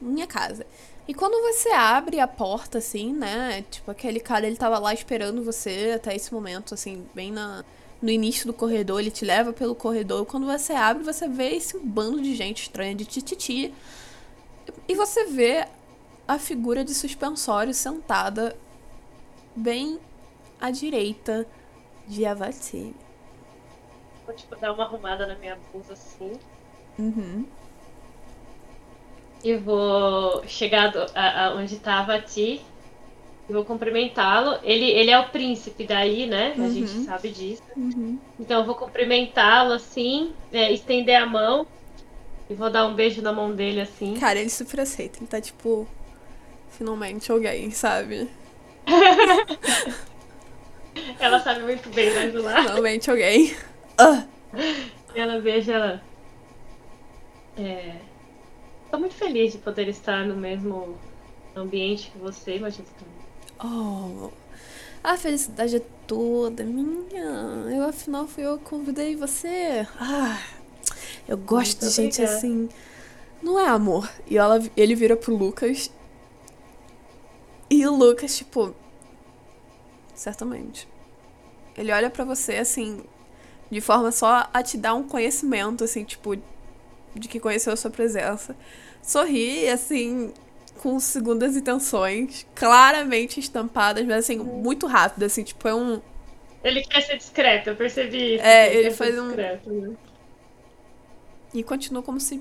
minha 0.00 0.26
casa. 0.26 0.66
E 1.06 1.14
quando 1.14 1.40
você 1.42 1.70
abre 1.70 2.20
a 2.20 2.28
porta, 2.28 2.78
assim, 2.78 3.12
né? 3.12 3.64
Tipo, 3.70 3.90
aquele 3.90 4.20
cara, 4.20 4.46
ele 4.46 4.56
tava 4.56 4.78
lá 4.78 4.94
esperando 4.94 5.42
você 5.44 5.92
até 5.96 6.14
esse 6.14 6.32
momento, 6.32 6.74
assim, 6.74 7.06
bem 7.14 7.30
na, 7.32 7.64
no 8.00 8.08
início 8.10 8.46
do 8.46 8.52
corredor, 8.52 9.00
ele 9.00 9.10
te 9.10 9.24
leva 9.24 9.52
pelo 9.52 9.74
corredor. 9.74 10.24
Quando 10.26 10.46
você 10.46 10.72
abre, 10.72 11.02
você 11.04 11.28
vê 11.28 11.50
esse 11.56 11.78
bando 11.78 12.22
de 12.22 12.34
gente 12.34 12.62
estranha 12.62 12.94
de 12.94 13.04
tititi. 13.04 13.74
E 14.88 14.94
você 14.94 15.24
vê 15.24 15.66
a 16.26 16.38
figura 16.38 16.84
de 16.84 16.94
suspensório 16.94 17.74
sentada 17.74 18.56
bem 19.54 19.98
à 20.62 20.70
direita 20.70 21.46
de 22.06 22.24
Avati. 22.24 22.94
Vou 24.24 24.34
tipo, 24.34 24.54
dar 24.56 24.72
uma 24.72 24.84
arrumada 24.84 25.26
na 25.26 25.34
minha 25.34 25.58
blusa 25.72 25.92
assim. 25.94 26.32
Uhum. 26.98 27.44
E 29.44 29.56
vou 29.56 30.46
chegar 30.46 30.92
do- 30.92 31.06
a- 31.14 31.46
a 31.46 31.54
onde 31.54 31.78
tava 31.78 32.14
a 32.14 32.20
Ti. 32.22 32.60
E 33.48 33.52
vou 33.52 33.64
cumprimentá-lo. 33.64 34.58
Ele, 34.62 34.84
ele 34.90 35.10
é 35.10 35.18
o 35.18 35.28
príncipe 35.30 35.84
daí, 35.84 36.26
né? 36.26 36.54
A 36.56 36.68
gente 36.68 36.92
Uhum. 36.96 37.04
sabe 37.04 37.30
disso. 37.30 37.62
Uhum. 37.76 38.16
Então 38.38 38.60
eu 38.60 38.66
vou 38.66 38.76
cumprimentá-lo 38.76 39.72
assim, 39.72 40.32
é, 40.52 40.72
estender 40.72 41.16
a 41.20 41.26
mão. 41.26 41.66
E 42.48 42.54
vou 42.54 42.70
dar 42.70 42.86
um 42.86 42.94
beijo 42.94 43.20
na 43.20 43.32
mão 43.32 43.52
dele 43.52 43.80
assim. 43.80 44.14
Cara, 44.14 44.38
ele 44.38 44.48
super 44.50 44.80
aceita. 44.80 45.18
Ele 45.18 45.26
tá 45.26 45.40
tipo. 45.40 45.86
Finalmente 46.70 47.30
alguém, 47.32 47.70
sabe? 47.70 48.30
Ela 51.18 51.40
sabe 51.40 51.62
muito 51.62 51.88
bem 51.90 52.10
me 52.10 52.18
ajudar. 52.18 52.62
Finalmente 52.62 53.10
alguém. 53.10 53.56
E 55.14 55.20
ela 55.20 55.40
beija 55.40 55.72
ela. 55.72 56.02
É... 57.56 57.96
Tô 58.90 58.98
muito 58.98 59.14
feliz 59.14 59.52
de 59.52 59.58
poder 59.58 59.88
estar 59.88 60.26
no 60.26 60.34
mesmo 60.36 60.98
ambiente 61.56 62.10
que 62.10 62.18
você, 62.18 62.58
Magistra. 62.58 63.06
oh. 63.62 64.30
A 65.04 65.16
felicidade 65.16 65.76
é 65.76 65.82
toda 66.06 66.62
minha. 66.62 67.24
Eu, 67.74 67.82
afinal, 67.84 68.26
fui 68.28 68.44
eu 68.44 68.56
que 68.58 68.64
convidei 68.64 69.16
você. 69.16 69.86
Ah, 69.98 70.40
eu 71.26 71.36
gosto 71.36 71.82
Muito 71.82 71.90
de 71.90 72.02
gente 72.02 72.14
obrigada. 72.20 72.36
assim. 72.36 72.68
Não 73.42 73.58
é 73.58 73.66
amor. 73.66 74.08
E 74.28 74.38
ela, 74.38 74.62
ele 74.76 74.94
vira 74.94 75.16
pro 75.16 75.34
Lucas. 75.34 75.90
E 77.68 77.84
o 77.84 77.92
Lucas, 77.94 78.36
tipo. 78.36 78.74
Certamente. 80.22 80.86
Ele 81.76 81.90
olha 81.92 82.08
pra 82.08 82.24
você 82.24 82.52
assim. 82.54 83.02
De 83.68 83.80
forma 83.80 84.12
só 84.12 84.48
a 84.54 84.62
te 84.62 84.76
dar 84.78 84.94
um 84.94 85.02
conhecimento, 85.08 85.82
assim, 85.82 86.04
tipo. 86.04 86.36
De 87.14 87.26
que 87.28 87.40
conheceu 87.40 87.72
a 87.72 87.76
sua 87.76 87.90
presença. 87.90 88.54
Sorri, 89.02 89.68
assim. 89.68 90.32
Com 90.80 91.00
segundas 91.00 91.56
intenções. 91.56 92.46
Claramente 92.54 93.40
estampadas, 93.40 94.04
mas 94.06 94.18
assim, 94.18 94.38
muito 94.38 94.86
rápido, 94.86 95.24
assim, 95.24 95.42
tipo, 95.42 95.66
é 95.66 95.74
um. 95.74 96.00
Ele 96.62 96.82
quer 96.84 97.00
ser 97.00 97.16
discreto, 97.16 97.70
eu 97.70 97.76
percebi 97.76 98.36
isso. 98.36 98.44
É, 98.44 98.72
ele 98.72 98.90
ser 98.90 98.96
faz 98.96 99.18
um- 99.18 99.26
discreto, 99.26 99.70
né? 99.70 99.96
E 101.52 101.64
continua 101.64 102.02
como 102.02 102.20
se 102.20 102.40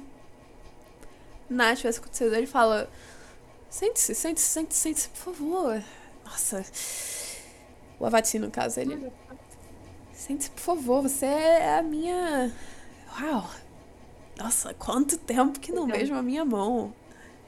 nada 1.50 1.76
tivesse 1.76 2.00
acontecido. 2.00 2.36
Ele 2.36 2.46
fala: 2.48 2.88
Sente-se, 3.70 4.14
sente-se, 4.14 4.48
sente-se, 4.48 4.80
sente-se, 4.80 5.10
por 5.10 5.34
favor. 5.34 5.84
Nossa. 6.26 6.64
O 8.02 8.06
Avati, 8.08 8.40
no 8.40 8.50
caso, 8.50 8.80
ele. 8.80 9.12
Sente-se, 10.12 10.50
por 10.50 10.60
favor, 10.60 11.04
você 11.04 11.28
é 11.28 11.78
a 11.78 11.84
minha. 11.84 12.52
Uau! 13.22 13.48
Nossa, 14.40 14.74
quanto 14.74 15.20
tempo 15.20 15.60
que 15.60 15.72
não 15.72 15.86
Então. 15.88 16.00
vejo 16.00 16.16
a 16.16 16.24
minha 16.24 16.44
mão. 16.44 16.92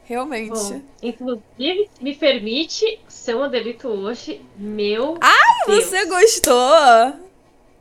Realmente. 0.04 0.52
Bom, 0.52 0.82
inclusive, 1.02 1.90
me 2.00 2.14
permite 2.14 3.00
ser 3.08 3.36
um 3.36 3.50
delito 3.50 3.88
hoje, 3.88 4.46
meu 4.56 5.18
Deus. 5.66 5.86
Você 5.86 6.06
gostou? 6.06 7.24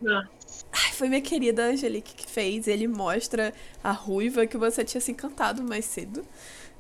Nossa. 0.01 0.31
Ai, 0.73 0.93
foi 0.93 1.09
minha 1.11 1.21
querida 1.21 1.65
Angelique 1.65 2.15
que 2.15 2.27
fez. 2.27 2.67
Ele 2.67 2.89
mostra 2.89 3.53
a 3.85 3.93
ruiva 3.93 4.47
que 4.47 4.57
você 4.57 4.83
tinha 4.83 5.01
se 5.01 5.11
encantado 5.13 5.63
mais 5.63 5.85
cedo, 5.85 6.25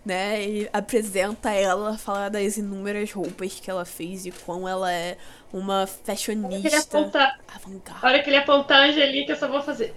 né? 0.05 0.43
E 0.45 0.69
apresenta 0.73 1.51
ela, 1.51 1.97
fala 1.97 2.29
das 2.29 2.57
inúmeras 2.57 3.11
roupas 3.13 3.55
que 3.61 3.71
ela 3.71 3.85
fez 3.85 4.27
e 4.27 4.33
quão 4.33 4.69
ela 4.69 4.93
é 4.93 5.17
uma 5.53 5.87
fashionista 5.87 6.99
apontar, 6.99 7.41
avant-garde. 7.55 8.05
hora 8.07 8.23
que 8.23 8.31
ele 8.31 8.37
apontar 8.37 8.83
a 8.83 8.87
Angelique, 8.87 9.31
eu 9.31 9.37
só 9.37 9.49
vou 9.49 9.63
fazer. 9.63 9.95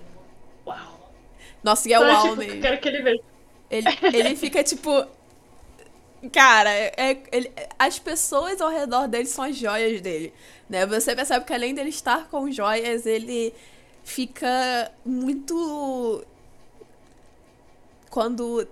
Uau. 0.66 1.12
Nossa, 1.64 1.90
e 1.90 1.94
é 1.94 2.00
uau 2.00 2.22
tipo, 2.22 2.36
mesmo. 2.36 2.54
eu 2.54 2.62
quero 2.62 2.80
que 2.80 2.88
ele 2.88 3.02
veja. 3.02 3.24
Ele, 3.70 3.88
ele 4.14 4.36
fica 4.36 4.64
tipo. 4.64 5.08
Cara, 6.32 6.72
é, 6.72 7.18
ele- 7.32 7.52
as 7.78 8.00
pessoas 8.00 8.60
ao 8.62 8.70
redor 8.70 9.08
dele 9.08 9.26
são 9.26 9.46
as 9.46 9.56
joias 9.56 10.02
dele. 10.02 10.34
Né? 10.70 10.86
Você 10.86 11.16
percebe 11.16 11.46
que 11.46 11.54
além 11.54 11.74
dele 11.74 11.90
estar 11.90 12.28
com 12.30 12.52
joias, 12.52 13.06
ele 13.06 13.54
fica 14.04 14.92
muito. 15.04 16.24
Quando 18.10 18.68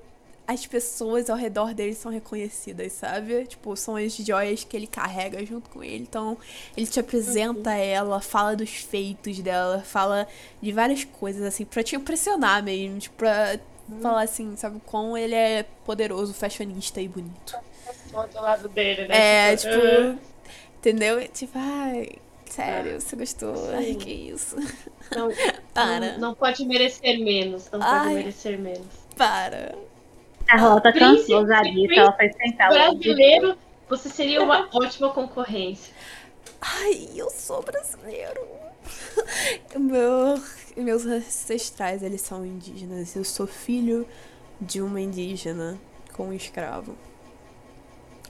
as 0.48 0.65
pessoas 0.68 1.30
ao 1.30 1.38
redor 1.38 1.74
dele 1.74 1.94
são 1.95 2.11
reconhecidas, 2.11 2.91
sabe? 2.94 3.45
Tipo, 3.45 3.76
são 3.78 3.95
as 3.95 4.14
joias 4.15 4.64
que 4.64 4.76
ele 4.76 4.88
carrega 4.88 5.45
junto 5.45 5.70
com 5.70 5.84
ele. 5.84 6.03
Então, 6.03 6.38
ele 6.76 6.86
te 6.88 6.99
apresenta 6.99 7.70
Uhum. 7.72 7.76
ela, 7.78 8.22
fala 8.22 8.56
dos 8.56 8.70
feitos 8.72 9.40
dela, 9.40 9.82
fala 9.84 10.28
de 10.61 10.72
várias 10.72 11.03
coisas, 11.06 11.41
assim, 11.44 11.64
pra 11.65 11.82
te 11.84 11.95
impressionar 11.95 12.61
mesmo. 12.64 12.99
Tipo, 12.99 13.15
pra 13.18 13.57
Uhum. 13.90 14.02
falar 14.02 14.22
assim, 14.24 14.56
sabe? 14.56 14.82
Como 14.86 15.18
ele 15.18 15.36
é 15.36 15.64
poderoso, 15.86 16.34
fashionista 16.34 17.02
e 17.02 17.07
bonito. 17.07 17.56
Do 18.11 18.41
lado 18.41 18.70
dele, 18.70 19.07
né? 19.07 19.52
É, 19.52 19.56
tipo. 19.57 19.74
ah, 19.76 20.15
Entendeu? 20.78 21.26
Tipo, 21.30 21.53
ai, 21.57 22.10
sério, 22.49 22.99
você 23.02 23.15
gostou? 23.15 23.53
Ai, 23.74 23.95
que 23.95 24.10
isso. 24.11 24.56
não, 25.15 25.30
Para. 25.74 26.11
não, 26.14 26.30
não 26.30 26.36
pode 26.36 26.65
merecer 26.65 27.18
menos. 27.24 27.70
Não 27.72 27.80
pode 27.80 28.07
Ai. 28.07 28.14
merecer 28.15 28.60
menos. 28.60 28.88
Para. 29.18 29.76
A 30.48 30.57
Rota 30.57 30.91
Príncipe, 30.91 31.32
cansou 31.32 31.48
já 31.48 31.61
disso, 31.61 31.94
ela 31.94 32.14
foi 32.14 32.32
sentar. 32.34 32.70
Brasileiro, 32.70 33.57
você 33.90 34.10
seria 34.10 34.41
uma 34.41 34.68
ótima 34.74 35.10
concorrência. 35.11 35.94
Ai, 36.61 37.10
eu 37.15 37.30
sou 37.30 37.61
brasileiro. 37.61 38.41
O 39.76 39.80
Meu, 39.80 40.41
meus 40.78 41.06
ancestrais, 41.06 42.03
eles 42.03 42.22
são 42.22 42.45
indígenas. 42.45 43.15
Eu 43.15 43.24
sou 43.24 43.48
filho 43.48 44.07
de 44.60 44.82
uma 44.82 45.02
indígena 45.02 45.78
com 46.14 46.28
um 46.28 46.34
escravo. 46.34 46.95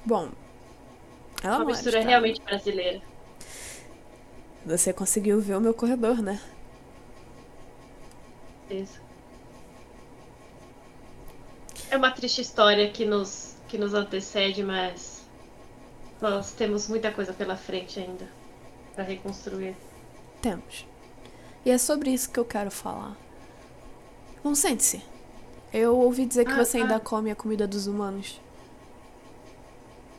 Bom, 0.05 0.29
ela 1.43 1.57
Uma 1.57 1.63
é 1.63 1.67
mistura 1.67 2.01
realmente 2.01 2.41
brasileira. 2.41 3.01
Você 4.65 4.93
conseguiu 4.93 5.41
ver 5.41 5.57
o 5.57 5.61
meu 5.61 5.73
corredor, 5.73 6.21
né? 6.21 6.39
Isso. 8.69 9.02
É 11.93 11.95
uma 11.97 12.09
triste 12.09 12.41
história 12.41 12.89
que 12.89 13.05
nos, 13.05 13.53
que 13.67 13.77
nos 13.77 13.93
antecede, 13.93 14.63
mas 14.63 15.21
nós 16.19 16.51
temos 16.51 16.87
muita 16.87 17.11
coisa 17.11 17.31
pela 17.33 17.55
frente 17.55 17.99
ainda 17.99 18.27
para 18.95 19.03
reconstruir. 19.03 19.75
Temos. 20.41 20.87
E 21.63 21.69
é 21.69 21.77
sobre 21.77 22.09
isso 22.09 22.31
que 22.31 22.39
eu 22.39 22.45
quero 22.45 22.71
falar. 22.71 23.15
Bom, 24.43 24.55
sente-se. 24.55 25.03
Eu 25.71 25.95
ouvi 25.95 26.25
dizer 26.25 26.45
que 26.45 26.51
Ah, 26.53 26.65
você 26.65 26.77
ainda 26.79 26.95
ah. 26.95 26.99
come 26.99 27.29
a 27.29 27.35
comida 27.35 27.67
dos 27.67 27.85
humanos. 27.85 28.41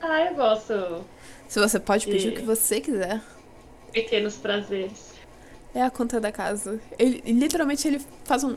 Ah, 0.01 0.27
eu 0.27 0.35
gosto 0.37 1.05
Se 1.49 1.59
você 1.59 1.81
pode 1.81 2.07
pedir 2.07 2.29
o 2.29 2.31
E- 2.31 2.35
que 2.37 2.43
você 2.43 2.81
quiser. 2.81 3.21
pequenos 3.91 4.37
prazeres. 4.37 5.13
É 5.75 5.83
a 5.83 5.91
conta 5.91 6.21
da 6.21 6.31
casa. 6.31 6.81
Ele, 6.97 7.21
literalmente, 7.33 7.89
ele 7.89 8.01
faz 8.25 8.45
um. 8.45 8.55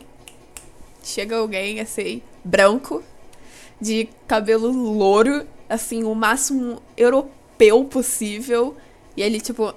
Chega 1.07 1.37
alguém, 1.37 1.79
assim, 1.79 2.21
branco, 2.43 3.01
de 3.79 4.09
cabelo 4.27 4.69
louro, 4.69 5.47
assim, 5.69 6.03
o 6.03 6.13
máximo 6.13 6.81
europeu 6.97 7.85
possível. 7.85 8.75
E 9.15 9.21
ele, 9.21 9.39
tipo. 9.39 9.73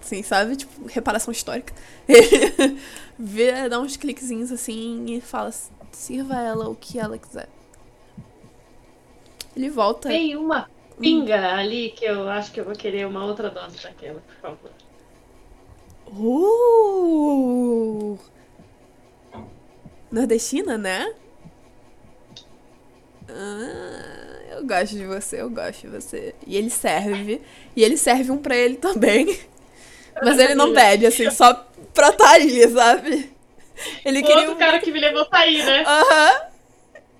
Assim, 0.00 0.24
sabe? 0.24 0.56
Tipo, 0.56 0.86
reparação 0.88 1.30
histórica. 1.32 1.72
Ele 2.06 2.78
vê, 3.18 3.68
dá 3.70 3.80
uns 3.80 3.96
cliquezinhos 3.96 4.52
assim 4.52 5.06
e 5.08 5.20
fala: 5.20 5.50
sirva 5.92 6.38
ela 6.38 6.68
o 6.68 6.74
que 6.74 6.98
ela 6.98 7.16
quiser. 7.16 7.48
Ele 9.56 9.70
volta. 9.70 10.08
Tem 10.08 10.36
uma 10.36 10.68
pinga 11.00 11.54
ali 11.54 11.90
que 11.90 12.04
eu 12.04 12.28
acho 12.28 12.52
que 12.52 12.60
eu 12.60 12.64
vou 12.64 12.74
querer 12.74 13.06
uma 13.06 13.24
outra 13.24 13.48
dose 13.48 13.82
daquela, 13.82 14.20
por 14.20 14.34
favor. 14.42 14.70
Uh! 16.08 17.14
Nordestina, 20.14 20.78
né? 20.78 21.12
Ah, 23.28 24.40
eu 24.56 24.66
gosto 24.66 24.96
de 24.96 25.04
você, 25.06 25.40
eu 25.40 25.50
gosto 25.50 25.82
de 25.82 25.88
você. 25.88 26.34
E 26.46 26.56
ele 26.56 26.70
serve. 26.70 27.40
E 27.74 27.82
ele 27.82 27.96
serve 27.96 28.30
um 28.30 28.38
pra 28.38 28.56
ele 28.56 28.76
também. 28.76 29.38
Mas 30.22 30.38
ele 30.38 30.54
não 30.54 30.72
bebe, 30.72 31.06
assim, 31.06 31.28
só 31.30 31.52
pra 31.92 32.12
tá 32.12 32.30
ali, 32.34 32.68
sabe? 32.68 33.30
Ele 34.04 34.20
O 34.22 34.26
outro 34.26 34.52
um- 34.52 34.56
cara 34.56 34.78
que 34.78 34.92
me 34.92 35.00
levou 35.00 35.22
a 35.22 35.28
sair, 35.28 35.64
né? 35.64 35.82
Aham. 35.84 36.42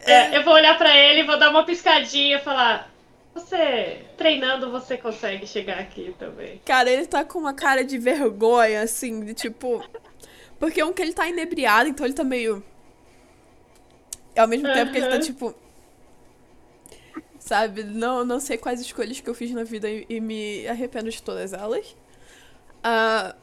É, 0.07 0.37
eu 0.39 0.45
vou 0.45 0.55
olhar 0.55 0.77
pra 0.79 0.97
ele, 0.97 1.25
vou 1.25 1.37
dar 1.39 1.51
uma 1.51 1.65
piscadinha 1.65 2.37
e 2.37 2.41
falar: 2.41 2.89
Você, 3.35 4.03
treinando, 4.17 4.71
você 4.71 4.97
consegue 4.97 5.45
chegar 5.49 5.79
aqui 5.81 6.15
também. 6.19 6.61
Cara, 6.65 6.89
ele 6.89 7.07
tá 7.07 7.25
com 7.25 7.41
uma 7.41 7.55
cara 7.55 7.83
de 7.83 7.99
vergonha, 7.99 8.83
assim, 8.83 9.25
de 9.25 9.35
tipo. 9.35 9.83
Porque 10.61 10.81
um 10.85 10.93
que 10.93 11.03
ele 11.03 11.13
tá 11.13 11.27
inebriado, 11.27 11.89
então 11.89 12.07
ele 12.07 12.15
tá 12.15 12.23
meio. 12.23 12.63
Ao 14.37 14.49
mesmo 14.49 14.73
tempo 14.73 14.93
que 14.93 14.99
ele 14.99 15.09
tá 15.09 15.19
tipo. 15.21 15.55
Sabe? 17.39 17.85
Não, 17.85 18.25
não 18.25 18.41
sei 18.41 18.57
quais 18.57 18.81
escolhas 18.81 19.21
que 19.21 19.29
eu 19.29 19.35
fiz 19.35 19.51
na 19.51 19.65
vida 19.65 19.89
e, 19.89 20.07
e 20.09 20.21
me 20.21 20.67
arrependo 20.67 21.11
de 21.11 21.23
todas 21.23 21.53
elas. 21.53 21.95
Ah, 22.83 23.35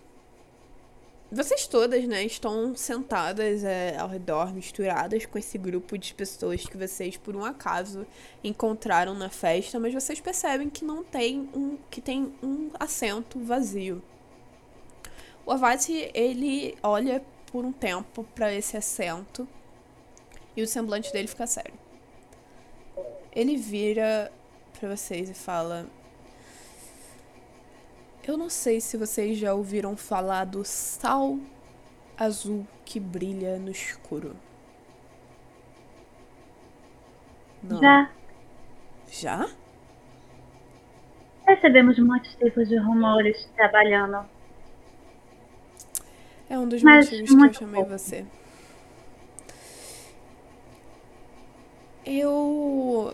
vocês 1.34 1.66
todas, 1.66 2.04
né, 2.06 2.26
estão 2.26 2.76
sentadas 2.76 3.64
é, 3.64 3.96
ao 3.98 4.10
redor, 4.10 4.54
misturadas 4.54 5.26
com 5.26 5.38
esse 5.38 5.58
grupo 5.58 5.98
de 5.98 6.14
pessoas 6.14 6.66
que 6.66 6.76
vocês, 6.76 7.16
por 7.16 7.38
um 7.38 7.46
acaso, 7.46 8.06
encontraram 8.44 9.14
na 9.14 9.30
festa, 9.30 9.80
mas 9.80 9.94
vocês 9.94 10.20
percebem 10.20 10.70
que 10.70 10.84
não 10.84 11.06
tem 11.06 11.50
um. 11.56 11.78
que 11.90 12.02
tem 12.02 12.34
um 12.44 12.70
assento 12.78 13.40
vazio. 13.40 14.04
O 15.46 15.54
Avati, 15.54 16.12
ele 16.14 16.78
olha 16.84 17.24
por 17.50 17.64
um 17.64 17.72
tempo 17.72 18.26
pra 18.36 18.54
esse 18.54 18.76
assento 18.76 19.48
e 20.56 20.62
o 20.64 20.68
semblante 20.68 21.12
dele 21.12 21.28
fica 21.28 21.48
sério. 21.48 21.74
Ele 23.32 23.56
vira 23.58 24.32
pra 24.80 24.90
vocês 24.96 25.30
e 25.30 25.34
fala: 25.34 25.86
Eu 28.24 28.38
não 28.38 28.50
sei 28.50 28.80
se 28.82 28.98
vocês 28.98 29.38
já 29.38 29.54
ouviram 29.54 29.96
falar 29.98 30.46
do 30.46 30.64
sal 30.64 31.38
azul 32.18 32.66
que 32.86 33.00
brilha 33.00 33.58
no 33.60 33.72
escuro. 33.72 34.36
Não. 37.64 37.80
Já 37.80 38.12
Já? 39.08 39.48
recebemos 41.48 42.00
muitos 42.00 42.34
tipos 42.36 42.68
de 42.68 42.78
rumores 42.78 43.48
trabalhando. 43.56 44.26
É 46.50 46.58
um 46.60 46.68
dos 46.68 46.84
Mas 46.84 47.10
motivos 47.10 47.36
que 47.36 47.46
eu 47.48 47.54
chamei 47.54 47.76
pouco. 47.76 47.98
você. 47.98 48.26
Eu 52.06 53.14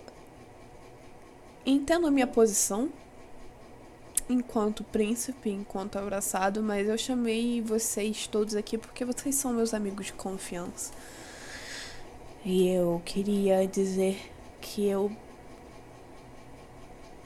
entendo 1.65 2.07
a 2.07 2.11
minha 2.11 2.27
posição 2.27 2.89
enquanto 4.29 4.83
príncipe, 4.83 5.49
enquanto 5.49 5.97
abraçado, 5.97 6.61
mas 6.61 6.87
eu 6.87 6.97
chamei 6.97 7.61
vocês 7.61 8.27
todos 8.27 8.55
aqui 8.55 8.77
porque 8.77 9.05
vocês 9.05 9.35
são 9.35 9.53
meus 9.53 9.73
amigos 9.73 10.07
de 10.07 10.13
confiança. 10.13 10.91
E 12.45 12.69
eu 12.69 13.01
queria 13.03 13.67
dizer 13.67 14.31
que 14.61 14.87
eu 14.87 15.11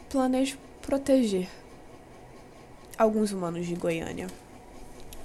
planejo 0.10 0.58
proteger 0.82 1.48
alguns 2.98 3.32
humanos 3.32 3.66
de 3.66 3.76
Goiânia 3.76 4.28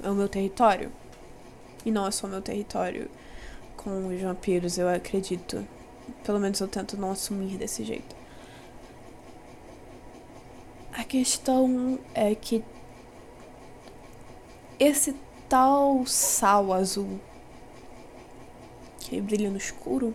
é 0.03 0.11
o 0.11 0.15
meu 0.15 0.29
território. 0.29 0.91
E 1.85 1.91
não 1.91 2.07
é 2.07 2.11
só 2.11 2.27
meu 2.27 2.43
território 2.43 3.09
com 3.77 4.09
os 4.09 4.21
vampiros, 4.21 4.79
eu 4.79 4.89
acredito. 4.89 5.67
Pelo 6.25 6.39
menos 6.39 6.61
eu 6.61 6.69
tento 6.69 6.97
não 6.97 7.11
assumir 7.11 7.57
desse 7.57 7.85
jeito. 7.85 8.15
A 10.93 11.05
questão 11.05 11.99
é 12.15 12.35
que 12.35 12.65
esse 14.79 15.15
tal 15.49 16.07
sal 16.07 16.73
azul 16.73 17.21
que 18.99 19.21
brilha 19.21 19.51
no 19.51 19.57
escuro 19.57 20.15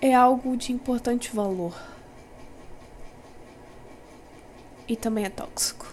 é 0.00 0.14
algo 0.14 0.56
de 0.56 0.72
importante 0.72 1.34
valor. 1.34 1.74
E 4.88 4.96
também 4.96 5.24
é 5.24 5.30
tóxico. 5.30 5.92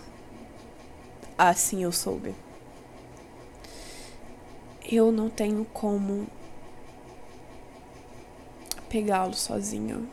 Assim 1.37 1.83
eu 1.83 1.91
soube. 1.91 2.33
Eu 4.83 5.11
não 5.11 5.29
tenho 5.29 5.65
como 5.65 6.27
pegá-lo 8.93 9.33
sozinho. 9.33 10.07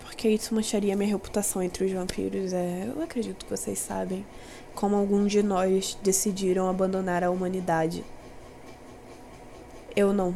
Porque 0.00 0.26
isso 0.26 0.54
mancharia 0.54 0.96
minha 0.96 1.10
reputação 1.10 1.62
entre 1.62 1.84
os 1.84 1.92
vampiros. 1.92 2.54
É, 2.54 2.90
eu 2.96 3.02
acredito 3.02 3.44
que 3.44 3.50
vocês 3.50 3.78
sabem 3.78 4.24
como 4.74 4.96
alguns 4.96 5.30
de 5.30 5.42
nós 5.42 5.98
decidiram 6.02 6.66
abandonar 6.66 7.22
a 7.22 7.30
humanidade. 7.30 8.02
Eu 9.94 10.14
não. 10.14 10.34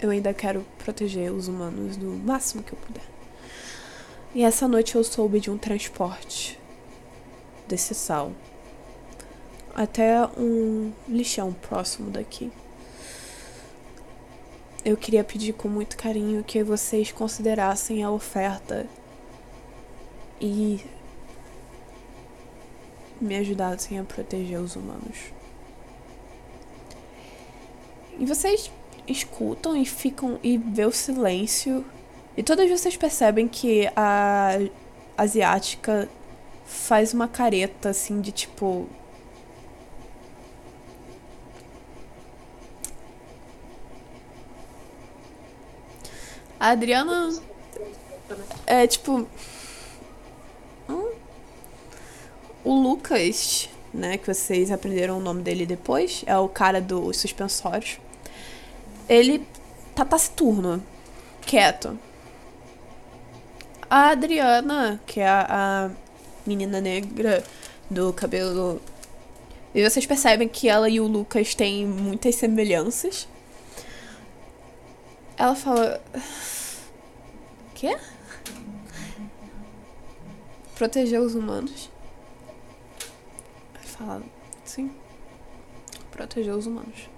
Eu 0.00 0.08
ainda 0.08 0.32
quero 0.32 0.64
proteger 0.78 1.30
os 1.30 1.48
humanos 1.48 1.98
do 1.98 2.06
máximo 2.06 2.62
que 2.62 2.72
eu 2.72 2.78
puder. 2.78 3.04
E 4.34 4.42
essa 4.42 4.66
noite 4.66 4.94
eu 4.94 5.04
soube 5.04 5.38
de 5.38 5.50
um 5.50 5.58
transporte 5.58 6.58
desse 7.68 7.94
sal 7.94 8.32
até 9.74 10.26
um 10.38 10.92
lixão 11.08 11.52
próximo 11.52 12.10
daqui. 12.10 12.50
Eu 14.84 14.96
queria 14.96 15.22
pedir 15.22 15.52
com 15.52 15.68
muito 15.68 15.96
carinho 15.96 16.42
que 16.42 16.62
vocês 16.62 17.12
considerassem 17.12 18.02
a 18.02 18.10
oferta 18.10 18.86
e 20.40 20.80
me 23.20 23.36
ajudassem 23.36 23.98
a 23.98 24.04
proteger 24.04 24.58
os 24.58 24.74
humanos. 24.74 25.32
E 28.18 28.26
vocês 28.26 28.70
escutam 29.06 29.76
e 29.76 29.86
ficam 29.86 30.38
e 30.42 30.58
vê 30.58 30.84
o 30.84 30.92
silêncio. 30.92 31.84
E 32.36 32.42
todas 32.42 32.68
vocês 32.68 32.96
percebem 32.96 33.46
que 33.46 33.88
a 33.94 34.58
asiática 35.16 36.08
faz 36.64 37.14
uma 37.14 37.28
careta 37.28 37.90
assim 37.90 38.20
de 38.20 38.32
tipo. 38.32 38.86
A 46.62 46.68
Adriana 46.68 47.28
é 48.68 48.86
tipo. 48.86 49.26
Hum? 50.88 51.12
O 52.62 52.72
Lucas, 52.72 53.68
né? 53.92 54.16
Que 54.16 54.32
vocês 54.32 54.70
aprenderam 54.70 55.18
o 55.18 55.20
nome 55.20 55.42
dele 55.42 55.66
depois. 55.66 56.22
É 56.24 56.38
o 56.38 56.48
cara 56.48 56.80
dos 56.80 57.16
suspensórios. 57.16 57.98
Ele 59.08 59.44
tá 59.92 60.04
taciturno, 60.04 60.80
quieto. 61.40 61.98
A 63.90 64.10
Adriana, 64.10 65.00
que 65.04 65.18
é 65.18 65.26
a, 65.26 65.46
a 65.50 65.90
menina 66.46 66.80
negra 66.80 67.42
do 67.90 68.12
cabelo. 68.12 68.80
E 69.74 69.82
vocês 69.82 70.06
percebem 70.06 70.46
que 70.46 70.68
ela 70.68 70.88
e 70.88 71.00
o 71.00 71.08
Lucas 71.08 71.56
têm 71.56 71.84
muitas 71.84 72.36
semelhanças. 72.36 73.26
Ela 75.42 75.56
fala. 75.56 76.00
Quê? 77.74 77.98
Proteger 80.76 81.20
os 81.20 81.34
humanos. 81.34 81.90
Fala. 83.74 84.22
Sim. 84.64 84.94
Proteger 86.12 86.54
os 86.54 86.68
humanos. 86.68 87.08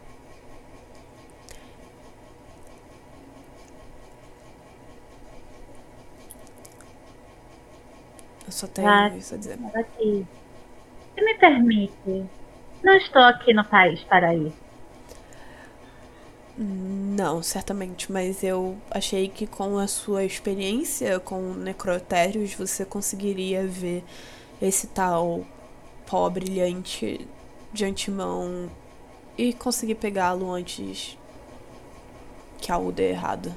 Eu 8.47 8.53
só 8.53 8.67
tenho 8.67 8.89
Ah. 8.89 9.09
isso 9.17 9.35
a 9.35 9.39
dizer. 9.39 9.59
Aqui. 9.75 10.27
Se 11.15 11.25
me 11.25 11.35
permite, 11.35 12.27
não 12.83 12.95
estou 12.97 13.23
aqui 13.23 13.53
no 13.55 13.65
país 13.65 14.03
para 14.05 14.35
ir. 14.35 14.53
Não, 16.57 17.43
certamente, 17.43 18.13
mas 18.13 18.45
eu 18.45 18.79
achei 18.91 19.29
que 19.29 19.47
com 19.47 19.77
a 19.77 19.89
sua 19.89 20.25
experiência 20.25 21.19
com 21.19 21.53
necrotérios 21.55 22.55
você 22.55 22.85
conseguiria 22.85 23.67
ver 23.67 24.05
esse 24.63 24.87
tal 24.87 25.45
pó 26.07 26.31
brilhante 26.31 27.29
de 27.73 27.85
antemão 27.85 28.71
e 29.37 29.53
conseguir 29.53 29.97
pegá-lo 29.97 30.51
antes 30.53 31.19
que 32.59 32.71
algo 32.71 32.93
dê 32.93 33.11
errado. 33.11 33.53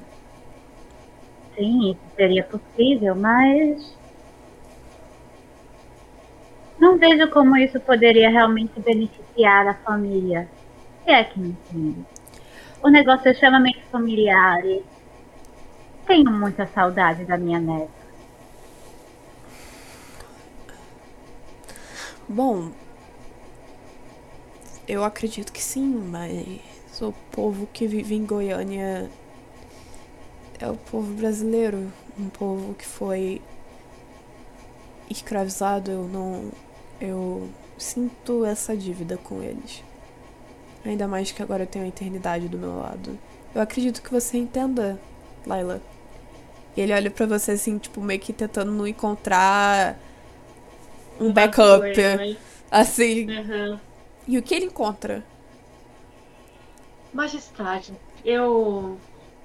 Sim, 1.55 1.97
seria 2.15 2.43
possível, 2.43 3.15
mas. 3.15 3.97
Não 6.79 6.97
vejo 6.97 7.29
como 7.31 7.57
isso 7.57 7.79
poderia 7.79 8.29
realmente 8.29 8.79
beneficiar 8.79 9.67
a 9.67 9.73
família. 9.83 10.47
Se 11.03 11.11
é 11.11 11.23
que 11.23 11.39
me 11.39 11.49
entende. 11.49 12.16
O 12.81 12.89
negócio 12.89 13.27
é 13.27 13.31
extremamente 13.31 13.83
familiar 13.91 14.65
e. 14.65 14.83
Tenho 16.05 16.31
muita 16.31 16.65
saudade 16.67 17.25
da 17.25 17.37
minha 17.37 17.59
neta. 17.59 17.91
Bom, 22.29 22.71
eu 24.87 25.03
acredito 25.03 25.51
que 25.51 25.61
sim, 25.61 25.85
mas 25.85 27.01
o 27.01 27.13
povo 27.31 27.67
que 27.67 27.87
vive 27.87 28.15
em 28.15 28.25
Goiânia 28.25 29.09
é 30.59 30.69
o 30.69 30.75
povo 30.75 31.13
brasileiro, 31.13 31.91
um 32.17 32.29
povo 32.29 32.73
que 32.73 32.85
foi 32.85 33.41
escravizado. 35.09 35.91
Eu 35.91 36.07
não. 36.07 36.51
Eu 36.99 37.49
sinto 37.77 38.45
essa 38.45 38.75
dívida 38.75 39.17
com 39.17 39.41
eles. 39.41 39.83
Ainda 40.87 41.07
mais 41.07 41.31
que 41.31 41.43
agora 41.43 41.63
eu 41.63 41.67
tenho 41.67 41.83
a 41.85 41.89
eternidade 41.89 42.47
do 42.47 42.57
meu 42.57 42.77
lado. 42.77 43.17
Eu 43.53 43.61
acredito 43.61 44.01
que 44.01 44.11
você 44.11 44.37
entenda, 44.37 44.97
Laila. 45.45 45.81
E 46.75 46.81
ele 46.81 46.93
olha 46.93 47.11
pra 47.11 47.25
você 47.25 47.51
assim, 47.51 47.77
tipo, 47.77 47.99
meio 47.99 48.19
que 48.19 48.31
tentando 48.31 48.71
não 48.71 48.87
encontrar 48.87 49.97
um 51.19 51.33
backup. 51.33 51.81
Né? 51.81 52.37
Assim. 52.71 53.27
Uhum. 53.27 53.79
E 54.27 54.37
o 54.37 54.43
que 54.43 54.55
ele 54.55 54.65
encontra? 54.65 55.23
Majestade, 57.13 57.93
eu 58.23 58.97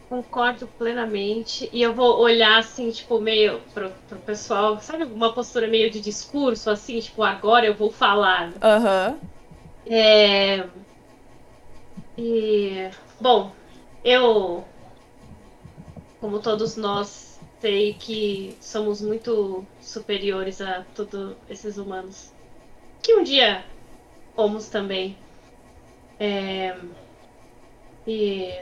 concordo 0.09 0.69
plenamente 0.79 1.71
e 1.73 1.81
eu 1.81 1.95
vou 1.95 2.21
olhar 2.21 2.59
assim, 2.59 2.91
tipo, 2.91 3.19
meio 3.19 3.61
pro, 3.73 3.91
pro 4.09 4.19
pessoal, 4.19 4.79
sabe, 4.79 5.05
uma 5.05 5.33
postura 5.33 5.67
meio 5.67 5.91
de 5.91 6.01
discurso, 6.01 6.69
assim, 6.69 7.01
tipo, 7.01 7.23
agora 7.23 7.65
eu 7.65 7.75
vou 7.75 7.91
falar. 7.91 8.53
Aham. 8.63 9.17
É... 9.87 10.65
E, 12.17 12.91
bom, 13.21 13.53
eu, 14.05 14.65
como 16.21 16.41
todos 16.41 16.77
nós, 16.77 17.41
sei 17.61 17.95
que 17.95 18.57
somos 18.61 19.01
muito 19.01 19.65
superiores 19.81 20.61
a 20.61 20.85
todos 20.95 21.37
esses 21.49 21.79
humanos. 21.79 22.33
Que 23.03 23.15
um 23.15 23.23
dia 23.23 23.65
fomos 24.35 24.69
também. 24.69 25.17
É... 26.19 26.77
E, 28.07 28.53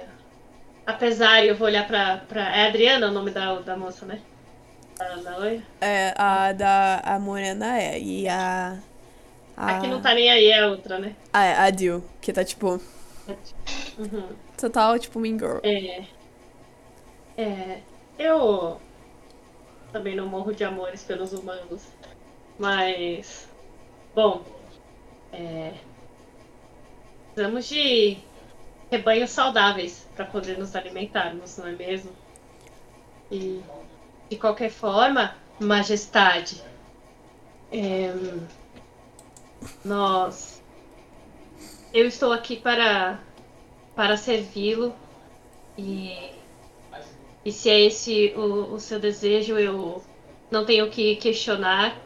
apesar, 0.87 1.45
eu 1.45 1.57
vou 1.57 1.67
olhar 1.67 1.87
pra, 1.87 2.19
pra... 2.19 2.57
É 2.57 2.69
Adriana 2.69 3.09
o 3.09 3.13
nome 3.13 3.31
da, 3.31 3.55
da 3.61 3.77
moça, 3.77 4.07
né? 4.07 4.21
Da, 4.99 5.17
da 5.17 5.37
loira? 5.39 5.63
É, 5.81 6.15
a 6.17 6.53
da 6.53 7.01
a 7.03 7.19
Morena 7.19 7.81
é. 7.81 7.99
E 7.99 8.29
a. 8.29 8.79
A, 9.57 9.77
A 9.77 9.81
que 9.81 9.87
não 9.87 10.01
tá 10.01 10.15
nem 10.15 10.31
aí 10.31 10.49
é 10.49 10.63
a 10.63 10.69
outra, 10.69 10.99
né? 10.99 11.15
Ah, 11.33 11.45
é, 11.45 11.55
a 11.55 11.71
Jill, 11.71 12.05
que 12.21 12.33
tá 12.33 12.45
tipo. 12.45 12.81
Uhum. 13.98 14.36
Total, 14.57 14.98
tipo, 14.98 15.19
Mean 15.20 15.39
Girl. 15.39 15.59
É. 15.62 16.07
É. 17.36 17.82
Eu 18.19 18.81
também 19.93 20.15
não 20.16 20.27
morro 20.28 20.55
de 20.55 20.65
amores 20.65 21.02
pelos 21.05 21.32
humanos. 21.32 21.82
Mas. 22.59 23.48
Bom. 24.15 24.44
É. 25.32 25.74
Precisamos 27.35 27.66
de 27.69 28.19
rebanhos 28.90 29.31
saudáveis 29.31 30.09
para 30.15 30.27
poder 30.27 30.59
nos 30.59 30.74
alimentarmos, 30.77 31.57
não 31.59 31.66
é 31.69 31.73
mesmo? 31.73 32.12
E. 33.31 33.65
De 34.28 34.36
qualquer 34.36 34.70
forma, 34.70 35.36
Majestade. 35.59 36.62
é, 37.73 38.12
nós. 39.85 40.60
Eu 41.93 42.07
estou 42.07 42.33
aqui 42.33 42.57
para 42.57 43.21
para 43.95 44.17
servi-lo 44.17 44.95
e 45.77 46.31
e 47.45 47.51
se 47.51 47.69
é 47.69 47.81
esse 47.81 48.33
o, 48.37 48.75
o 48.75 48.81
seu 48.81 49.01
desejo 49.01 49.59
eu 49.59 50.03
não 50.51 50.65
tenho 50.65 50.89
que 50.91 51.17
questionar 51.17 51.99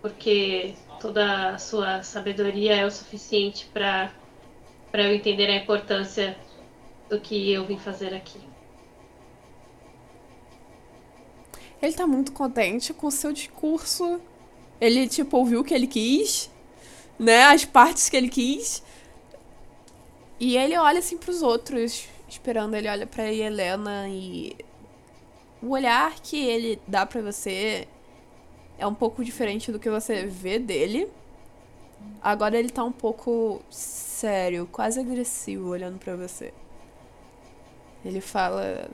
porque 0.00 0.74
toda 1.00 1.50
a 1.50 1.58
sua 1.58 2.02
sabedoria 2.02 2.76
é 2.76 2.86
o 2.86 2.90
suficiente 2.90 3.66
para 3.72 4.12
para 4.90 5.04
eu 5.04 5.14
entender 5.14 5.46
a 5.46 5.56
importância 5.56 6.36
do 7.08 7.20
que 7.20 7.52
eu 7.52 7.64
vim 7.64 7.78
fazer 7.78 8.14
aqui. 8.14 8.40
Ele 11.80 11.92
tá 11.92 12.06
muito 12.06 12.32
contente 12.32 12.92
com 12.92 13.06
o 13.06 13.10
seu 13.10 13.32
discurso. 13.32 14.20
Ele, 14.80 15.08
tipo, 15.08 15.36
ouviu 15.36 15.60
o 15.60 15.64
que 15.64 15.72
ele 15.72 15.86
quis, 15.86 16.50
né? 17.18 17.44
As 17.44 17.64
partes 17.64 18.08
que 18.08 18.16
ele 18.16 18.28
quis. 18.28 18.82
E 20.40 20.56
ele 20.56 20.76
olha 20.78 21.00
assim 21.00 21.18
pros 21.18 21.42
outros, 21.42 22.08
esperando. 22.26 22.74
Ele 22.74 22.88
olha 22.88 23.06
pra 23.06 23.30
Helena 23.30 24.08
e. 24.08 24.56
O 25.62 25.72
olhar 25.72 26.14
que 26.20 26.42
ele 26.48 26.80
dá 26.88 27.04
pra 27.04 27.20
você 27.20 27.86
é 28.78 28.86
um 28.86 28.94
pouco 28.94 29.22
diferente 29.22 29.70
do 29.70 29.78
que 29.78 29.90
você 29.90 30.24
vê 30.24 30.58
dele. 30.58 31.10
Agora 32.22 32.58
ele 32.58 32.70
tá 32.70 32.82
um 32.82 32.92
pouco 32.92 33.62
sério, 33.70 34.66
quase 34.72 34.98
agressivo 34.98 35.68
olhando 35.68 35.98
pra 35.98 36.16
você. 36.16 36.54
Ele 38.02 38.22
fala. 38.22 38.90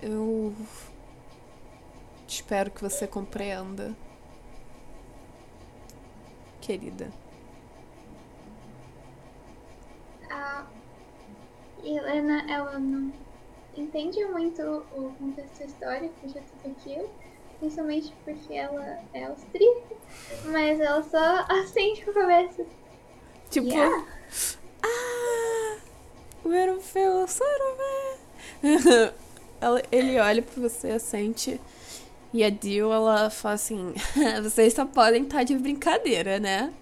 Eu 0.00 0.54
espero 2.26 2.70
que 2.70 2.80
você 2.80 3.06
compreenda, 3.06 3.94
querida. 6.62 7.23
E 11.82 11.96
Helena, 11.98 12.44
ela 12.50 12.78
não 12.78 13.12
entende 13.76 14.24
muito 14.26 14.62
o 14.62 15.12
contexto 15.18 15.64
histórico 15.64 16.14
de 16.26 16.34
tudo 16.34 16.70
aquilo, 16.78 17.10
principalmente 17.60 18.12
porque 18.24 18.54
ela 18.54 18.98
é 19.12 19.24
austríaca, 19.24 19.94
mas 20.46 20.80
ela 20.80 21.02
só 21.02 21.44
acende 21.52 22.04
com 22.04 22.10
a 22.12 22.14
cabeça. 22.14 22.64
Tipo, 23.50 23.66
Yeah. 23.68 24.06
ah, 24.82 25.76
o 26.44 26.48
feu, 26.80 27.26
né? 28.62 29.12
Ela- 29.60 29.82
Ele 29.92 30.18
olha 30.18 30.42
pra 30.42 30.62
você, 30.62 30.90
assente. 30.90 31.60
E 32.32 32.42
a 32.42 32.50
Dio, 32.50 32.92
ela 32.92 33.30
fala 33.30 33.54
assim: 33.54 33.94
Vocês 34.42 34.72
só 34.74 34.84
podem 34.84 35.22
estar 35.22 35.44
de 35.44 35.56
brincadeira, 35.56 36.40
né? 36.40 36.72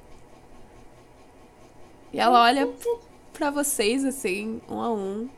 E 2.12 2.18
ela 2.20 2.42
olha 2.42 2.66
pra 3.32 3.50
vocês, 3.50 4.04
assim, 4.04 4.60
um 4.68 4.80
a 4.80 4.92
um. 4.92 5.28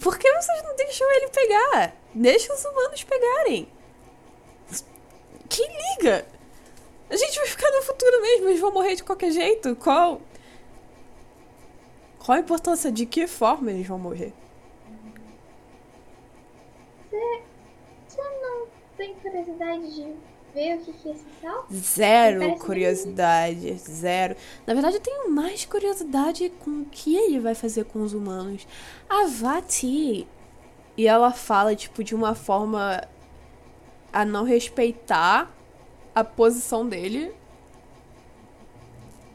Por 0.00 0.16
que 0.16 0.32
vocês 0.32 0.62
não 0.62 0.76
deixam 0.76 1.10
ele 1.12 1.28
pegar? 1.28 1.96
Deixa 2.14 2.54
os 2.54 2.64
humanos 2.64 3.02
pegarem. 3.04 3.68
Quem 5.48 5.66
liga? 5.96 6.26
A 7.10 7.16
gente 7.16 7.36
vai 7.38 7.46
ficar 7.48 7.70
no 7.70 7.82
futuro 7.82 8.20
mesmo, 8.20 8.48
eles 8.48 8.60
vão 8.60 8.72
morrer 8.72 8.94
de 8.94 9.02
qualquer 9.02 9.32
jeito. 9.32 9.74
Qual. 9.76 10.20
Qual 12.18 12.36
a 12.36 12.40
importância? 12.40 12.92
De 12.92 13.06
que 13.06 13.26
forma 13.26 13.70
eles 13.70 13.86
vão 13.86 13.98
morrer? 13.98 14.32
Você 17.10 18.22
não 18.42 18.66
tem 18.96 19.14
curiosidade 19.14 19.94
de 19.94 20.16
ver 20.58 20.76
o 20.76 20.84
que, 20.84 20.92
que 20.92 21.08
é 21.08 21.12
esse 21.12 21.24
sal? 21.42 21.66
Zero 21.72 22.58
curiosidade. 22.58 23.74
Zero. 23.78 24.36
Na 24.66 24.74
verdade, 24.74 24.96
eu 24.96 25.00
tenho 25.00 25.30
mais 25.30 25.64
curiosidade 25.64 26.50
com 26.60 26.82
o 26.82 26.84
que 26.86 27.16
ele 27.16 27.38
vai 27.40 27.54
fazer 27.54 27.84
com 27.84 28.02
os 28.02 28.12
humanos. 28.14 28.66
A 29.08 29.26
Vati. 29.26 30.26
E 30.96 31.06
ela 31.06 31.32
fala, 31.32 31.76
tipo, 31.76 32.02
de 32.02 32.14
uma 32.14 32.34
forma 32.34 33.02
a 34.12 34.24
não 34.24 34.44
respeitar 34.44 35.50
a 36.14 36.24
posição 36.24 36.88
dele. 36.88 37.32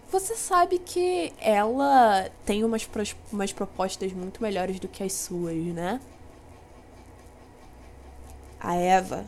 Você 0.10 0.36
sabe 0.36 0.78
que 0.78 1.34
ela 1.40 2.30
tem 2.45 2.64
umas, 2.64 2.86
pros- 2.86 3.16
umas 3.32 3.52
propostas 3.52 4.14
muito 4.14 4.44
melhores 4.44 4.80
do 4.80 4.88
que 4.88 5.04
as 5.04 5.14
suas, 5.14 5.56
né? 5.56 6.00
A 8.60 8.76
Eva. 8.76 9.26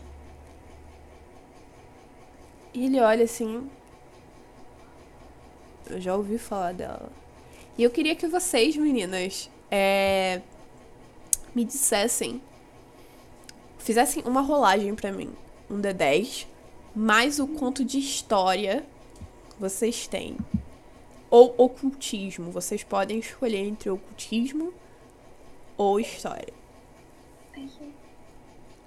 E 2.76 2.88
ele 2.88 3.00
olha 3.00 3.24
assim. 3.24 3.70
Eu 5.90 6.02
já 6.02 6.14
ouvi 6.14 6.38
falar 6.38 6.74
dela. 6.74 7.10
E 7.78 7.84
eu 7.84 7.90
queria 7.90 8.16
que 8.16 8.28
vocês, 8.28 8.76
meninas, 8.76 9.50
é, 9.72 10.42
me 11.54 11.64
dissessem. 11.64 12.42
Fizessem 13.78 14.24
uma 14.26 14.42
rolagem 14.42 14.94
pra 14.94 15.10
mim. 15.10 15.34
Um 15.70 15.80
D10. 15.80 16.48
Mais 16.94 17.40
o 17.40 17.48
quanto 17.48 17.86
de 17.86 17.98
história 17.98 18.86
vocês 19.58 20.06
têm. 20.06 20.36
Ou 21.30 21.56
ocultismo. 21.58 22.52
Vocês 22.52 22.84
podem 22.84 23.20
escolher 23.20 23.66
entre 23.66 23.90
ocultismo 23.90 24.74
ou 25.78 25.98
história. 25.98 26.54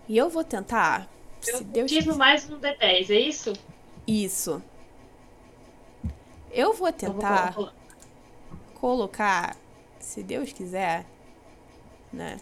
E 0.06 0.16
eu 0.16 0.28
vou 0.28 0.44
tentar. 0.44 1.08
Se 1.40 1.64
Deus 1.64 1.90
mais 2.16 2.50
um 2.50 2.58
D10, 2.58 3.10
é 3.10 3.20
isso? 3.20 3.54
Isso. 4.08 4.62
Eu 6.50 6.72
vou 6.72 6.88
Então, 6.88 7.12
vou 7.12 7.20
tentar 7.20 7.52
colocar- 7.54 7.74
colocar, 8.80 9.56
se 10.00 10.22
Deus 10.22 10.50
quiser, 10.52 11.04
né? 12.12 12.38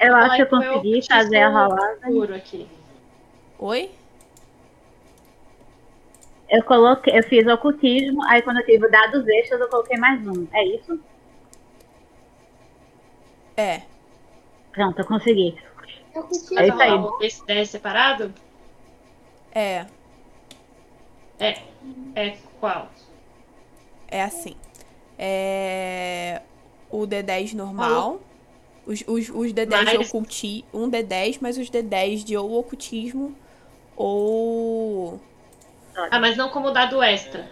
Eu 0.00 0.14
Ai, 0.16 0.24
acho 0.24 0.36
que 0.36 0.42
eu 0.42 0.46
consegui 0.48 0.70
ocultismo 0.70 1.14
fazer 1.14 1.36
a 1.42 1.48
rolagem. 1.50 2.00
puro 2.06 2.34
aqui. 2.34 2.68
Oi? 3.58 3.90
Eu 6.48 6.62
coloquei, 6.64 7.18
eu 7.18 7.22
fiz 7.24 7.46
ocultismo, 7.46 8.22
aí 8.24 8.40
quando 8.40 8.58
eu 8.60 8.64
tive 8.66 8.88
dados 8.88 9.26
extras 9.28 9.60
eu 9.60 9.68
coloquei 9.68 9.98
mais 9.98 10.26
um. 10.26 10.46
É 10.52 10.64
isso? 10.64 10.98
É. 13.56 13.82
Pronto, 14.72 14.98
eu 14.98 15.04
consegui. 15.06 15.58
Eu 16.14 16.22
curti 16.22 16.58
É 16.58 16.68
isso 16.68 16.80
aí. 16.80 17.26
Esse 17.26 17.44
10 17.46 17.70
separado? 17.70 18.32
É. 19.52 19.86
É. 21.38 21.58
É 22.14 22.36
qual? 22.60 22.88
É 24.08 24.22
assim. 24.22 24.56
É. 25.18 26.42
O 26.90 27.00
D10 27.06 27.54
normal. 27.54 28.20
Os, 28.86 29.02
os, 29.06 29.28
os 29.28 29.52
D10 29.52 29.66
de 29.66 29.84
Mais- 29.84 30.08
oculti... 30.08 30.64
Um 30.72 30.88
D10, 30.90 31.38
mas 31.40 31.58
os 31.58 31.68
D10 31.70 32.22
de 32.24 32.36
ou 32.36 32.52
ocultismo 32.58 33.34
ou. 33.96 35.20
Ah, 36.10 36.20
mas 36.20 36.36
não 36.36 36.50
como 36.50 36.70
dado 36.70 37.02
extra. 37.02 37.50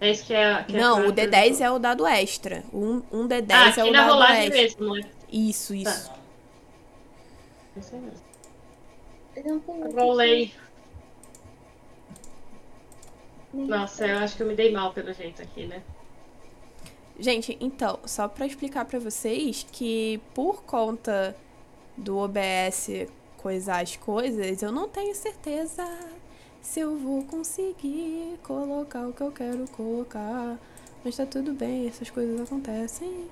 É 0.00 0.10
isso 0.10 0.24
que 0.26 0.32
é. 0.34 0.62
Que 0.64 0.72
Não, 0.76 0.98
a 1.04 1.06
o 1.08 1.12
D10 1.12 1.60
é 1.60 1.70
o 1.70 1.78
dado 1.78 2.06
extra. 2.06 2.62
Um, 2.72 3.02
um 3.12 3.28
D10 3.28 3.46
Ah, 3.50 3.66
é 3.66 3.70
aqui 3.70 3.80
o 3.82 3.92
na 3.92 4.00
dado 4.02 4.12
rolagem 4.12 4.44
extra. 4.46 4.62
mesmo, 4.62 4.86
não 4.86 4.96
é? 4.96 5.00
Isso, 5.30 5.74
isso. 5.74 6.10
Isso 7.76 7.96
mesmo. 7.96 8.24
Eu 9.36 9.44
não 9.44 9.60
tenho 9.60 9.90
Rolei. 9.92 10.52
Nossa, 13.54 14.06
eu 14.06 14.18
acho 14.18 14.36
que 14.36 14.42
eu 14.42 14.46
me 14.46 14.54
dei 14.54 14.72
mal 14.72 14.92
pelo 14.92 15.12
jeito 15.12 15.40
aqui, 15.42 15.66
né? 15.66 15.82
Gente, 17.18 17.56
então, 17.60 17.98
só 18.04 18.26
pra 18.26 18.44
explicar 18.46 18.84
pra 18.84 18.98
vocês 18.98 19.64
que 19.70 20.20
por 20.34 20.64
conta 20.64 21.36
do 21.96 22.18
OBS 22.18 23.06
coisar 23.38 23.82
as 23.82 23.94
coisas, 23.96 24.62
eu 24.62 24.72
não 24.72 24.88
tenho 24.88 25.14
certeza 25.14 25.86
se 26.60 26.80
eu 26.80 26.96
vou 26.96 27.22
conseguir 27.24 28.38
colocar 28.42 29.06
o 29.06 29.12
que 29.12 29.20
eu 29.20 29.30
quero 29.30 29.68
colocar. 29.68 30.58
Mas 31.04 31.16
tá 31.16 31.26
tudo 31.26 31.52
bem, 31.52 31.86
essas 31.86 32.10
coisas 32.10 32.40
acontecem. 32.40 33.28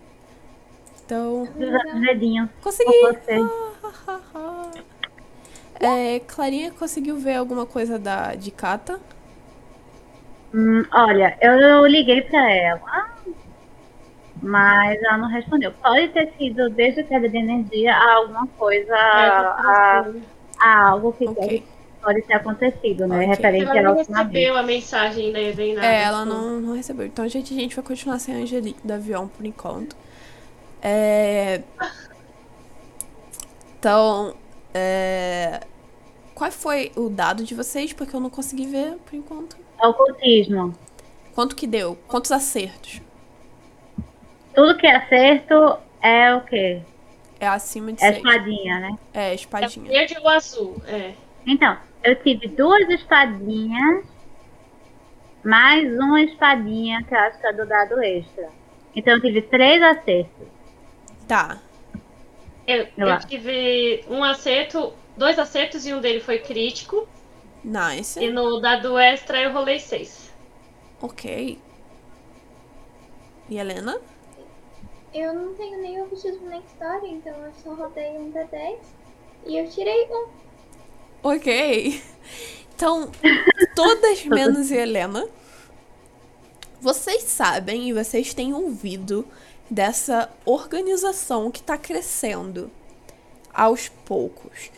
Então, 1.05 1.43
Os 1.43 2.01
dedinhos 2.01 2.49
consegui! 2.63 2.93
com 2.93 3.13
você. 3.13 3.39
É, 5.81 6.21
Clarinha 6.21 6.71
conseguiu 6.71 7.17
ver 7.17 7.35
alguma 7.37 7.67
coisa 7.67 7.99
da 7.99 8.35
de 8.37 8.51
Kata? 8.53 9.01
Hum, 10.55 10.85
olha, 10.93 11.37
eu 11.41 11.87
liguei 11.87 12.23
pra 12.23 12.51
ela, 12.51 13.11
mas 14.43 15.03
ela 15.03 15.17
não 15.19 15.29
respondeu. 15.29 15.73
Pode 15.73 16.09
ter 16.09 16.33
sido 16.37 16.69
desde 16.71 17.01
a 17.01 17.05
queda 17.05 17.29
de 17.29 17.37
energia 17.39 17.95
a 17.95 18.15
alguma 18.17 18.47
coisa, 18.59 18.95
a, 18.95 20.05
a 20.61 20.89
algo 20.91 21.13
que 21.15 21.27
Ok. 21.27 21.65
pode 22.03 22.23
ter 22.23 22.35
acontecido, 22.35 23.07
né? 23.07 23.17
Ok. 23.17 23.29
Referente 23.29 23.71
Ela 23.71 23.83
não 23.83 23.95
vez. 23.95 24.09
recebeu 24.09 24.57
a 24.57 24.63
mensagem 24.63 25.33
né, 25.33 25.55
nem 25.57 25.75
nada. 25.75 25.87
É, 25.87 26.03
ela 26.03 26.25
não, 26.25 26.61
não 26.61 26.75
recebeu. 26.75 27.07
Então, 27.07 27.27
gente, 27.29 27.55
a 27.55 27.57
gente 27.57 27.75
vai 27.77 27.85
continuar 27.85 28.19
sem 28.19 28.35
a 28.35 28.39
Angelique 28.39 28.87
do 28.87 28.93
avião 28.93 29.29
por 29.29 29.47
enquanto. 29.47 29.97
É... 30.83 31.63
Então, 33.79 34.35
é... 34.75 35.61
qual 36.35 36.51
foi 36.51 36.93
o 36.97 37.09
dado 37.09 37.45
de 37.45 37.55
vocês? 37.55 37.93
Porque 37.93 38.15
eu 38.15 38.21
não 38.21 38.31
consegui 38.31 38.67
ver 38.67 38.97
por 39.07 39.15
enquanto. 39.15 39.62
Ocultismo. 39.83 40.75
Quanto 41.35 41.57
que 41.57 41.67
deu? 41.67 41.97
Quantos 42.07 42.31
acertos? 42.31 43.01
Tudo 44.55 44.77
que 44.77 44.87
é 44.87 44.97
acerto 44.97 45.79
é 46.01 46.35
o 46.35 46.43
quê? 46.43 46.83
É 47.41 47.47
acima 47.49 47.93
de 47.93 48.03
É 48.05 48.13
seis. 48.13 48.17
espadinha, 48.19 48.81
né? 48.81 48.99
É, 49.15 49.31
É 49.31 49.35
espadinha. 49.35 49.89
verde 49.91 50.17
ou 50.21 50.29
azul, 50.29 50.81
é. 50.87 51.15
Então, 51.47 51.77
eu 52.05 52.15
tive 52.23 52.47
duas 52.49 52.89
espadinhas, 52.91 54.05
mais 55.45 55.93
uma 55.99 56.21
espadinha 56.23 57.03
que 57.03 57.15
eu 57.15 57.19
acho 57.19 57.41
que 57.41 57.47
é 57.47 57.53
do 57.53 57.67
dado 57.67 58.01
extra. 58.03 58.49
Então 58.95 59.15
eu 59.15 59.21
tive 59.21 59.43
três 59.43 59.83
acertos. 59.83 60.47
Tá. 61.27 61.59
Eu, 62.67 62.87
Eu 62.97 63.19
tive 63.21 64.05
um 64.09 64.23
acerto, 64.23 64.93
dois 65.17 65.39
acertos 65.39 65.85
e 65.87 65.93
um 65.95 66.01
dele 66.01 66.21
foi 66.21 66.39
crítico. 66.39 67.09
Nice. 67.65 68.19
E 68.19 68.31
no 68.31 68.61
dado 68.61 68.99
extra 68.99 69.41
eu 69.41 69.53
rolei 69.53 69.79
seis. 69.79 70.33
Ok. 71.01 71.59
E 73.49 73.59
Helena? 73.59 74.01
Eu 75.13 75.35
não 75.35 75.55
tenho 75.55 75.81
nem 75.81 76.01
ocultismo 76.03 76.49
nem 76.49 76.61
história, 76.61 77.07
então 77.07 77.33
eu 77.33 77.53
só 77.63 77.75
rodei 77.75 78.17
um 78.17 78.33
D10 78.33 78.79
e 79.47 79.59
eu 79.59 79.69
tirei 79.69 80.09
um. 80.11 80.29
Ok. 81.23 82.03
Então, 82.75 83.11
todas 83.77 84.25
menos 84.27 84.71
Helena. 84.71 85.29
Vocês 86.81 87.23
sabem 87.25 87.89
e 87.89 87.93
vocês 87.93 88.35
têm 88.35 88.53
ouvido 88.53 89.25
dessa 89.71 90.29
organização 90.45 91.51
que 91.51 91.61
está 91.61 91.79
crescendo 91.79 92.71
aos 93.55 93.89
poucos. 93.89 94.71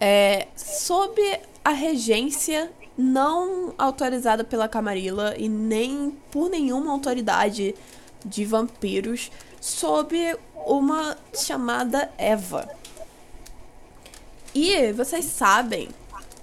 É, 0.00 0.48
sob 0.56 1.20
a 1.64 1.70
regência 1.70 2.70
não 2.96 3.74
autorizada 3.78 4.44
pela 4.44 4.68
Camarilla 4.68 5.34
e 5.36 5.48
nem 5.48 6.10
por 6.30 6.50
nenhuma 6.50 6.92
autoridade 6.92 7.74
de 8.24 8.44
vampiros 8.44 9.30
sob 9.60 10.36
uma 10.66 11.16
chamada 11.34 12.10
Eva. 12.18 12.68
E 14.54 14.92
vocês 14.92 15.24
sabem, 15.24 15.88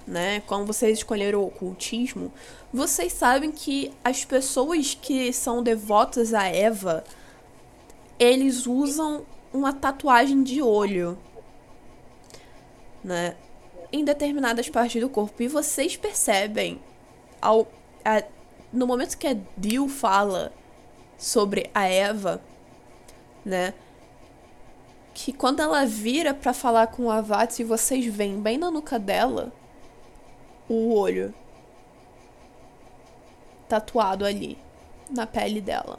né, 0.06 0.40
quando 0.46 0.66
vocês 0.66 0.98
escolheram 0.98 1.40
o 1.40 1.46
ocultismo, 1.46 2.32
vocês 2.72 3.12
sabem 3.12 3.50
que 3.50 3.92
as 4.04 4.24
pessoas 4.24 4.94
que 5.00 5.32
são 5.32 5.62
devotas 5.62 6.34
a 6.34 6.46
Eva, 6.46 7.04
eles 8.18 8.66
usam 8.66 9.24
uma 9.52 9.72
tatuagem 9.72 10.42
de 10.42 10.60
olho, 10.60 11.16
né, 13.02 13.36
em 13.92 14.04
determinadas 14.04 14.68
partes 14.68 15.00
do 15.00 15.08
corpo. 15.08 15.42
E 15.42 15.48
vocês 15.48 15.96
percebem, 15.96 16.80
ao, 17.40 17.68
a, 18.04 18.22
no 18.72 18.86
momento 18.86 19.18
que 19.18 19.26
a 19.26 19.36
Dil 19.56 19.88
fala 19.88 20.52
sobre 21.18 21.70
a 21.74 21.86
Eva, 21.86 22.40
né, 23.44 23.74
que 25.14 25.32
quando 25.32 25.60
ela 25.60 25.84
vira 25.84 26.32
para 26.32 26.54
falar 26.54 26.86
com 26.86 27.10
a 27.10 27.20
Vati, 27.20 27.62
vocês 27.62 28.06
veem 28.06 28.40
bem 28.40 28.56
na 28.56 28.70
nuca 28.70 28.98
dela 28.98 29.52
o 30.68 30.94
olho 30.94 31.34
tatuado 33.68 34.24
ali 34.24 34.58
na 35.10 35.26
pele 35.26 35.60
dela. 35.60 35.98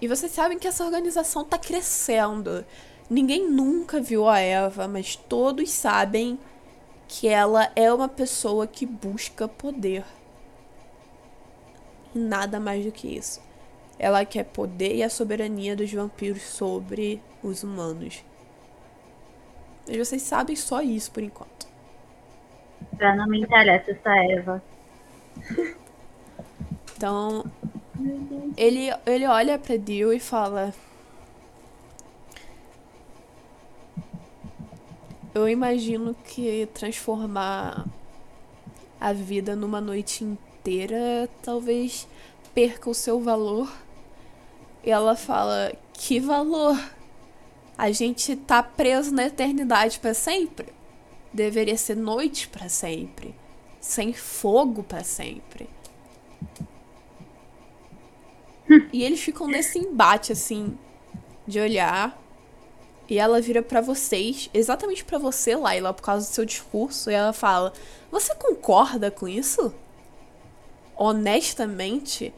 E 0.00 0.08
vocês 0.08 0.32
sabem 0.32 0.58
que 0.58 0.66
essa 0.66 0.84
organização 0.84 1.44
tá 1.44 1.56
crescendo. 1.56 2.64
Ninguém 3.08 3.48
nunca 3.48 4.00
viu 4.00 4.28
a 4.28 4.38
Eva, 4.38 4.88
mas 4.88 5.16
todos 5.16 5.70
sabem 5.70 6.38
que 7.08 7.28
ela 7.28 7.70
é 7.76 7.92
uma 7.92 8.08
pessoa 8.08 8.66
que 8.66 8.86
busca 8.86 9.46
poder. 9.46 10.04
E 12.14 12.18
nada 12.18 12.58
mais 12.58 12.84
do 12.84 12.92
que 12.92 13.08
isso. 13.16 13.40
Ela 13.98 14.24
quer 14.24 14.44
poder 14.44 14.96
e 14.96 15.02
a 15.02 15.10
soberania 15.10 15.76
dos 15.76 15.92
vampiros 15.92 16.42
sobre 16.42 17.20
os 17.42 17.62
humanos. 17.62 18.24
Mas 19.86 19.96
vocês 19.96 20.22
sabem 20.22 20.56
só 20.56 20.80
isso 20.80 21.10
por 21.10 21.22
enquanto. 21.22 21.66
Já 22.98 23.14
não 23.14 23.26
me 23.26 23.40
interessa 23.40 23.90
essa 23.90 24.16
Eva. 24.16 24.62
Então, 26.96 27.44
ele, 28.56 28.90
ele 29.06 29.26
olha 29.26 29.58
pra 29.58 29.76
Dio 29.76 30.12
e 30.12 30.20
fala: 30.20 30.72
Eu 35.34 35.48
imagino 35.48 36.14
que 36.24 36.68
transformar 36.74 37.86
a 39.00 39.12
vida 39.12 39.56
numa 39.56 39.80
noite 39.80 40.24
inteira 40.24 41.28
talvez 41.42 42.06
perca 42.54 42.90
o 42.90 42.94
seu 42.94 43.20
valor. 43.20 43.72
E 44.84 44.90
ela 44.90 45.16
fala: 45.16 45.72
Que 45.94 46.20
valor? 46.20 46.78
A 47.76 47.90
gente 47.90 48.36
tá 48.36 48.62
preso 48.62 49.12
na 49.12 49.26
eternidade 49.26 49.98
para 49.98 50.14
sempre. 50.14 50.68
Deveria 51.32 51.78
ser 51.78 51.96
noite 51.96 52.46
para 52.48 52.68
sempre, 52.68 53.34
sem 53.80 54.12
fogo 54.12 54.82
para 54.82 55.02
sempre. 55.02 55.68
e 58.92 59.02
eles 59.02 59.20
ficam 59.20 59.46
nesse 59.46 59.78
embate 59.78 60.32
assim 60.32 60.78
de 61.46 61.58
olhar. 61.58 62.21
E 63.08 63.18
ela 63.18 63.40
vira 63.40 63.62
para 63.62 63.80
vocês, 63.80 64.48
exatamente 64.54 65.04
para 65.04 65.18
você, 65.18 65.56
Laila, 65.56 65.92
por 65.92 66.02
causa 66.02 66.26
do 66.26 66.32
seu 66.32 66.44
discurso, 66.44 67.10
e 67.10 67.14
ela 67.14 67.32
fala: 67.32 67.72
"Você 68.10 68.34
concorda 68.34 69.10
com 69.10 69.28
isso?" 69.28 69.74
Honestamente, 70.96 72.32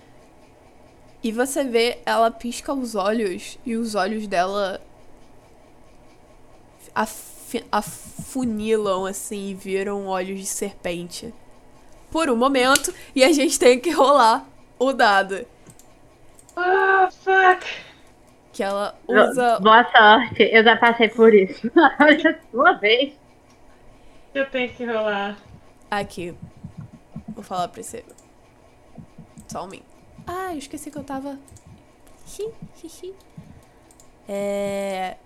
e 1.22 1.32
você 1.32 1.64
vê 1.64 1.98
ela 2.04 2.30
pisca 2.30 2.72
os 2.72 2.94
olhos 2.94 3.58
e 3.64 3.76
os 3.76 3.94
olhos 3.94 4.26
dela 4.26 4.80
afunilam 7.72 9.06
assim 9.06 9.50
e 9.50 9.54
viram 9.54 10.06
olhos 10.06 10.38
de 10.38 10.46
serpente. 10.46 11.32
Por 12.10 12.28
um 12.30 12.36
momento, 12.36 12.94
e 13.14 13.24
a 13.24 13.32
gente 13.32 13.58
tem 13.58 13.80
que 13.80 13.90
rolar 13.90 14.46
o 14.78 14.92
dado. 14.92 15.46
Ah, 16.56 17.08
fuck! 17.10 17.66
Que 18.54 18.62
ela 18.62 18.96
usa. 19.08 19.58
Boa 19.58 19.82
sorte, 19.90 20.44
eu 20.44 20.62
já 20.62 20.76
passei 20.76 21.08
por 21.08 21.34
isso. 21.34 21.68
Sua 22.52 22.72
vez. 22.74 23.12
Eu 24.32 24.48
tenho 24.48 24.72
que 24.72 24.86
rolar. 24.86 25.36
Aqui. 25.90 26.36
Vou 27.28 27.42
falar 27.42 27.66
pra 27.66 27.82
você. 27.82 28.04
Só 29.48 29.64
um 29.64 29.66
minuto. 29.66 29.88
Ah, 30.24 30.52
eu 30.52 30.58
esqueci 30.58 30.88
que 30.88 30.96
eu 30.96 31.02
tava. 31.02 31.36
Hi, 32.28 32.48
hi, 32.80 32.86
hi. 32.86 33.14
É. 34.28 35.16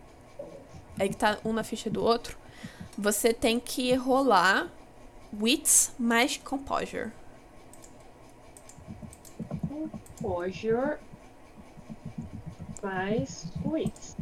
É 0.99 1.07
que 1.07 1.15
tá 1.15 1.37
um 1.45 1.53
na 1.53 1.63
ficha 1.63 1.91
do 1.91 2.03
outro. 2.03 2.39
Você 2.97 3.35
tem 3.35 3.61
que 3.61 3.95
rolar 3.95 4.69
Wits 5.39 5.95
mais 5.99 6.39
Composure. 6.39 7.13
Composure 10.19 10.97
mais 12.83 13.47
Wits. 13.65 14.17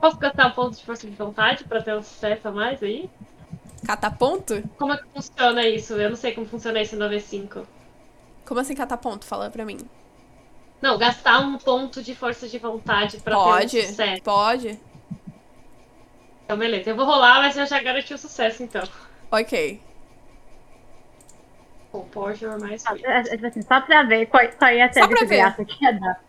Posso 0.00 0.16
gastar 0.18 0.54
pontos 0.54 0.78
de 0.78 0.84
força 0.84 1.06
de 1.08 1.16
vontade 1.16 1.64
pra 1.64 1.82
ter 1.82 1.94
um 1.96 2.02
sucesso 2.02 2.46
a 2.48 2.52
mais 2.52 2.82
aí? 2.82 3.10
Cataponto? 3.84 4.62
Como 4.76 4.92
é 4.92 4.96
que 4.96 5.04
funciona 5.12 5.66
isso? 5.66 5.94
Eu 5.94 6.10
não 6.10 6.16
sei 6.16 6.32
como 6.32 6.46
funciona 6.46 6.80
isso 6.80 6.96
no 6.96 7.06
V5. 7.08 7.64
Como 8.44 8.60
assim 8.60 8.74
cataponto? 8.74 9.26
Fala 9.26 9.50
pra 9.50 9.64
mim. 9.64 9.78
Não, 10.80 10.96
gastar 10.96 11.40
um 11.40 11.58
ponto 11.58 12.02
de 12.02 12.14
força 12.14 12.48
de 12.48 12.58
vontade 12.58 13.18
pra 13.18 13.34
ter 13.36 13.42
Pode, 13.42 13.78
um 13.78 13.86
sucesso. 13.86 14.22
pode. 14.22 14.80
Então, 16.44 16.56
beleza. 16.56 16.90
Eu 16.90 16.96
vou 16.96 17.04
rolar, 17.04 17.40
mas 17.40 17.56
eu 17.56 17.66
já 17.66 17.82
garanti 17.82 18.14
o 18.14 18.18
sucesso, 18.18 18.62
então. 18.62 18.82
Ok. 19.30 19.80
Composure 21.98 22.60
mais 22.60 22.82
Só, 22.82 22.94
é, 22.94 23.22
tipo 23.24 23.46
assim, 23.46 23.62
só 23.62 23.80
pra 23.80 24.04
ver 24.04 24.26
qual, 24.26 24.46
qual 24.52 24.72
ia 24.72 24.92
ser 24.92 25.00
Só 25.00 25.06
a 25.06 25.08
pra 25.08 25.20
ver. 25.20 25.26
desgraça 25.26 25.64
que 25.64 25.84
ia 25.84 25.92
dar. 25.92 26.20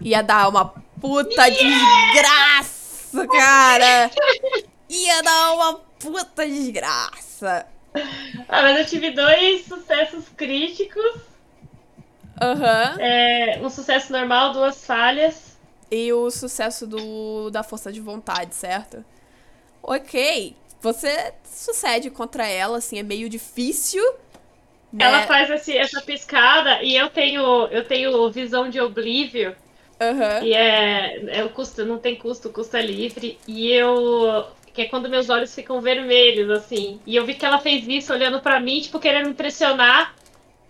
Ia 0.00 0.22
dar 0.22 0.48
uma 0.48 0.66
puta 1.00 1.50
desgraça, 1.50 3.26
cara! 3.28 4.10
Ia 4.88 5.22
dar 5.22 5.52
uma 5.52 5.74
puta 5.98 6.46
desgraça. 6.46 7.66
Ah, 8.48 8.62
mas 8.62 8.78
eu 8.78 8.86
tive 8.86 9.10
dois 9.12 9.64
sucessos 9.66 10.28
críticos. 10.36 11.20
Aham. 12.40 12.96
É, 12.98 13.60
um 13.62 13.70
sucesso 13.70 14.12
normal, 14.12 14.52
duas 14.52 14.84
falhas. 14.84 15.56
E 15.90 16.12
o 16.12 16.30
sucesso 16.30 16.86
do, 16.86 17.50
da 17.50 17.62
força 17.62 17.92
de 17.92 18.00
vontade, 18.00 18.54
certo? 18.54 19.04
Ok. 19.82 20.56
Você 20.84 21.32
sucede 21.44 22.10
contra 22.10 22.46
ela, 22.46 22.76
assim, 22.76 22.98
é 22.98 23.02
meio 23.02 23.26
difícil. 23.28 24.02
Né? 24.92 25.06
Ela 25.06 25.22
faz 25.22 25.48
esse- 25.50 25.76
essa 25.76 26.00
piscada 26.02 26.82
e 26.82 26.94
eu 26.94 27.08
tenho, 27.08 27.66
eu 27.68 27.82
tenho 27.84 28.30
visão 28.30 28.68
de 28.68 28.78
oblívio. 28.80 29.56
Aham. 29.98 30.44
E 30.44 30.52
é, 30.52 31.38
é 31.38 31.42
o 31.44 31.48
custo, 31.48 31.86
não 31.86 31.98
tem 31.98 32.16
custo, 32.16 32.48
o 32.48 32.52
custo 32.52 32.76
é 32.76 32.82
livre. 32.82 33.38
E 33.48 33.72
eu. 33.72 34.44
Que 34.74 34.82
é 34.82 34.84
quando 34.86 35.08
meus 35.08 35.30
olhos 35.30 35.54
ficam 35.54 35.80
vermelhos, 35.80 36.50
assim. 36.50 37.00
E 37.06 37.16
eu 37.16 37.24
vi 37.24 37.34
que 37.34 37.46
ela 37.46 37.58
fez 37.60 37.86
isso 37.88 38.12
olhando 38.12 38.40
pra 38.42 38.60
mim, 38.60 38.80
tipo, 38.80 38.98
querendo 39.00 39.26
me 39.26 39.30
impressionar. 39.30 40.14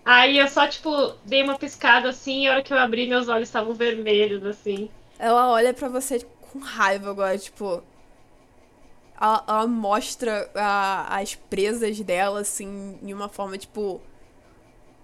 Aí 0.04 0.38
eu 0.38 0.46
só, 0.46 0.66
tipo, 0.68 1.14
dei 1.24 1.42
uma 1.42 1.58
piscada 1.58 2.10
assim, 2.10 2.44
e 2.44 2.46
a 2.46 2.52
hora 2.52 2.62
que 2.62 2.72
eu 2.72 2.78
abri, 2.78 3.06
meus 3.08 3.28
olhos 3.28 3.48
estavam 3.48 3.72
vermelhos, 3.74 4.44
assim. 4.44 4.90
Ela 5.18 5.50
olha 5.50 5.72
pra 5.74 5.88
você 5.88 6.24
com 6.52 6.58
raiva 6.60 7.10
agora, 7.10 7.36
tipo. 7.36 7.82
Ela, 9.20 9.44
ela 9.46 9.66
mostra 9.66 10.50
a- 10.54 11.18
as 11.20 11.34
presas 11.34 12.00
dela, 12.00 12.40
assim, 12.40 12.98
em 13.02 13.12
uma 13.14 13.28
forma, 13.28 13.56
tipo. 13.58 14.00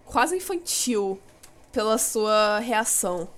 quase 0.05 0.37
infantil 0.37 1.21
pela 1.71 1.97
sua 1.97 2.59
reação. 2.59 3.29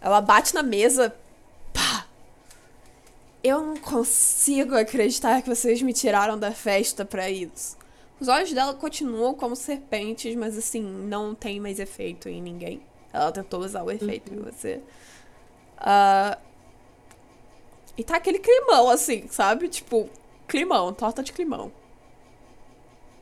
Ela 0.00 0.20
bate 0.20 0.54
na 0.54 0.62
mesa. 0.62 1.14
Pá! 1.72 2.06
Eu 3.42 3.60
não 3.60 3.76
consigo 3.76 4.76
acreditar 4.76 5.42
que 5.42 5.48
vocês 5.48 5.82
me 5.82 5.92
tiraram 5.92 6.38
da 6.38 6.52
festa 6.52 7.04
pra 7.04 7.28
isso. 7.28 7.76
Os 8.20 8.28
olhos 8.28 8.52
dela 8.52 8.72
continuam 8.74 9.34
como 9.34 9.56
serpentes, 9.56 10.34
mas 10.36 10.56
assim, 10.56 10.80
não 10.80 11.34
tem 11.34 11.58
mais 11.60 11.78
efeito 11.80 12.28
em 12.28 12.40
ninguém. 12.40 12.80
Ela 13.12 13.32
tentou 13.32 13.60
usar 13.60 13.82
o 13.82 13.90
efeito 13.90 14.32
em 14.32 14.38
você. 14.38 14.80
Ah, 15.76 16.38
e 17.96 18.02
tá 18.04 18.16
aquele 18.16 18.38
climão, 18.38 18.88
assim, 18.88 19.28
sabe? 19.28 19.68
Tipo, 19.68 20.08
climão, 20.48 20.92
torta 20.92 21.22
de 21.22 21.32
climão. 21.32 21.72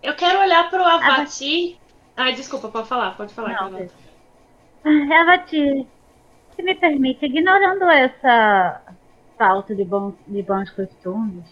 Eu 0.03 0.15
quero 0.17 0.41
olhar 0.41 0.69
pro 0.71 0.83
Avati. 0.83 1.79
Ai, 2.17 2.35
desculpa, 2.35 2.69
pode 2.69 2.89
falar, 2.89 3.17
pode 3.17 3.33
falar. 3.35 3.71
Não, 3.71 3.79
te, 5.47 5.87
se 6.57 6.63
me 6.63 6.75
permite, 6.75 7.27
ignorando 7.27 7.85
essa 7.85 8.83
falta 9.39 9.75
de, 9.75 9.85
bom, 9.85 10.15
de 10.27 10.43
bons 10.43 10.71
costumes, 10.71 11.45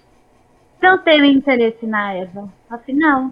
Não 0.82 0.98
tenho 0.98 1.24
interesse 1.24 1.86
na 1.86 2.14
Eva. 2.14 2.52
Afinal, 2.68 3.30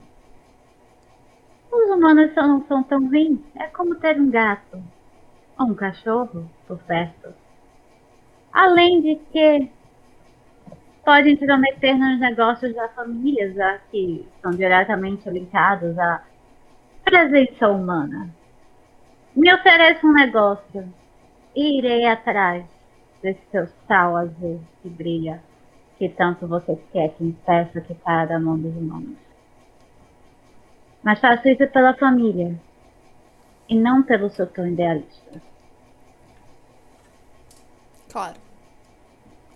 os 1.72 1.90
humanos 1.90 2.32
só 2.34 2.46
não 2.46 2.66
são 2.66 2.82
tão 2.82 3.06
ruins. 3.08 3.40
É 3.56 3.66
como 3.68 3.94
ter 3.96 4.20
um 4.20 4.30
gato 4.30 4.82
ou 5.58 5.66
um 5.66 5.74
cachorro 5.74 6.48
por 6.66 6.78
perto. 6.84 7.34
Além 8.52 9.00
de 9.00 9.16
que 9.32 9.70
pode 11.08 11.30
intrometer 11.30 11.96
nos 11.96 12.20
negócios 12.20 12.74
da 12.74 12.86
família, 12.90 13.50
já 13.54 13.78
que 13.90 14.28
são 14.42 14.50
diretamente 14.50 15.26
ligados 15.30 15.98
à 15.98 16.22
presença 17.02 17.66
humana. 17.66 18.28
Me 19.34 19.50
ofereça 19.54 20.06
um 20.06 20.12
negócio 20.12 20.92
e 21.56 21.78
irei 21.78 22.04
atrás 22.04 22.62
desse 23.22 23.40
seu 23.50 23.66
sal 23.86 24.18
azul 24.18 24.60
que 24.82 24.90
brilha, 24.90 25.42
que 25.96 26.10
tanto 26.10 26.46
você 26.46 26.78
quer 26.92 27.14
que 27.14 27.24
impeça 27.24 27.80
que 27.80 27.94
caia 27.94 28.26
da 28.26 28.38
mão 28.38 28.58
dos 28.58 28.76
humanos. 28.76 29.16
Mas 31.02 31.20
faço 31.20 31.48
isso 31.48 31.66
pela 31.68 31.94
família 31.94 32.54
e 33.66 33.74
não 33.74 34.02
pelo 34.02 34.28
seu 34.28 34.46
tom 34.46 34.66
idealista. 34.66 35.40
Claro. 38.12 38.47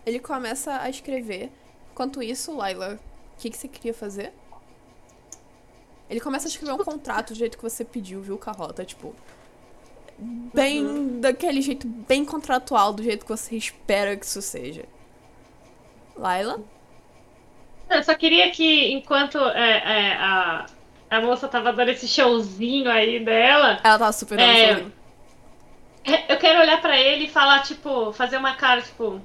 Ele 0.04 0.18
começa 0.18 0.80
a 0.80 0.88
escrever. 0.90 1.50
Enquanto 1.92 2.22
isso, 2.22 2.56
Laila, 2.56 2.98
o 3.36 3.40
que, 3.40 3.50
que 3.50 3.56
você 3.56 3.68
queria 3.68 3.94
fazer? 3.94 4.32
Ele 6.08 6.20
começa 6.20 6.46
a 6.46 6.50
escrever 6.50 6.72
um 6.72 6.78
contrato 6.84 7.32
do 7.32 7.38
jeito 7.38 7.56
que 7.56 7.62
você 7.62 7.84
pediu, 7.84 8.20
viu, 8.20 8.36
Carrota? 8.36 8.84
Tipo. 8.84 9.14
Bem. 10.18 11.20
daquele 11.20 11.60
jeito 11.60 11.86
bem 11.86 12.24
contratual, 12.24 12.92
do 12.92 13.02
jeito 13.02 13.24
que 13.24 13.30
você 13.32 13.56
espera 13.56 14.16
que 14.16 14.24
isso 14.24 14.42
seja. 14.42 14.84
Laila? 16.16 16.60
Eu 17.88 18.02
só 18.02 18.14
queria 18.14 18.50
que, 18.50 18.92
enquanto 18.92 19.38
é, 19.38 19.78
é, 19.78 20.12
a, 20.14 20.66
a 21.10 21.20
moça 21.20 21.48
tava 21.48 21.72
dando 21.72 21.90
esse 21.90 22.06
showzinho 22.08 22.90
aí 22.90 23.24
dela, 23.24 23.80
Ela 23.82 23.98
tava 23.98 24.12
super 24.12 24.38
dando 24.38 24.92
É. 26.04 26.32
eu 26.32 26.38
quero 26.38 26.60
olhar 26.60 26.80
pra 26.80 26.98
ele 26.98 27.24
e 27.24 27.30
falar, 27.30 27.62
tipo, 27.62 28.12
fazer 28.12 28.36
uma 28.36 28.54
cara, 28.54 28.82
tipo. 28.82 29.20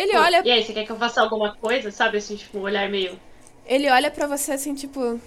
Ele 0.00 0.16
olha, 0.16 0.42
E 0.44 0.50
aí, 0.50 0.64
você 0.64 0.72
quer 0.72 0.84
que 0.84 0.92
eu 0.92 0.96
faça 0.96 1.20
alguma 1.20 1.54
coisa? 1.56 1.90
Sabe 1.90 2.18
assim, 2.18 2.36
tipo, 2.36 2.58
um 2.58 2.62
olhar 2.62 2.88
meio. 2.88 3.18
ele 3.66 3.90
olha 3.90 4.10
pra 4.10 4.26
você 4.26 4.52
assim, 4.52 4.74
tipo. 4.74 5.20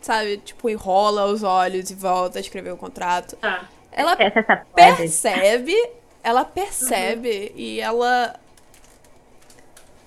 Sabe, 0.00 0.38
tipo, 0.38 0.68
enrola 0.68 1.26
os 1.26 1.42
olhos 1.42 1.90
e 1.90 1.94
volta 1.94 2.38
a 2.38 2.40
escrever 2.40 2.72
o 2.72 2.76
contrato. 2.76 3.36
Tá. 3.36 3.68
Ela 3.90 4.16
pedra. 4.16 4.64
percebe, 4.74 5.74
ela 6.22 6.44
percebe 6.44 7.52
e 7.56 7.80
ela 7.80 8.38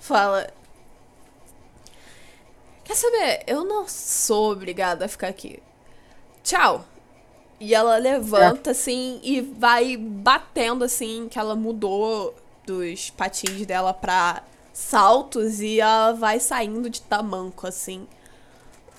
fala: 0.00 0.48
Quer 2.84 2.94
saber? 2.94 3.42
Eu 3.46 3.64
não 3.64 3.86
sou 3.88 4.52
obrigada 4.52 5.04
a 5.04 5.08
ficar 5.08 5.28
aqui. 5.28 5.62
Tchau. 6.42 6.84
E 7.60 7.74
ela 7.74 7.96
levanta 7.96 8.72
assim 8.72 9.20
e 9.22 9.40
vai 9.40 9.96
batendo 9.96 10.82
assim, 10.84 11.28
que 11.28 11.38
ela 11.38 11.54
mudou 11.54 12.34
dos 12.66 13.10
patins 13.10 13.66
dela 13.66 13.92
pra 13.92 14.42
saltos 14.72 15.60
e 15.60 15.80
ela 15.80 16.12
vai 16.12 16.40
saindo 16.40 16.88
de 16.88 17.02
tamanco 17.02 17.66
assim. 17.66 18.06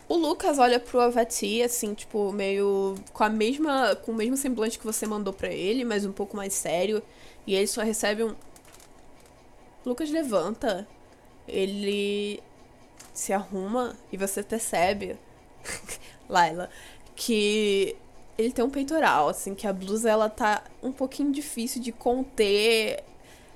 O 0.08 0.16
Lucas 0.16 0.60
olha 0.60 0.80
pro 0.80 1.00
Avati, 1.00 1.62
assim, 1.64 1.94
tipo, 1.94 2.32
meio 2.32 2.96
com 3.14 3.24
a 3.24 3.30
mesma. 3.30 3.96
com 3.96 4.12
o 4.12 4.16
mesmo 4.16 4.38
semblante 4.38 4.78
que 4.78 4.86
você 4.86 5.08
mandou 5.08 5.34
pra 5.34 5.48
ele, 5.48 5.86
mas 5.86 6.06
um 6.06 6.12
pouco 6.12 6.36
mais 6.36 6.54
sério. 6.54 7.02
E 7.48 7.56
ele 7.56 7.68
só 7.68 7.82
recebe 7.82 8.24
um. 8.24 8.36
Lucas 9.86 10.12
levanta. 10.12 10.88
Ele 11.48 12.42
se 13.14 13.34
arruma 13.34 13.96
e 14.12 14.18
você 14.18 14.44
percebe, 14.44 15.18
Laila, 16.30 16.70
que 17.16 17.96
ele 18.38 18.52
tem 18.52 18.64
um 18.64 18.70
peitoral, 18.70 19.30
assim, 19.30 19.54
que 19.54 19.68
a 19.68 19.74
blusa 19.74 20.10
ela 20.10 20.30
tá 20.30 20.64
um 20.82 20.92
pouquinho 20.92 21.32
difícil 21.32 21.82
de 21.82 21.92
conter 21.92 23.04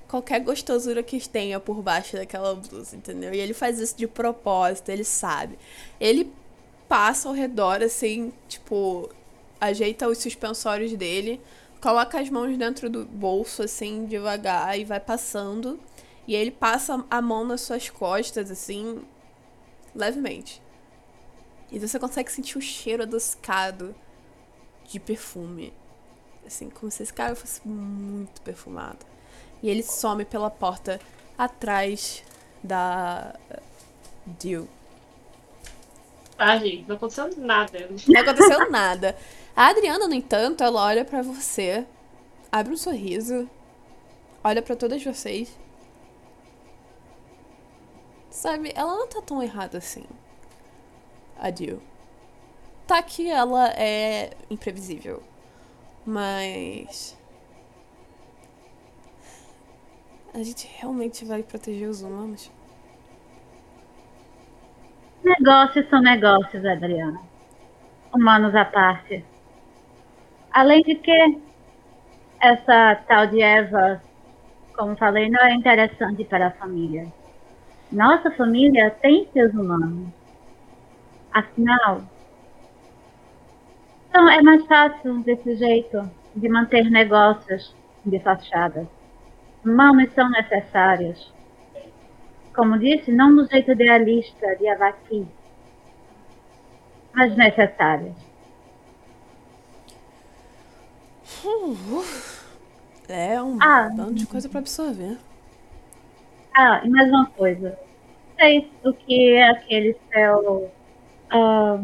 qualquer 0.08 0.40
gostosura 0.40 1.02
que 1.02 1.28
tenha 1.28 1.60
por 1.60 1.82
baixo 1.82 2.16
daquela 2.16 2.54
blusa, 2.54 2.96
entendeu? 2.96 3.32
E 3.34 3.38
ele 3.38 3.52
faz 3.52 3.78
isso 3.78 3.96
de 3.96 4.08
propósito, 4.08 4.88
ele 4.88 5.04
sabe. 5.04 5.58
Ele 6.00 6.32
passa 6.88 7.28
ao 7.28 7.34
redor, 7.34 7.82
assim, 7.82 8.32
tipo, 8.48 9.10
ajeita 9.60 10.08
os 10.08 10.18
suspensórios 10.18 10.92
dele, 10.94 11.40
coloca 11.80 12.18
as 12.18 12.30
mãos 12.30 12.56
dentro 12.56 12.88
do 12.88 13.04
bolso, 13.04 13.62
assim, 13.62 14.06
devagar, 14.06 14.78
e 14.78 14.84
vai 14.84 14.98
passando. 14.98 15.78
E 16.26 16.34
ele 16.34 16.50
passa 16.50 17.04
a 17.10 17.22
mão 17.22 17.44
nas 17.44 17.60
suas 17.60 17.90
costas, 17.90 18.50
assim, 18.50 19.02
levemente. 19.94 20.62
E 21.70 21.78
você 21.78 21.98
consegue 21.98 22.32
sentir 22.32 22.56
o 22.56 22.62
cheiro 22.62 23.02
adocicado 23.02 23.94
de 24.84 24.98
perfume. 24.98 25.72
Assim, 26.46 26.70
como 26.70 26.90
se 26.90 27.02
esse 27.02 27.12
cara 27.12 27.34
fosse 27.34 27.66
muito 27.68 28.40
perfumado. 28.40 29.04
E 29.62 29.68
ele 29.68 29.82
some 29.82 30.24
pela 30.24 30.50
porta 30.50 31.00
atrás 31.36 32.24
da 32.62 33.34
Jill. 34.40 34.68
Tá, 36.36 36.56
gente, 36.58 36.86
não 36.88 36.96
aconteceu 36.96 37.36
nada. 37.36 37.88
Não 38.06 38.20
aconteceu 38.20 38.70
nada. 38.70 39.16
A 39.56 39.66
Adriana, 39.66 40.06
no 40.06 40.14
entanto, 40.14 40.62
ela 40.62 40.84
olha 40.84 41.04
pra 41.04 41.20
você, 41.20 41.84
abre 42.50 42.72
um 42.72 42.76
sorriso, 42.76 43.50
olha 44.44 44.62
pra 44.62 44.76
todas 44.76 45.02
vocês. 45.02 45.50
Sabe, 48.30 48.72
ela 48.76 48.94
não 48.94 49.08
tá 49.08 49.20
tão 49.20 49.42
errada 49.42 49.78
assim. 49.78 50.04
A 51.36 51.50
Jill. 51.50 51.82
Tá 52.86 53.02
que 53.02 53.28
ela 53.28 53.70
é 53.70 54.30
imprevisível. 54.48 55.22
Mas. 56.06 57.17
A 60.38 60.42
gente 60.44 60.70
realmente 60.78 61.24
vai 61.24 61.42
proteger 61.42 61.88
os 61.88 62.00
humanos? 62.00 62.48
Negócios 65.24 65.88
são 65.88 66.00
negócios, 66.00 66.64
Adriana. 66.64 67.20
Humanos 68.14 68.54
à 68.54 68.64
parte. 68.64 69.24
Além 70.52 70.80
de 70.82 70.94
que, 70.94 71.40
essa 72.40 72.94
tal 73.08 73.26
de 73.26 73.42
Eva, 73.42 74.00
como 74.76 74.96
falei, 74.96 75.28
não 75.28 75.42
é 75.42 75.54
interessante 75.54 76.24
para 76.24 76.46
a 76.46 76.52
família. 76.52 77.12
Nossa 77.90 78.30
família 78.30 78.92
tem 78.92 79.28
seus 79.32 79.52
humanos. 79.52 80.08
Afinal, 81.32 82.02
então 84.08 84.28
é 84.30 84.40
mais 84.40 84.64
fácil 84.66 85.18
desse 85.24 85.56
jeito 85.56 86.08
de 86.36 86.48
manter 86.48 86.88
negócios 86.88 87.74
de 88.06 88.20
fachada. 88.20 88.88
Humanos 89.64 90.12
são 90.14 90.28
necessários. 90.30 91.32
Como 92.54 92.78
disse, 92.78 93.12
não 93.12 93.34
do 93.34 93.46
jeito 93.46 93.70
idealista 93.72 94.56
de 94.56 94.68
Avaki, 94.68 95.26
mas 97.14 97.36
necessários. 97.36 98.14
É 103.08 103.40
um 103.42 103.58
Ah. 103.60 103.88
de 104.12 104.26
coisa 104.26 104.48
pra 104.48 104.58
absorver. 104.60 105.16
Ah, 106.54 106.80
e 106.84 106.88
mais 106.88 107.08
uma 107.08 107.26
coisa. 107.30 107.78
Sei 108.38 108.70
o 108.84 108.92
que 108.92 109.34
é 109.34 109.48
aquele 109.50 109.96
seu. 110.12 110.70
ah, 111.30 111.80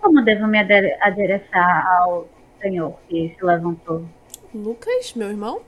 como 0.00 0.22
devo 0.24 0.46
me 0.46 0.58
adere- 0.58 0.96
adereçar 1.00 1.86
ao 1.98 2.28
senhor 2.60 2.94
que 3.08 3.34
se 3.38 3.44
levantou? 3.44 4.04
Lucas, 4.54 5.14
meu 5.14 5.30
irmão? 5.30 5.62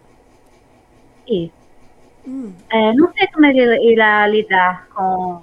Isso. 1.26 1.52
Hum. 2.26 2.52
É, 2.70 2.92
não 2.94 3.12
sei 3.12 3.26
como 3.28 3.44
ele 3.46 3.92
irá 3.92 4.26
lidar 4.26 4.88
com 4.88 5.42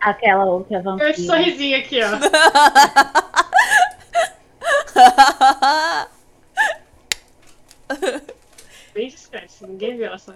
aquela 0.00 0.44
outra 0.44 0.76
Esse 0.76 0.84
vampira. 0.84 1.14
sorrisinho 1.14 1.78
aqui, 1.78 1.98
ó. 2.02 2.10
Bem 8.94 9.08
discreto, 9.08 9.66
ninguém 9.66 9.96
viu 9.96 10.06
ela 10.06 10.18
só. 10.18 10.32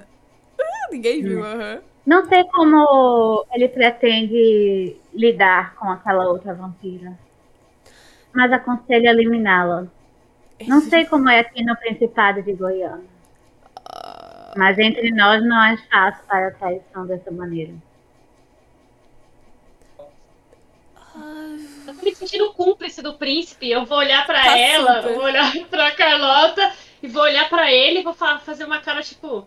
Ninguém 0.90 1.22
viu, 1.22 1.44
aham. 1.44 1.80
Não 2.06 2.26
sei 2.28 2.44
como 2.44 3.44
ele 3.52 3.68
pretende 3.68 4.96
lidar 5.12 5.74
com 5.76 5.90
aquela 5.90 6.28
outra 6.28 6.54
vampira. 6.54 7.18
Mas 8.32 8.52
aconselho 8.52 9.08
eliminá-la. 9.08 9.86
Não 10.66 10.80
sei 10.82 11.06
como 11.06 11.28
é 11.30 11.40
aqui 11.40 11.64
no 11.64 11.74
Principado 11.76 12.42
de 12.42 12.52
Goiânia. 12.52 13.13
Mas 14.56 14.78
entre 14.78 15.10
nós 15.12 15.42
não 15.44 15.62
é 15.64 15.76
fácil 15.90 16.24
para 16.26 16.48
a 16.48 16.50
traição 16.52 17.06
dessa 17.06 17.30
maneira. 17.30 17.72
Eu 21.86 21.94
tô 21.94 22.02
me 22.04 22.14
sentindo 22.14 22.52
cúmplice 22.54 23.02
do 23.02 23.14
príncipe. 23.14 23.70
Eu 23.70 23.84
vou 23.84 23.98
olhar 23.98 24.26
pra 24.26 24.42
Tá 24.42 24.58
ela, 24.58 24.96
super. 24.96 25.10
eu 25.10 25.14
vou 25.16 25.24
olhar 25.24 25.52
pra 25.68 25.92
Carlota 25.92 26.72
e 27.02 27.08
vou 27.08 27.22
olhar 27.22 27.48
pra 27.48 27.70
ele 27.70 28.00
e 28.00 28.02
vou 28.02 28.14
fa- 28.14 28.38
fazer 28.38 28.64
uma 28.64 28.80
cara 28.80 29.02
tipo. 29.02 29.46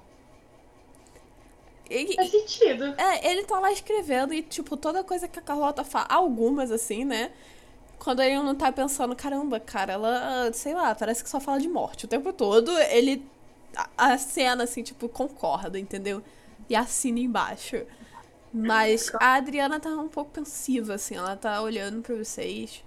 E- 1.90 2.16
Faz 2.16 2.30
sentido. 2.32 2.94
É, 2.98 3.32
ele 3.32 3.44
tá 3.46 3.60
lá 3.60 3.72
escrevendo 3.72 4.34
e, 4.34 4.42
tipo, 4.42 4.76
toda 4.76 5.04
coisa 5.04 5.28
que 5.28 5.40
a 5.40 5.42
Carlota 5.42 5.84
fala, 5.84 6.06
algumas 6.10 6.70
assim, 6.72 7.06
né? 7.06 7.32
Quando 7.98 8.22
ele 8.22 8.36
não 8.36 8.54
tá 8.56 8.72
pensando, 8.72 9.16
caramba, 9.16 9.60
cara, 9.60 9.94
ela, 9.94 10.52
sei 10.54 10.74
lá, 10.74 10.94
parece 10.94 11.24
que 11.24 11.30
só 11.30 11.40
fala 11.40 11.60
de 11.60 11.68
morte 11.68 12.06
o 12.06 12.08
tempo 12.08 12.32
todo, 12.34 12.78
ele. 12.80 13.26
A, 13.98 14.18
cena, 14.18 14.64
assim, 14.64 14.82
tipo, 14.82 15.08
concorda, 15.08 15.80
entendeu? 15.80 16.24
E 16.70 16.76
assina 16.76 17.20
embaixo. 17.20 17.86
Mas 18.52 19.12
a 19.20 19.36
Adriana 19.36 19.80
tá 19.80 19.90
um 19.90 20.08
pouco 20.08 20.32
pensiva, 20.32 20.96
assim, 20.96 21.16
ela 21.16 21.36
tá 21.36 21.62
olhando 21.62 22.02
pra 22.02 22.16
vocês. 22.16 22.84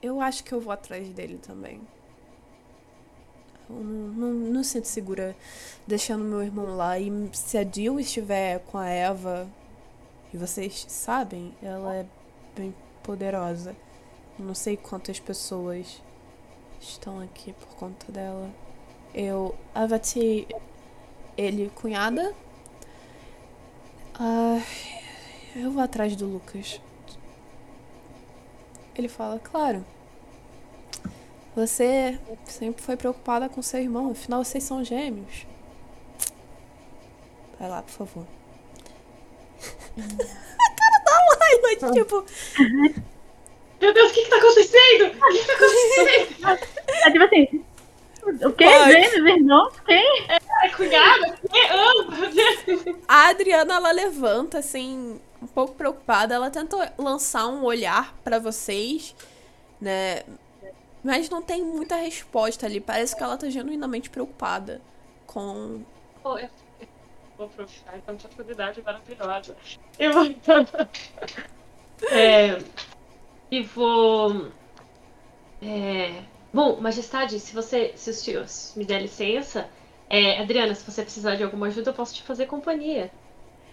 Eu 0.00 0.20
acho 0.20 0.44
que 0.44 0.52
eu 0.52 0.60
vou 0.60 0.72
atrás 0.72 1.08
dele 1.08 1.38
também. 1.38 1.80
Eu 3.68 3.76
não, 3.76 4.08
não, 4.08 4.32
não 4.52 4.62
sinto 4.62 4.84
segura 4.84 5.34
deixando 5.86 6.24
meu 6.24 6.42
irmão 6.42 6.76
lá. 6.76 6.98
E 6.98 7.10
se 7.32 7.56
a 7.56 7.64
Jill 7.64 7.98
estiver 7.98 8.60
com 8.60 8.78
a 8.78 8.86
Eva, 8.86 9.48
e 10.32 10.36
vocês 10.36 10.84
sabem, 10.88 11.54
ela 11.62 11.96
é 11.96 12.06
bem 12.54 12.74
poderosa. 13.02 13.74
Não 14.38 14.54
sei 14.54 14.76
quantas 14.76 15.18
pessoas 15.18 16.02
estão 16.90 17.20
aqui 17.20 17.52
por 17.52 17.68
conta 17.76 18.10
dela. 18.12 18.50
Eu. 19.14 19.54
Avati. 19.74 20.46
Ele, 21.36 21.70
cunhada. 21.74 22.34
Ah, 24.14 24.60
eu 25.56 25.70
vou 25.72 25.82
atrás 25.82 26.14
do 26.14 26.26
Lucas. 26.26 26.80
Ele 28.94 29.08
fala, 29.08 29.40
claro. 29.40 29.84
Você 31.56 32.18
sempre 32.44 32.82
foi 32.82 32.96
preocupada 32.96 33.48
com 33.48 33.62
seu 33.62 33.80
irmão, 33.80 34.10
afinal 34.10 34.44
vocês 34.44 34.62
são 34.64 34.84
gêmeos. 34.84 35.46
Vai 37.58 37.68
lá, 37.68 37.82
por 37.82 37.90
favor. 37.90 38.26
a 39.96 40.74
cara 40.74 41.04
da 41.04 41.12
Laila, 41.38 41.92
tipo, 41.92 42.24
Meu 43.84 43.92
Deus, 43.92 44.12
o 44.12 44.14
que 44.14 44.24
que 44.24 44.30
tá 44.30 44.36
acontecendo? 44.38 45.04
O 45.04 45.28
que 45.28 45.38
que 45.38 45.46
tá 45.46 45.52
acontecendo? 45.52 46.74
É 47.04 47.10
tipo 47.10 47.24
assim. 47.24 47.64
O? 48.22 48.50
Pode. 48.52 48.92
Gêmeos, 48.92 49.36
irmãos? 49.36 49.74
Quem? 49.84 50.26
É 50.30 50.68
cunhada? 50.70 51.38
Que 51.50 51.66
amo, 51.66 52.10
meu 52.12 52.30
Deus. 52.30 52.96
a 53.06 53.28
Adriana 53.28 53.74
ela 53.74 53.90
levanta 53.92 54.58
assim, 54.58 55.20
um 55.42 55.46
pouco 55.46 55.74
preocupada, 55.74 56.34
ela 56.34 56.50
tenta 56.50 56.94
lançar 56.96 57.46
um 57.48 57.62
olhar 57.62 58.14
pra 58.24 58.38
vocês, 58.38 59.14
né? 59.78 60.22
Mas 61.02 61.28
não 61.28 61.42
tem 61.42 61.62
muita 61.62 61.96
resposta 61.96 62.64
ali, 62.64 62.80
parece 62.80 63.14
que 63.14 63.22
ela 63.22 63.36
tá 63.36 63.50
genuinamente 63.50 64.08
preocupada 64.08 64.80
com 65.26 65.82
Pô, 66.22 66.38
eu 66.38 66.48
eu 66.80 66.88
vou 67.36 67.46
aproveitar 67.48 67.98
então 67.98 68.14
essa 68.14 68.28
oportunidade 68.28 68.80
maravilhosa. 68.80 69.54
Eu 69.98 70.12
vou. 70.12 70.24
É, 72.10 72.58
e 73.58 73.62
vou. 73.62 74.52
é, 75.60 76.22
bom, 76.52 76.80
Majestade, 76.80 77.38
se 77.40 77.54
você. 77.54 77.96
Se 77.96 78.10
os 78.10 78.16
senhores 78.18 78.74
me 78.76 78.84
der 78.84 79.00
licença, 79.02 79.70
é, 80.08 80.40
Adriana, 80.40 80.74
se 80.74 80.84
você 80.90 81.02
precisar 81.02 81.36
de 81.36 81.42
alguma 81.44 81.66
ajuda, 81.68 81.90
eu 81.90 81.94
posso 81.94 82.14
te 82.14 82.22
fazer 82.22 82.46
companhia. 82.46 83.12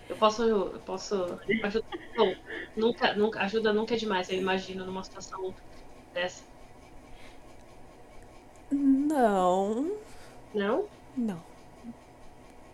Eu 0.09 0.17
posso. 0.17 0.43
Eu 0.43 0.81
posso. 0.83 1.15
Ajuda, 1.63 1.85
bom, 2.15 2.33
nunca, 2.75 3.13
nunca, 3.15 3.41
ajuda 3.41 3.73
nunca 3.73 3.95
é 3.95 3.97
demais, 3.97 4.29
eu 4.29 4.37
imagino, 4.37 4.85
numa 4.85 5.03
situação 5.03 5.53
dessa. 6.13 6.43
Não, 8.71 9.87
Não? 10.53 10.89
não, 11.15 11.45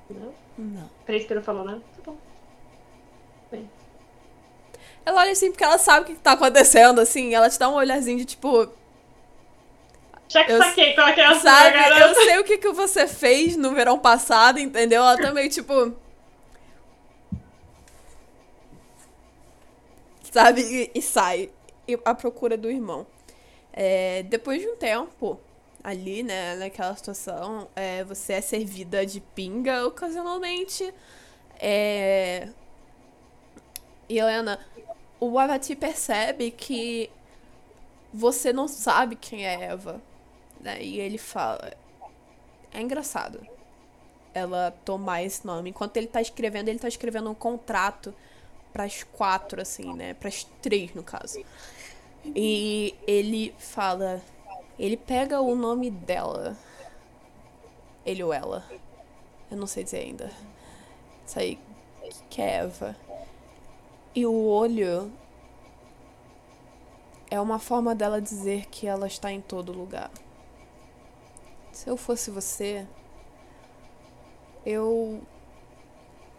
Não? 0.09 0.34
não. 0.57 0.89
Três 1.05 1.25
que 1.25 1.34
não 1.35 1.43
falou 1.43 1.65
nada? 1.65 1.81
Tá 1.95 2.01
bom. 2.05 2.17
Ela 5.07 5.21
olha 5.21 5.31
assim 5.31 5.51
porque 5.51 5.63
ela 5.63 5.77
sabe 5.77 6.01
o 6.01 6.05
que 6.15 6.21
tá 6.21 6.34
acontecendo, 6.34 6.99
assim, 6.99 7.34
ela 7.34 7.49
te 7.49 7.57
dá 7.57 7.69
um 7.69 7.75
olharzinho 7.75 8.17
de 8.17 8.25
tipo, 8.25 8.67
Já 10.27 10.43
que 10.43 10.51
Eu- 10.51 10.61
saquei 10.61 10.93
qual 10.95 11.13
que 11.13 11.21
é 11.21 11.25
a 11.25 11.31
sua, 11.31 11.39
sabe, 11.39 11.77
eu 11.77 11.89
garota. 11.89 12.13
sei 12.25 12.38
o 12.39 12.43
que 12.43 12.57
que 12.57 12.71
você 12.73 13.07
fez 13.07 13.55
no 13.55 13.73
verão 13.73 13.97
passado, 13.97 14.59
entendeu? 14.59 15.01
Ela 15.01 15.15
também, 15.17 15.47
tipo. 15.47 15.95
Sabe? 20.29 20.61
E, 20.61 20.91
e 20.99 21.01
sai 21.01 21.49
e- 21.88 21.97
à 22.03 22.13
procura 22.13 22.57
do 22.57 22.69
irmão. 22.69 23.07
É, 23.71 24.23
depois 24.23 24.61
de 24.61 24.67
um 24.67 24.75
tempo, 24.75 25.39
ali, 25.84 26.21
né, 26.23 26.55
naquela 26.55 26.95
situação, 26.95 27.69
é, 27.75 28.03
você 28.03 28.34
é 28.34 28.41
servida 28.41 29.05
de 29.05 29.21
pinga 29.21 29.85
ocasionalmente. 29.88 30.93
É... 31.59 32.49
E 34.09 34.17
Helena, 34.19 34.59
o 35.19 35.38
Avati 35.39 35.76
percebe 35.76 36.52
que 36.52 37.10
você 38.14 38.53
não 38.53 38.68
sabe 38.68 39.15
quem 39.15 39.45
é 39.45 39.64
Eva. 39.64 40.02
Né? 40.60 40.81
E 40.84 40.99
ele 40.99 41.18
fala. 41.18 41.73
É 42.73 42.81
engraçado 42.81 43.45
ela 44.34 44.72
tomar 44.85 45.23
esse 45.23 45.45
nome. 45.45 45.72
Enquanto 45.72 45.98
ele 45.98 46.07
tá 46.07 46.22
escrevendo, 46.22 46.69
ele 46.69 46.80
tá 46.80 46.88
escrevendo 46.88 47.30
um 47.30 47.35
contrato 47.35 48.14
pras 48.72 49.03
quatro, 49.03 49.61
assim, 49.61 49.94
né? 49.94 50.14
Pras 50.14 50.44
três, 50.61 50.94
no 50.94 51.03
caso. 51.03 51.44
E 52.35 52.94
ele 53.07 53.53
fala. 53.57 54.22
Ele 54.77 54.98
pega 54.98 55.41
o 55.41 55.56
nome 55.56 55.89
dela. 55.89 56.56
Ele 58.06 58.23
ou 58.23 58.31
ela. 58.31 58.64
Eu 59.49 59.57
não 59.57 59.68
sei 59.68 59.84
dizer 59.84 59.99
ainda. 59.99 60.31
Isso 61.26 61.39
aí. 61.39 61.60
Que 62.30 62.41
é 62.41 62.57
Eva. 62.57 62.95
E 64.18 64.26
o 64.26 64.34
olho. 64.34 65.11
É 67.30 67.39
uma 67.39 67.60
forma 67.60 67.94
dela 67.94 68.19
dizer 68.19 68.65
que 68.65 68.88
ela 68.88 69.06
está 69.06 69.31
em 69.31 69.39
todo 69.39 69.72
lugar. 69.72 70.10
Se 71.72 71.88
eu 71.88 71.95
fosse 71.95 72.31
você, 72.31 72.88
eu 74.65 75.22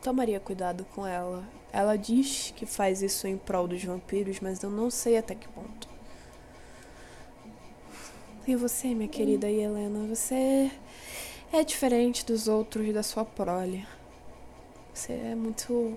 tomaria 0.03 0.41
cuidado 0.41 0.85
com 0.87 1.07
ela. 1.07 1.49
Ela 1.73 1.95
diz 1.95 2.53
que 2.57 2.67
faz 2.67 3.01
isso 3.01 3.29
em 3.29 3.39
prol 3.39 3.69
dos 3.69 3.85
vampiros, 3.85 4.41
mas 4.41 4.61
eu 4.61 4.71
não 4.71 4.91
sei 4.91 5.17
até 5.17 5.37
que 5.37 5.47
ponto. 5.47 5.89
E 8.45 8.57
você, 8.57 8.93
minha 8.93 9.09
querida 9.09 9.49
Helena, 9.49 10.05
você 10.09 10.69
é 11.53 11.63
diferente 11.63 12.27
dos 12.27 12.49
outros 12.49 12.93
da 12.93 13.05
sua 13.05 13.25
prole. 13.25 13.87
Você 14.93 15.13
é 15.13 15.37
muito 15.37 15.97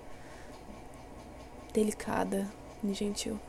delicada 1.74 2.48
e 2.84 2.94
gentil. 2.94 3.40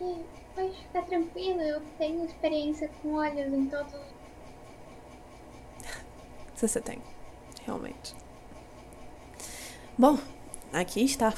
E 0.00 0.24
pode 0.54 0.76
ficar 0.76 1.02
tranquilo, 1.02 1.60
eu 1.60 1.80
tenho 1.98 2.24
experiência 2.24 2.88
com 3.02 3.14
olhos 3.14 3.52
em 3.52 3.66
todos 3.66 3.92
os 3.92 4.00
Se 6.56 6.68
você 6.68 6.80
tem, 6.80 6.98
realmente. 7.64 8.14
Bom, 9.98 10.18
aqui 10.72 11.04
está. 11.04 11.34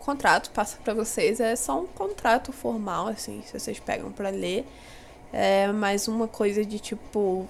O 0.00 0.04
contrato 0.04 0.50
passa 0.50 0.78
pra 0.82 0.92
vocês. 0.92 1.38
É 1.38 1.54
só 1.54 1.80
um 1.80 1.86
contrato 1.86 2.52
formal, 2.52 3.06
assim, 3.06 3.42
se 3.42 3.58
vocês 3.58 3.78
pegam 3.78 4.10
pra 4.10 4.30
ler. 4.30 4.66
É 5.32 5.70
mais 5.70 6.08
uma 6.08 6.26
coisa 6.26 6.64
de 6.64 6.80
tipo. 6.80 7.46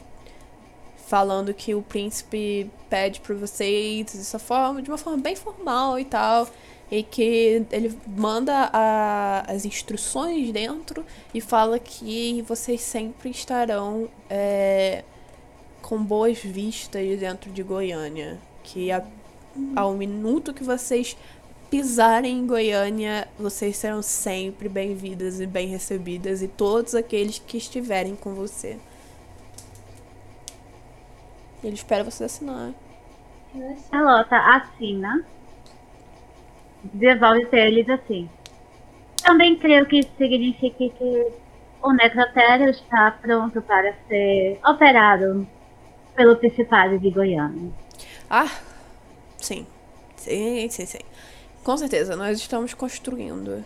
Falando 1.11 1.53
que 1.53 1.75
o 1.75 1.83
príncipe 1.83 2.71
pede 2.89 3.21
pra 3.21 3.35
vocês 3.35 4.07
dessa 4.15 4.39
forma, 4.39 4.81
de 4.81 4.89
uma 4.89 4.97
forma 4.97 5.21
bem 5.21 5.35
formal 5.35 5.99
e 5.99 6.05
tal. 6.05 6.49
E 6.89 7.03
que 7.03 7.67
ele 7.73 7.99
manda 8.07 8.71
a- 8.73 9.45
as 9.49 9.65
instruções 9.65 10.53
dentro 10.53 11.05
e 11.35 11.41
fala 11.41 11.81
que 11.81 12.43
vocês 12.43 12.81
sempre 12.81 13.29
estarão 13.31 14.09
é, 14.29 15.03
com 15.83 16.01
boas 16.01 16.39
vistas 16.39 17.19
dentro 17.19 17.51
de 17.51 17.65
Goiânia. 17.65 18.39
Que 18.63 18.93
a- 18.93 19.05
ao 19.75 19.95
minuto 19.95 20.55
que 20.55 20.63
vocês 20.63 21.17
pisarem 21.69 22.39
em 22.39 22.47
Goiânia, 22.47 23.27
vocês 23.37 23.77
serão 23.77 24.01
sempre 24.01 24.69
bem-vindas 24.69 25.41
e 25.41 25.47
bem 25.47 25.67
recebidas, 25.67 26.41
e 26.41 26.47
todos 26.47 26.95
aqueles 26.95 27.41
que 27.45 27.57
estiverem 27.57 28.15
com 28.15 28.33
você. 28.33 28.77
Ele 31.63 31.75
espera 31.75 32.05
você 32.05 32.25
assinar. 32.25 32.73
A 33.93 34.01
Lota 34.01 34.37
assina. 34.37 35.25
Devolve 36.83 37.47
pra 37.47 37.61
eles 37.61 37.89
assim. 37.89 38.29
Também 39.23 39.57
creio 39.57 39.85
que 39.87 39.99
isso 39.99 40.11
signifique 40.17 40.91
que 40.91 41.33
o 41.83 41.93
necrotério 41.93 42.71
está 42.71 43.11
pronto 43.21 43.61
para 43.63 43.95
ser 44.09 44.59
operado 44.65 45.47
pelo 46.15 46.37
Principado 46.37 46.99
de 46.99 47.11
Goiânia. 47.11 47.71
Ah, 48.29 48.51
sim. 49.37 49.67
Sim, 50.17 50.69
sim, 50.69 50.87
sim. 50.87 50.99
Com 51.65 51.77
certeza, 51.77 52.17
nós 52.17 52.39
estamos 52.39 52.75
construindo. 52.75 53.65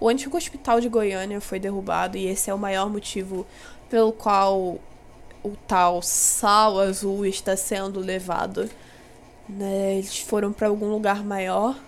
O 0.00 0.08
antigo 0.08 0.36
hospital 0.36 0.80
de 0.80 0.88
Goiânia 0.88 1.40
foi 1.40 1.58
derrubado 1.58 2.16
e 2.16 2.26
esse 2.26 2.50
é 2.50 2.54
o 2.54 2.58
maior 2.58 2.90
motivo 2.90 3.46
pelo 3.88 4.12
qual 4.12 4.78
o 5.44 5.50
tal 5.68 6.00
sal 6.00 6.80
azul 6.80 7.26
está 7.26 7.54
sendo 7.56 8.00
levado. 8.00 8.68
Né? 9.46 9.96
Eles 9.96 10.18
foram 10.18 10.52
para 10.52 10.68
algum 10.68 10.88
lugar 10.90 11.22
maior 11.22 11.78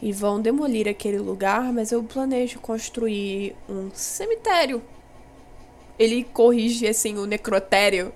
e 0.00 0.12
vão 0.12 0.40
demolir 0.40 0.86
aquele 0.86 1.18
lugar, 1.18 1.72
mas 1.72 1.90
eu 1.90 2.02
planejo 2.02 2.60
construir 2.60 3.56
um 3.68 3.90
cemitério. 3.94 4.82
Ele 5.98 6.22
corrige 6.22 6.86
assim 6.86 7.16
o 7.16 7.24
necrotério, 7.24 8.12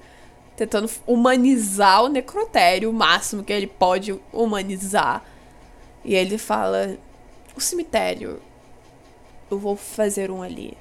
tentando 0.56 0.90
humanizar 1.06 2.02
o 2.02 2.08
necrotério 2.08 2.90
o 2.90 2.92
máximo 2.92 3.42
que 3.42 3.52
ele 3.52 3.66
pode 3.66 4.18
humanizar. 4.32 5.24
E 6.04 6.14
ele 6.14 6.36
fala: 6.36 6.98
"O 7.56 7.60
cemitério 7.60 8.40
eu 9.50 9.58
vou 9.58 9.76
fazer 9.76 10.30
um 10.30 10.42
ali, 10.42 10.76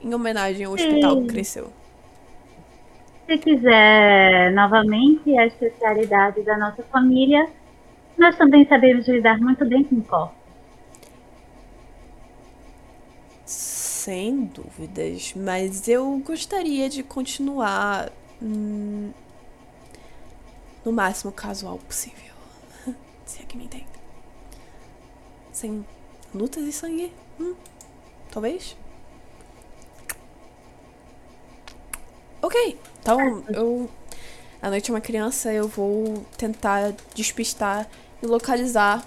em 0.00 0.14
homenagem 0.14 0.64
ao 0.64 0.72
hospital 0.72 1.20
que 1.22 1.28
cresceu." 1.28 1.83
Se 3.26 3.38
quiser 3.38 4.52
novamente 4.52 5.36
a 5.38 5.46
especialidade 5.46 6.42
da 6.42 6.58
nossa 6.58 6.82
família, 6.84 7.48
nós 8.18 8.36
também 8.36 8.66
sabemos 8.66 9.08
lidar 9.08 9.38
muito 9.38 9.64
bem 9.64 9.82
com 9.82 10.00
corpos. 10.02 10.44
Sem 13.46 14.44
dúvidas, 14.44 15.32
mas 15.34 15.88
eu 15.88 16.18
gostaria 16.18 16.90
de 16.90 17.02
continuar 17.02 18.12
hum, 18.42 19.10
no 20.84 20.92
máximo 20.92 21.32
casual 21.32 21.78
possível. 21.78 22.34
Se 23.24 23.42
é 23.42 23.46
que 23.46 23.56
me 23.56 23.64
entende. 23.64 23.86
Sem 25.50 25.84
lutas 26.34 26.64
e 26.64 26.72
sangue. 26.72 27.10
Hum, 27.40 27.54
talvez? 28.30 28.76
Ok, 32.44 32.78
então 33.00 33.42
eu. 33.48 33.88
A 34.60 34.68
noite 34.68 34.90
é 34.90 34.94
uma 34.94 35.00
criança, 35.00 35.50
eu 35.50 35.66
vou 35.66 36.26
tentar 36.36 36.92
despistar 37.14 37.88
e 38.22 38.26
localizar 38.26 39.02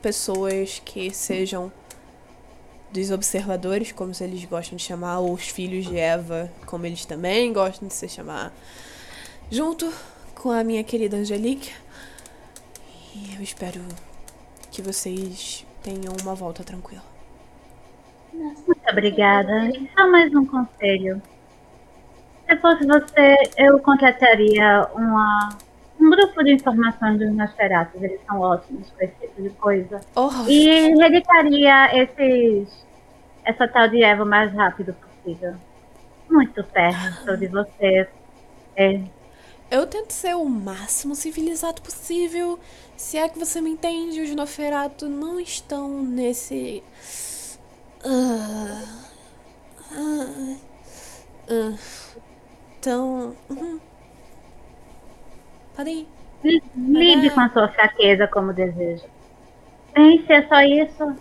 pessoas 0.00 0.80
que 0.84 1.10
sejam 1.10 1.72
dos 2.92 3.10
observadores, 3.10 3.90
como 3.90 4.12
eles 4.20 4.44
gostam 4.44 4.76
de 4.76 4.84
chamar, 4.84 5.18
ou 5.18 5.32
os 5.32 5.48
filhos 5.48 5.84
de 5.84 5.98
Eva, 5.98 6.48
como 6.64 6.86
eles 6.86 7.04
também 7.04 7.52
gostam 7.52 7.88
de 7.88 7.94
se 7.94 8.08
chamar, 8.08 8.52
junto 9.50 9.92
com 10.36 10.52
a 10.52 10.62
minha 10.62 10.84
querida 10.84 11.16
Angelique. 11.16 11.72
E 13.16 13.34
eu 13.34 13.42
espero 13.42 13.80
que 14.70 14.80
vocês 14.80 15.66
tenham 15.82 16.14
uma 16.22 16.36
volta 16.36 16.62
tranquila. 16.62 17.02
Muito 18.32 18.88
obrigada. 18.88 19.72
Só 19.96 20.08
mais 20.08 20.32
um 20.32 20.46
conselho. 20.46 21.20
Se 22.48 22.56
fosse 22.58 22.86
você, 22.86 23.34
eu 23.56 23.78
contrataria 23.80 24.88
uma, 24.94 25.48
um 26.00 26.10
grupo 26.10 26.44
de 26.44 26.52
informações 26.52 27.18
dos 27.18 27.32
Nosferatus. 27.32 28.02
Eles 28.02 28.20
são 28.26 28.40
ótimos 28.40 28.90
com 28.90 29.04
esse 29.04 29.14
tipo 29.20 29.42
de 29.42 29.50
coisa. 29.50 30.00
Oh, 30.14 30.30
E 30.48 30.94
reeditaria 30.94 32.02
esses, 32.02 32.86
essa 33.44 33.66
tal 33.66 33.88
de 33.88 34.02
Eva 34.02 34.22
o 34.22 34.26
mais 34.26 34.52
rápido 34.52 34.94
possível. 34.94 35.54
Muito 36.30 36.62
perto 36.64 37.36
de 37.36 37.46
você. 37.48 38.08
É, 38.76 39.00
eu 39.70 39.86
tento 39.86 40.12
ser 40.12 40.36
o 40.36 40.44
máximo 40.44 41.14
civilizado 41.14 41.82
possível. 41.82 42.58
Se 42.96 43.18
é 43.18 43.28
que 43.28 43.38
você 43.38 43.60
me 43.60 43.70
entende, 43.70 44.20
os 44.20 44.34
Noferato 44.34 45.08
não 45.08 45.40
estão 45.40 46.02
nesse. 46.02 46.82
Ah, 48.04 48.84
ah, 49.92 50.56
ah. 51.50 52.05
Então. 52.86 53.34
uhum. 53.50 53.80
Podem 55.74 56.06
ir. 56.44 56.62
lide 56.76 57.30
com 57.30 57.40
a 57.40 57.48
sua 57.48 57.66
fraqueza 57.66 58.28
como 58.28 58.52
deseja. 58.52 59.04
Bem, 59.92 60.24
se 60.24 60.32
é 60.32 60.46
só 60.46 60.60
isso, 60.60 61.16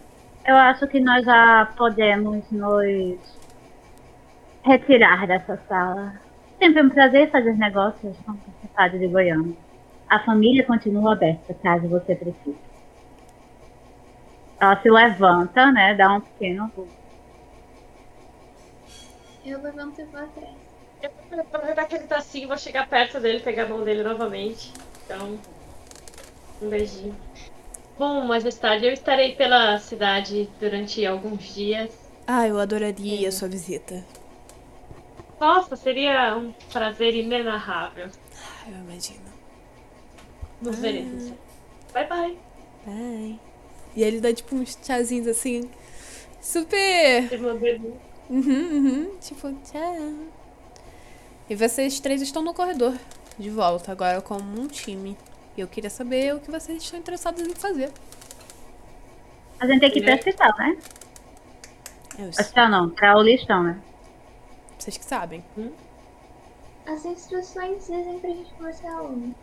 eu 0.45 0.55
acho 0.55 0.87
que 0.87 0.99
nós 0.99 1.25
já 1.25 1.73
podemos 1.75 2.45
nos 2.51 3.17
retirar 4.61 5.25
dessa 5.25 5.59
sala. 5.67 6.13
Sempre 6.59 6.83
um 6.83 6.89
prazer 6.91 7.31
fazer 7.31 7.57
negócios 7.57 8.15
com 8.23 8.33
o 8.33 8.39
Estado 8.63 8.99
de 8.99 9.07
Goiânia. 9.07 9.57
A 10.07 10.19
família 10.19 10.63
continua 10.63 11.13
aberta, 11.13 11.51
caso 11.55 11.87
você 11.87 12.13
precise. 12.13 12.55
Ela 14.59 14.79
se 14.83 14.89
levanta, 14.91 15.71
né? 15.71 15.95
Dá 15.95 16.13
um 16.13 16.21
pequeno. 16.21 16.71
eu 19.43 19.61
levanto 19.63 19.99
e 19.99 20.03
vou 20.05 20.21
atrás. 20.21 20.64
Que 21.87 21.95
ele 21.95 22.07
tá 22.07 22.17
assim, 22.17 22.47
vou 22.47 22.57
chegar 22.57 22.87
perto 22.89 23.19
dele, 23.19 23.39
pegar 23.39 23.63
a 23.63 23.69
mão 23.69 23.83
dele 23.83 24.03
novamente. 24.03 24.71
Então, 25.05 25.37
um 26.61 26.69
beijinho. 26.69 27.15
Bom, 27.97 28.25
mais 28.25 28.43
tarde 28.55 28.85
eu 28.85 28.93
estarei 28.93 29.35
pela 29.35 29.77
cidade 29.79 30.49
durante 30.59 31.05
alguns 31.05 31.53
dias. 31.53 31.91
Ah, 32.27 32.47
eu 32.47 32.59
adoraria 32.59 33.29
a 33.29 33.31
sua 33.31 33.47
visita. 33.47 34.03
Nossa, 35.39 35.75
seria 35.75 36.35
um 36.35 36.51
prazer 36.71 37.15
inenarrável. 37.15 38.09
Ah, 38.35 38.69
Eu 38.69 38.77
imagino. 38.79 39.25
Nos 40.61 40.79
veremos. 40.79 41.31
Bye 41.93 42.07
bye. 42.07 42.37
Bye. 42.85 43.39
E 43.95 44.03
ele 44.03 44.19
dá 44.19 44.33
tipo 44.33 44.55
uns 44.55 44.75
tchazinhos 44.75 45.27
assim. 45.27 45.69
Super. 46.41 47.29
Uhum, 48.29 48.41
uhum. 48.41 49.17
Tipo, 49.19 49.53
tchau. 49.63 50.34
E 51.49 51.55
vocês 51.55 51.99
três 51.99 52.21
estão 52.21 52.41
no 52.41 52.53
corredor. 52.53 52.93
De 53.37 53.49
volta, 53.49 53.91
agora 53.91 54.21
como 54.21 54.59
um 54.59 54.67
time. 54.67 55.17
E 55.55 55.61
eu 55.61 55.67
queria 55.67 55.89
saber 55.89 56.33
o 56.33 56.39
que 56.39 56.49
vocês 56.49 56.81
estão 56.81 56.99
interessados 56.99 57.41
em 57.41 57.53
fazer. 57.53 57.91
A 59.59 59.67
gente 59.67 59.79
tem 59.79 59.91
que 59.91 59.99
ir 59.99 60.03
pra 60.03 60.15
hospital, 60.15 60.57
né? 60.57 60.77
Eu 62.17 62.33
sei. 62.33 62.45
Hospital 62.45 62.69
não, 62.69 62.89
pra 62.89 63.17
o 63.17 63.21
listão, 63.21 63.63
né? 63.63 63.81
Vocês 64.77 64.97
que 64.97 65.05
sabem. 65.05 65.43
As 66.85 67.05
instruções 67.05 67.79
dizem 67.87 68.19
pra 68.19 68.29
gente 68.29 68.53
começar 68.53 68.91
aonde? 68.91 69.35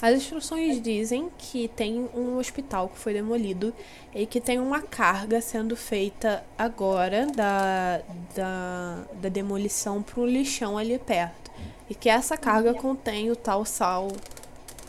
As 0.00 0.14
instruções 0.14 0.80
dizem 0.80 1.30
que 1.38 1.68
tem 1.68 2.08
um 2.14 2.36
hospital 2.38 2.88
que 2.88 2.98
foi 2.98 3.14
demolido 3.14 3.72
e 4.14 4.26
que 4.26 4.40
tem 4.40 4.58
uma 4.58 4.82
carga 4.82 5.40
sendo 5.40 5.74
feita 5.74 6.44
agora 6.58 7.26
da, 7.26 8.02
da, 8.34 9.04
da 9.14 9.28
demolição 9.28 10.02
para 10.02 10.20
um 10.20 10.26
lixão 10.26 10.76
ali 10.76 10.98
perto. 10.98 11.50
E 11.88 11.94
que 11.94 12.08
essa 12.08 12.36
carga 12.36 12.74
contém 12.74 13.30
o 13.30 13.36
tal 13.36 13.64
sal 13.64 14.08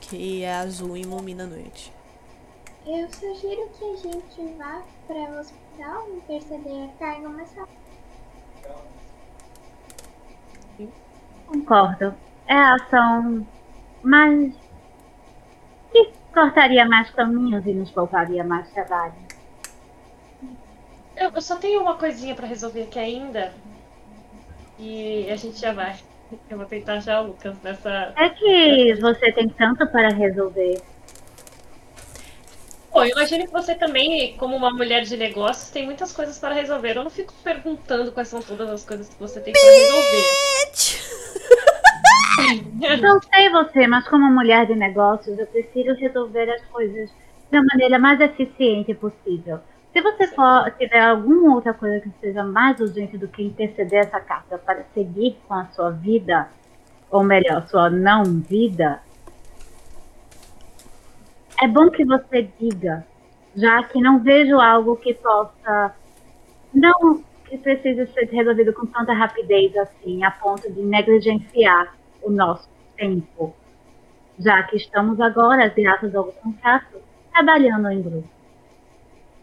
que 0.02 0.44
é 0.44 0.56
azul 0.56 0.98
e 0.98 1.02
ilumina 1.02 1.44
a 1.44 1.48
noite. 1.48 1.94
Eu 2.86 3.08
sugiro 3.12 3.70
que 3.78 3.84
a 3.84 3.96
gente 3.98 4.58
vá 4.58 4.82
para 5.06 5.16
o 5.16 5.40
hospital 5.40 6.08
e 6.16 6.22
perceber 6.22 6.86
a 6.86 6.88
carga 6.98 7.30
mais 7.30 7.54
rápido. 7.54 7.78
Concordo. 11.48 12.14
É 12.48 12.54
a 12.56 12.76
ação 12.76 13.46
mais. 14.04 14.54
Que 15.92 16.12
cortaria 16.34 16.86
mais 16.86 17.10
caminhos 17.12 17.66
e 17.66 17.74
nos 17.74 17.92
pouparia 17.92 18.44
mais 18.44 18.70
trabalho. 18.72 19.14
Eu, 21.16 21.32
eu 21.34 21.42
só 21.42 21.56
tenho 21.56 21.82
uma 21.82 21.96
coisinha 21.96 22.36
pra 22.36 22.48
resolver 22.48 22.84
aqui 22.84 23.00
ainda. 23.00 23.54
E 24.80 25.30
a 25.32 25.36
gente 25.36 25.60
já 25.60 25.74
vai. 25.74 25.96
Eu 26.50 26.58
vou 26.58 26.66
tentar 26.66 26.96
achar 26.96 27.22
o 27.22 27.28
Lucas 27.28 27.56
nessa. 27.64 28.14
É 28.16 28.30
que 28.30 28.94
você 29.02 29.32
tem 29.32 29.50
tanto 29.50 29.88
para 29.88 30.10
resolver. 30.10 30.80
Pô, 32.92 33.04
eu 33.04 33.12
imagino 33.12 33.46
que 33.46 33.52
você 33.52 33.76
também, 33.76 34.36
como 34.38 34.56
uma 34.56 34.72
mulher 34.72 35.04
de 35.04 35.18
negócios, 35.18 35.70
tem 35.70 35.86
muitas 35.86 36.12
coisas 36.12 36.38
para 36.38 36.54
resolver. 36.54 36.98
Eu 36.98 37.04
não 37.04 37.12
fico 37.12 37.34
perguntando 37.44 38.12
quais 38.12 38.28
são 38.28 38.42
todas 38.42 38.70
as 38.70 38.84
coisas 38.84 39.10
que 39.10 39.20
você 39.20 39.40
tem 39.40 39.54
para 39.54 39.62
resolver. 39.62 40.97
Não 43.02 43.22
sei 43.22 43.50
você, 43.50 43.88
mas 43.88 44.08
como 44.08 44.32
mulher 44.32 44.66
de 44.66 44.76
negócios, 44.76 45.38
eu 45.38 45.48
prefiro 45.48 45.96
resolver 45.96 46.50
as 46.50 46.62
coisas 46.68 47.12
da 47.52 47.62
maneira 47.62 48.00
mais 48.00 48.20
eficiente 48.20 48.94
possível. 48.94 49.60
Se 49.94 50.02
você 50.02 50.28
for, 50.28 50.72
tiver 50.78 51.00
alguma 51.00 51.56
outra 51.56 51.74
coisa 51.74 52.00
que 52.00 52.12
seja 52.22 52.44
mais 52.44 52.80
urgente 52.80 53.18
do 53.18 53.28
que 53.28 53.44
interceder 53.44 54.02
essa 54.06 54.20
carta 54.20 54.58
para 54.58 54.84
seguir 54.94 55.38
com 55.48 55.54
a 55.54 55.66
sua 55.68 55.90
vida, 55.90 56.50
ou 57.10 57.24
melhor, 57.24 57.68
sua 57.68 57.90
não 57.90 58.24
vida, 58.24 59.02
é 61.62 61.68
bom 61.68 61.90
que 61.90 62.06
você 62.06 62.48
diga, 62.60 63.06
já 63.56 63.84
que 63.84 64.00
não 64.00 64.20
vejo 64.20 64.60
algo 64.60 64.96
que 64.98 65.14
possa 65.16 65.96
não 66.74 67.24
que 67.46 67.58
precise 67.58 68.06
ser 68.08 68.26
resolvido 68.26 68.74
com 68.74 68.86
tanta 68.86 69.14
rapidez 69.14 69.76
assim, 69.78 70.24
a 70.24 70.30
ponto 70.30 70.72
de 70.72 70.82
negligenciar 70.82 71.96
o 72.22 72.30
nosso 72.30 72.68
tempo, 72.96 73.56
já 74.40 74.64
que 74.64 74.78
estamos 74.78 75.20
agora, 75.20 75.68
graças 75.70 76.14
ao 76.16 76.26
contrato, 76.26 77.02
trabalhando 77.32 77.90
em 77.90 78.02
grupo. 78.02 78.30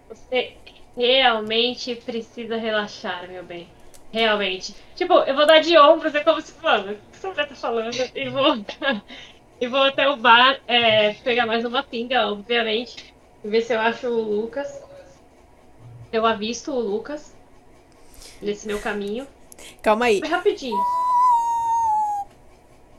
Você 0.08 0.56
realmente 0.96 1.94
precisa 1.96 2.56
relaxar, 2.56 3.28
meu 3.28 3.44
bem. 3.44 3.68
Realmente. 4.12 4.74
Tipo, 4.94 5.14
eu 5.20 5.34
vou 5.34 5.46
dar 5.46 5.58
de 5.60 5.76
ombros, 5.76 6.14
é 6.14 6.22
como 6.22 6.40
se, 6.40 6.54
mano, 6.62 6.92
o 6.92 6.94
que 6.94 7.18
você 7.18 7.26
mulher 7.26 7.48
tá 7.48 7.54
falando? 7.54 7.94
E 8.14 8.28
vou, 8.28 8.64
e 9.60 9.66
vou 9.66 9.82
até 9.82 10.08
o 10.08 10.16
bar 10.16 10.60
é, 10.68 11.14
pegar 11.14 11.46
mais 11.46 11.64
uma 11.64 11.82
pinga, 11.82 12.28
obviamente. 12.28 13.12
E 13.42 13.48
ver 13.48 13.62
se 13.62 13.74
eu 13.74 13.80
acho 13.80 14.06
o 14.06 14.22
Lucas. 14.22 14.82
Eu 16.12 16.24
avisto 16.24 16.70
o 16.70 16.78
Lucas 16.78 17.36
nesse 18.40 18.68
meu 18.68 18.80
caminho. 18.80 19.26
Calma 19.82 20.06
aí. 20.06 20.20
Foi 20.20 20.28
rapidinho. 20.28 20.78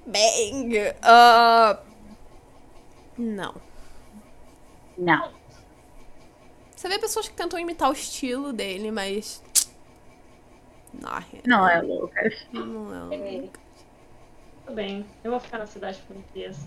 Bang! 0.06 0.94
Ah, 1.02 1.80
não. 3.18 3.56
Não. 4.98 5.32
Você 6.76 6.88
vê 6.90 6.99
pessoas 6.99 7.27
que 7.27 7.34
tentam 7.36 7.57
imitar 7.60 7.90
o 7.90 7.94
estilo 7.94 8.53
dele, 8.53 8.91
mas. 8.91 9.41
Não, 10.94 11.10
Não 11.45 11.68
é 11.69 11.82
o 11.82 12.02
Lucas. 12.02 12.45
não 12.53 13.11
é 13.11 13.18
o- 13.18 13.49
Tudo 14.65 14.76
bem, 14.76 15.06
eu 15.23 15.32
vou 15.32 15.40
ficar 15.40 15.57
na 15.60 15.65
cidade 15.68 16.02
por 16.07 16.15
um 16.15 16.23
dias. 16.34 16.57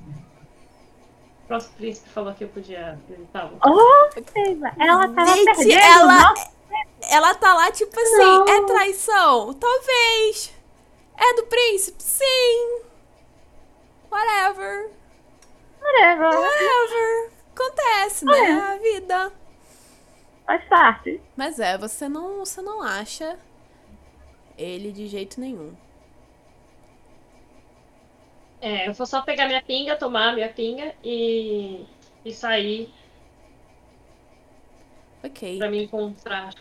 O 1.45 1.49
próximo 1.49 1.75
príncipe 1.77 2.09
falou 2.11 2.35
que 2.35 2.45
eu 2.45 2.49
podia 2.49 2.99
visitá-lo. 3.09 3.59
Oh, 3.65 4.09
Eva, 4.37 4.73
ela 4.79 5.09
tava 5.09 5.35
Gente, 5.35 5.57
perdendo. 5.57 5.73
ela- 5.81 6.29
Nossa, 6.31 6.59
Ela 7.11 7.35
tá 7.37 7.55
lá, 7.55 7.71
tipo 7.73 7.99
assim, 7.99 8.17
Não. 8.19 8.47
é 8.49 8.67
traição? 8.67 9.55
Talvez. 9.55 10.53
É 11.17 11.35
do 11.35 11.45
príncipe? 11.47 12.03
Sim. 12.03 12.83
Whatever. 14.11 14.91
whatever. 15.81 16.31
Whatever. 16.31 17.31
Acontece, 17.55 18.25
né? 18.25 18.39
É. 18.39 18.53
A 18.53 18.77
vida. 18.79 19.33
Faz 20.47 20.65
parte. 20.69 21.21
Mas 21.37 21.59
é, 21.61 21.77
você 21.77 22.09
não, 22.09 22.39
você 22.39 22.63
não 22.63 22.83
acha 22.83 23.39
ele 24.57 24.93
de 24.93 25.07
jeito 25.07 25.41
nenhum. 25.41 25.75
É, 28.61 28.89
eu 28.89 28.93
vou 28.95 29.07
só 29.07 29.23
pegar 29.23 29.47
minha 29.47 29.63
pinga, 29.63 29.97
tomar 29.97 30.35
minha 30.35 30.49
pinga 30.53 30.95
e, 31.05 31.87
e 32.25 32.33
sair 32.33 32.93
Ok. 35.23 35.59
pra 35.59 35.71
me 35.71 35.85
encontrar. 35.85 36.55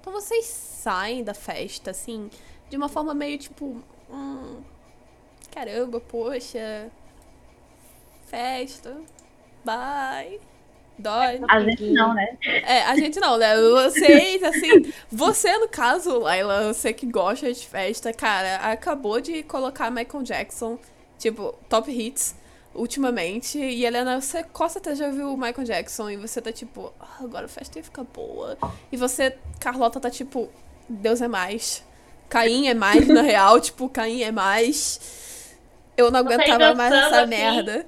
Então 0.00 0.12
vocês 0.12 0.44
saem 0.46 1.24
da 1.24 1.34
festa, 1.34 1.90
assim, 1.90 2.30
de 2.68 2.76
uma 2.76 2.88
forma 2.88 3.14
meio 3.14 3.38
tipo. 3.38 3.82
Hum, 4.10 4.62
caramba, 5.54 6.00
poxa. 6.00 6.90
Festa. 8.26 8.96
Bye. 9.64 10.40
Dói. 10.98 11.40
A 11.48 11.60
gente 11.60 11.90
não, 11.90 12.14
né? 12.14 12.36
É, 12.44 12.82
a 12.84 12.96
gente 12.96 13.18
não, 13.18 13.36
né? 13.36 13.56
Vocês, 13.56 14.42
assim. 14.42 14.92
Você, 15.10 15.56
no 15.58 15.68
caso, 15.68 16.18
Laila, 16.18 16.72
você 16.72 16.92
que 16.92 17.06
gosta 17.06 17.52
de 17.52 17.66
festa, 17.66 18.12
cara, 18.12 18.56
acabou 18.70 19.20
de 19.20 19.42
colocar 19.42 19.90
Michael 19.90 20.22
Jackson, 20.22 20.78
tipo, 21.18 21.54
top 21.68 21.90
hits, 21.90 22.36
ultimamente. 22.74 23.58
E 23.58 23.84
Helena, 23.84 24.20
você 24.20 24.44
com 24.44 24.68
certeza 24.68 24.96
já 24.96 25.10
viu 25.10 25.32
o 25.32 25.36
Michael 25.36 25.64
Jackson 25.64 26.10
e 26.10 26.16
você 26.16 26.40
tá 26.40 26.52
tipo, 26.52 26.92
"Ah, 27.00 27.16
agora 27.20 27.46
a 27.46 27.48
festa 27.48 27.78
ia 27.78 27.84
ficar 27.84 28.04
boa. 28.04 28.56
E 28.92 28.96
você, 28.96 29.36
Carlota, 29.58 29.98
tá 29.98 30.10
tipo, 30.10 30.48
Deus 30.88 31.20
é 31.20 31.28
mais. 31.28 31.84
Caim 32.28 32.68
é 32.68 32.74
mais, 32.74 33.06
na 33.08 33.22
real, 33.22 33.60
tipo, 33.60 33.88
Caim 33.88 34.22
é 34.22 34.30
mais. 34.32 35.00
Eu 35.96 36.10
não 36.10 36.20
aguentava 36.20 36.74
mais 36.74 36.92
essa 36.92 37.20
assim. 37.20 37.30
merda. 37.30 37.86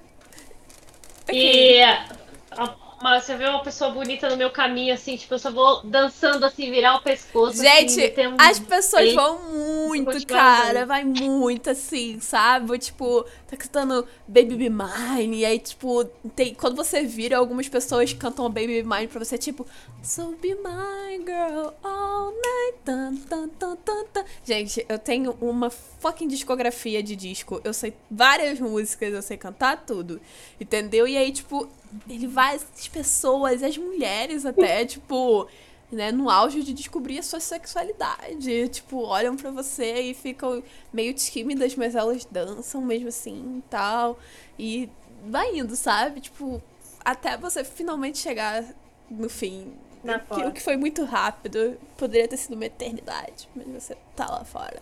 E 1.32 1.82
a- 1.82 2.76
uma- 3.06 3.20
você 3.20 3.36
vê 3.36 3.46
uma 3.48 3.62
pessoa 3.62 3.90
bonita 3.90 4.28
no 4.28 4.36
meu 4.36 4.50
caminho, 4.50 4.92
assim, 4.94 5.16
tipo, 5.16 5.34
eu 5.34 5.38
só 5.38 5.50
vou 5.50 5.82
dançando 5.82 6.44
assim, 6.44 6.70
virar 6.70 6.96
o 6.96 7.02
pescoço. 7.02 7.62
Gente, 7.62 8.00
assim, 8.04 8.26
um- 8.26 8.36
as 8.38 8.58
pessoas 8.58 9.12
vão 9.14 9.38
muito, 9.52 10.26
cara. 10.26 10.84
Vai 10.86 11.04
muito 11.04 11.70
assim, 11.70 12.18
sabe? 12.20 12.78
Tipo, 12.78 13.24
tá 13.48 13.56
cantando 13.56 14.06
Baby 14.26 14.56
Be 14.56 14.70
Mine. 14.70 15.38
E 15.38 15.44
aí, 15.44 15.58
tipo, 15.58 16.04
tem, 16.34 16.54
quando 16.54 16.76
você 16.76 17.02
vira, 17.04 17.36
algumas 17.38 17.68
pessoas 17.68 18.12
cantam 18.12 18.44
Baby 18.50 18.82
Be 18.82 18.84
Mine 18.84 19.08
pra 19.08 19.24
você, 19.24 19.38
tipo, 19.38 19.66
So 20.02 20.36
be 20.40 20.54
my 20.54 21.18
girl 21.24 21.70
all 21.82 22.30
night. 22.30 22.78
Tan, 22.84 23.16
tan, 23.28 23.48
tan, 23.48 23.76
tan, 23.76 24.04
tan. 24.12 24.24
Gente, 24.44 24.86
eu 24.88 24.98
tenho 25.00 25.36
uma 25.40 25.68
fucking 25.68 26.28
discografia 26.28 27.02
de 27.02 27.16
disco. 27.16 27.60
Eu 27.64 27.72
sei 27.74 27.92
várias 28.08 28.60
músicas, 28.60 29.12
eu 29.12 29.20
sei 29.22 29.36
cantar 29.36 29.84
tudo. 29.84 30.20
Entendeu? 30.60 31.08
E 31.08 31.16
aí, 31.16 31.32
tipo, 31.32 31.68
ele 32.08 32.26
vai, 32.26 32.56
as 32.56 32.88
pessoas, 32.88 33.62
as 33.62 33.76
mulheres 33.76 34.44
até, 34.46 34.84
tipo, 34.86 35.48
né, 35.90 36.10
no 36.12 36.28
auge 36.30 36.62
de 36.62 36.72
descobrir 36.72 37.18
a 37.18 37.22
sua 37.22 37.40
sexualidade. 37.40 38.68
Tipo, 38.68 39.02
olham 39.04 39.36
pra 39.36 39.50
você 39.50 40.00
e 40.02 40.14
ficam 40.14 40.62
meio 40.92 41.14
tímidas, 41.14 41.74
mas 41.76 41.94
elas 41.94 42.24
dançam 42.24 42.80
mesmo 42.80 43.08
assim 43.08 43.58
e 43.58 43.62
tal. 43.70 44.18
E 44.58 44.88
vai 45.24 45.56
indo, 45.56 45.76
sabe? 45.76 46.20
Tipo, 46.20 46.62
até 47.04 47.36
você 47.36 47.64
finalmente 47.64 48.18
chegar 48.18 48.64
no 49.10 49.28
fim. 49.28 49.72
Na 50.02 50.16
Aquilo 50.16 50.40
fora. 50.40 50.50
que 50.52 50.62
foi 50.62 50.76
muito 50.76 51.04
rápido. 51.04 51.76
Poderia 51.96 52.28
ter 52.28 52.36
sido 52.36 52.54
uma 52.54 52.66
eternidade, 52.66 53.48
mas 53.54 53.66
você 53.66 53.96
tá 54.14 54.26
lá 54.26 54.44
fora. 54.44 54.80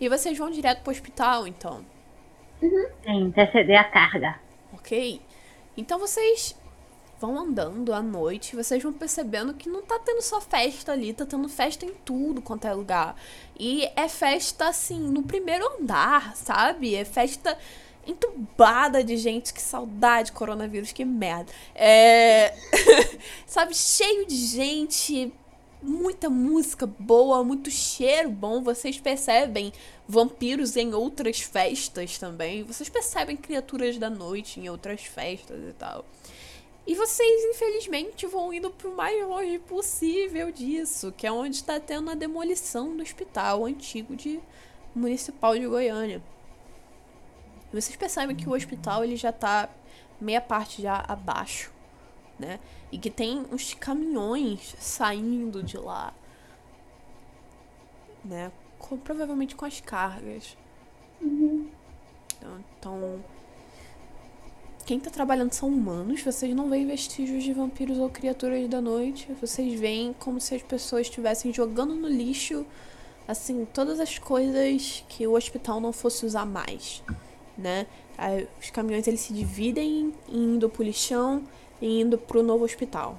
E 0.00 0.08
vocês 0.08 0.36
vão 0.38 0.50
direto 0.50 0.82
pro 0.82 0.92
hospital, 0.92 1.46
então. 1.46 1.84
Sim, 2.60 3.20
interceder 3.26 3.78
a 3.78 3.84
carga. 3.84 4.38
Ok? 4.72 5.20
Então 5.76 5.98
vocês 5.98 6.54
vão 7.20 7.38
andando 7.38 7.92
à 7.92 8.02
noite, 8.02 8.56
vocês 8.56 8.82
vão 8.82 8.92
percebendo 8.92 9.52
que 9.52 9.68
não 9.68 9.82
tá 9.82 9.98
tendo 9.98 10.22
só 10.22 10.40
festa 10.40 10.92
ali, 10.92 11.12
tá 11.12 11.26
tendo 11.26 11.48
festa 11.48 11.84
em 11.84 11.92
tudo 12.04 12.40
quanto 12.40 12.66
é 12.66 12.72
lugar. 12.72 13.14
E 13.58 13.84
é 13.94 14.08
festa 14.08 14.68
assim, 14.68 14.98
no 14.98 15.22
primeiro 15.22 15.66
andar, 15.78 16.34
sabe? 16.34 16.94
É 16.94 17.04
festa 17.04 17.56
entubada 18.06 19.04
de 19.04 19.16
gente, 19.18 19.52
que 19.52 19.60
saudade, 19.60 20.32
coronavírus, 20.32 20.92
que 20.92 21.04
merda. 21.04 21.52
É. 21.74 22.54
sabe, 23.46 23.74
cheio 23.74 24.26
de 24.26 24.36
gente, 24.36 25.32
muita 25.82 26.28
música 26.28 26.86
boa, 26.86 27.42
muito 27.42 27.70
cheiro 27.70 28.30
bom. 28.30 28.62
Vocês 28.62 28.98
percebem 28.98 29.72
vampiros 30.06 30.76
em 30.76 30.94
outras 30.94 31.40
festas 31.40 32.18
também. 32.18 32.62
Vocês 32.62 32.88
percebem 32.88 33.36
criaturas 33.36 33.98
da 33.98 34.10
noite 34.10 34.60
em 34.60 34.68
outras 34.68 35.02
festas 35.02 35.58
e 35.68 35.72
tal. 35.72 36.04
E 36.86 36.94
vocês, 36.94 37.54
infelizmente, 37.54 38.26
vão 38.26 38.52
indo 38.52 38.70
pro 38.70 38.94
mais 38.96 39.22
longe 39.24 39.58
possível 39.60 40.50
disso, 40.50 41.12
que 41.16 41.26
é 41.26 41.32
onde 41.32 41.56
está 41.56 41.78
tendo 41.78 42.10
a 42.10 42.14
demolição 42.14 42.96
do 42.96 43.02
hospital 43.02 43.66
antigo 43.66 44.16
de 44.16 44.40
municipal 44.94 45.56
de 45.56 45.66
Goiânia. 45.66 46.22
Vocês 47.72 47.94
percebem 47.94 48.34
que 48.34 48.48
o 48.48 48.52
hospital 48.52 49.04
ele 49.04 49.16
já 49.16 49.30
tá 49.30 49.68
meia 50.20 50.40
parte 50.40 50.82
já 50.82 51.04
abaixo, 51.06 51.72
né? 52.40 52.58
E 52.90 52.98
que 52.98 53.10
tem 53.10 53.44
uns 53.52 53.74
caminhões 53.74 54.74
saindo 54.80 55.62
de 55.62 55.76
lá, 55.76 56.12
né? 58.24 58.50
Com, 58.78 58.96
provavelmente 58.96 59.54
com 59.54 59.66
as 59.66 59.80
cargas. 59.80 60.56
Então, 61.20 62.64
então, 62.78 63.24
quem 64.86 64.98
tá 64.98 65.10
trabalhando 65.10 65.52
são 65.52 65.68
humanos, 65.68 66.22
vocês 66.22 66.56
não 66.56 66.70
veem 66.70 66.86
vestígios 66.86 67.44
de 67.44 67.52
vampiros 67.52 67.98
ou 67.98 68.08
criaturas 68.08 68.66
da 68.68 68.80
noite. 68.80 69.28
Vocês 69.40 69.78
veem 69.78 70.14
como 70.14 70.40
se 70.40 70.54
as 70.54 70.62
pessoas 70.62 71.02
estivessem 71.02 71.52
jogando 71.52 71.94
no 71.94 72.08
lixo, 72.08 72.64
assim, 73.28 73.66
todas 73.72 74.00
as 74.00 74.18
coisas 74.18 75.04
que 75.08 75.26
o 75.26 75.34
hospital 75.34 75.78
não 75.78 75.92
fosse 75.92 76.24
usar 76.24 76.46
mais, 76.46 77.04
né? 77.56 77.86
Os 78.60 78.70
caminhões 78.70 79.06
eles 79.06 79.20
se 79.20 79.32
dividem 79.32 80.12
indo 80.28 80.68
pro 80.68 80.82
lixão 80.82 81.44
e 81.80 82.00
indo 82.00 82.16
pro 82.18 82.42
novo 82.42 82.64
hospital. 82.64 83.18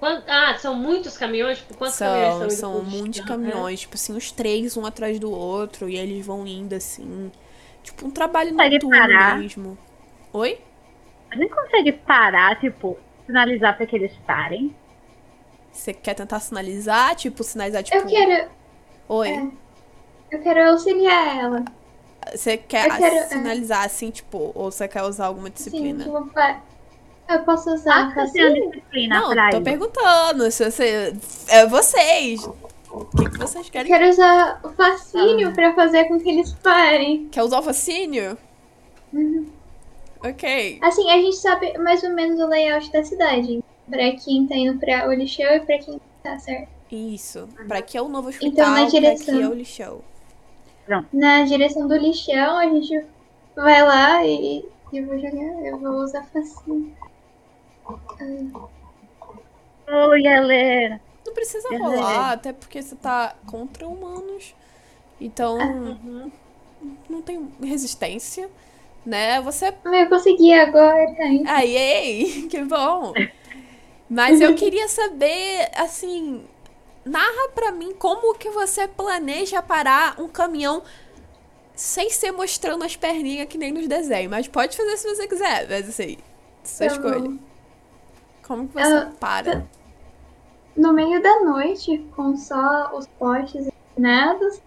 Quan- 0.00 0.22
Ah, 0.28 0.56
são 0.58 0.74
muitos 0.74 1.16
caminhões? 1.18 1.58
Tipo, 1.58 1.74
quantos 1.76 1.98
caminhões 1.98 2.28
São, 2.30 2.38
são 2.38 2.46
indo 2.46 2.52
são 2.54 2.72
pro 2.72 2.84
muitos 2.98 3.20
caminhões, 3.20 3.80
tipo 3.80 3.94
assim, 3.94 4.16
os 4.16 4.30
três 4.30 4.76
um 4.76 4.86
atrás 4.86 5.18
do 5.18 5.30
outro, 5.30 5.88
e 5.88 5.96
eles 5.96 6.24
vão 6.24 6.46
indo 6.46 6.74
assim. 6.74 7.32
Tipo, 7.82 8.06
um 8.06 8.10
trabalho 8.10 8.52
noturno 8.54 8.90
parar? 8.90 9.38
mesmo. 9.38 9.76
Oi? 10.32 10.60
A 11.30 11.36
gente 11.36 11.50
consegue 11.52 11.92
parar, 11.92 12.58
tipo, 12.60 12.96
sinalizar 13.26 13.76
pra 13.76 13.86
que 13.86 13.96
eles 13.96 14.12
parem. 14.26 14.74
Você 15.72 15.92
quer 15.92 16.14
tentar 16.14 16.40
sinalizar? 16.40 17.14
Tipo, 17.16 17.42
sinalizar, 17.42 17.82
tipo. 17.82 17.96
Eu 17.96 18.06
quero, 18.06 18.50
Oi. 19.08 19.28
é. 19.30 19.50
eu 20.32 20.42
quero 20.42 20.70
auxiliar 20.70 21.36
ela. 21.38 21.64
Você 22.34 22.56
quer 22.56 22.86
Eu 22.88 22.96
quero, 22.96 23.14
é. 23.16 23.22
sinalizar 23.28 23.84
assim, 23.84 24.10
tipo, 24.10 24.52
ou 24.54 24.70
você 24.70 24.86
quer 24.88 25.02
usar 25.02 25.26
alguma 25.26 25.48
Sim, 25.48 25.54
disciplina? 25.54 26.04
tipo, 26.04 26.26
pa- 26.28 26.60
eu 27.28 27.40
posso 27.40 27.72
usar 27.72 28.12
Ah, 28.16 28.20
uma 28.20 28.26
disciplina 28.26 29.20
Não, 29.20 29.30
pra 29.30 29.50
tô 29.50 29.60
perguntando. 29.60 30.50
Se 30.50 30.70
você. 30.70 31.14
É 31.48 31.66
vocês. 31.66 32.42
O 32.90 33.04
que, 33.04 33.28
que 33.30 33.38
vocês 33.38 33.66
Eu 33.66 33.72
querem? 33.72 33.92
quero 33.92 34.08
usar 34.08 34.60
o 34.64 34.68
Ah. 34.68 34.72
fascínio 34.72 35.52
pra 35.52 35.74
fazer 35.74 36.04
com 36.06 36.18
que 36.18 36.28
eles 36.30 36.52
parem. 36.54 37.28
Quer 37.30 37.42
usar 37.42 37.58
o 37.58 37.62
fascínio? 37.62 38.36
Uhum. 39.12 39.46
Ok. 40.24 40.78
Assim, 40.82 41.10
a 41.10 41.16
gente 41.18 41.36
sabe 41.36 41.76
mais 41.78 42.02
ou 42.02 42.10
menos 42.10 42.40
o 42.40 42.46
layout 42.46 42.90
da 42.90 43.04
cidade. 43.04 43.62
Pra 43.90 44.12
quem 44.16 44.46
tá 44.46 44.54
indo 44.56 44.78
pra 44.78 45.08
o 45.08 45.12
lixão 45.12 45.46
e 45.54 45.60
pra 45.60 45.78
quem 45.78 46.00
tá 46.22 46.38
certo. 46.38 46.68
Isso. 46.90 47.48
Pra 47.68 47.82
que 47.82 47.96
é 47.96 48.02
o 48.02 48.08
novo 48.08 48.30
Então, 48.30 48.48
hospital, 48.48 48.70
na 48.70 48.76
pra 48.80 48.84
direção. 48.88 49.34
que 49.36 49.42
é 49.42 49.48
o 49.48 49.54
lixão. 49.54 50.00
Na 51.12 51.42
direção 51.44 51.86
do 51.86 51.96
lixão, 51.96 52.58
a 52.58 52.64
gente 52.66 53.04
vai 53.54 53.82
lá 53.84 54.24
e 54.24 54.64
eu 54.92 55.06
vou 55.06 55.18
jogar, 55.18 55.66
eu 55.66 55.78
vou 55.78 55.90
usar 56.02 56.22
facinho. 56.32 56.96
Oi, 59.88 60.26
Helena. 60.26 61.00
Não 61.26 61.34
precisa 61.34 61.68
É. 61.72 61.78
rolar, 61.78 62.32
até 62.32 62.52
porque 62.52 62.80
você 62.82 62.94
tá 62.96 63.34
contra 63.46 63.86
humanos. 63.86 64.54
Então, 65.20 65.58
não 67.08 67.22
tem 67.22 67.48
resistência, 67.62 68.48
né? 69.04 69.40
Você 69.40 69.72
Eu 69.84 70.08
consegui 70.08 70.52
agora, 70.52 71.04
hein? 71.24 71.42
Ai, 71.46 71.76
ei, 71.76 72.48
que 72.48 72.62
bom. 72.64 73.12
Mas 74.08 74.40
eu 74.40 74.54
queria 74.54 74.88
saber, 74.88 75.70
assim, 75.76 76.42
narra 77.08 77.48
pra 77.54 77.72
mim 77.72 77.94
como 77.94 78.34
que 78.34 78.50
você 78.50 78.86
planeja 78.86 79.62
parar 79.62 80.20
um 80.20 80.28
caminhão 80.28 80.82
sem 81.74 82.10
ser 82.10 82.32
mostrando 82.32 82.84
as 82.84 82.96
perninhas 82.96 83.48
que 83.48 83.56
nem 83.56 83.72
nos 83.72 83.86
desenhos. 83.86 84.30
Mas 84.30 84.48
pode 84.48 84.76
fazer 84.76 84.96
se 84.96 85.14
você 85.14 85.26
quiser, 85.28 85.68
mas 85.68 85.88
assim, 85.88 86.18
sua 86.64 86.86
escolha. 86.86 87.38
Como 88.46 88.68
que 88.68 88.74
você 88.74 88.82
Ah, 88.82 89.12
para? 89.18 89.66
No 90.76 90.92
meio 90.92 91.22
da 91.22 91.40
noite, 91.40 92.04
com 92.14 92.36
só 92.36 92.90
os 92.96 93.06
postes 93.18 93.68
iluminados, 93.96 94.60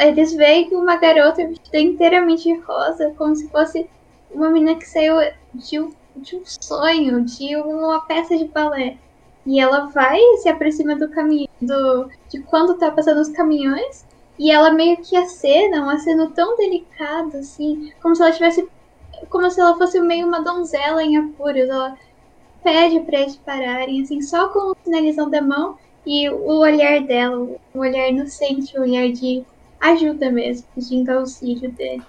eles 0.00 0.34
veem 0.34 0.68
que 0.68 0.74
uma 0.74 0.96
garota 0.96 1.46
vestida 1.46 1.78
inteiramente 1.78 2.44
de 2.44 2.58
rosa, 2.60 3.14
como 3.16 3.34
se 3.34 3.48
fosse 3.48 3.88
uma 4.30 4.50
menina 4.50 4.78
que 4.78 4.86
saiu 4.88 5.16
de 5.54 5.80
um, 5.80 5.92
de 6.16 6.36
um 6.36 6.42
sonho, 6.44 7.24
de 7.24 7.56
uma 7.56 8.00
peça 8.00 8.36
de 8.36 8.44
balé. 8.46 8.98
E 9.46 9.60
ela 9.60 9.86
vai, 9.86 10.20
se 10.38 10.48
aproxima 10.48 10.96
do 10.96 11.08
caminho, 11.08 11.48
do, 11.60 12.10
de 12.28 12.40
quando 12.40 12.78
tá 12.78 12.90
passando 12.90 13.20
os 13.20 13.28
caminhões, 13.28 14.04
e 14.38 14.50
ela 14.50 14.72
meio 14.72 14.96
que 14.98 15.16
acena, 15.16 15.84
um 15.84 15.88
aceno 15.88 16.30
tão 16.30 16.56
delicado, 16.56 17.36
assim, 17.36 17.92
como 18.02 18.14
se 18.14 18.22
ela 18.22 18.32
tivesse. 18.32 18.68
Como 19.30 19.50
se 19.50 19.58
ela 19.60 19.78
fosse 19.78 19.98
meio 20.00 20.26
uma 20.26 20.42
donzela 20.42 21.02
em 21.02 21.16
apuros. 21.16 21.68
Ela 21.68 21.96
pede 22.62 23.00
pra 23.00 23.20
eles 23.20 23.36
pararem, 23.36 24.02
assim, 24.02 24.20
só 24.20 24.48
com 24.48 24.72
o 24.72 24.76
sinalizão 24.84 25.30
da 25.30 25.40
mão 25.40 25.78
e 26.04 26.28
o 26.28 26.58
olhar 26.58 27.00
dela, 27.00 27.38
o 27.38 27.78
olhar 27.78 28.08
inocente, 28.08 28.76
o 28.76 28.82
olhar 28.82 29.10
de 29.10 29.44
ajuda 29.80 30.30
mesmo, 30.30 30.66
pedindo 30.74 31.10
auxílio 31.10 31.70
deles. 31.72 32.04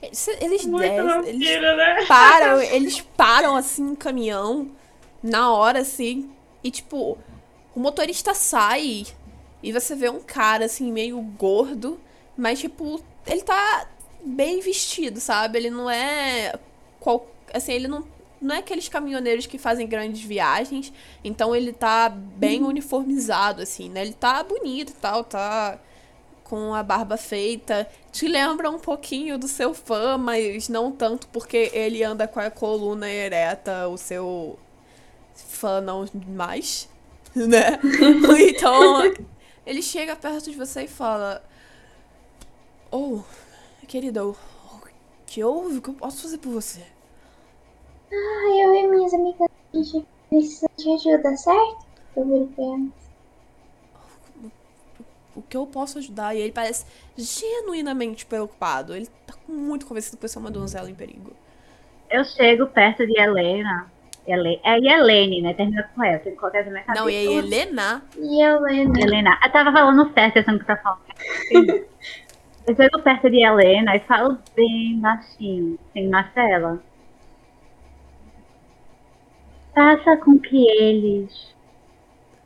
Eles, 0.00 0.28
eles 0.40 0.66
Muito 0.66 0.82
descem, 0.82 1.28
eles 1.28 1.76
né? 1.76 2.04
param, 2.06 2.62
eles 2.62 3.00
param 3.16 3.56
assim 3.56 3.92
o 3.92 3.96
caminhão 3.96 4.68
na 5.22 5.52
hora 5.52 5.80
assim 5.80 6.30
e 6.62 6.70
tipo, 6.70 7.18
o 7.74 7.80
motorista 7.80 8.34
sai 8.34 9.06
e 9.62 9.72
você 9.72 9.94
vê 9.94 10.08
um 10.08 10.20
cara 10.20 10.64
assim 10.64 10.92
meio 10.92 11.20
gordo, 11.20 12.00
mas 12.36 12.60
tipo, 12.60 13.00
ele 13.26 13.42
tá 13.42 13.88
bem 14.24 14.60
vestido, 14.60 15.20
sabe? 15.20 15.58
Ele 15.58 15.70
não 15.70 15.88
é 15.90 16.54
qual, 17.00 17.26
assim, 17.52 17.72
ele 17.72 17.88
não 17.88 18.04
não 18.40 18.54
é 18.54 18.58
aqueles 18.58 18.88
caminhoneiros 18.88 19.46
que 19.46 19.58
fazem 19.58 19.86
grandes 19.88 20.22
viagens, 20.22 20.92
então 21.24 21.56
ele 21.56 21.72
tá 21.72 22.08
bem 22.08 22.62
uniformizado 22.62 23.62
assim, 23.62 23.88
né? 23.88 24.02
Ele 24.02 24.12
tá 24.12 24.44
bonito 24.44 24.90
e 24.90 24.94
tal, 24.94 25.24
tá 25.24 25.76
com 26.44 26.72
a 26.72 26.82
barba 26.82 27.16
feita. 27.16 27.88
Te 28.12 28.28
lembra 28.28 28.70
um 28.70 28.78
pouquinho 28.78 29.38
do 29.38 29.48
seu 29.48 29.74
fã, 29.74 30.16
mas 30.16 30.68
não 30.68 30.92
tanto 30.92 31.26
porque 31.28 31.70
ele 31.74 32.02
anda 32.02 32.28
com 32.28 32.40
a 32.40 32.50
coluna 32.50 33.10
ereta, 33.10 33.88
o 33.88 33.98
seu 33.98 34.58
fã 35.58 35.80
não 35.80 36.06
mais, 36.28 36.88
né? 37.34 37.78
Então, 38.48 39.02
ele 39.66 39.82
chega 39.82 40.16
perto 40.16 40.50
de 40.50 40.56
você 40.56 40.84
e 40.84 40.88
fala: 40.88 41.44
Oh, 42.90 43.20
querida, 43.86 44.26
o 44.26 44.36
que 45.26 45.42
houve? 45.42 45.78
O 45.78 45.82
que 45.82 45.90
eu 45.90 45.94
posso 45.94 46.22
fazer 46.22 46.38
por 46.38 46.52
você? 46.52 46.82
Ah, 48.10 48.62
eu 48.62 48.74
e 48.74 48.88
minhas 48.88 49.12
amigas, 49.12 49.48
a 49.74 49.76
gente 49.76 50.06
precisa 50.28 50.70
de 50.76 50.90
ajuda, 50.90 51.36
certo? 51.36 51.86
Eu 52.16 52.50
pra 52.54 52.64
ela. 52.64 52.88
O 55.36 55.42
que 55.42 55.56
eu 55.56 55.66
posso 55.66 55.98
ajudar? 55.98 56.34
E 56.34 56.40
ele 56.40 56.52
parece 56.52 56.84
genuinamente 57.16 58.26
preocupado. 58.26 58.94
Ele 58.94 59.06
tá 59.26 59.34
muito 59.46 59.86
convencido 59.86 60.16
que 60.16 60.26
você 60.26 60.36
é 60.36 60.40
uma 60.40 60.50
donzela 60.50 60.90
em 60.90 60.94
perigo. 60.94 61.32
Eu 62.10 62.24
chego 62.24 62.66
perto 62.66 63.06
de 63.06 63.20
Helena. 63.20 63.90
Hele... 64.28 64.60
É 64.62 64.76
Helene, 64.76 65.40
né? 65.40 65.54
Termina 65.54 65.82
com 65.94 66.04
ela. 66.04 66.18
Tem 66.18 66.32
que 66.32 66.38
colocar 66.38 66.62
na 66.64 66.70
minha 66.70 66.84
cabeça. 66.84 67.02
Não, 67.02 67.10
e 67.10 67.16
aí, 67.16 67.38
Helena? 67.38 68.02
E 68.16 68.42
a 68.42 68.50
Helena, 68.52 69.00
Helena. 69.00 69.38
Eu 69.42 69.50
tava 69.50 69.72
falando 69.72 70.12
certo, 70.12 70.36
essa 70.36 70.58
que 70.58 70.64
tá 70.66 70.76
falando. 70.76 71.02
Eu 72.68 72.76
chego 72.76 73.02
perto 73.02 73.30
de 73.30 73.42
Helena 73.42 73.96
e 73.96 74.00
falo 74.00 74.36
bem 74.54 74.98
baixinho, 75.00 75.78
sem 75.94 76.08
Marcela. 76.08 76.78
Faça 79.74 80.18
com 80.18 80.38
que 80.38 80.68
eles 80.68 81.56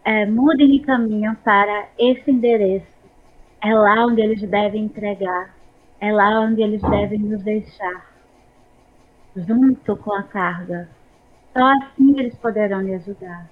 é, 0.05 0.25
mudem 0.27 0.71
de 0.71 0.79
caminho 0.81 1.35
para 1.43 1.89
esse 1.99 2.31
endereço. 2.31 2.87
É 3.61 3.75
lá 3.75 4.07
onde 4.07 4.21
eles 4.21 4.41
devem 4.43 4.85
entregar. 4.85 5.57
É 6.01 6.13
lá 6.13 6.41
onde 6.41 6.63
eles 6.63 6.83
devem 6.83 7.19
nos 7.19 7.43
deixar. 7.43 8.07
Junto 9.35 9.97
com 9.97 10.13
a 10.13 10.23
carga. 10.23 10.89
Só 11.53 11.65
assim 11.65 12.19
eles 12.19 12.35
poderão 12.37 12.81
lhe 12.83 12.95
ajudar. 12.95 13.51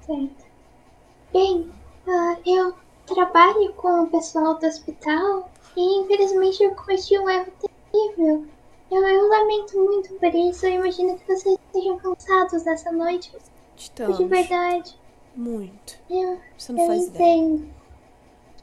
certo. 0.00 0.46
Bem, 1.32 1.70
ah, 2.08 2.36
eu 2.46 2.74
trabalho 3.06 3.72
com 3.74 4.02
o 4.02 4.10
pessoal 4.10 4.58
do 4.58 4.66
hospital 4.66 5.50
e 5.76 6.00
infelizmente 6.00 6.62
eu 6.62 6.74
cometi 6.74 7.18
um 7.18 7.28
erro 7.28 7.52
terrível. 7.92 8.46
Eu, 8.90 9.02
eu 9.06 9.28
lamento 9.28 9.76
muito 9.78 10.14
por 10.14 10.34
isso. 10.34 10.66
Eu 10.66 10.72
imagino 10.74 11.18
que 11.18 11.26
vocês 11.26 11.58
estejam 11.66 11.98
cansados 11.98 12.62
dessa 12.62 12.92
noite. 12.92 13.32
Estamos. 13.76 14.16
De 14.18 14.24
verdade. 14.24 14.98
Muito. 15.34 15.98
Eu, 16.08 16.40
Você 16.56 16.72
não 16.72 16.80
eu 16.80 16.86
faz 16.86 17.06
ideia. 17.08 17.36
entendo. 17.36 17.74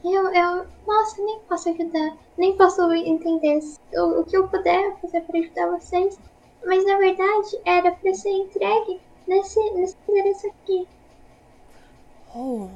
Eu, 0.04 0.34
eu, 0.34 0.66
nossa, 0.86 1.22
nem 1.22 1.38
posso 1.40 1.68
ajudar. 1.70 2.16
Nem 2.36 2.56
posso 2.56 2.92
entender 2.92 3.60
o, 3.94 4.20
o 4.20 4.24
que 4.24 4.36
eu 4.36 4.48
puder 4.48 4.96
fazer 5.00 5.20
para 5.22 5.38
ajudar 5.38 5.70
vocês. 5.78 6.18
Mas 6.66 6.84
na 6.84 6.98
verdade 6.98 7.58
era 7.64 7.92
para 7.92 8.14
ser 8.14 8.30
entregue 8.30 9.00
nesse, 9.26 9.58
nesse 9.72 9.96
endereço 10.08 10.46
aqui. 10.48 10.88
Oh. 12.34 12.68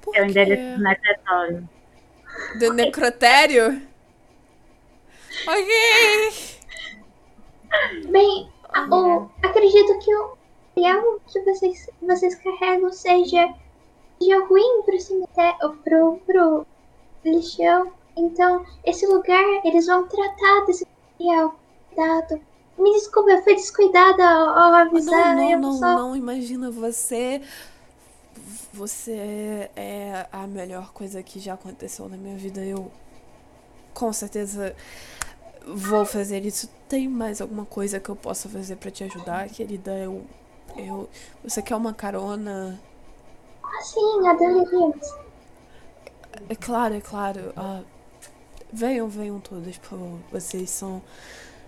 Por 0.00 0.16
É 0.16 0.22
o 0.22 0.26
endereço 0.26 0.78
do 0.78 0.82
necrotério. 0.82 1.68
Do 2.58 2.72
necrotério? 2.72 3.82
Ok. 5.46 6.52
Bem, 8.10 8.52
a- 8.68 8.84
o, 8.94 9.30
acredito 9.42 9.98
que 10.00 10.14
o 10.14 10.36
material 10.76 11.20
que 11.26 11.40
vocês, 11.40 11.90
vocês 12.02 12.34
carregam 12.36 12.92
seja, 12.92 13.54
seja 14.20 14.44
ruim 14.46 14.82
pro 14.82 15.00
cemitério, 15.00 15.76
pro, 15.84 16.16
pro 16.26 16.66
lixão. 17.24 17.92
Então, 18.16 18.66
esse 18.84 19.06
lugar, 19.06 19.44
eles 19.64 19.86
vão 19.86 20.06
tratar 20.06 20.66
desse 20.66 20.86
material. 21.18 21.54
Cuidado. 21.88 22.40
Me 22.78 22.92
desculpa, 22.92 23.30
eu 23.30 23.42
fui 23.42 23.54
descuidada 23.54 24.24
ao, 24.24 24.74
avisar. 24.74 25.36
Não, 25.36 25.50
eu 25.50 25.58
não, 25.58 25.70
não, 25.70 25.78
só... 25.78 25.94
não. 25.94 26.16
Imagina 26.16 26.70
você. 26.70 27.42
Você 28.72 29.70
é 29.76 30.26
a 30.32 30.46
melhor 30.46 30.92
coisa 30.92 31.22
que 31.22 31.38
já 31.38 31.54
aconteceu 31.54 32.08
na 32.08 32.16
minha 32.16 32.36
vida. 32.36 32.64
Eu 32.64 32.90
com 33.92 34.12
certeza 34.12 34.74
vou 35.66 36.04
fazer 36.04 36.44
isso. 36.44 36.68
Tem 36.88 37.08
mais 37.08 37.40
alguma 37.40 37.64
coisa 37.64 38.00
que 38.00 38.08
eu 38.08 38.16
possa 38.16 38.48
fazer 38.48 38.76
pra 38.76 38.90
te 38.90 39.04
ajudar, 39.04 39.48
querida? 39.48 39.96
Eu. 39.96 40.24
Eu. 40.76 41.08
Você 41.44 41.60
quer 41.60 41.76
uma 41.76 41.92
carona? 41.92 42.80
Ah, 43.62 43.82
sim, 43.82 44.26
a 44.26 44.32
Delirious. 44.34 45.14
É 46.48 46.54
claro, 46.54 46.94
é 46.94 47.00
claro. 47.00 47.52
Ah, 47.56 47.82
venham, 48.72 49.08
venham 49.08 49.38
todas, 49.40 49.76
por 49.78 49.90
favor. 49.90 50.18
Vocês 50.30 50.70
são 50.70 51.02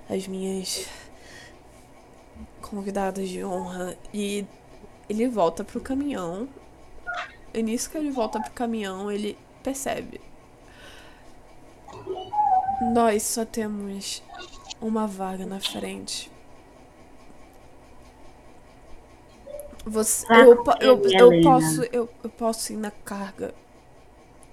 as 0.08 0.26
minhas 0.26 0.86
convidadas 2.60 3.28
de 3.28 3.44
honra. 3.44 3.96
E 4.12 4.44
ele 5.08 5.28
volta 5.28 5.64
pro 5.64 5.80
caminhão. 5.80 6.48
E 7.52 7.62
nisso 7.62 7.90
que 7.90 7.96
ele 7.96 8.10
volta 8.10 8.40
pro 8.40 8.50
caminhão, 8.52 9.10
ele 9.10 9.38
percebe. 9.62 10.20
Nós 12.92 13.22
só 13.22 13.44
temos 13.44 14.22
uma 14.80 15.06
vaga 15.06 15.46
na 15.46 15.60
frente. 15.60 16.30
Você, 19.86 20.26
eu, 20.32 20.64
eu, 20.80 21.04
ele, 21.04 21.20
eu 21.20 21.42
posso 21.42 21.82
eu, 21.92 22.08
eu 22.22 22.30
posso 22.30 22.72
ir 22.72 22.76
na 22.76 22.90
carga. 22.90 23.54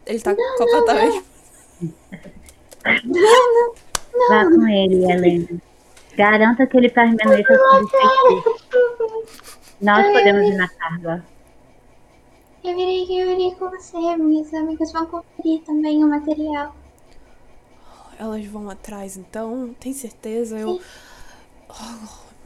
Ele 0.06 0.20
tá 0.20 0.36
completamente. 0.36 1.26
Vá 4.30 4.46
com 4.46 4.68
ele, 4.68 5.12
Helena. 5.12 5.62
Garanta 6.16 6.68
que 6.68 6.78
ele 6.78 6.90
permaneça 6.90 7.56
substituído. 7.56 8.60
Nós 9.82 10.12
podemos 10.12 10.48
ir 10.48 10.56
na 10.56 10.68
carga. 10.68 11.26
Eu 12.64 12.76
virei 12.76 13.04
eu 13.04 13.28
virei 13.28 13.52
com 13.56 13.70
você. 13.70 13.98
Minhas 14.18 14.54
amigas 14.54 14.92
vão 14.92 15.06
conferir 15.08 15.62
também 15.64 16.04
o 16.04 16.08
material. 16.08 16.76
Elas 18.20 18.46
vão 18.46 18.70
atrás, 18.70 19.18
então? 19.18 19.76
Tem 19.80 19.94
certeza? 19.94 20.60
Eu. 20.60 20.80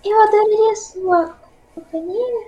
Eu 0.03 0.21
adoraria 0.21 0.75
sua 0.75 1.37
companhia. 1.73 2.47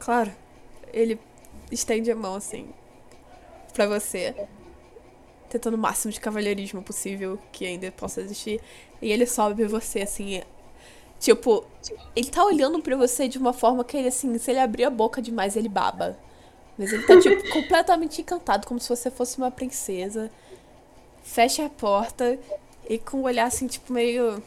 Claro. 0.00 0.32
Ele 0.92 1.20
estende 1.70 2.10
a 2.10 2.16
mão 2.16 2.34
assim. 2.34 2.68
Pra 3.72 3.86
você. 3.86 4.34
Tentando 5.48 5.74
o 5.74 5.78
máximo 5.78 6.12
de 6.12 6.20
cavalheirismo 6.20 6.82
possível 6.82 7.38
que 7.52 7.66
ainda 7.66 7.90
possa 7.92 8.20
existir. 8.20 8.60
E 9.00 9.10
ele 9.10 9.26
sobe 9.26 9.64
você, 9.64 10.02
assim. 10.02 10.42
Tipo, 11.18 11.64
ele 12.14 12.28
tá 12.28 12.44
olhando 12.44 12.80
pra 12.80 12.96
você 12.96 13.28
de 13.28 13.38
uma 13.38 13.52
forma 13.52 13.84
que 13.84 13.96
ele, 13.96 14.08
assim, 14.08 14.36
se 14.38 14.50
ele 14.50 14.60
abrir 14.60 14.84
a 14.84 14.90
boca 14.90 15.22
demais, 15.22 15.56
ele 15.56 15.68
baba. 15.68 16.18
Mas 16.76 16.92
ele 16.92 17.04
tá, 17.04 17.18
tipo, 17.20 17.48
completamente 17.50 18.20
encantado, 18.20 18.66
como 18.66 18.80
se 18.80 18.88
você 18.88 19.10
fosse 19.10 19.38
uma 19.38 19.50
princesa. 19.50 20.30
Fecha 21.22 21.64
a 21.64 21.70
porta 21.70 22.38
e 22.88 22.98
com 22.98 23.18
o 23.18 23.22
olhar, 23.22 23.46
assim, 23.46 23.66
tipo, 23.66 23.92
meio. 23.92 24.42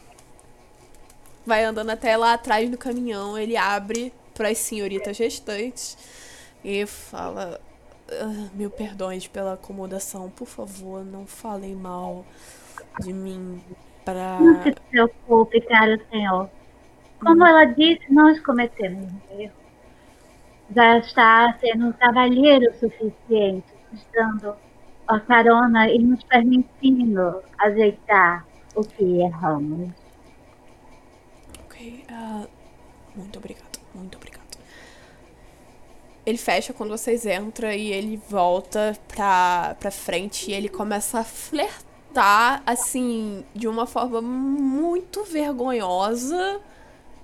Vai 1.44 1.64
andando 1.64 1.90
até 1.90 2.16
lá 2.16 2.34
atrás 2.34 2.70
no 2.70 2.76
caminhão. 2.76 3.38
Ele 3.38 3.56
abre 3.56 4.12
pras 4.34 4.58
senhoritas 4.58 5.18
restantes 5.18 5.96
e 6.64 6.86
fala: 6.86 7.60
"Ah, 8.10 8.48
Mil 8.54 8.70
perdões 8.70 9.26
pela 9.28 9.54
acomodação, 9.54 10.30
por 10.30 10.46
favor, 10.46 11.04
não 11.04 11.26
falem 11.26 11.74
mal 11.74 12.24
de 13.00 13.12
mim 13.12 13.62
pra. 14.04 14.38
Não 14.40 14.62
se 14.62 14.72
preocupe, 14.90 15.60
caro 15.62 16.00
senhor. 16.10 16.50
Como 17.20 17.44
ela 17.44 17.64
disse, 17.64 18.12
nós 18.12 18.40
cometemos 18.40 19.10
um 19.12 19.40
erro. 19.40 19.52
Já 20.74 20.98
está 20.98 21.56
sendo 21.60 21.86
um 21.88 21.92
cavalheiro 21.92 22.72
suficiente, 22.78 23.66
nos 23.90 24.06
dando 24.14 24.54
a 25.06 25.18
carona 25.20 25.88
e 25.88 25.98
nos 25.98 26.22
permitindo 26.24 27.42
ajeitar 27.58 28.46
o 28.74 28.82
que 28.84 29.22
erramos. 29.22 29.90
Ok, 31.64 32.04
ah, 32.10 32.46
muito 33.16 33.38
obrigado. 33.38 33.67
Ele 36.28 36.36
fecha 36.36 36.74
quando 36.74 36.90
vocês 36.90 37.24
entram 37.24 37.72
e 37.72 37.90
ele 37.90 38.20
volta 38.28 38.94
pra, 39.08 39.74
pra 39.80 39.90
frente 39.90 40.50
e 40.50 40.52
ele 40.52 40.68
começa 40.68 41.20
a 41.20 41.24
flertar, 41.24 42.62
assim, 42.66 43.46
de 43.54 43.66
uma 43.66 43.86
forma 43.86 44.20
muito 44.20 45.24
vergonhosa. 45.24 46.60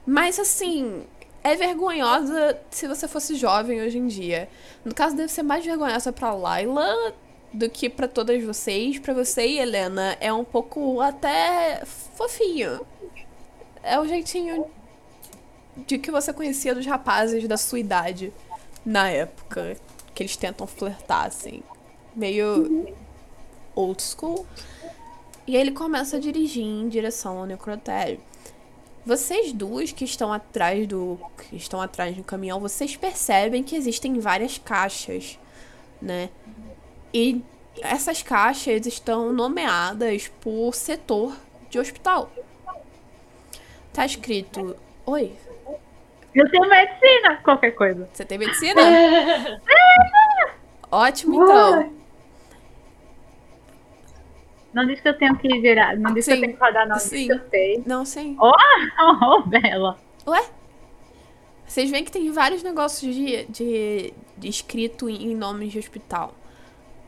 Mas, 0.06 0.38
assim, 0.38 1.02
é 1.42 1.54
vergonhosa 1.54 2.58
se 2.70 2.88
você 2.88 3.06
fosse 3.06 3.34
jovem 3.34 3.82
hoje 3.82 3.98
em 3.98 4.06
dia. 4.06 4.48
No 4.82 4.94
caso, 4.94 5.14
deve 5.14 5.30
ser 5.30 5.42
mais 5.42 5.62
vergonhosa 5.62 6.10
pra 6.10 6.32
Laila 6.32 7.12
do 7.52 7.68
que 7.68 7.90
pra 7.90 8.08
todas 8.08 8.42
vocês. 8.42 8.98
Pra 8.98 9.12
você 9.12 9.46
e 9.46 9.58
Helena, 9.58 10.16
é 10.18 10.32
um 10.32 10.44
pouco 10.44 11.02
até 11.02 11.82
fofinho. 11.84 12.80
É 13.82 14.00
o 14.00 14.08
jeitinho 14.08 14.64
de 15.86 15.98
que 15.98 16.10
você 16.10 16.32
conhecia 16.32 16.74
dos 16.74 16.86
rapazes 16.86 17.46
da 17.46 17.58
sua 17.58 17.78
idade 17.78 18.32
na 18.84 19.10
época. 19.10 19.76
Que 20.14 20.22
eles 20.22 20.36
tentam 20.36 20.66
flertar, 20.66 21.26
assim. 21.26 21.62
Meio 22.14 22.94
old 23.74 24.02
school. 24.02 24.46
E 25.46 25.56
aí 25.56 25.60
ele 25.60 25.72
começa 25.72 26.16
a 26.16 26.20
dirigir 26.20 26.64
em 26.64 26.88
direção 26.88 27.38
ao 27.38 27.46
necrotério. 27.46 28.20
Vocês 29.04 29.52
duas 29.52 29.92
que 29.92 30.04
estão 30.04 30.32
atrás 30.32 30.86
do. 30.86 31.18
que 31.36 31.56
estão 31.56 31.80
atrás 31.80 32.16
do 32.16 32.24
caminhão, 32.24 32.58
vocês 32.58 32.96
percebem 32.96 33.62
que 33.62 33.76
existem 33.76 34.18
várias 34.18 34.56
caixas, 34.56 35.38
né? 36.00 36.30
E 37.12 37.42
essas 37.82 38.22
caixas 38.22 38.86
estão 38.86 39.32
nomeadas 39.32 40.28
por 40.40 40.74
setor 40.74 41.36
de 41.68 41.78
hospital. 41.78 42.30
Tá 43.92 44.06
escrito. 44.06 44.74
Oi, 45.04 45.36
Eu 46.34 46.50
tenho 46.50 46.68
medicina, 46.68 47.36
qualquer 47.44 47.70
coisa. 47.72 48.08
você 48.12 48.24
tem 48.24 48.38
medicina? 48.38 48.80
Ótimo, 50.90 51.42
então. 51.42 51.92
Não 54.72 54.84
diz 54.86 55.00
que 55.00 55.08
eu 55.08 55.16
tenho 55.16 55.36
que 55.38 55.48
virar, 55.60 55.96
não 55.96 56.12
diz 56.12 56.24
que 56.24 56.32
Sim, 56.32 56.38
eu 56.38 56.40
tenho 56.46 56.58
que 56.58 56.64
rodar, 56.64 56.88
não 56.88 56.98
sim. 56.98 57.26
que 57.26 57.32
eu 57.32 57.40
sei. 57.48 57.82
Não, 57.86 58.04
sim. 58.04 58.36
Oh, 58.40 59.42
Bela. 59.46 59.96
Ué? 60.26 60.44
Vocês 61.64 61.88
veem 61.90 62.04
que 62.04 62.10
tem 62.10 62.30
vários 62.32 62.62
negócios 62.62 63.14
de, 63.14 63.44
de, 63.44 64.12
de 64.36 64.48
escrito 64.48 65.08
em 65.08 65.30
em 65.30 65.36
nomes 65.36 65.70
de 65.72 65.78
hospital. 65.78 66.34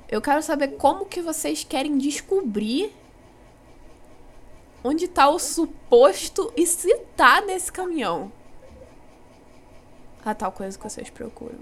Eu 0.09 0.21
quero 0.23 0.41
saber 0.43 0.77
como 0.77 1.07
que 1.07 1.21
vocês 1.21 1.65
querem 1.65 1.99
descobrir 1.99 2.93
onde 4.85 5.09
tá 5.09 5.29
o 5.29 5.39
suposto 5.39 6.53
e 6.57 6.65
se 6.65 6.97
tá 7.17 7.41
nesse 7.41 7.73
caminhão. 7.73 8.31
A 10.27 10.35
tal 10.35 10.51
coisa 10.51 10.77
que 10.77 10.83
vocês 10.83 11.09
procuram. 11.09 11.59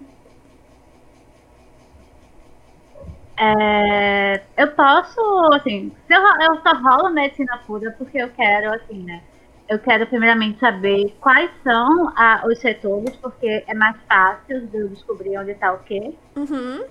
É, 3.36 4.42
eu 4.56 4.68
posso, 4.72 5.20
assim, 5.52 5.92
se 6.06 6.14
eu, 6.14 6.20
eu 6.22 6.62
só 6.62 6.72
rolo 6.72 7.10
medicina 7.12 7.58
pura 7.66 7.90
porque 7.98 8.16
eu 8.16 8.30
quero, 8.30 8.72
assim, 8.72 9.02
né? 9.02 9.22
Eu 9.68 9.78
quero 9.78 10.06
primeiramente 10.06 10.58
saber 10.60 11.14
quais 11.20 11.50
são 11.62 12.08
a- 12.16 12.42
os 12.46 12.58
setores, 12.58 13.14
porque 13.16 13.64
é 13.66 13.74
mais 13.74 13.96
fácil 14.08 14.66
de 14.68 14.76
eu 14.78 14.88
descobrir 14.88 15.36
onde 15.38 15.54
tá 15.54 15.72
o 15.74 15.80
quê. 15.80 16.14
Uhum. 16.36 16.84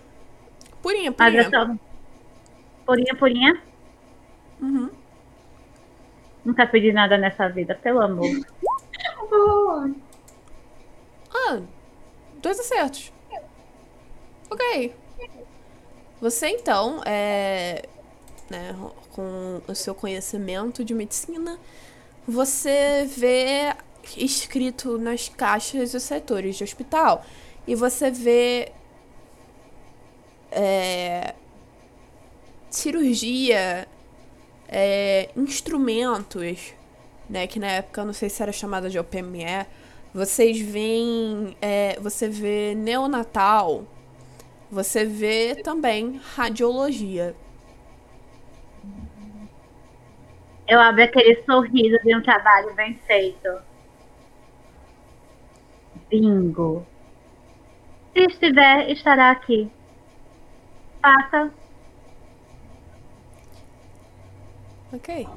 Purinha, 0.81 1.13
Mas 1.17 1.33
purinha. 1.33 1.43
eu 1.43 1.49
só. 1.49 1.75
Purinha, 2.85 3.15
purinha. 3.15 3.61
Uhum. 4.61 4.89
Nunca 6.45 6.67
pedi 6.67 6.91
nada 6.91 7.17
nessa 7.17 7.47
vida, 7.49 7.73
pelo 7.81 8.01
amor. 8.01 8.29
Boa. 9.29 9.89
Ah, 11.34 11.61
dois 12.41 12.60
acertos. 12.60 13.11
Ok. 14.49 14.93
Você 16.22 16.47
então, 16.47 17.01
é, 17.05 17.85
né, 18.49 18.76
com 19.11 19.61
o 19.68 19.76
seu 19.76 19.93
conhecimento 19.95 20.84
de 20.84 20.93
medicina, 20.93 21.60
você 22.27 23.05
vê 23.05 23.76
escrito 24.18 24.97
nas 24.97 25.27
caixas 25.30 25.93
os 25.93 26.03
setores 26.03 26.55
de 26.55 26.64
hospital. 26.64 27.26
E 27.65 27.76
você 27.76 28.11
vê 28.11 28.72
é, 30.51 31.34
cirurgia, 32.69 33.88
é, 34.68 35.30
instrumentos, 35.35 36.73
né, 37.30 37.47
que 37.47 37.60
na 37.60 37.68
época 37.68 38.01
eu 38.01 38.05
não 38.05 38.14
sei 38.14 38.30
se 38.30 38.41
era 38.41 38.51
chamada 38.51 38.89
de 38.89 38.99
OPME. 38.99 39.65
Vocês 40.14 40.60
veem, 40.60 41.57
é, 41.61 41.99
você 41.99 42.30
vê 42.30 42.76
neonatal, 42.76 43.84
você 44.69 45.06
vê 45.06 45.56
também 45.56 46.22
radiologia. 46.35 47.35
Eu 50.68 50.80
abro 50.80 51.03
aquele 51.03 51.44
sorriso 51.44 51.98
de 52.03 52.15
um 52.15 52.22
trabalho 52.22 52.73
bem 52.76 52.99
feito. 53.06 53.49
Bingo. 56.10 56.85
Se 58.14 58.26
estiver, 58.26 58.91
estará 58.91 59.31
aqui. 59.31 59.69
Faça. 61.02 61.52
Ok. 64.94 65.27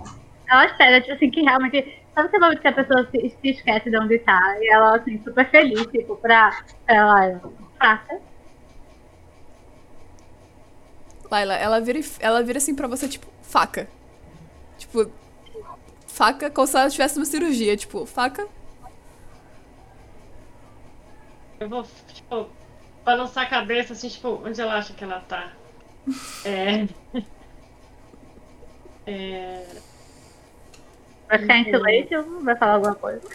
Ela 0.48 0.66
espera, 0.66 1.01
tipo 1.01 1.15
assim, 1.15 1.31
que 1.31 1.40
realmente. 1.40 2.05
Sabe 2.16 2.28
aquele 2.28 2.44
momento 2.44 2.60
que 2.62 2.68
a 2.68 2.72
pessoa 2.72 3.06
se, 3.10 3.28
se 3.28 3.48
esquece 3.51 3.90
de 3.90 3.98
onde 3.98 4.18
tá? 4.20 4.40
E 4.59 4.72
ela, 4.72 4.97
assim, 4.97 5.22
super 5.22 5.51
feliz, 5.51 5.82
tipo, 5.88 6.16
pra, 6.16 6.64
pra 6.86 6.97
ela. 6.97 7.43
Faça. 7.78 8.18
Laila, 11.30 11.55
ela 11.56 11.78
vira, 11.78 12.01
ela 12.18 12.43
vira 12.43 12.56
assim 12.56 12.74
pra 12.74 12.88
você, 12.88 13.06
tipo, 13.06 13.26
faca. 13.43 13.86
Tipo, 14.78 15.10
faca 16.06 16.51
como 16.51 16.66
se 16.66 16.78
ela 16.78 16.88
tivesse 16.88 17.18
uma 17.18 17.26
cirurgia, 17.26 17.76
tipo, 17.76 18.06
faca. 18.06 18.48
Eu 21.60 21.68
vou, 21.68 21.86
tipo, 22.14 22.48
balançar 23.05 23.44
a 23.44 23.51
cabeça, 23.51 23.93
assim, 23.93 24.09
tipo, 24.09 24.40
onde 24.43 24.59
ela 24.59 24.78
acha 24.78 24.94
que 24.94 25.05
ela 25.05 25.20
tá. 25.20 25.52
É. 26.47 26.88
É. 29.09 29.64
Vai 31.28 31.39
ficar 31.39 31.59
em 31.59 31.65
silêncio? 31.65 32.40
Vai 32.40 32.57
falar 32.57 32.74
alguma 32.74 32.94
coisa? 32.94 33.28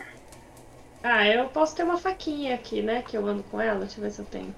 Ah, 1.03 1.27
eu 1.27 1.49
posso 1.49 1.75
ter 1.75 1.83
uma 1.83 1.97
faquinha 1.97 2.55
aqui, 2.55 2.81
né? 2.81 3.01
Que 3.01 3.17
eu 3.17 3.25
ando 3.25 3.43
com 3.43 3.59
ela. 3.59 3.79
Deixa 3.79 3.97
eu 3.99 4.03
ver 4.03 4.11
se 4.11 4.19
eu 4.19 4.25
tenho. 4.25 4.55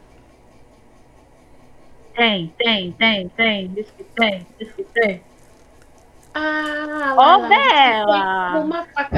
Tem, 2.16 2.54
tem, 2.58 2.92
tem, 2.94 3.30
tem. 3.30 3.68
Diz 3.74 3.90
que 3.92 4.04
tem, 4.04 4.48
diz 4.60 4.72
que 4.74 4.84
tem. 4.84 5.24
Ah, 6.34 7.14
Ô, 7.16 7.22
lá, 7.22 7.38
lá, 7.38 7.48
Bela! 7.48 8.60
Uma 8.60 8.86
faca. 8.86 9.18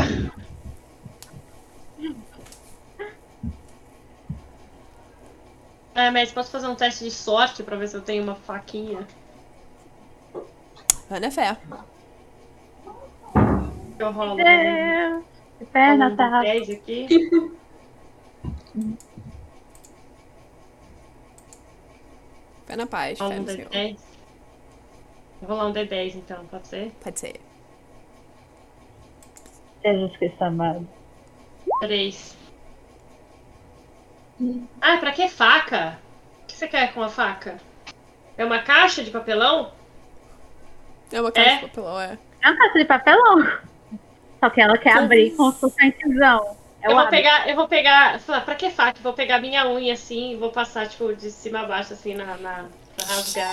É, 5.94 6.12
mas 6.12 6.32
posso 6.32 6.52
fazer 6.52 6.68
um 6.68 6.76
teste 6.76 7.06
de 7.06 7.12
sorte 7.12 7.64
pra 7.64 7.78
ver 7.78 7.88
se 7.88 7.96
eu 7.96 8.02
tenho 8.02 8.22
uma 8.24 8.36
faquinha? 8.36 9.08
Vai 11.10 11.20
na 11.20 11.32
fé. 11.32 11.58
Eu 13.99 14.11
rolo. 14.11 14.31
Rolo 14.31 15.26
perna 15.72 16.07
um 16.09 16.15
tá. 16.15 16.41
10 16.41 16.69
aqui. 16.69 17.07
Fé 22.65 22.76
na 22.76 22.88
paz, 22.88 23.19
Rolo 23.19 23.31
fé 23.31 23.39
um 23.39 23.43
no 23.43 23.49
Senhor. 23.49 23.69
D10. 23.69 23.97
Vou 25.41 25.49
rolar 25.49 25.67
um 25.67 25.73
D10 25.73 26.15
então, 26.15 26.45
pode 26.47 26.67
ser? 26.67 26.91
Pode 27.03 27.19
ser. 27.19 27.39
Jesus 29.84 30.17
Cristo 30.17 30.43
amado. 30.43 30.88
3. 31.81 32.38
Ah, 34.81 34.97
pra 34.97 35.11
que 35.11 35.27
faca? 35.30 35.99
O 36.43 36.45
que 36.47 36.55
você 36.57 36.67
quer 36.67 36.93
com 36.93 37.03
a 37.03 37.09
faca? 37.09 37.57
É 38.38 38.43
uma 38.43 38.59
caixa 38.59 39.03
de 39.03 39.11
papelão? 39.11 39.72
É 41.11 41.22
uma 41.22 41.31
caixa 41.31 41.49
É? 41.49 41.55
de 41.57 41.61
papelão, 41.67 42.01
é. 42.01 42.17
É 42.41 42.49
uma 42.49 42.57
caixa 42.57 42.80
de 42.80 42.85
papelão. 42.85 43.59
Só 44.45 44.49
que 44.51 44.61
ela 44.61 44.77
quer 44.77 44.95
abrir 44.95 45.31
com 45.31 45.51
suspentisão. 45.51 46.55
É 46.80 46.85
Eu 46.85 46.91
o 46.91 46.93
vou 46.93 46.99
hábito. 46.99 47.09
pegar, 47.09 47.49
eu 47.49 47.55
vou 47.55 47.67
pegar. 47.67 48.22
Pra 48.22 48.53
que 48.53 48.69
faca? 48.69 48.99
Vou 49.01 49.13
pegar 49.13 49.41
minha 49.41 49.67
unha 49.67 49.93
assim 49.93 50.34
e 50.34 50.35
vou 50.35 50.51
passar, 50.51 50.88
tipo, 50.88 51.15
de 51.15 51.31
cima 51.31 51.61
a 51.61 51.65
baixo, 51.65 51.93
assim, 51.93 52.13
na. 52.13 52.38
na 52.38 52.65
pra 52.95 53.05
rasgar. 53.07 53.51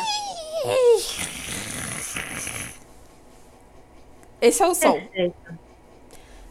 Esse 4.39 4.63
é 4.63 4.67
o 4.67 4.75
som. 4.75 4.93
Perfeito. 4.93 5.59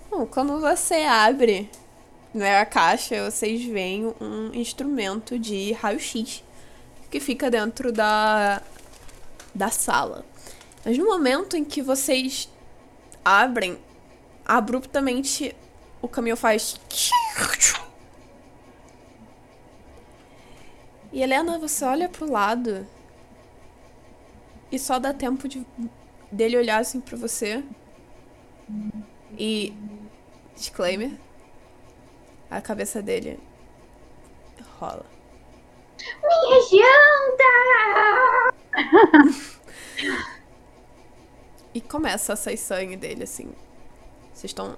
Bom, 0.09 0.25
quando 0.25 0.59
você 0.59 1.03
abre 1.03 1.69
né, 2.33 2.61
a 2.61 2.65
caixa, 2.65 3.29
vocês 3.29 3.63
veem 3.63 4.11
um 4.19 4.49
instrumento 4.55 5.37
de 5.37 5.71
raio-x 5.73 6.43
que 7.11 7.19
fica 7.19 7.51
dentro 7.51 7.91
da, 7.91 8.59
da 9.53 9.69
sala. 9.69 10.25
Mas 10.83 10.97
no 10.97 11.05
momento 11.05 11.55
em 11.55 11.63
que 11.63 11.83
vocês 11.83 12.49
abrem, 13.23 13.77
abruptamente 14.45 15.55
o 16.01 16.07
caminhão 16.07 16.37
faz. 16.37 16.79
E 21.11 21.21
Helena, 21.21 21.59
você 21.59 21.83
olha 21.83 22.07
pro 22.07 22.29
lado 22.29 22.87
e 24.71 24.79
só 24.79 24.97
dá 24.97 25.13
tempo 25.13 25.47
de 25.47 25.65
dele 26.31 26.57
olhar 26.57 26.79
assim 26.79 27.01
pra 27.01 27.17
você. 27.17 27.63
E 29.37 29.73
disclaimer, 30.55 31.11
a 32.49 32.61
cabeça 32.61 33.01
dele 33.01 33.39
rola. 34.79 35.05
Minha 36.23 36.61
janta! 36.69 37.51
E 41.73 41.79
começa 41.79 42.33
a 42.33 42.35
sair 42.35 42.57
sangue 42.57 42.97
dele, 42.97 43.23
assim. 43.23 43.53
Vocês 44.41 44.49
estão 44.49 44.75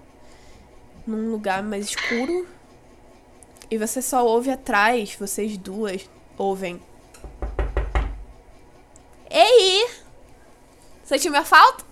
num 1.07 1.31
lugar 1.31 1.63
mais 1.63 1.85
escuro. 1.85 2.45
E 3.71 3.77
você 3.77 4.01
só 4.01 4.25
ouve 4.27 4.51
atrás, 4.51 5.15
vocês 5.15 5.57
duas 5.57 6.09
ouvem. 6.37 6.81
Ei! 9.29 9.89
Sentiu 11.05 11.31
minha 11.31 11.45
falta? 11.45 11.85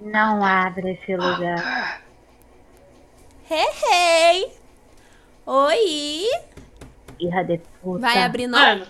Não 0.00 0.44
abre 0.44 0.92
esse 0.92 1.16
lugar. 1.16 2.00
Hey, 3.50 3.66
hey! 3.90 4.52
Oi! 5.44 6.30
Irra 7.18 7.42
de 7.42 7.58
puta. 7.82 7.98
Vai 7.98 8.22
abrir 8.22 8.46
não? 8.46 8.60
Mano, 8.60 8.86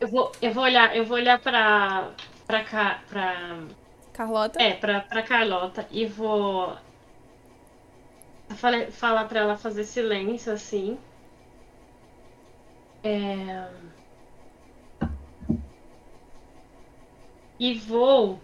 eu 0.00 0.06
vou, 0.06 0.30
eu 0.40 0.52
vou 0.52 0.62
olhar, 0.62 0.96
eu 0.96 1.04
vou 1.04 1.16
olhar 1.16 1.40
pra. 1.40 2.12
pra 2.46 2.62
cá. 2.62 3.02
pra. 3.08 3.81
Carlota? 4.12 4.62
É, 4.62 4.74
pra, 4.74 5.00
pra 5.00 5.22
Carlota 5.22 5.86
e 5.90 6.06
vou. 6.06 6.76
falar 8.90 9.24
pra 9.26 9.40
ela 9.40 9.56
fazer 9.56 9.84
silêncio, 9.84 10.52
assim. 10.52 10.98
É... 13.02 13.68
E 17.58 17.74
vou 17.74 18.40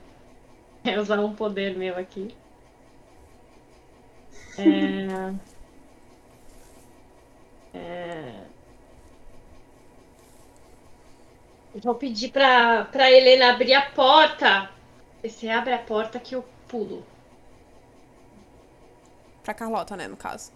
é, 0.84 0.98
usar 1.00 1.20
um 1.20 1.34
poder 1.34 1.76
meu 1.76 1.96
aqui. 1.98 2.34
É... 4.56 5.34
É... 7.74 8.48
Vou 11.82 11.94
pedir 11.94 12.30
pra, 12.30 12.84
pra 12.86 13.10
Helena 13.10 13.50
abrir 13.52 13.74
a 13.74 13.82
porta. 13.90 14.70
Você 15.22 15.48
abre 15.48 15.72
a 15.72 15.78
porta 15.78 16.18
que 16.18 16.34
eu 16.34 16.44
pulo. 16.68 17.04
Pra 19.42 19.54
Carlota, 19.54 19.96
né, 19.96 20.06
no 20.06 20.16
caso. 20.16 20.52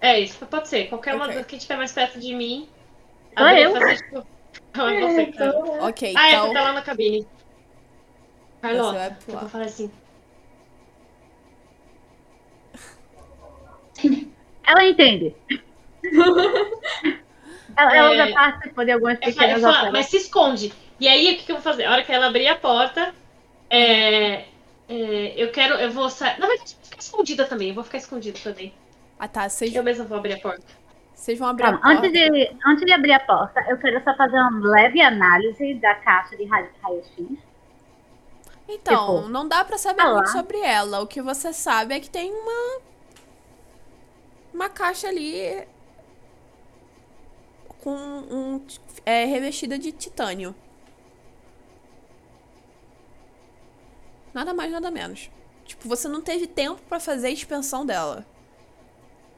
É 0.00 0.18
isso, 0.20 0.44
pode 0.46 0.68
ser. 0.68 0.88
Qualquer 0.88 1.14
uma 1.14 1.24
Ok. 1.26 1.36
das 1.36 1.46
que 1.46 1.56
estiver 1.56 1.76
mais 1.76 1.92
perto 1.92 2.18
de 2.18 2.34
mim. 2.34 2.68
E 3.36 3.60
eu. 3.60 3.72
fazer, 3.72 3.96
tipo... 3.96 4.26
Não, 4.76 4.88
é 4.88 5.00
você, 5.00 5.26
cara. 5.26 5.58
Ok, 5.88 6.14
Ah, 6.16 6.26
é, 6.28 6.32
então. 6.32 6.46
você 6.48 6.54
tá 6.54 6.62
lá 6.62 6.72
na 6.72 6.82
cabine. 6.82 7.26
Carlota, 8.62 9.18
eu 9.28 9.38
vou 9.38 9.48
falar 9.48 9.64
assim. 9.64 9.90
Ela 14.66 14.84
entende. 14.86 15.34
ela, 17.76 17.96
ela 17.96 18.14
É. 18.14 18.16
já 18.28 18.34
participou 18.34 18.84
de 18.84 18.92
algumas 18.92 19.18
falo, 19.18 19.32
pequenas 19.32 19.62
falo, 19.62 19.92
mas 19.92 20.06
se 20.06 20.16
esconde. 20.18 20.72
E 21.00 21.08
aí, 21.08 21.32
o 21.32 21.36
que, 21.38 21.44
que 21.44 21.52
eu 21.52 21.56
vou 21.56 21.62
fazer? 21.62 21.84
A 21.84 21.92
hora 21.92 22.02
que 22.04 22.12
ela 22.12 22.26
abrir 22.26 22.48
a 22.48 22.56
porta, 22.56 23.14
é, 23.70 24.44
é, 24.88 25.34
eu 25.36 25.50
quero. 25.52 25.74
Eu 25.74 25.90
vou 25.92 26.08
sair. 26.10 26.38
Na 26.38 26.46
verdade, 26.46 26.72
eu 26.72 26.76
vou 26.78 26.84
ficar 26.84 26.98
escondida 27.00 27.46
também. 27.46 27.68
Eu 27.68 27.74
vou 27.74 27.84
ficar 27.84 27.98
escondida 27.98 28.38
também. 28.42 28.72
Ah, 29.18 29.28
tá. 29.28 29.48
Vocês 29.48 29.74
Eu 29.74 29.82
mesma 29.82 30.04
vou 30.04 30.18
abrir 30.18 30.34
a 30.34 30.38
porta. 30.40 30.62
vocês 31.14 31.38
vão 31.38 31.48
abrir 31.48 31.64
Calma, 31.64 31.78
a 31.78 31.82
porta. 31.82 31.98
antes 31.98 32.12
de, 32.12 32.56
antes 32.66 32.84
de 32.86 32.92
abrir 32.92 33.12
a 33.12 33.20
porta, 33.20 33.60
eu 33.68 33.76
quero 33.78 34.02
só 34.04 34.14
fazer 34.16 34.36
uma 34.38 34.70
leve 34.70 35.00
análise 35.02 35.74
da 35.74 35.94
caixa 35.96 36.36
de 36.36 36.44
raio- 36.44 36.70
raio-x. 36.82 37.38
Então, 38.70 39.16
Tipo, 39.16 39.28
não 39.28 39.48
dá 39.48 39.64
pra 39.64 39.78
saber 39.78 40.02
tá 40.02 40.12
muito 40.12 40.26
lá. 40.26 40.32
sobre 40.32 40.58
ela. 40.60 41.00
O 41.00 41.06
que 41.06 41.22
você 41.22 41.52
sabe 41.52 41.94
é 41.94 42.00
que 42.00 42.10
tem 42.10 42.30
uma. 42.32 42.80
Uma 44.52 44.68
caixa 44.68 45.08
ali. 45.08 45.66
Com 47.80 47.94
um. 47.94 48.66
É, 49.06 49.24
revestida 49.24 49.78
de 49.78 49.90
titânio. 49.92 50.54
Nada 54.38 54.54
mais, 54.54 54.70
nada 54.70 54.88
menos. 54.88 55.28
Tipo, 55.66 55.88
você 55.88 56.06
não 56.06 56.20
teve 56.22 56.46
tempo 56.46 56.80
pra 56.88 57.00
fazer 57.00 57.26
a 57.26 57.30
expansão 57.30 57.84
dela. 57.84 58.24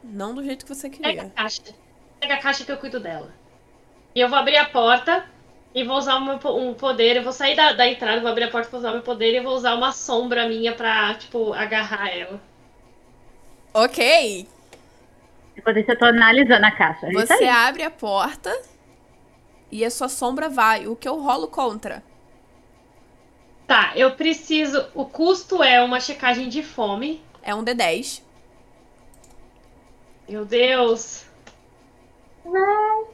Não 0.05 0.35
do 0.35 0.45
jeito 0.45 0.63
que 0.67 0.75
você 0.75 0.91
Pega 0.91 1.09
a 1.09 1.13
queria. 1.15 1.31
caixa. 1.31 1.63
Pega 2.21 2.35
a 2.35 2.37
caixa 2.37 2.65
que 2.67 2.71
eu 2.71 2.77
cuido 2.77 3.01
dela. 3.01 3.33
E 4.15 4.21
eu 4.21 4.29
vou 4.29 4.37
abrir 4.39 4.59
a 4.59 4.69
porta 4.69 5.25
e 5.75 5.85
vou 5.85 5.97
usar 5.97 6.17
o 6.17 6.21
meu 6.21 6.39
um 6.55 6.75
poder. 6.75 7.17
Eu 7.17 7.23
vou 7.23 7.33
sair 7.33 7.57
da, 7.57 7.73
da 7.73 7.89
entrada, 7.89 8.21
vou 8.21 8.31
abrir 8.31 8.45
a 8.45 8.51
porta, 8.51 8.69
vou 8.69 8.79
usar 8.79 8.91
o 8.91 8.93
meu 8.97 9.03
poder 9.03 9.35
e 9.35 9.41
vou 9.41 9.55
usar 9.55 9.75
uma 9.75 9.91
sombra 9.91 10.47
minha 10.47 10.75
pra, 10.75 11.15
tipo, 11.15 11.55
agarrar 11.55 12.11
ela. 12.15 12.39
Ok. 13.73 14.47
Enquanto 15.57 15.79
isso, 15.79 15.93
eu 15.93 15.99
tô 15.99 16.05
analisando 16.05 16.67
a 16.67 16.73
caixa. 16.73 17.07
É 17.07 17.13
Você 17.13 17.33
aí. 17.33 17.49
abre 17.49 17.83
a 17.85 17.91
porta 17.91 18.55
e 19.73 19.83
a 19.83 19.91
sua 19.91 20.11
sombra 20.11 20.51
vai. 20.51 20.87
O 20.87 20.95
que 20.95 21.09
eu 21.09 21.19
rolo 21.23 21.49
contra? 21.49 22.03
Tá, 23.71 23.93
eu 23.95 24.11
preciso. 24.17 24.85
O 24.97 25.05
custo 25.05 25.63
é 25.63 25.81
uma 25.81 26.01
checagem 26.01 26.49
de 26.49 26.61
fome. 26.61 27.23
É 27.41 27.55
um 27.55 27.65
D10. 27.65 28.21
Meu 30.29 30.45
Deus. 30.45 31.23
Olha 32.45 33.07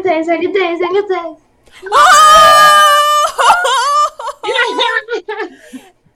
o 0.00 0.02
10, 0.02 0.28
olha 0.28 0.48
o 0.48 0.52
10, 0.52 0.80
olha 0.80 1.02
o 1.02 1.06
10. 1.06 1.36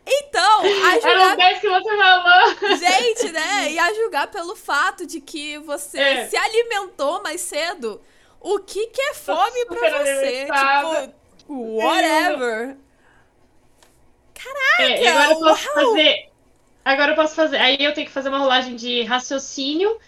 Então, 0.07 0.61
a 0.63 0.97
Era 0.97 1.01
julgar 1.01 1.37
10 1.37 1.61
que 1.61 1.69
você 1.69 1.97
falou. 1.97 2.77
Gente, 2.77 3.33
né? 3.33 3.71
E 3.71 3.79
a 3.79 3.93
julgar 3.95 4.27
pelo 4.29 4.57
fato 4.57 5.07
de 5.07 5.21
que 5.21 5.59
você 5.59 5.99
É. 6.01 6.27
se 6.27 6.37
alimentou 6.37 7.23
mais 7.23 7.41
cedo, 7.41 8.01
o 8.41 8.59
que 8.59 8.89
que 8.89 9.01
é 9.01 9.15
fome 9.15 9.65
pra 9.67 9.91
você? 9.99 10.47
Tipo, 10.47 11.13
whatever. 11.49 12.77
É, 14.79 15.03
e 15.03 15.07
agora 15.07 15.33
eu 15.33 15.39
posso 15.41 15.67
uau! 15.67 15.75
fazer. 15.75 16.29
Agora 16.85 17.13
eu 17.13 17.17
posso 17.17 17.35
fazer. 17.35 17.57
Aí 17.59 17.77
eu 17.81 17.93
tenho 17.93 18.07
que 18.07 18.13
fazer 18.13 18.29
uma 18.29 18.39
rolagem 18.39 18.77
de 18.77 19.03
raciocínio 19.03 19.99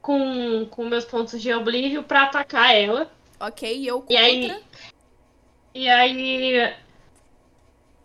com, 0.00 0.66
com 0.70 0.84
meus 0.84 1.04
pontos 1.04 1.40
de 1.40 1.52
oblívio 1.52 2.02
pra 2.02 2.24
atacar 2.24 2.74
ela. 2.74 3.10
Ok, 3.40 3.76
e 3.76 3.86
eu 3.86 4.04
E 4.08 4.16
aí. 4.16 4.48
contra. 4.48 4.62
E 5.74 5.88
aí. 5.88 6.56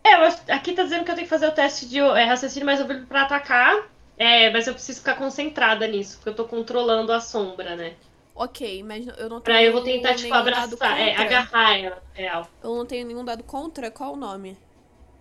É, 0.04 0.16
eu 0.16 0.24
aqui 0.50 0.74
tá 0.74 0.84
dizendo 0.84 1.06
que 1.06 1.12
eu 1.12 1.16
tenho 1.16 1.28
que 1.28 1.34
fazer 1.34 1.48
o 1.48 1.52
teste 1.52 1.88
de 1.88 2.00
é, 2.00 2.26
raciocínio 2.26 2.66
mais 2.66 2.80
ouvido 2.82 3.06
pra 3.06 3.24
atacar. 3.24 3.88
É, 4.18 4.50
mas 4.52 4.68
eu 4.68 4.74
preciso 4.74 5.00
ficar 5.00 5.16
concentrada 5.16 5.88
nisso, 5.88 6.18
porque 6.18 6.30
eu 6.30 6.36
tô 6.36 6.46
controlando 6.46 7.12
a 7.12 7.20
sombra, 7.20 7.76
né? 7.76 7.94
Ok, 8.36 8.84
mas 8.84 9.06
eu 9.08 9.30
não 9.30 9.40
tenho. 9.40 9.42
Pra 9.42 9.64
eu 9.64 9.72
vou 9.72 9.84
tentar, 9.84 10.16
tipo, 10.16 10.34
abraçar, 10.34 11.00
é, 11.00 11.16
agarrar 11.16 11.78
ela, 11.78 12.04
real. 12.14 12.48
Eu 12.64 12.76
não 12.76 12.86
tenho 12.86 13.06
nenhum 13.06 13.24
dado 13.24 13.44
contra. 13.44 13.92
Qual 13.92 14.14
o 14.14 14.18
nome? 14.18 14.58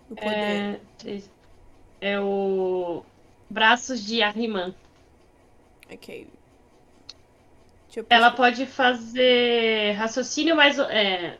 Do 0.09 0.17
poder. 0.17 0.81
É, 1.05 1.21
é 2.01 2.21
o. 2.21 3.05
Braços 3.51 4.03
de 4.03 4.23
Ahriman. 4.23 4.75
Ok. 5.91 6.27
Ela 8.09 8.31
pode 8.31 8.65
fazer 8.65 9.93
raciocínio 9.93 10.57
mais. 10.57 10.79
É... 10.79 11.39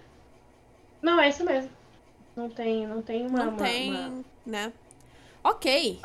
Não, 1.01 1.19
é 1.19 1.31
isso 1.31 1.43
mesmo. 1.43 1.71
Não 2.37 2.51
tem, 2.51 2.87
não 2.87 3.01
tem 3.01 3.27
uma. 3.27 3.45
Não 3.45 3.49
uma- 3.55 3.65
tem, 3.65 3.91
uma- 3.91 4.25
né? 4.45 4.73
Ok. 5.43 5.99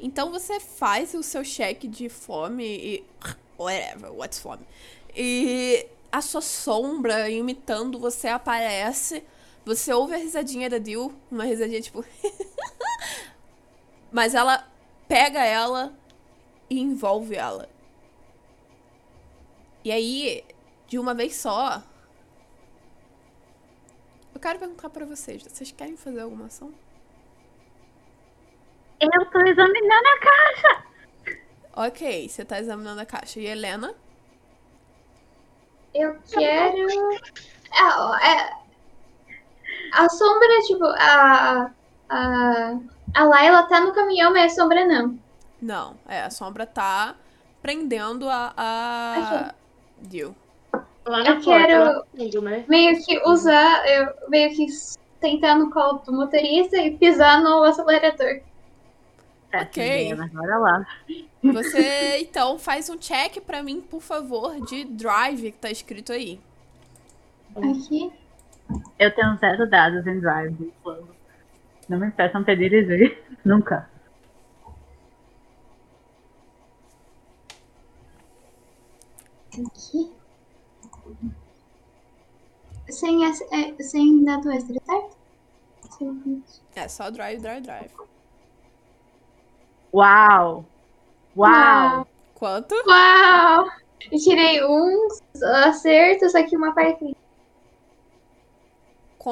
Então 0.00 0.30
você 0.32 0.58
faz 0.58 1.14
o 1.14 1.22
seu 1.22 1.44
cheque 1.44 1.86
de 1.86 2.08
fome 2.08 2.64
e. 2.64 3.04
Whatever, 3.60 4.10
what's 4.14 4.40
fome? 4.40 4.66
E 5.14 5.86
a 6.10 6.22
sua 6.22 6.40
sombra 6.40 7.28
imitando 7.28 7.98
você 7.98 8.28
aparece. 8.28 9.22
Você 9.66 9.92
ouve 9.92 10.14
a 10.14 10.16
risadinha 10.16 10.70
da 10.70 10.78
Dil, 10.78 11.14
uma 11.30 11.44
risadinha 11.44 11.82
tipo. 11.82 12.02
Mas 14.10 14.34
ela 14.34 14.66
pega 15.06 15.44
ela 15.44 15.92
e 16.70 16.80
envolve 16.80 17.36
ela. 17.36 17.68
E 19.84 19.92
aí, 19.92 20.42
de 20.86 20.98
uma 20.98 21.12
vez 21.12 21.36
só. 21.36 21.82
Eu 24.32 24.40
quero 24.40 24.58
perguntar 24.58 24.88
pra 24.88 25.04
vocês, 25.04 25.42
vocês 25.42 25.70
querem 25.70 25.98
fazer 25.98 26.20
alguma 26.20 26.46
ação? 26.46 26.72
Eu 28.98 29.30
tô 29.30 29.38
examinando 29.40 30.08
a 30.08 30.18
caixa. 30.18 30.89
Ok, 31.74 32.28
você 32.28 32.44
tá 32.44 32.58
examinando 32.58 33.00
a 33.00 33.06
caixa. 33.06 33.40
E 33.40 33.46
Helena? 33.46 33.94
Eu 35.94 36.16
quero. 36.30 36.86
Ah, 37.72 38.18
é... 38.22 38.60
A 39.92 40.08
sombra, 40.08 40.48
tipo, 40.66 40.84
a. 40.84 41.70
A. 42.08 42.76
A 43.12 43.24
Laila 43.24 43.64
tá 43.64 43.80
no 43.80 43.92
caminhão, 43.92 44.32
mas 44.32 44.52
a 44.52 44.54
sombra 44.54 44.84
não. 44.86 45.18
Não, 45.60 45.96
é, 46.08 46.22
a 46.22 46.30
sombra 46.30 46.64
tá 46.66 47.14
prendendo 47.60 48.28
a. 48.28 48.52
a... 48.56 49.54
Dil. 49.98 50.34
Eu 51.06 51.40
quero- 51.40 52.04
né? 52.42 52.64
Meio 52.68 53.04
que 53.04 53.20
usar. 53.28 53.86
Eu 53.88 54.14
meio 54.28 54.54
que 54.54 54.66
sentar 55.20 55.58
no 55.58 55.70
colo 55.70 55.98
do 56.06 56.12
motorista 56.12 56.76
e 56.78 56.96
pisar 56.96 57.42
no 57.42 57.62
acelerador. 57.64 58.40
Tá, 59.50 59.62
Ok. 59.62 60.14
Bora 60.32 60.58
lá. 60.58 60.86
Você 61.42 62.18
então 62.20 62.58
faz 62.58 62.88
um 62.88 62.96
check 62.96 63.40
pra 63.40 63.62
mim, 63.62 63.80
por 63.80 64.00
favor, 64.00 64.64
de 64.66 64.84
drive 64.84 65.52
que 65.52 65.58
tá 65.58 65.70
escrito 65.70 66.12
aí. 66.12 66.40
Aqui. 67.56 68.12
Eu 68.98 69.12
tenho 69.14 69.36
zero 69.38 69.68
dados 69.68 70.06
em 70.06 70.20
Drive. 70.20 70.72
Não 71.88 71.98
me 71.98 72.10
peçam 72.12 72.44
pra 72.44 72.54
dirigir. 72.54 73.18
Nunca. 73.44 73.90
Aqui. 79.52 80.12
Sem, 82.88 83.24
é, 83.24 83.82
sem 83.82 84.24
dado 84.24 84.50
extra, 84.52 84.76
certo? 84.84 85.16
Sim. 85.98 86.42
É 86.76 86.86
só 86.88 87.10
drive, 87.10 87.40
drive, 87.40 87.62
drive. 87.62 87.90
Uau! 89.92 90.64
Uau! 91.36 92.06
Quanto? 92.34 92.74
Uau! 92.86 93.70
Eu 94.10 94.18
tirei 94.18 94.64
um 94.64 95.08
acerto, 95.66 96.28
só 96.30 96.42
que 96.42 96.56
uma 96.56 96.74
parte. 96.74 97.16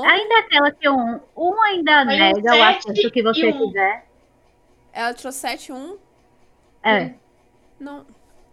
Ainda 0.04 0.38
aquela 0.40 0.70
que 0.70 0.88
um, 0.88 1.20
um 1.36 1.62
ainda 1.62 2.04
Foi 2.04 2.14
um 2.14 2.18
nega 2.18 2.50
o 2.50 2.54
sete 2.54 2.90
acerto 2.90 3.10
que 3.10 3.22
você 3.22 3.48
um. 3.48 3.66
quiser. 3.66 4.06
Ela 4.92 5.14
tirou 5.14 5.32
7, 5.32 5.72
1. 5.72 5.98
É. 6.82 7.14
Não. 7.78 8.04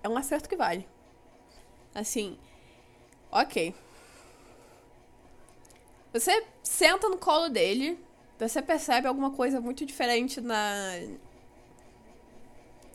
É 0.04 0.08
um 0.08 0.18
acerto 0.18 0.48
que 0.48 0.56
vale. 0.56 0.88
Assim. 1.94 2.38
Ok. 3.32 3.74
Você 6.14 6.46
senta 6.64 7.10
no 7.10 7.18
colo 7.18 7.50
dele. 7.50 8.00
Você 8.38 8.62
percebe 8.62 9.08
alguma 9.08 9.32
coisa 9.32 9.60
muito 9.60 9.86
diferente 9.86 10.40
na. 10.40 10.58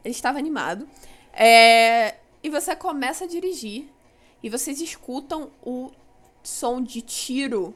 Ele 0.05 0.12
estava 0.14 0.39
animado. 0.39 0.89
É, 1.32 2.16
E 2.43 2.48
você 2.48 2.74
começa 2.74 3.24
a 3.24 3.28
dirigir. 3.28 3.89
E 4.43 4.48
vocês 4.48 4.81
escutam 4.81 5.51
o 5.62 5.90
som 6.43 6.82
de 6.82 7.02
tiro 7.02 7.74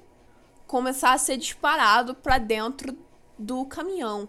começar 0.66 1.12
a 1.12 1.18
ser 1.18 1.36
disparado 1.36 2.14
pra 2.14 2.38
dentro 2.38 2.96
do 3.38 3.66
caminhão. 3.66 4.28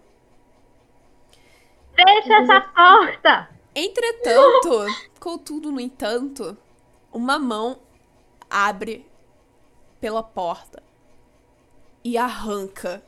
Fecha 1.96 2.34
essa 2.34 2.62
porta! 2.62 3.50
Entretanto, 3.74 4.86
contudo, 5.20 5.72
no 5.72 5.80
entanto, 5.80 6.58
uma 7.12 7.40
mão 7.40 7.80
abre 8.50 9.06
pela 10.00 10.22
porta 10.22 10.84
e 12.04 12.18
arranca. 12.18 13.02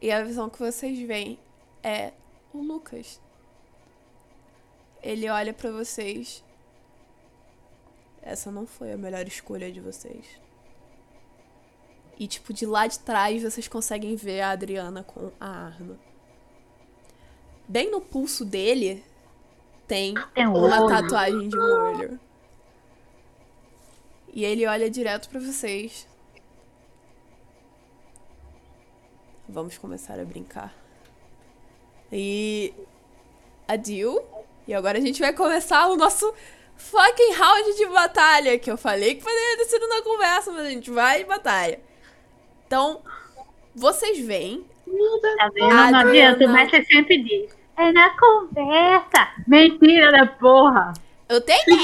E 0.00 0.10
a 0.10 0.22
visão 0.22 0.48
que 0.48 0.58
vocês 0.58 0.98
veem 1.00 1.38
é 1.82 2.12
o 2.52 2.62
Lucas. 2.62 3.20
Ele 5.02 5.28
olha 5.28 5.52
pra 5.52 5.70
vocês. 5.70 6.44
Essa 8.22 8.50
não 8.50 8.66
foi 8.66 8.92
a 8.92 8.96
melhor 8.96 9.26
escolha 9.26 9.72
de 9.72 9.80
vocês. 9.80 10.26
E, 12.18 12.26
tipo, 12.26 12.52
de 12.52 12.66
lá 12.66 12.86
de 12.86 12.98
trás 12.98 13.42
vocês 13.42 13.66
conseguem 13.66 14.14
ver 14.14 14.42
a 14.42 14.50
Adriana 14.50 15.02
com 15.02 15.32
a 15.40 15.48
arma. 15.48 15.98
Bem 17.66 17.90
no 17.90 18.00
pulso 18.00 18.44
dele 18.44 19.02
tem 19.86 20.14
um 20.36 20.66
uma 20.66 20.86
tatuagem 20.86 21.48
de 21.48 21.56
um 21.56 21.62
olho. 21.62 22.20
E 24.32 24.44
ele 24.44 24.66
olha 24.66 24.90
direto 24.90 25.28
pra 25.28 25.40
vocês. 25.40 26.06
Vamos 29.48 29.78
começar 29.78 30.20
a 30.20 30.24
brincar. 30.24 30.74
E 32.12 32.72
a. 33.66 33.74
E 34.70 34.74
agora 34.74 34.98
a 34.98 35.00
gente 35.00 35.18
vai 35.20 35.32
começar 35.32 35.88
o 35.88 35.96
nosso 35.96 36.32
fucking 36.76 37.32
round 37.32 37.76
de 37.76 37.86
batalha. 37.86 38.56
Que 38.56 38.70
eu 38.70 38.78
falei 38.78 39.16
que 39.16 39.24
poderia 39.24 39.56
ter 39.56 39.64
sido 39.64 39.88
na 39.88 40.00
conversa, 40.00 40.52
mas 40.52 40.64
a 40.64 40.70
gente 40.70 40.92
vai 40.92 41.22
em 41.22 41.26
batalha. 41.26 41.80
Então, 42.68 43.02
vocês 43.74 44.24
veem. 44.24 44.64
Tá 45.38 45.50
vendo? 45.52 45.70
Não 45.70 45.76
Adriana. 45.76 46.08
adianta, 46.08 46.44
o 46.44 46.52
mestre 46.52 46.84
sempre 46.86 47.20
diz. 47.20 47.52
É 47.76 47.90
na 47.90 48.16
conversa! 48.16 49.32
Mentira 49.48 50.12
da 50.12 50.26
porra! 50.28 50.92
Eu 51.28 51.40
tentei! 51.40 51.76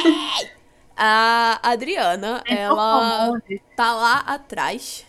A 0.96 1.58
Adriana, 1.64 2.40
Tem 2.46 2.56
ela. 2.56 3.32
Tá 3.74 3.94
lá 3.94 4.18
atrás, 4.20 5.04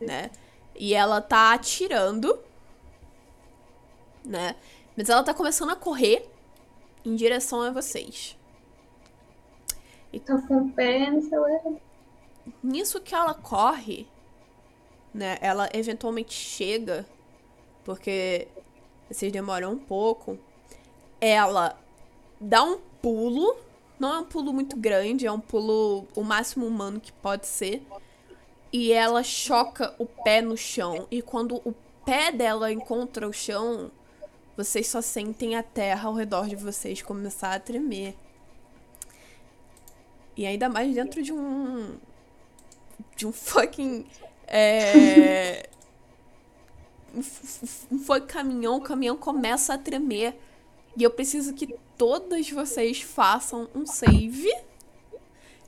né? 0.00 0.32
E 0.74 0.94
ela 0.94 1.20
tá 1.20 1.52
atirando, 1.52 2.36
né? 4.24 4.56
Mas 4.96 5.08
ela 5.08 5.22
tá 5.22 5.32
começando 5.32 5.70
a 5.70 5.76
correr 5.76 6.28
em 7.04 7.14
direção 7.14 7.62
a 7.62 7.70
vocês. 7.70 8.36
Tô 10.26 10.40
com 10.42 10.58
o 10.58 10.72
pé 10.72 11.10
no 11.10 11.18
acelerador. 11.18 11.76
Nisso 12.62 13.00
que 13.00 13.14
ela 13.14 13.34
corre, 13.34 14.06
né? 15.12 15.38
Ela 15.40 15.68
eventualmente 15.72 16.34
chega, 16.34 17.06
porque 17.84 18.48
vocês 19.08 19.32
demoram 19.32 19.72
um 19.72 19.78
pouco. 19.78 20.38
Ela 21.20 21.78
dá 22.40 22.62
um 22.62 22.78
pulo, 23.00 23.56
não 23.98 24.14
é 24.14 24.18
um 24.18 24.24
pulo 24.24 24.52
muito 24.52 24.76
grande, 24.76 25.26
é 25.26 25.32
um 25.32 25.40
pulo 25.40 26.06
o 26.14 26.22
máximo 26.22 26.66
humano 26.66 27.00
que 27.00 27.12
pode 27.12 27.46
ser. 27.46 27.82
E 28.72 28.92
ela 28.92 29.22
choca 29.22 29.94
o 29.98 30.06
pé 30.06 30.42
no 30.42 30.56
chão. 30.56 31.06
E 31.10 31.22
quando 31.22 31.56
o 31.64 31.74
pé 32.04 32.30
dela 32.30 32.72
encontra 32.72 33.26
o 33.26 33.32
chão, 33.32 33.90
vocês 34.58 34.88
só 34.88 35.00
sentem 35.00 35.54
a 35.54 35.62
terra 35.62 36.08
ao 36.08 36.14
redor 36.14 36.48
de 36.48 36.56
vocês 36.56 37.00
começar 37.00 37.54
a 37.54 37.60
tremer. 37.60 38.16
E 40.36 40.44
ainda 40.44 40.68
mais 40.68 40.92
dentro 40.92 41.22
de 41.22 41.32
um. 41.32 41.96
De 43.14 43.24
um 43.24 43.32
fucking. 43.32 44.04
É. 44.48 45.68
Um, 47.14 48.00
fucking 48.00 48.26
caminhão. 48.26 48.78
O 48.78 48.80
caminhão 48.80 49.16
começa 49.16 49.74
a 49.74 49.78
tremer. 49.78 50.36
E 50.96 51.04
eu 51.04 51.10
preciso 51.12 51.54
que 51.54 51.78
todas 51.96 52.50
vocês 52.50 53.00
façam 53.00 53.68
um 53.72 53.86
save 53.86 54.52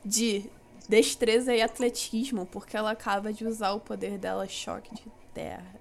de 0.05 0.51
destreza 0.89 1.55
e 1.55 1.63
atletismo, 1.63 2.45
porque 2.45 2.77
ela 2.77 2.91
acaba 2.91 3.33
de 3.33 3.47
usar 3.47 3.71
o 3.71 3.79
poder 3.79 4.19
dela 4.19 4.49
choque 4.49 4.93
de 4.97 5.05
terra. 5.33 5.80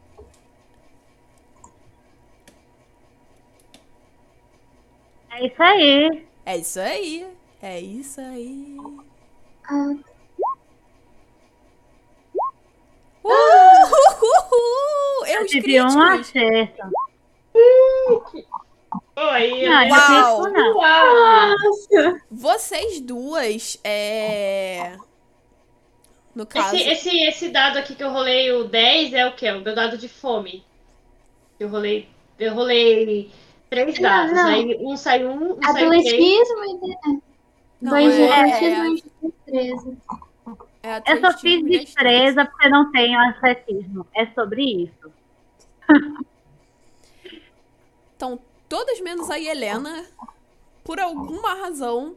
É 5.40 5.46
isso 5.46 5.64
aí. 5.64 6.26
É 6.46 6.58
isso 6.58 6.80
aí. 6.80 7.28
É 7.62 7.80
isso 7.80 8.20
aí. 8.20 8.78
Ah, 9.64 9.94
Uhul! 14.22 15.26
Eu 15.28 15.46
tive 15.46 15.82
um 15.82 16.02
acerto. 16.02 16.92
Oi, 19.16 19.68
Uau. 19.70 20.44
não 20.44 20.52
não. 20.52 20.78
Uau! 20.78 21.58
nossa! 21.58 22.22
Vocês 22.30 23.00
duas, 23.00 23.80
é. 23.84 24.98
No 26.36 26.46
caso. 26.46 26.76
Esse, 26.76 26.90
esse, 26.90 27.20
esse 27.22 27.50
dado 27.50 27.78
aqui 27.78 27.96
que 27.96 28.04
eu 28.04 28.12
rolei, 28.12 28.52
o 28.52 28.66
10, 28.66 29.14
é 29.14 29.26
o 29.26 29.36
quê? 29.36 29.52
O 29.52 29.62
meu 29.62 29.74
dado 29.74 29.98
de 29.98 30.10
fome. 30.10 30.66
Eu 31.58 31.70
rolei. 31.70 32.10
Eu 32.38 32.54
rolei 32.54 33.32
três 33.70 34.00
Não, 34.00 34.10
dados. 34.10 34.34
não. 34.34 34.48
Aí 34.48 34.78
um 34.82 34.98
sai 34.98 35.26
um, 35.26 35.54
um 35.54 35.62
sai 35.64 35.74
três. 35.88 36.08
Atletismo 36.08 36.66
e 36.66 37.22
dois 37.82 38.14
de 38.16 38.22
é- 38.22 38.40
atletismo 38.40 38.86
e 38.86 38.96
de 38.96 39.04
destreza. 39.22 39.98
é 40.84 40.98
Eu 40.98 41.22
só 41.22 41.28
atletismo 41.28 41.40
fiz 41.40 41.60
e 41.66 41.80
destreza. 41.86 42.46
porque 42.46 42.70
não 42.70 42.92
tenho 42.92 43.20
atletismo. 43.30 44.08
É 44.16 44.26
sobre 44.28 44.64
isso. 44.84 45.12
Então, 48.16 48.40
todas 48.68 49.00
menos 49.02 49.30
a 49.30 49.40
Helena, 49.40 50.06
por 50.84 51.00
alguma 51.00 51.54
razão, 51.56 52.16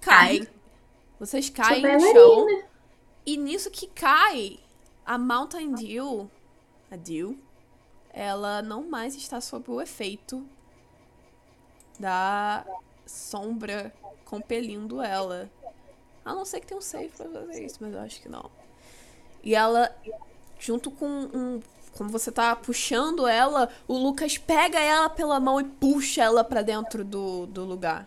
cai. 0.00 0.46
Vocês 1.18 1.48
caem 1.50 1.82
no 1.82 2.00
chão. 2.00 2.46
E 3.26 3.36
nisso 3.36 3.70
que 3.70 3.86
cai, 3.88 4.58
a 5.04 5.18
Mountain 5.18 5.72
Dew, 5.74 6.30
a 6.90 6.96
Dew, 6.96 7.38
ela 8.20 8.60
não 8.62 8.82
mais 8.82 9.14
está 9.14 9.40
sob 9.40 9.70
o 9.70 9.80
efeito 9.80 10.44
da 11.98 12.64
sombra 13.06 13.92
compelindo 14.24 15.00
ela. 15.00 15.48
A 16.24 16.34
não 16.34 16.44
ser 16.44 16.60
que 16.60 16.66
tenha 16.66 16.78
um 16.78 16.82
save 16.82 17.10
pra 17.16 17.28
fazer 17.28 17.64
isso, 17.64 17.76
mas 17.80 17.94
eu 17.94 18.00
acho 18.00 18.20
que 18.20 18.28
não. 18.28 18.50
E 19.42 19.54
ela, 19.54 19.94
junto 20.58 20.90
com 20.90 21.06
um. 21.06 21.60
Como 21.96 22.10
você 22.10 22.30
tá 22.30 22.54
puxando 22.54 23.26
ela, 23.26 23.68
o 23.88 23.94
Lucas 23.96 24.36
pega 24.38 24.78
ela 24.78 25.08
pela 25.08 25.40
mão 25.40 25.60
e 25.60 25.64
puxa 25.64 26.22
ela 26.22 26.44
pra 26.44 26.62
dentro 26.62 27.04
do, 27.04 27.46
do 27.46 27.64
lugar. 27.64 28.06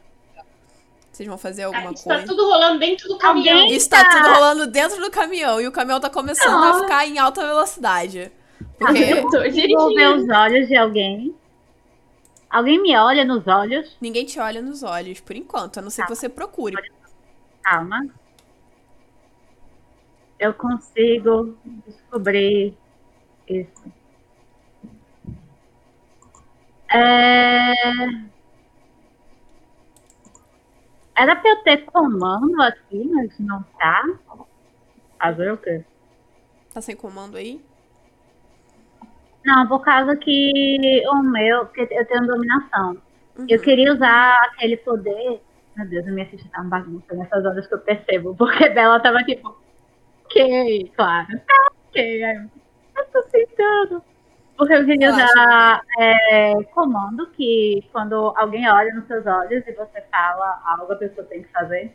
Vocês 1.11 1.27
vão 1.27 1.37
fazer 1.37 1.63
alguma 1.63 1.91
Isso 1.91 2.03
coisa? 2.05 2.25
tudo 2.25 2.45
rolando 2.45 2.79
dentro 2.79 3.07
do 3.09 3.17
caminhão. 3.17 3.59
Alguém- 3.61 3.75
Isso 3.75 3.89
tá 3.89 4.09
tudo 4.09 4.33
rolando 4.33 4.67
dentro 4.67 5.01
do 5.01 5.11
caminhão 5.11 5.59
e 5.59 5.67
o 5.67 5.71
caminhão 5.71 5.99
tá 5.99 6.09
começando 6.09 6.63
a 6.63 6.69
Ah. 6.69 6.79
ficar 6.81 7.05
em 7.05 7.17
alta 7.19 7.45
velocidade. 7.45 8.31
Porque 8.77 8.99
Eu 8.99 9.29
tô 9.29 9.39
Vou 9.39 9.95
ver 9.95 10.09
os 10.09 10.29
olhos 10.29 10.67
de 10.67 10.75
alguém. 10.75 11.35
Alguém 12.49 12.81
me 12.81 12.95
olha 12.97 13.23
nos 13.23 13.47
olhos. 13.47 13.97
ninguém 14.01 14.25
te 14.25 14.39
olha 14.39 14.61
nos 14.61 14.83
olhos, 14.83 15.21
por 15.21 15.35
enquanto, 15.35 15.77
a 15.77 15.81
não 15.81 15.89
ser 15.89 16.03
que 16.03 16.15
você 16.15 16.27
procure. 16.27 16.75
Calma. 17.63 18.07
Eu 20.37 20.53
consigo 20.53 21.55
descobrir 21.85 22.75
isso. 23.47 23.83
É... 26.93 27.71
Era 31.15 31.35
pra 31.35 31.51
eu 31.51 31.63
ter 31.63 31.85
comando 31.85 32.61
aqui, 32.63 33.05
mas 33.05 33.37
não 33.39 33.63
tá. 33.79 34.03
Fazer 35.19 35.53
o 35.53 35.57
quê? 35.57 35.85
Tá 36.73 36.81
sem 36.81 36.95
comando 36.95 37.37
aí? 37.37 37.63
Não, 39.45 39.67
por 39.67 39.81
causa 39.81 40.15
que 40.15 41.03
o 41.07 41.23
meu, 41.23 41.65
que 41.67 41.81
eu 41.81 42.05
tenho 42.05 42.27
dominação. 42.27 42.97
Uhum. 43.37 43.45
Eu 43.49 43.59
queria 43.59 43.93
usar 43.93 44.35
aquele 44.45 44.77
poder. 44.77 45.41
Meu 45.75 45.87
Deus, 45.87 46.07
a 46.07 46.11
minha 46.11 46.25
ficha 46.27 46.45
tá 46.51 46.61
uma 46.61 46.69
bagunça 46.69 47.13
nessas 47.13 47.45
horas 47.45 47.65
que 47.65 47.73
eu 47.73 47.79
percebo. 47.79 48.35
Porque 48.35 48.69
Bela 48.69 48.99
tava 48.99 49.23
tipo, 49.23 49.55
ok, 50.25 50.91
claro. 50.95 51.27
tá 51.47 51.71
Ok, 51.91 52.23
aí 52.23 52.35
eu, 52.37 52.49
eu 52.97 53.05
tô 53.11 53.23
tentando. 53.23 54.03
Porque 54.57 54.73
eu 54.73 54.85
queria 54.85 55.11
Relaxa, 55.11 55.33
usar 55.33 55.81
é, 55.99 56.63
comando 56.65 57.27
que 57.31 57.83
quando 57.91 58.33
alguém 58.37 58.69
olha 58.69 58.93
nos 58.93 59.07
seus 59.07 59.25
olhos 59.25 59.65
e 59.65 59.71
você 59.73 60.01
fala 60.11 60.61
algo, 60.65 60.93
a 60.93 60.95
pessoa 60.95 61.25
tem 61.25 61.43
que 61.43 61.49
fazer. 61.49 61.93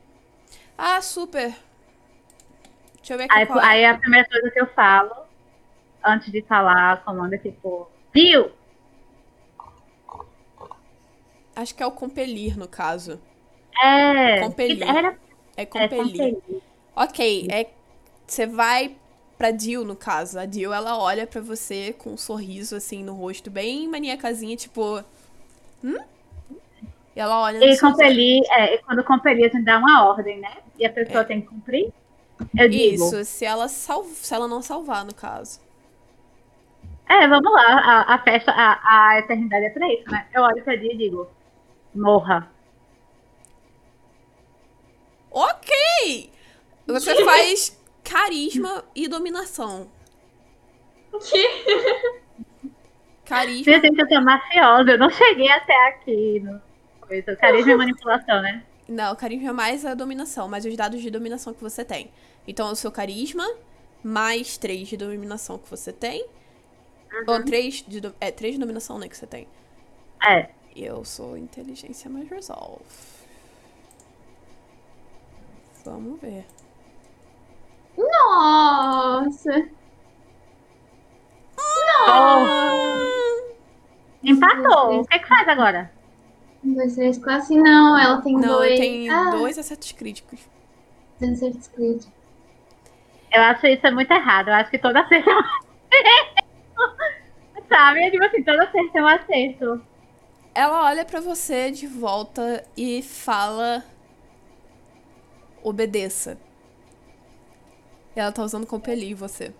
Ah, 0.76 1.00
super. 1.00 1.54
Deixa 2.96 3.14
eu 3.14 3.18
ver 3.18 3.24
aqui 3.24 3.38
Aí, 3.38 3.46
qual 3.46 3.60
é. 3.60 3.64
aí 3.64 3.84
a 3.86 3.96
primeira 3.96 4.28
coisa 4.28 4.50
que 4.50 4.60
eu 4.60 4.66
falo, 4.66 5.14
antes 6.06 6.30
de 6.30 6.42
falar 6.42 7.04
comando, 7.04 7.34
é 7.34 7.38
tipo, 7.38 7.88
viu? 8.14 8.50
Acho 11.54 11.74
que 11.74 11.82
é 11.82 11.86
o 11.86 11.90
compelir, 11.90 12.56
no 12.58 12.68
caso. 12.68 13.18
É. 13.82 14.40
Compelir. 14.40 14.82
Era 14.88 15.18
É 15.56 15.62
é, 15.62 15.66
compelir. 15.66 16.34
compelir. 16.34 16.62
Ok, 16.94 17.48
é. 17.50 17.70
Você 18.26 18.46
vai 18.46 18.96
pra 19.38 19.50
Dil, 19.50 19.84
no 19.84 19.96
caso. 19.96 20.38
A 20.38 20.44
Dil, 20.44 20.72
ela 20.72 20.98
olha 20.98 21.26
pra 21.26 21.40
você 21.40 21.94
com 21.96 22.10
um 22.12 22.16
sorriso 22.16 22.76
assim 22.76 23.02
no 23.02 23.14
rosto, 23.14 23.50
bem 23.50 23.88
maniacazinha, 23.88 24.56
tipo. 24.56 25.02
Hum? 25.82 25.98
E 27.14 27.20
ela 27.20 27.40
olha 27.40 27.64
E 27.64 27.78
compelir, 27.78 28.42
é, 28.50 28.74
e 28.74 28.78
quando 28.82 29.02
compelir, 29.02 29.46
a 29.46 29.48
gente 29.48 29.64
dá 29.64 29.78
uma 29.78 30.06
ordem, 30.06 30.38
né? 30.38 30.58
E 30.78 30.84
a 30.84 30.90
pessoa 30.92 31.20
É. 31.22 31.24
tem 31.24 31.40
que 31.40 31.46
cumprir. 31.48 31.90
Eu 32.58 32.68
digo. 32.68 32.94
Isso, 33.06 33.24
se 33.24 33.46
ela, 33.46 33.68
sal... 33.68 34.04
se 34.04 34.34
ela 34.34 34.46
não 34.46 34.60
salvar, 34.60 35.04
no 35.06 35.14
caso. 35.14 35.60
É, 37.08 37.28
vamos 37.28 37.52
lá. 37.52 37.62
A, 37.62 38.14
a 38.14 38.18
festa, 38.18 38.52
a, 38.52 39.10
a 39.10 39.18
eternidade 39.18 39.66
é 39.66 39.70
pra 39.70 39.92
isso, 39.92 40.10
né? 40.10 40.26
Eu 40.34 40.42
olho 40.42 40.62
pra 40.62 40.76
dia 40.76 40.92
e 40.92 40.96
digo, 40.96 41.28
morra. 41.94 42.50
Ok! 45.30 46.30
Você 46.86 47.24
faz 47.24 47.80
carisma 48.02 48.84
e 48.94 49.08
dominação. 49.08 49.88
O 51.12 51.18
quê? 51.18 51.48
Carisma. 53.24 53.72
Meu 53.72 53.80
Deus, 53.80 53.98
eu 53.98 54.08
tô 54.08 54.20
mafiosa. 54.20 54.90
Eu 54.92 54.98
não 54.98 55.10
cheguei 55.10 55.50
até 55.50 55.88
aqui. 55.88 56.40
No... 56.40 56.60
Carisma 57.38 57.72
e 57.72 57.76
manipulação, 57.76 58.40
né? 58.40 58.62
Não, 58.88 59.14
carisma 59.16 59.50
é 59.50 59.52
mais 59.52 59.84
a 59.84 59.94
dominação, 59.94 60.48
mais 60.48 60.64
os 60.64 60.76
dados 60.76 61.00
de 61.00 61.10
dominação 61.10 61.52
que 61.52 61.60
você 61.62 61.84
tem. 61.84 62.10
Então, 62.46 62.70
o 62.70 62.76
seu 62.76 62.92
carisma, 62.92 63.44
mais 64.02 64.56
3 64.56 64.88
de 64.88 64.96
dominação 64.96 65.58
que 65.58 65.68
você 65.68 65.92
tem. 65.92 66.24
Ou 67.26 67.44
3 67.44 67.84
de, 67.86 68.00
é, 68.20 68.30
3 68.30 68.54
de 68.54 68.60
dominação, 68.60 68.98
né, 68.98 69.08
que 69.08 69.16
você 69.16 69.26
tem. 69.26 69.46
É. 70.26 70.50
Eu 70.74 71.04
sou 71.04 71.36
inteligência 71.36 72.10
mais 72.10 72.28
resolve. 72.28 72.84
Vamos 75.84 76.20
ver. 76.20 76.44
Nossa! 77.96 79.68
Empatou. 84.22 85.00
O 85.00 85.06
que, 85.06 85.18
que 85.18 85.28
faz 85.28 85.48
agora? 85.48 85.90
Um, 86.64 86.74
dois, 86.74 86.94
três, 86.94 87.18
quatro. 87.18 87.54
Não, 87.56 87.98
ela 87.98 88.20
tem 88.20 88.34
Não, 88.34 88.48
dois. 88.48 88.72
eu 88.72 88.76
tenho 88.76 89.12
ah, 89.14 89.30
dois 89.30 89.58
acertos 89.58 89.92
críticos. 89.92 90.40
tem 91.18 91.32
acerto 91.32 91.58
escrito. 91.58 92.08
Eu 93.32 93.42
acho 93.42 93.66
isso 93.66 93.86
é 93.86 93.90
muito 93.90 94.10
errado. 94.10 94.48
Eu 94.48 94.54
acho 94.54 94.70
que 94.70 94.78
toda 94.78 95.00
acerto 95.00 95.30
é 95.30 95.32
acerto. 95.32 96.35
Sabe? 97.68 98.00
É 98.00 98.10
tipo 98.10 98.24
assim, 98.24 98.42
toda 98.42 98.64
acerto 98.64 98.98
é 98.98 99.02
um 99.02 99.06
acerto. 99.06 99.82
Ela 100.54 100.84
olha 100.84 101.04
pra 101.04 101.20
você 101.20 101.70
de 101.70 101.86
volta 101.86 102.64
e 102.76 103.02
fala: 103.02 103.84
Obedeça. 105.62 106.38
Ela 108.14 108.32
tá 108.32 108.42
usando 108.42 108.66
compelir 108.66 109.14
você. 109.14 109.52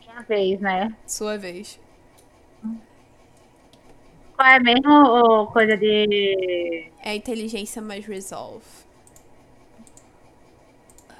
Minha 0.00 0.22
vez, 0.22 0.60
né? 0.60 0.92
Sua 1.06 1.38
vez. 1.38 1.78
Qual 4.34 4.48
é 4.48 4.58
mesmo 4.58 4.90
o 4.90 5.46
coisa 5.46 5.76
de. 5.76 6.90
É 7.04 7.14
inteligência 7.14 7.80
mais 7.80 8.04
resolve. 8.04 8.64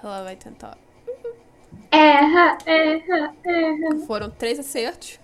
Ela 0.02 0.24
vai 0.24 0.36
tentar. 0.36 0.76
Erra, 1.90 2.58
erra, 2.66 3.34
erra. 3.44 4.06
Foram 4.06 4.30
três 4.30 4.58
acertos. 4.58 5.20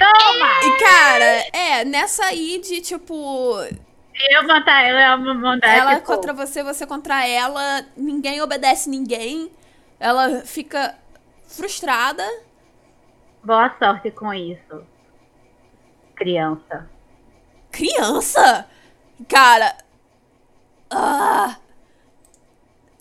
Toma! 0.00 0.50
E, 0.64 0.78
cara, 0.78 1.24
é, 1.52 1.84
nessa 1.84 2.24
aí 2.24 2.58
de, 2.58 2.80
tipo, 2.80 3.54
Eu 4.30 4.46
matar 4.46 4.82
ela, 4.82 5.16
vou 5.16 5.34
mandar 5.34 5.68
ela 5.68 5.94
tipo, 5.96 6.06
contra 6.06 6.32
você, 6.32 6.62
você 6.62 6.86
contra 6.86 7.26
ela, 7.26 7.84
ninguém 7.96 8.40
obedece 8.40 8.88
ninguém. 8.88 9.50
Ela 9.98 10.40
fica 10.46 10.96
frustrada. 11.46 12.24
Boa 13.44 13.74
sorte 13.78 14.10
com 14.10 14.32
isso. 14.32 14.82
Criança. 16.16 16.88
Criança? 17.70 18.66
Cara, 19.28 19.76
Ah! 20.90 21.58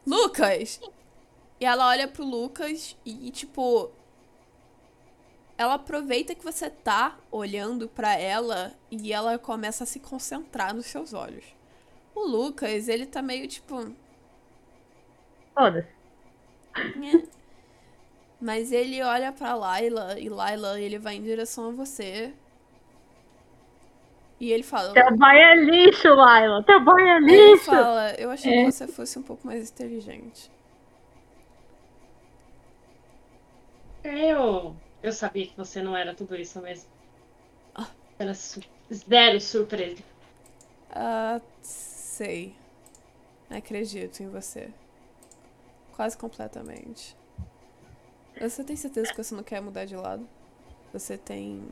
Lucas! 0.05 0.79
E 1.59 1.65
ela 1.65 1.87
olha 1.87 2.07
pro 2.07 2.23
Lucas 2.25 2.95
e, 3.05 3.31
tipo. 3.31 3.91
Ela 5.59 5.73
aproveita 5.73 6.33
que 6.33 6.41
você 6.41 6.69
tá 6.69 7.17
olhando 7.29 7.89
pra 7.89 8.17
ela 8.17 8.71
e 8.89 9.11
ela 9.11 9.37
começa 9.37 9.83
a 9.83 9.87
se 9.87 9.99
concentrar 9.99 10.73
nos 10.73 10.85
seus 10.85 11.13
olhos. 11.13 11.43
O 12.15 12.25
Lucas, 12.25 12.87
ele 12.87 13.05
tá 13.05 13.21
meio 13.21 13.45
tipo. 13.45 13.93
Foda-se. 15.53 15.89
"Nhé". 16.97 17.23
Mas 18.39 18.71
ele 18.71 19.01
olha 19.03 19.33
pra 19.33 19.53
Laila 19.53 20.17
e 20.17 20.29
Laila, 20.29 20.79
ele 20.79 20.97
vai 20.97 21.15
em 21.15 21.23
direção 21.23 21.67
a 21.67 21.71
você. 21.71 22.33
E 24.39 24.53
ele 24.53 24.63
fala. 24.63 24.93
Teu 24.93 25.03
é 25.03 25.55
lixo, 25.55 26.07
Laila. 26.07 26.63
Teu 26.63 26.79
boy 26.81 27.03
é 27.03 27.17
Ele 27.17 27.51
lixo. 27.51 27.65
fala, 27.65 28.13
eu 28.17 28.31
achei 28.31 28.53
É. 28.53 28.63
que 28.63 28.71
você 28.71 28.87
fosse 28.87 29.19
um 29.19 29.23
pouco 29.23 29.45
mais 29.45 29.69
inteligente. 29.69 30.49
Eu, 34.03 34.75
eu 35.03 35.11
sabia 35.11 35.47
que 35.47 35.57
você 35.57 35.81
não 35.83 35.95
era 35.97 36.15
tudo 36.15 36.35
isso 36.35 36.61
mesmo. 36.61 36.89
Era 38.19 38.35
su- 38.35 38.61
zero 38.93 39.41
surpresa. 39.41 40.03
Ah, 40.91 41.41
sei. 41.61 42.55
Acredito 43.49 44.21
em 44.23 44.29
você. 44.29 44.71
Quase 45.95 46.17
completamente. 46.17 47.15
Você 48.39 48.63
tem 48.63 48.75
certeza 48.75 49.11
que 49.11 49.23
você 49.23 49.35
não 49.35 49.43
quer 49.43 49.61
mudar 49.61 49.85
de 49.85 49.95
lado? 49.95 50.27
Você 50.93 51.17
tem. 51.17 51.63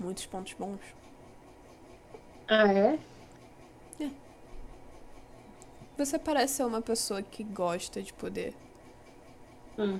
Muitos 0.00 0.26
pontos 0.26 0.54
bons. 0.54 0.80
Ah, 2.48 2.72
é? 2.72 2.98
Você 5.96 6.18
parece 6.18 6.54
ser 6.54 6.64
uma 6.64 6.82
pessoa 6.82 7.22
que 7.22 7.44
gosta 7.44 8.02
de 8.02 8.12
poder. 8.12 8.54
Hum. 9.80 9.98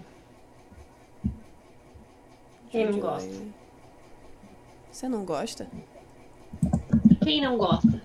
Quem 2.69 2.85
não 2.85 2.93
Jude 2.93 3.01
gosta? 3.01 3.31
Laila. 3.31 3.53
Você 4.91 5.09
não 5.09 5.25
gosta? 5.25 5.71
Quem 7.25 7.41
não 7.41 7.57
gosta? 7.57 8.03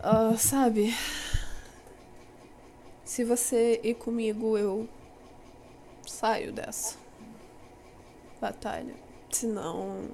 Ah, 0.00 0.36
sabe? 0.36 0.94
Se 3.02 3.24
você 3.24 3.80
ir 3.82 3.94
comigo, 3.94 4.56
eu 4.56 4.88
saio 6.06 6.52
dessa 6.52 6.96
batalha. 8.40 8.94
Senão. 9.32 10.10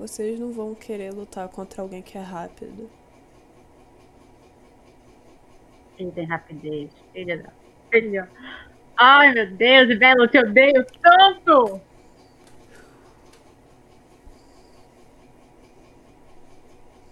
Vocês 0.00 0.40
não 0.40 0.50
vão 0.52 0.74
querer 0.74 1.14
lutar 1.14 1.48
contra 1.48 1.80
alguém 1.80 2.02
que 2.02 2.18
é 2.18 2.22
rápido. 2.22 2.90
Ele 6.02 6.12
tem 6.12 6.26
rapidez. 6.26 6.90
Filha 7.12 7.42
da. 7.42 7.50
Filha. 7.90 8.28
Ai, 8.96 9.32
meu 9.32 9.50
Deus, 9.56 9.98
Bela, 9.98 10.24
eu 10.24 10.28
te 10.28 10.38
odeio 10.38 10.84
tanto! 11.00 11.80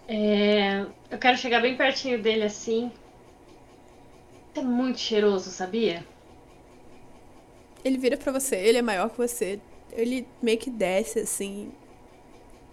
É, 0.09 0.81
eu 1.09 1.19
quero 1.19 1.37
chegar 1.37 1.63
bem 1.63 1.77
pertinho 1.77 2.21
dele 2.21 2.43
assim. 2.43 2.91
É 4.55 4.61
muito 4.61 4.99
cheiroso, 4.99 5.51
sabia? 5.51 6.05
Ele 7.85 7.97
vira 7.97 8.17
pra 8.17 8.33
você, 8.33 8.57
ele 8.57 8.79
é 8.79 8.83
maior 8.83 9.09
que 9.09 9.17
você. 9.17 9.61
Ele 9.93 10.27
meio 10.43 10.59
que 10.59 10.69
desce 10.69 11.21
assim. 11.21 11.73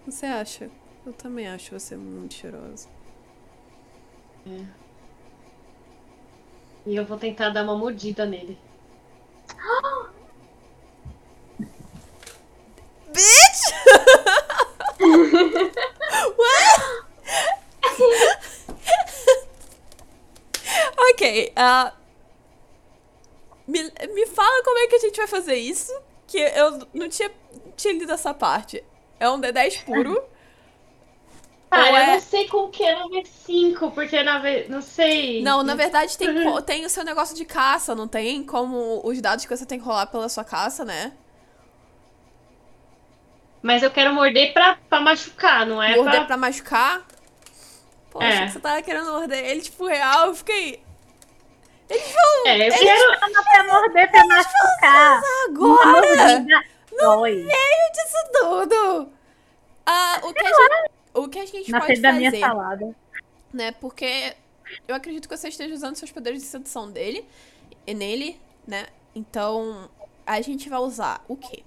Você 0.04 0.26
acha? 0.26 0.68
Eu 1.06 1.12
também 1.12 1.46
acho 1.46 1.78
você 1.78 1.96
muito 1.96 2.34
cheiroso. 2.34 2.88
E 6.88 6.96
eu 6.96 7.04
vou 7.04 7.18
tentar 7.18 7.50
dar 7.50 7.64
uma 7.64 7.76
mordida 7.76 8.24
nele. 8.24 8.58
Ok, 21.10 21.52
ah, 21.56 21.92
me, 23.66 23.82
me 24.14 24.26
fala 24.26 24.62
como 24.64 24.78
é 24.78 24.86
que 24.86 24.96
a 24.96 24.98
gente 24.98 25.16
vai 25.16 25.26
fazer 25.26 25.56
isso, 25.56 25.92
que 26.26 26.38
eu 26.38 26.86
não 26.94 27.08
tinha, 27.08 27.30
tinha 27.76 27.92
lido 27.92 28.12
essa 28.12 28.32
parte. 28.32 28.84
É 29.20 29.28
um 29.28 29.40
D10 29.40 29.84
puro. 29.84 30.22
Ah, 31.70 31.80
Ou 31.80 31.86
eu 31.88 31.96
é- 31.96 32.06
não 32.14 32.20
sei 32.20 32.48
com 32.48 32.68
que 32.68 32.82
é 32.82 32.98
no 32.98 33.10
V5, 33.10 33.92
porque 33.92 34.22
na 34.22 34.38
V... 34.38 34.66
Não 34.70 34.80
sei. 34.80 35.42
Não, 35.42 35.62
na 35.62 35.74
verdade 35.74 36.16
tem, 36.16 36.28
tem 36.62 36.86
o 36.86 36.88
seu 36.90 37.04
negócio 37.04 37.36
de 37.36 37.44
caça, 37.44 37.94
não 37.94 38.08
tem? 38.08 38.42
Como 38.42 39.02
os 39.04 39.20
dados 39.20 39.44
que 39.44 39.54
você 39.54 39.66
tem 39.66 39.78
que 39.78 39.84
rolar 39.84 40.06
pela 40.06 40.28
sua 40.30 40.44
caça, 40.44 40.82
né? 40.84 41.12
Mas 43.62 43.82
eu 43.82 43.90
quero 43.90 44.14
morder 44.14 44.52
pra, 44.52 44.78
pra 44.88 45.00
machucar, 45.00 45.66
não 45.66 45.82
é 45.82 45.96
Morder 45.96 46.12
pra... 46.20 46.24
pra 46.26 46.36
machucar. 46.36 47.02
Poxa, 48.10 48.26
É. 48.26 48.46
que 48.46 48.52
você 48.52 48.60
tava 48.60 48.80
querendo 48.82 49.10
morder 49.10 49.44
ele, 49.44 49.60
tipo, 49.60 49.86
real, 49.86 50.28
eu 50.28 50.34
fiquei. 50.34 50.82
É, 51.90 52.68
eu 52.68 52.72
quero... 52.72 53.32
Não 53.32 53.44
pra 53.44 53.64
morder, 53.64 54.10
pra 54.10 54.26
machucar. 54.26 55.20
Agora! 55.48 56.44
Dói. 56.98 57.34
meio 57.34 57.92
disso 57.92 58.32
tudo! 58.40 59.12
Ah, 59.86 60.20
o 60.22 60.32
que 60.32 60.42
a 60.42 60.46
gente, 60.46 60.90
o 61.14 61.28
que 61.28 61.38
a 61.38 61.46
gente 61.46 61.72
Na 61.72 61.80
pode 61.80 62.00
da 62.00 62.12
minha 62.12 62.32
fazer, 62.32 62.44
salada. 62.44 62.86
né? 63.52 63.72
Porque 63.72 64.36
eu 64.86 64.94
acredito 64.94 65.28
que 65.28 65.36
você 65.36 65.48
esteja 65.48 65.74
usando 65.74 65.96
seus 65.96 66.12
poderes 66.12 66.42
de 66.42 66.48
sedução 66.48 66.90
dele 66.90 67.26
e 67.86 67.94
nele, 67.94 68.40
né? 68.66 68.88
Então, 69.14 69.90
a 70.26 70.40
gente 70.40 70.68
vai 70.68 70.80
usar 70.80 71.24
o 71.28 71.36
quê? 71.36 71.64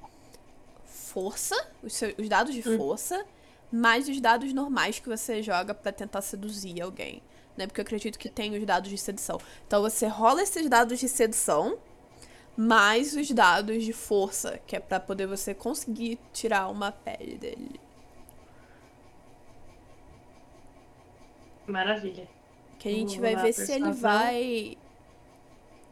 Força, 0.85 1.55
os, 1.83 1.93
seus- 1.93 2.15
os 2.17 2.29
dados 2.29 2.53
de 2.53 2.63
Hum. 2.65 2.85
força, 2.85 3.25
mais 3.71 4.09
os 4.09 4.19
dados 4.21 4.53
normais 4.53 4.99
que 4.99 5.09
você 5.09 5.41
joga 5.43 5.73
pra 5.73 5.91
tentar 5.91 6.21
seduzir 6.21 6.81
alguém, 6.81 7.21
né? 7.57 7.67
Porque 7.67 7.81
eu 7.81 7.83
acredito 7.83 8.19
que 8.19 8.29
tem 8.29 8.57
os 8.57 8.65
dados 8.65 8.89
de 8.89 8.97
sedução. 8.97 9.39
Então, 9.67 9.81
você 9.81 10.07
rola 10.07 10.43
esses 10.43 10.67
dados 10.69 10.99
de 10.99 11.09
sedução 11.09 11.77
mais 12.57 13.15
os 13.15 13.31
dados 13.31 13.83
de 13.83 13.93
força, 13.93 14.59
que 14.67 14.75
é 14.75 14.79
pra 14.79 14.99
poder 14.99 15.27
você 15.27 15.53
conseguir 15.53 16.19
tirar 16.33 16.67
uma 16.69 16.91
pele 16.91 17.37
dele. 17.37 17.79
Maravilha. 21.67 22.27
Que 22.79 22.89
a 22.89 22.91
gente 22.91 23.19
Vamos 23.19 23.21
vai 23.21 23.35
lá, 23.35 23.41
ver 23.43 23.53
se 23.53 23.71
ele 23.71 23.91
vai. 23.91 24.77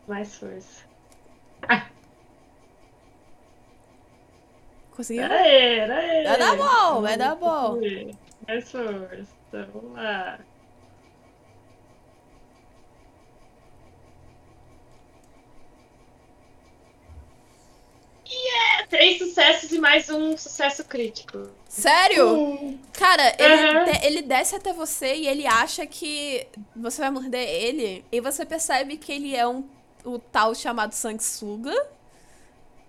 Mais 0.08 0.36
força. 0.36 0.86
Conseguiu? 4.92 5.24
Aê, 5.24 5.82
aê. 5.82 6.24
Vai 6.24 6.38
dar 6.38 6.56
bom, 6.58 7.02
vai 7.02 7.18
dar 7.18 7.36
bom. 7.36 7.80
Mais 8.48 8.72
força. 8.72 9.36
Vamos 9.52 9.94
lá. 9.94 10.40
Yeah! 18.26 18.79
Três 18.90 19.20
sucessos 19.20 19.72
e 19.72 19.78
mais 19.80 20.10
um 20.10 20.36
sucesso 20.36 20.84
crítico. 20.84 21.50
Sério? 21.68 22.80
Cara, 22.94 23.36
ele, 23.38 23.86
de- 23.86 24.06
ele 24.08 24.22
desce 24.24 24.56
até 24.56 24.74
você 24.74 25.14
e 25.14 25.28
ele 25.28 25.46
acha 25.46 25.86
que 25.86 26.48
você 26.76 27.00
vai 27.02 27.12
morder 27.12 27.48
ele. 27.48 28.04
E 28.12 28.20
você 28.20 28.44
percebe 28.46 28.98
que 28.98 29.12
ele 29.12 29.36
é 29.36 29.48
um 29.48 29.64
o 30.04 30.18
tal 30.18 30.56
chamado 30.56 30.94
sanguessuga. 30.94 31.74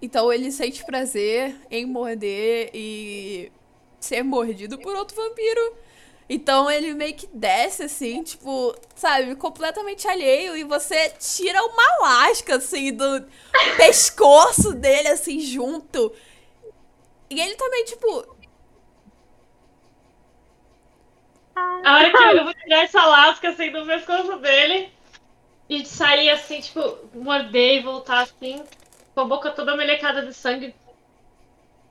Então 0.01 0.33
ele 0.33 0.51
sente 0.51 0.83
prazer 0.85 1.55
em 1.71 1.85
morder 1.85 2.71
e 2.73 3.53
ser 4.01 4.23
mordido 4.23 4.79
por 4.79 4.95
outro 4.97 5.15
vampiro. 5.15 5.75
Então 6.33 6.71
ele 6.71 6.95
meio 6.95 7.15
que 7.15 7.27
desce 7.27 7.83
assim, 7.83 8.23
tipo, 8.23 8.73
sabe, 8.95 9.35
completamente 9.35 10.07
alheio. 10.07 10.57
E 10.57 10.63
você 10.63 11.11
tira 11.19 11.61
uma 11.61 11.97
lasca, 12.03 12.55
assim, 12.55 12.93
do 12.93 13.27
pescoço 13.77 14.73
dele, 14.73 15.09
assim, 15.09 15.41
junto. 15.41 16.15
E 17.29 17.41
ele 17.41 17.57
também, 17.57 17.85
tipo, 17.85 18.37
A 21.85 21.95
hora 21.95 22.11
que 22.11 22.23
eu, 22.23 22.37
eu 22.37 22.45
vou 22.45 22.55
tirar 22.55 22.85
essa 22.85 23.05
lasca 23.05 23.51
assim 23.51 23.71
do 23.71 23.85
pescoço 23.85 24.37
dele 24.39 24.93
e 25.69 25.85
sair 25.85 26.31
assim, 26.31 26.61
tipo, 26.61 26.99
morder 27.15 27.79
e 27.79 27.83
voltar 27.83 28.21
assim, 28.21 28.65
com 29.15 29.21
a 29.21 29.25
boca 29.25 29.51
toda 29.51 29.77
melecada 29.77 30.25
de 30.25 30.33
sangue. 30.33 30.75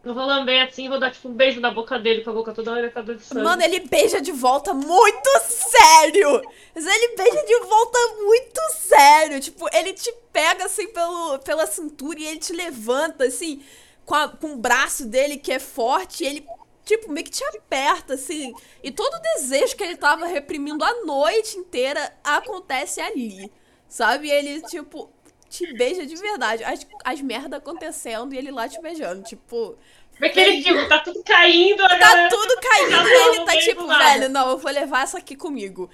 Eu 0.04 0.14
vou 0.14 0.26
lamber 0.26 0.66
assim, 0.66 0.88
vou 0.88 0.98
dar 1.00 1.12
tipo 1.12 1.28
um 1.28 1.34
beijo 1.34 1.60
na 1.60 1.72
boca 1.72 2.00
dele 2.00 2.24
com 2.24 2.30
a 2.30 2.34
boca 2.34 2.54
toda 2.54 2.74
melecada 2.74 3.14
de 3.16 3.22
sangue. 3.22 3.44
Mano, 3.44 3.62
ele 3.62 3.82
beija 3.82 4.22
de 4.22 4.32
volta 4.32 4.74
muito 4.74 5.30
sério! 5.42 6.42
Mas 6.74 6.86
ele 6.86 7.16
beija 7.18 7.46
de 7.46 7.60
volta 7.66 8.00
muito 8.24 8.62
sério. 8.76 9.42
Tipo, 9.42 9.68
ele 9.74 9.92
te 9.94 10.10
pega 10.32 10.66
assim 10.66 10.88
pelo, 10.94 11.40
pela 11.40 11.68
cintura 11.68 12.18
e 12.20 12.26
ele 12.28 12.38
te 12.40 12.54
levanta, 12.54 13.26
assim, 13.26 13.62
com, 14.06 14.16
a- 14.16 14.30
com 14.30 14.54
o 14.54 14.58
braço 14.58 15.06
dele 15.06 15.38
que 15.38 15.52
é 15.52 15.60
forte, 15.60 16.24
e 16.24 16.28
ele, 16.28 16.46
tipo, 16.86 17.12
meio 17.12 17.26
que 17.26 17.32
te 17.32 17.44
aperta, 17.44 18.14
assim. 18.14 18.54
E 18.82 18.92
todo 18.92 19.14
o 19.14 19.22
desejo 19.36 19.76
que 19.76 19.84
ele 19.84 19.98
tava 19.98 20.26
reprimindo 20.28 20.82
a 20.84 21.04
noite 21.04 21.58
inteira 21.58 22.14
acontece 22.24 23.02
ali. 23.02 23.52
Sabe? 23.88 24.30
Ele, 24.30 24.62
tipo, 24.62 25.10
te 25.50 25.74
beija 25.74 26.06
de 26.06 26.16
verdade. 26.16 26.64
As, 26.64 26.86
as 27.04 27.22
merdas 27.22 27.60
acontecendo 27.60 28.34
e 28.34 28.38
ele 28.38 28.52
lá 28.52 28.68
te 28.70 28.80
beijando. 28.82 29.24
Tipo, 29.24 29.78
Como 30.14 30.26
é 30.26 30.30
que 30.30 30.40
ele 30.40 30.62
digo, 30.62 30.88
tá 30.88 31.00
tudo 31.00 31.24
caindo, 31.24 31.84
a 31.84 31.90
tá 31.90 31.98
galera... 31.98 32.30
tudo 32.30 32.56
caindo 32.62 32.92
Tá 32.92 33.10
e 33.10 33.28
ele 33.36 33.46
tá 33.46 33.58
tipo, 33.58 33.88
velho, 33.88 34.30
não, 34.30 34.50
eu 34.52 34.58
vou 34.58 34.72
levar 34.72 35.04
essa 35.04 35.18
aqui 35.18 35.36
comigo. 35.36 35.90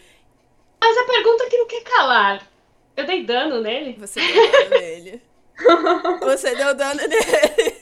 Mas 0.79 0.97
a 0.97 1.03
pergunta 1.05 1.49
que 1.49 1.57
não 1.57 1.67
quer 1.67 1.83
calar. 1.83 2.47
Eu 2.95 3.05
dei 3.05 3.23
dano 3.25 3.61
nele? 3.61 3.95
Você 3.99 4.19
deu 4.21 4.51
dano 4.51 4.69
nele. 4.69 5.21
Você 6.21 6.55
deu 6.55 6.75
dano 6.75 7.01
nele. 7.07 7.75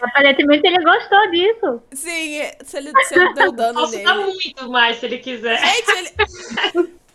Aparentemente 0.00 0.66
ele 0.66 0.82
gostou 0.82 1.30
disso. 1.30 1.82
Sim, 1.92 2.40
se 2.64 2.76
ele, 2.76 2.92
se 3.04 3.14
ele 3.18 3.32
deu 3.34 3.50
dano 3.52 3.80
Posso 3.80 3.92
nele. 3.92 4.04
dar 4.04 4.14
muito 4.14 4.70
mais 4.70 4.98
se 4.98 5.06
ele 5.06 5.18
quiser. 5.18 5.58
Gente, 5.58 5.90
ele. 5.90 6.94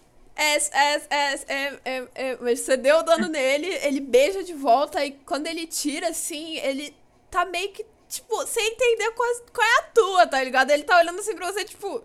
É, 0.43 0.55
é, 0.55 1.01
é, 1.09 1.33
é, 1.47 1.79
é, 1.85 2.07
é, 2.15 2.37
mas 2.41 2.61
você 2.61 2.75
deu 2.77 3.03
dano 3.03 3.27
nele, 3.29 3.67
ele 3.85 3.99
beija 3.99 4.43
de 4.43 4.53
volta 4.53 5.03
e 5.05 5.11
quando 5.11 5.45
ele 5.47 5.67
tira, 5.67 6.07
assim, 6.09 6.57
ele 6.57 6.95
tá 7.29 7.45
meio 7.45 7.71
que, 7.71 7.85
tipo, 8.09 8.45
sem 8.47 8.65
entender 8.73 9.11
qual, 9.11 9.27
qual 9.53 9.67
é 9.67 9.79
a 9.79 9.83
tua, 9.83 10.27
tá 10.27 10.43
ligado? 10.43 10.71
Ele 10.71 10.83
tá 10.83 10.97
olhando 10.97 11.19
assim 11.19 11.35
pra 11.35 11.51
você, 11.51 11.63
tipo. 11.63 12.03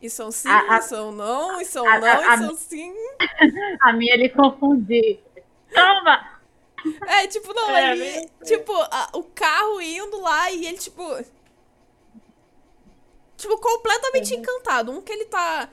Isso 0.00 0.22
é 0.22 0.26
um 0.26 0.30
sim, 0.30 0.48
A- 0.48 0.76
a- 0.76 0.78
isso 0.78 0.94
é 0.94 1.02
um 1.02 1.12
não, 1.12 1.60
isso 1.60 1.78
é 1.78 1.82
um 1.82 1.88
a- 1.88 1.98
não, 1.98 2.08
a- 2.08 2.34
isso 2.34 2.44
é 2.44 2.48
um 2.48 2.56
sim. 2.56 2.94
A 3.82 3.92
minha 3.92 4.14
ele 4.14 4.28
confundiu. 4.28 5.18
Toma! 5.74 6.36
É, 7.08 7.26
tipo, 7.26 7.52
não, 7.52 7.74
É, 7.76 7.92
ele. 7.92 8.30
Tipo, 8.44 8.72
a- 8.74 9.10
o 9.14 9.22
carro 9.24 9.80
indo 9.80 10.20
lá 10.20 10.50
e 10.52 10.66
ele, 10.66 10.78
tipo. 10.78 11.02
Tipo, 13.36 13.58
completamente 13.58 14.34
encantado. 14.34 14.92
Um 14.92 15.02
que 15.02 15.12
ele 15.12 15.26
tá. 15.26 15.68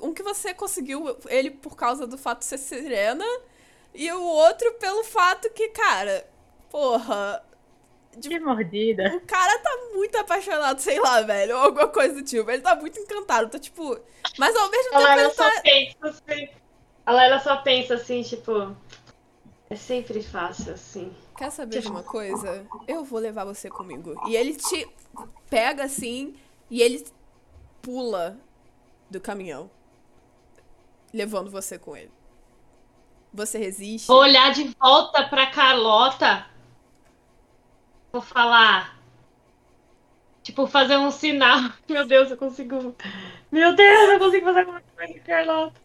Um 0.00 0.12
que 0.12 0.22
você 0.22 0.52
conseguiu 0.54 1.16
ele 1.28 1.50
por 1.50 1.76
causa 1.76 2.06
do 2.06 2.18
fato 2.18 2.40
de 2.40 2.46
ser 2.46 2.58
sirena. 2.58 3.24
E 3.94 4.10
o 4.12 4.22
outro 4.22 4.72
pelo 4.74 5.04
fato 5.04 5.50
que, 5.50 5.68
cara. 5.68 6.28
Porra. 6.70 7.44
Que 8.20 8.38
mordida. 8.38 9.16
O 9.16 9.20
cara 9.26 9.58
tá 9.58 9.76
muito 9.92 10.16
apaixonado, 10.16 10.80
sei 10.80 11.00
lá, 11.00 11.20
velho. 11.22 11.56
Ou 11.56 11.64
alguma 11.64 11.88
coisa 11.88 12.14
do 12.14 12.22
tipo. 12.22 12.50
Ele 12.50 12.62
tá 12.62 12.74
muito 12.74 12.98
encantado. 12.98 13.50
Tá 13.50 13.58
tipo. 13.58 13.98
Mas 14.38 14.54
ao 14.56 14.70
mesmo 14.70 14.94
A 14.94 14.98
tempo 14.98 15.02
Laila 15.02 15.22
ele 15.22 15.30
só 15.32 15.50
tá. 15.50 15.60
pensa 15.62 15.96
assim. 16.08 16.48
A 17.06 17.12
Laila 17.12 17.40
só 17.40 17.56
pensa 17.58 17.94
assim, 17.94 18.22
tipo. 18.22 18.76
É 19.70 19.76
sempre 19.76 20.22
fácil, 20.22 20.74
assim. 20.74 21.14
Quer 21.36 21.50
saber 21.50 21.80
de 21.80 21.88
uma 21.88 22.02
coisa? 22.02 22.64
Eu 22.86 23.02
vou 23.04 23.18
levar 23.18 23.44
você 23.44 23.68
comigo. 23.68 24.14
E 24.28 24.36
ele 24.36 24.54
te 24.54 24.88
pega 25.50 25.84
assim 25.84 26.34
e 26.70 26.82
ele 26.82 27.04
pula 27.82 28.38
do 29.10 29.20
caminhão, 29.20 29.70
levando 31.14 31.50
você 31.50 31.78
com 31.78 31.96
ele. 31.96 32.10
Você 33.32 33.56
resiste? 33.56 34.08
Vou 34.08 34.18
olhar 34.18 34.52
de 34.52 34.64
volta 34.80 35.26
pra 35.28 35.46
Carlota. 35.46 36.46
Vou 38.12 38.20
falar. 38.20 38.98
Tipo, 40.42 40.66
fazer 40.66 40.96
um 40.96 41.10
sinal. 41.10 41.70
Meu 41.88 42.06
Deus, 42.06 42.30
eu 42.30 42.36
consigo. 42.36 42.94
Meu 43.50 43.74
Deus, 43.74 44.10
eu 44.10 44.18
consigo 44.18 44.44
fazer 44.44 44.60
alguma 44.60 44.80
coisa 44.80 45.14
com 45.14 45.20
Carlota. 45.20 45.80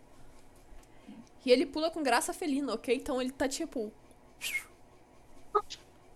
E 1.45 1.51
ele 1.51 1.65
pula 1.65 1.89
com 1.89 2.03
graça 2.03 2.33
felina, 2.33 2.73
ok? 2.73 2.95
Então 2.95 3.21
ele 3.21 3.31
tá 3.31 3.47
tipo. 3.47 3.91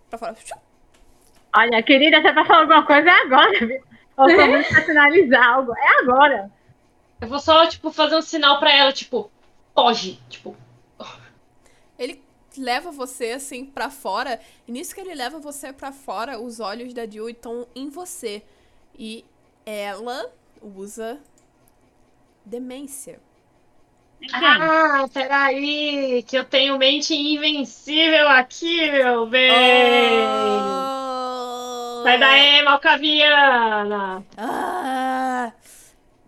Pra 0.10 0.20
fora. 0.20 0.36
Olha, 1.56 1.84
querida, 1.84 2.22
você 2.22 2.32
vai 2.32 2.46
falar 2.46 2.62
alguma 2.62 2.86
coisa 2.86 3.10
é 3.10 3.22
agora, 3.22 3.66
viu? 3.66 3.84
Ou 4.18 4.28
muito 4.50 4.70
pra 4.70 4.82
finalizar 4.82 5.44
algo. 5.44 5.74
É 5.76 6.00
agora. 6.02 6.52
Eu 7.24 7.30
vou 7.30 7.40
só, 7.40 7.66
tipo, 7.68 7.90
fazer 7.90 8.18
um 8.18 8.22
sinal 8.22 8.60
pra 8.60 8.76
ela, 8.76 8.92
tipo, 8.92 9.32
foge. 9.74 10.20
Tipo, 10.30 10.58
Ele 11.98 12.22
leva 12.58 12.92
você 12.92 13.32
assim 13.32 13.66
pra 13.66 13.90
fora. 13.90 14.42
E 14.68 14.72
nisso 14.74 14.94
que 14.94 15.00
ele 15.00 15.16
leva 15.16 15.40
você 15.40 15.72
pra 15.72 15.94
fora, 15.94 16.38
os 16.38 16.60
olhos 16.60 16.94
da 16.94 17.06
Jill 17.06 17.30
estão 17.30 17.66
em 17.74 17.90
você. 17.90 18.44
E 19.00 19.24
ela 19.66 20.30
usa 20.62 21.18
demência. 22.44 23.22
ah, 24.34 25.06
peraí, 25.14 26.24
que 26.24 26.38
eu 26.38 26.44
tenho 26.44 26.78
mente 26.78 27.16
invencível 27.16 28.28
aqui, 28.28 28.92
meu 28.92 29.26
bem. 29.28 29.50
Oh. 30.22 32.04
Sai 32.04 32.20
daí, 32.20 32.62
malcaviana. 32.64 34.26
Ah. 34.38 35.54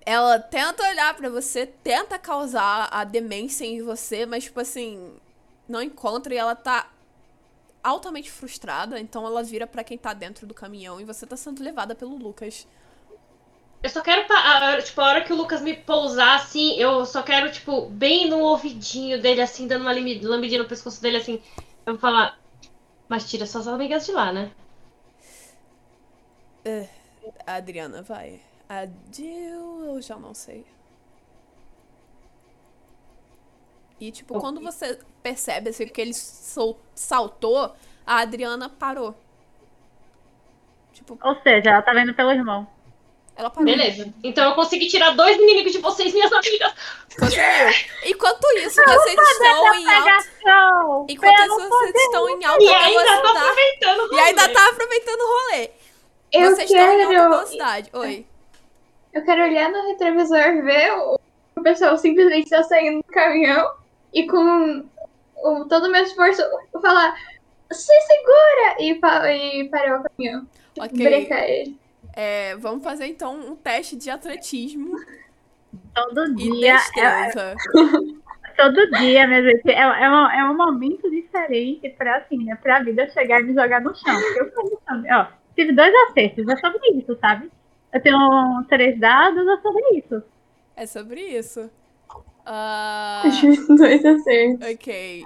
Ela 0.05 0.37
tenta 0.39 0.87
olhar 0.87 1.15
pra 1.15 1.29
você, 1.29 1.65
tenta 1.65 2.19
causar 2.19 2.87
a 2.91 3.03
demência 3.03 3.65
em 3.65 3.81
você, 3.81 4.25
mas 4.25 4.43
tipo 4.43 4.59
assim, 4.59 5.15
não 5.67 5.81
encontra 5.81 6.33
e 6.33 6.37
ela 6.37 6.55
tá 6.55 6.91
altamente 7.83 8.31
frustrada, 8.31 8.99
então 8.99 9.25
ela 9.25 9.43
vira 9.43 9.65
pra 9.65 9.83
quem 9.83 9.97
tá 9.97 10.13
dentro 10.13 10.45
do 10.45 10.53
caminhão 10.53 11.01
e 11.01 11.05
você 11.05 11.25
tá 11.25 11.35
sendo 11.35 11.63
levada 11.63 11.95
pelo 11.95 12.17
Lucas. 12.17 12.67
Eu 13.83 13.89
só 13.89 14.01
quero, 14.01 14.25
tipo, 14.83 15.01
a 15.01 15.05
hora 15.07 15.23
que 15.23 15.31
o 15.31 15.35
Lucas 15.35 15.61
me 15.61 15.75
pousar, 15.75 16.37
assim, 16.37 16.75
eu 16.79 17.05
só 17.05 17.21
quero, 17.21 17.51
tipo, 17.51 17.87
bem 17.87 18.27
no 18.27 18.39
ouvidinho 18.39 19.21
dele, 19.21 19.41
assim, 19.41 19.67
dando 19.67 19.81
uma 19.81 19.91
lambidinha 19.91 20.63
no 20.63 20.67
pescoço 20.67 20.99
dele, 21.01 21.17
assim. 21.17 21.41
Eu 21.85 21.93
vou 21.93 21.99
falar, 21.99 22.39
mas 23.07 23.29
tira 23.29 23.45
suas 23.45 23.67
amigas 23.67 24.05
de 24.07 24.11
lá, 24.11 24.33
né? 24.33 24.51
A 27.45 27.55
Adriana 27.55 28.01
vai. 28.01 28.41
A 28.67 28.87
Jill, 29.11 29.85
eu 29.85 30.01
já 30.01 30.15
não 30.17 30.33
sei. 30.33 30.65
E, 33.99 34.11
tipo, 34.11 34.39
quando 34.39 34.59
você 34.59 34.99
percebe, 35.23 35.69
assim, 35.69 35.87
que 35.87 36.01
ele 36.01 36.13
sol- 36.13 36.79
saltou, 36.93 37.73
a 38.05 38.17
Adriana 38.19 38.67
parou. 38.69 39.15
Tipo, 40.93 41.17
Ou 41.23 41.35
seja, 41.41 41.69
ela 41.71 41.81
tá 41.81 41.93
vendo 41.93 42.13
pelo 42.13 42.31
irmão. 42.31 42.67
ela 43.37 43.49
parou. 43.49 43.65
Beleza. 43.65 44.13
Então 44.23 44.49
eu 44.49 44.55
consegui 44.55 44.87
tirar 44.87 45.11
dois 45.11 45.37
inimigos 45.37 45.71
de 45.71 45.79
vocês, 45.79 46.13
minhas 46.13 46.31
amigas. 46.31 46.73
Enquanto 48.05 48.43
isso, 48.57 48.81
vocês 48.83 49.19
estão 49.31 49.73
em 49.75 49.87
alta. 49.89 50.03
Pegação! 50.03 51.05
Enquanto 51.09 51.39
isso, 51.41 51.69
vocês 51.69 51.95
estão 51.95 52.29
em 52.29 52.45
alta 52.45 52.63
E 52.63 52.67
ainda 52.67 52.99
tô 52.99 53.03
velocidade. 53.05 53.37
aproveitando 53.37 53.99
o 53.99 54.13
E 54.15 54.19
ainda 54.19 54.41
rolê. 54.41 54.53
tá 54.53 54.69
aproveitando 54.69 55.19
o 55.21 55.27
rolê. 55.27 55.69
Eu 56.31 56.55
vocês 56.55 56.69
estão 56.69 56.77
em 56.85 56.89
alta 57.03 57.07
quero. 57.13 57.29
velocidade. 57.29 57.89
Oi. 57.93 58.25
Eu 59.15 59.23
quero 59.23 59.43
olhar 59.43 59.71
no 59.71 59.87
retrovisor, 59.87 60.63
ver 60.63 60.91
o, 60.91 61.19
o 61.55 61.63
pessoal 61.63 61.97
simplesmente 61.97 62.43
está 62.43 62.61
saindo 62.63 62.97
do 62.97 63.13
caminhão 63.13 63.71
e 64.13 64.27
com 64.27 64.85
o, 65.37 65.65
todo 65.65 65.85
o 65.85 65.91
meu 65.91 66.03
esforço 66.03 66.41
eu 66.41 66.81
falar 66.81 67.15
se 67.71 67.93
segura 68.01 68.75
e, 68.79 68.95
pa, 68.95 69.31
e 69.31 69.69
parar 69.69 70.01
o 70.01 70.03
caminhão. 70.03 70.45
Ok. 70.77 70.99
brecar 70.99 71.49
ele. 71.49 71.79
É, 72.13 72.55
vamos 72.57 72.83
fazer 72.83 73.07
então 73.07 73.35
um 73.35 73.55
teste 73.55 73.95
de 73.95 74.09
atletismo 74.09 74.97
Todo 75.93 76.25
e 76.31 76.35
dia. 76.35 76.73
É, 76.73 76.75
destreza. 76.75 77.55
todo 78.57 78.91
dia, 78.97 79.27
minha 79.27 79.43
gente. 79.43 79.69
É, 79.69 79.79
é, 79.79 80.09
um, 80.09 80.29
é 80.29 80.49
um 80.49 80.57
momento 80.57 81.09
diferente 81.09 81.89
pra, 81.91 82.17
assim, 82.17 82.43
né, 82.43 82.55
pra 82.61 82.83
vida 82.83 83.09
chegar 83.09 83.39
e 83.39 83.43
me 83.43 83.53
jogar 83.53 83.81
no 83.81 83.95
chão. 83.95 84.13
Porque 84.13 84.39
eu. 84.39 85.19
Ó, 85.19 85.27
tive 85.55 85.71
dois 85.73 85.93
acertos, 86.09 86.47
é 86.47 86.55
sobre 86.57 86.79
isso, 86.97 87.17
sabe? 87.19 87.49
Eu 87.95 88.01
tenho 88.01 88.65
três 88.67 88.99
dados, 88.99 89.47
é 89.47 89.57
sobre 89.61 89.81
isso. 89.97 90.21
É 90.75 90.85
sobre 90.85 91.21
isso. 91.21 91.69
Ah, 92.45 93.23
Dois 93.77 94.05
acertos. 94.05 94.67
ok. 94.69 95.25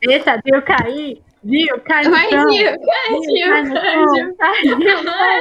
Deixa 0.00 0.32
a 0.32 0.36
Dio 0.36 0.62
cair. 0.64 1.22
Dio, 1.42 1.80
cai 1.82 2.04
no 2.04 2.10
Vai, 2.10 2.30
chão. 2.30 2.50
Gil, 2.52 2.70
vai. 5.04 5.40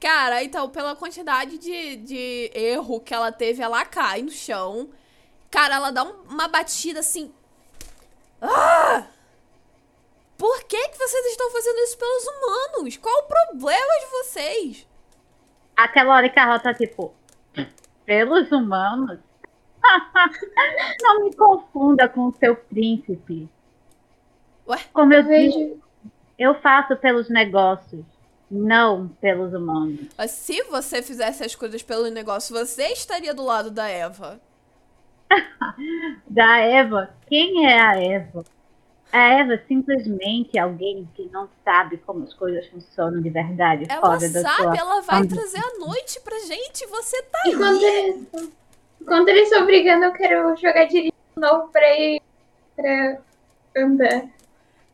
Cara, 0.00 0.42
então, 0.44 0.68
pela 0.68 0.94
quantidade 0.94 1.56
de, 1.58 1.96
de 1.96 2.50
erro 2.54 3.00
que 3.00 3.14
ela 3.14 3.32
teve, 3.32 3.62
ela 3.62 3.84
cai 3.86 4.20
no 4.22 4.30
chão. 4.30 4.88
Cara, 5.50 5.76
ela 5.76 5.90
dá 5.90 6.04
um- 6.04 6.22
uma 6.28 6.46
batida 6.48 7.00
assim. 7.00 7.32
Ah! 8.40 9.04
Por 10.38 10.64
que, 10.64 10.88
que 10.88 10.98
vocês 10.98 11.26
estão 11.26 11.50
fazendo 11.50 11.78
isso 11.80 11.98
pelos 11.98 12.24
humanos? 12.26 12.96
Qual 12.98 13.18
o 13.20 13.26
problema 13.28 14.00
de 14.00 14.06
vocês? 14.10 14.86
Aquela 15.76 16.14
hora 16.16 16.28
que 16.28 16.38
a 16.38 16.46
Rota, 16.46 16.74
tipo, 16.74 17.14
pelos 18.04 18.50
humanos. 18.52 19.18
Não 21.02 21.24
me 21.24 21.34
confunda 21.34 22.08
com 22.08 22.26
o 22.28 22.34
seu 22.38 22.56
príncipe. 22.56 23.48
Ué? 24.68 24.78
Como 24.92 25.12
eu 25.14 25.20
Eu 25.20 25.22
disse, 25.22 25.58
vejo. 25.58 25.82
eu 26.38 26.54
faço 26.60 26.96
pelos 26.96 27.28
negócios, 27.30 28.04
não 28.50 29.08
pelos 29.20 29.52
humanos. 29.54 30.06
Mas 30.18 30.32
se 30.32 30.60
você 30.64 31.02
fizesse 31.02 31.44
as 31.44 31.54
coisas 31.54 31.82
pelo 31.82 32.08
negócio, 32.10 32.54
você 32.54 32.88
estaria 32.88 33.32
do 33.32 33.44
lado 33.44 33.70
da 33.70 33.86
Eva. 33.88 34.40
Da 36.28 36.58
Eva, 36.58 37.14
quem 37.28 37.66
é 37.66 37.80
a 37.80 38.00
Eva? 38.02 38.44
A 39.16 39.38
Eva 39.40 39.58
simplesmente 39.66 40.58
alguém 40.58 41.08
que 41.14 41.28
não 41.32 41.48
sabe 41.64 41.96
como 42.04 42.24
as 42.24 42.34
coisas 42.34 42.66
funcionam 42.66 43.22
de 43.22 43.30
verdade. 43.30 43.86
Ela 43.88 44.00
fora 44.00 44.28
da 44.28 44.40
sabe, 44.42 44.62
sua... 44.62 44.76
ela 44.76 45.00
vai 45.00 45.20
ambi- 45.20 45.34
trazer 45.34 45.58
a 45.58 45.78
noite 45.78 46.20
pra 46.20 46.38
gente. 46.40 46.86
Você 46.86 47.22
tá 47.22 47.38
Enquanto 47.46 47.84
aí. 47.84 47.94
eles, 47.96 48.50
enquanto 49.00 49.28
eles 49.28 49.44
estão 49.50 49.64
brigando, 49.64 50.04
eu 50.04 50.12
quero 50.12 50.54
jogar 50.56 50.84
direito 50.84 51.14
de 51.34 51.40
novo 51.40 51.68
pra 51.68 51.98
ir 51.98 52.20
pra 52.76 53.18
andar. 53.76 54.26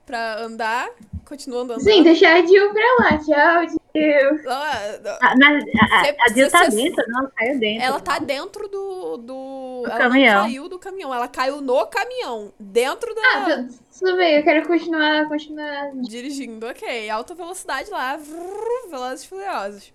Pra 0.06 0.38
andar. 0.40 0.90
Continua 1.24 1.62
andando. 1.62 1.80
Sim, 1.80 2.02
deixar 2.02 2.34
a 2.34 2.46
Jill 2.46 2.72
pra 2.72 2.96
lá. 3.00 3.18
Tchau, 3.18 3.68
Jill. 3.96 4.40
Ah, 4.50 4.98
não. 5.02 5.18
Ah, 5.22 5.34
mas 5.38 5.64
a, 5.64 6.00
a, 6.00 6.04
Cê- 6.04 6.16
a 6.20 6.28
Jill 6.34 6.50
tá 6.50 6.70
cê- 6.70 6.76
dentro, 6.76 7.04
não, 7.08 7.30
caiu 7.34 7.58
dentro. 7.58 7.84
Ela 7.86 8.00
tá 8.00 8.18
dentro 8.18 8.68
do. 8.68 9.16
do... 9.16 9.82
Do 9.82 9.90
ela 9.90 9.98
caminhão. 9.98 10.42
caiu 10.42 10.68
do 10.68 10.78
caminhão, 10.78 11.14
ela 11.14 11.26
caiu 11.28 11.60
no 11.60 11.86
caminhão. 11.86 12.52
Dentro 12.60 13.14
da. 13.14 13.20
Ah, 13.22 13.64
tudo, 13.98 14.16
bem, 14.16 14.36
eu 14.36 14.42
quero 14.44 14.66
continuar, 14.66 15.28
continuar. 15.28 15.90
Dirigindo, 16.02 16.66
ok. 16.66 17.08
Alta 17.10 17.34
velocidade 17.34 17.90
lá. 17.90 18.16
vrr, 18.16 18.90
Velozes 18.90 19.24
e 19.24 19.28
furiosos. 19.28 19.92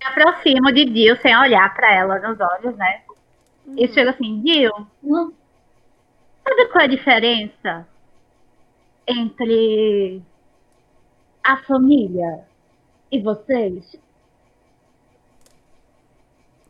Me 0.00 0.06
aproximo 0.06 0.72
de 0.72 0.86
Jill 0.86 1.16
sem 1.20 1.36
olhar 1.36 1.74
pra 1.74 1.92
ela 1.94 2.18
nos 2.20 2.38
olhos, 2.40 2.76
né? 2.76 3.02
E 3.76 3.86
Uhum. 3.86 3.92
chego 3.92 4.10
assim, 4.10 4.42
Jill, 4.46 4.72
Hum, 5.02 5.32
sabe 6.44 6.66
qual 6.68 6.82
é 6.82 6.84
a 6.84 6.88
diferença 6.88 7.88
entre 9.06 10.22
a 11.44 11.56
família 11.64 12.44
e 13.10 13.20
vocês? 13.20 13.96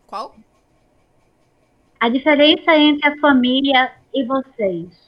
Qual? 0.06 0.34
A 2.00 2.08
diferença 2.08 2.76
entre 2.76 3.08
a 3.08 3.16
família 3.18 3.92
e 4.14 4.24
vocês. 4.24 5.07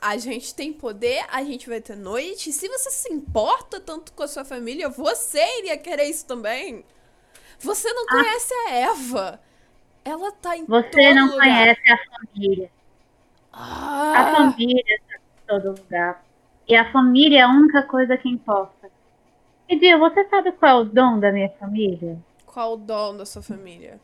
A 0.00 0.16
gente 0.16 0.54
tem 0.54 0.72
poder, 0.72 1.24
a 1.30 1.42
gente 1.44 1.68
vai 1.68 1.80
ter 1.80 1.96
noite. 1.96 2.52
Se 2.52 2.68
você 2.68 2.90
se 2.90 3.12
importa 3.12 3.80
tanto 3.80 4.12
com 4.12 4.22
a 4.22 4.28
sua 4.28 4.44
família, 4.44 4.88
você 4.88 5.40
iria 5.58 5.76
querer 5.78 6.04
isso 6.04 6.26
também. 6.26 6.84
Você 7.60 7.92
não 7.92 8.08
conhece 8.08 8.52
a 8.54 8.70
Eva. 8.74 9.40
Ela 10.04 10.32
tá 10.32 10.56
em 10.56 10.66
Você 10.68 11.12
não 11.14 11.34
lugar. 11.34 11.36
conhece 11.36 11.80
a 11.90 11.98
família. 12.10 12.70
A 14.12 14.22
Ah, 14.22 14.30
família 14.30 14.84
está 14.96 15.14
em 15.16 15.46
todo 15.46 15.78
lugar. 15.80 16.22
E 16.68 16.76
a 16.76 16.92
família 16.92 17.38
é 17.40 17.42
a 17.42 17.48
única 17.48 17.82
coisa 17.84 18.18
que 18.18 18.28
importa. 18.28 18.90
E 19.68 19.78
Jill, 19.78 19.98
você 20.00 20.28
sabe 20.28 20.52
qual 20.52 20.80
é 20.80 20.82
o 20.82 20.86
dom 20.86 21.20
da 21.20 21.32
minha 21.32 21.50
família? 21.58 22.18
qual 22.44 22.72
o 22.72 22.76
dom 22.76 23.16
da 23.16 23.24
sua 23.24 23.42
família? 23.42 24.00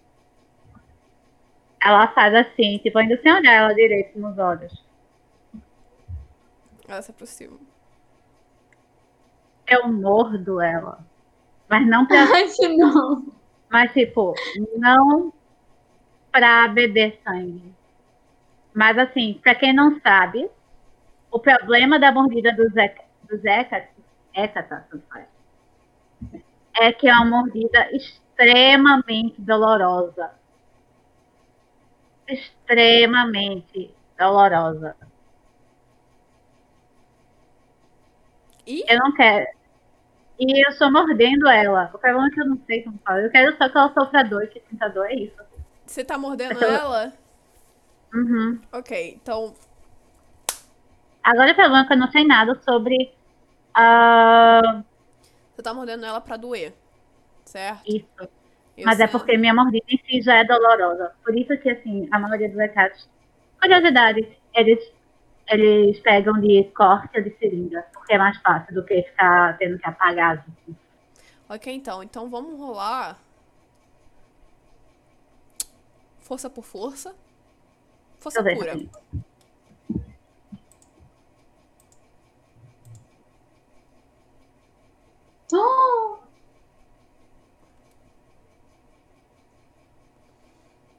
Ela 1.80 2.08
faz 2.08 2.34
assim, 2.34 2.78
tipo, 2.78 2.98
ainda 2.98 3.16
sem 3.22 3.32
olhar 3.32 3.52
ela 3.52 3.72
direito 3.74 4.18
nos 4.18 4.36
olhos. 4.38 4.72
Ela 6.88 7.02
se 7.02 7.10
aproxima. 7.10 7.58
Eu 9.66 9.88
mordo 9.92 10.60
ela. 10.60 10.98
Mas 11.68 11.86
não 11.86 12.06
pra 12.06 12.18
Ai, 12.34 12.46
não. 12.76 13.26
Mas, 13.70 13.92
tipo, 13.92 14.34
não 14.76 15.32
pra 16.32 16.68
beber 16.68 17.18
sangue. 17.24 17.72
Mas, 18.74 18.98
assim, 18.98 19.40
pra 19.42 19.54
quem 19.54 19.72
não 19.72 20.00
sabe, 20.00 20.50
o 21.30 21.38
problema 21.40 21.98
da 21.98 22.12
mordida 22.12 22.52
do 22.52 22.68
Zeca, 22.70 23.04
do 23.28 23.36
Zeca, 23.38 23.88
Hecata, 24.34 24.86
faz, 25.10 25.26
é 26.76 26.92
que 26.92 27.08
é 27.08 27.12
uma 27.12 27.24
mordida 27.24 27.88
extremamente 27.92 29.40
dolorosa. 29.40 30.30
Extremamente 32.26 33.94
dolorosa. 34.18 34.96
E 38.66 38.84
Eu 38.88 38.98
não 38.98 39.12
quero. 39.14 39.46
E 40.38 40.66
eu 40.66 40.70
estou 40.70 40.90
mordendo 40.90 41.46
ela. 41.48 41.90
O 41.94 41.98
problema 41.98 42.26
é 42.26 42.30
que 42.30 42.40
eu 42.40 42.46
não 42.46 42.58
sei 42.66 42.82
como 42.82 42.98
fala. 43.04 43.20
Eu 43.20 43.30
quero 43.30 43.56
só 43.56 43.68
que 43.68 43.78
ela 43.78 43.92
sofra 43.94 44.22
dor, 44.24 44.46
que 44.48 44.60
sinta 44.68 44.88
dor 44.88 45.06
é 45.06 45.14
isso. 45.14 45.36
você 45.86 46.02
tá 46.04 46.16
mordendo 46.18 46.54
Então- 46.54 46.68
ela? 46.72 47.12
Uhum. 48.12 48.60
Ok, 48.72 49.18
então 49.22 49.54
Agora 51.22 51.52
o 51.52 51.54
problema 51.54 51.80
é 51.82 51.86
que 51.86 51.92
eu 51.92 51.96
não 51.98 52.10
sei 52.10 52.24
nada 52.26 52.54
sobre 52.62 53.12
ah, 53.74 54.82
você 55.54 55.62
tá 55.62 55.72
mordendo 55.74 56.04
ela 56.04 56.20
pra 56.20 56.36
doer. 56.36 56.72
Certo? 57.44 57.82
isso. 57.86 58.28
E 58.76 58.84
Mas 58.84 58.98
é 59.00 59.06
você- 59.06 59.12
porque 59.12 59.36
minha 59.36 59.54
mordida 59.54 59.84
em 59.88 59.98
si 59.98 60.20
já 60.22 60.36
é 60.36 60.44
dolorosa. 60.44 61.12
Por 61.24 61.36
isso 61.36 61.56
que, 61.58 61.70
assim, 61.70 62.08
a 62.10 62.18
maioria 62.18 62.48
dos 62.48 62.58
recados. 62.58 63.08
Curiosidade, 63.60 64.28
eles, 64.52 64.92
eles 65.48 65.98
pegam 66.00 66.40
de 66.40 66.64
corte 66.76 67.18
ou 67.18 67.24
de 67.24 67.36
seringa. 67.38 67.82
Porque 67.92 68.14
é 68.14 68.18
mais 68.18 68.36
fácil 68.38 68.74
do 68.74 68.84
que 68.84 69.02
ficar 69.02 69.56
tendo 69.58 69.78
que 69.78 69.86
apagar. 69.86 70.38
assim. 70.38 70.76
Ok, 71.48 71.72
então. 71.72 72.02
Então 72.02 72.28
vamos 72.28 72.58
rolar. 72.58 73.18
Força 76.20 76.48
por 76.48 76.64
força. 76.64 77.14
Força 78.18 78.42
Deixa 78.42 78.58
pura. 78.58 78.78
Oh, 85.52 86.18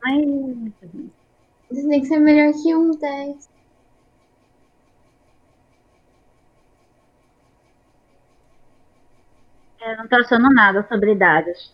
Ai, 0.05 0.21
isso 1.71 1.89
tem 1.89 2.01
que 2.01 2.05
ser 2.07 2.19
melhor 2.19 2.53
que 2.53 2.75
um 2.75 2.91
10. 2.91 3.49
Eu 9.91 9.97
não 9.97 10.07
tô 10.07 10.15
achando 10.15 10.49
nada 10.53 10.85
sobre 10.87 11.15
dados. 11.15 11.73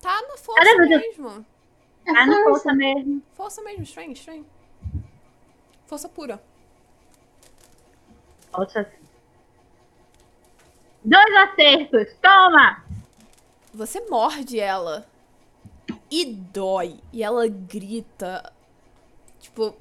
Tá 0.00 0.20
na 0.28 0.36
força 0.36 0.62
Caramba, 0.64 0.86
mesmo. 0.98 1.46
É 2.06 2.10
Ah, 2.10 2.26
não 2.26 2.34
força. 2.44 2.50
força 2.50 2.72
mesmo. 2.74 3.22
Força 3.34 3.62
mesmo, 3.62 3.82
estranho, 3.82 4.12
estranho. 4.12 4.46
Força 5.86 6.08
pura. 6.08 6.40
Dois 11.04 11.36
acertos, 11.36 12.14
toma! 12.22 12.82
Você 13.72 14.00
morde 14.08 14.58
ela. 14.60 15.06
E 16.10 16.24
dói. 16.24 17.00
E 17.12 17.22
ela 17.22 17.46
grita. 17.48 18.52
Tipo. 19.40 19.74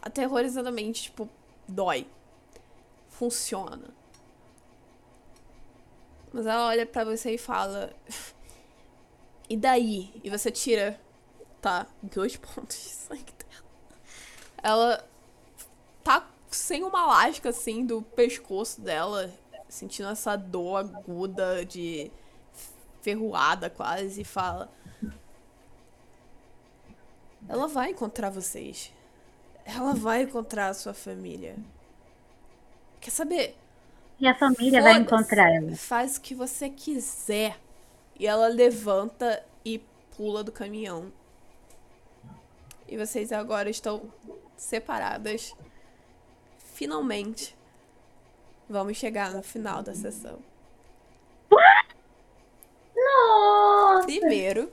Aterrorizadamente, 0.00 1.02
tipo, 1.04 1.28
dói. 1.68 2.06
Funciona. 3.10 3.88
Mas 6.32 6.46
ela 6.46 6.66
olha 6.68 6.86
pra 6.86 7.04
você 7.04 7.34
e 7.34 7.38
fala. 7.38 7.92
E 9.48 9.56
daí? 9.56 10.10
E 10.24 10.30
você 10.30 10.50
tira. 10.50 10.98
Tá, 11.60 11.86
dois 12.02 12.36
pontos 12.36 12.76
de 12.76 12.88
sangue 12.88 13.32
dela. 13.32 13.64
Ela 14.62 15.08
tá 16.02 16.28
sem 16.50 16.82
uma 16.82 17.06
lasca 17.06 17.50
assim 17.50 17.86
do 17.86 18.02
pescoço 18.02 18.80
dela, 18.80 19.30
sentindo 19.68 20.08
essa 20.08 20.36
dor 20.36 20.76
aguda 20.76 21.64
de 21.64 22.10
ferroada 23.00 23.68
quase, 23.68 24.22
e 24.22 24.24
fala: 24.24 24.72
Ela 27.48 27.68
vai 27.68 27.90
encontrar 27.90 28.30
vocês. 28.30 28.92
Ela 29.64 29.94
vai 29.94 30.22
encontrar 30.22 30.68
a 30.68 30.74
sua 30.74 30.94
família. 30.94 31.56
Quer 33.00 33.10
saber? 33.10 33.61
E 34.22 34.26
a 34.28 34.36
família 34.36 34.80
vai 34.80 34.98
encontrar 34.98 35.52
ela. 35.52 35.74
Faz 35.74 36.16
o 36.16 36.20
que 36.20 36.32
você 36.32 36.70
quiser. 36.70 37.58
E 38.16 38.24
ela 38.24 38.46
levanta 38.46 39.44
e 39.64 39.80
pula 40.16 40.44
do 40.44 40.52
caminhão. 40.52 41.12
E 42.86 42.96
vocês 42.96 43.32
agora 43.32 43.68
estão 43.68 44.12
separadas. 44.56 45.56
Finalmente. 46.56 47.56
Vamos 48.68 48.96
chegar 48.96 49.32
no 49.32 49.42
final 49.42 49.82
da 49.82 49.92
sessão. 49.92 50.38
Nossa! 52.94 54.06
Primeiro, 54.06 54.72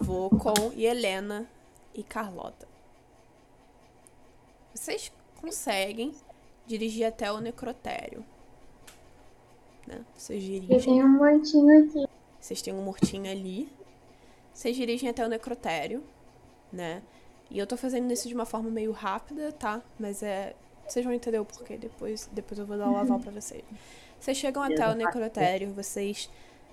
vou 0.00 0.28
com 0.28 0.72
Helena 0.76 1.48
e 1.94 2.02
Carlota. 2.02 2.66
Vocês 4.74 5.12
conseguem 5.40 6.12
dirigir 6.68 7.06
até 7.06 7.32
o 7.32 7.40
necrotério. 7.40 8.24
Né? 9.86 10.04
Vocês 10.14 10.44
Eu 10.44 10.60
dirigem. 10.60 10.94
tenho 10.94 11.06
um 11.06 11.16
mortinho 11.16 11.82
aqui. 11.82 12.06
Vocês 12.38 12.62
têm 12.62 12.74
um 12.74 12.82
mortinho 12.82 13.30
ali. 13.30 13.68
Vocês 14.52 14.76
dirigem 14.76 15.08
até 15.08 15.24
o 15.24 15.28
necrotério, 15.28 16.02
né? 16.72 17.02
E 17.50 17.58
eu 17.58 17.66
tô 17.66 17.76
fazendo 17.76 18.12
isso 18.12 18.28
de 18.28 18.34
uma 18.34 18.44
forma 18.44 18.70
meio 18.70 18.92
rápida, 18.92 19.50
tá? 19.52 19.80
Mas 19.98 20.22
é. 20.22 20.54
Vocês 20.86 21.04
vão 21.04 21.14
entender 21.14 21.38
o 21.38 21.44
porquê 21.44 21.76
depois. 21.76 22.28
Depois 22.32 22.58
eu 22.58 22.66
vou 22.66 22.76
dar 22.76 22.90
o 22.90 22.96
aval 22.96 23.18
pra 23.18 23.30
vocês. 23.30 23.62
Vocês 24.20 24.36
chegam 24.36 24.62
até 24.62 24.86
o 24.88 24.94
necrotério, 24.94 25.72
vocês 25.72 26.28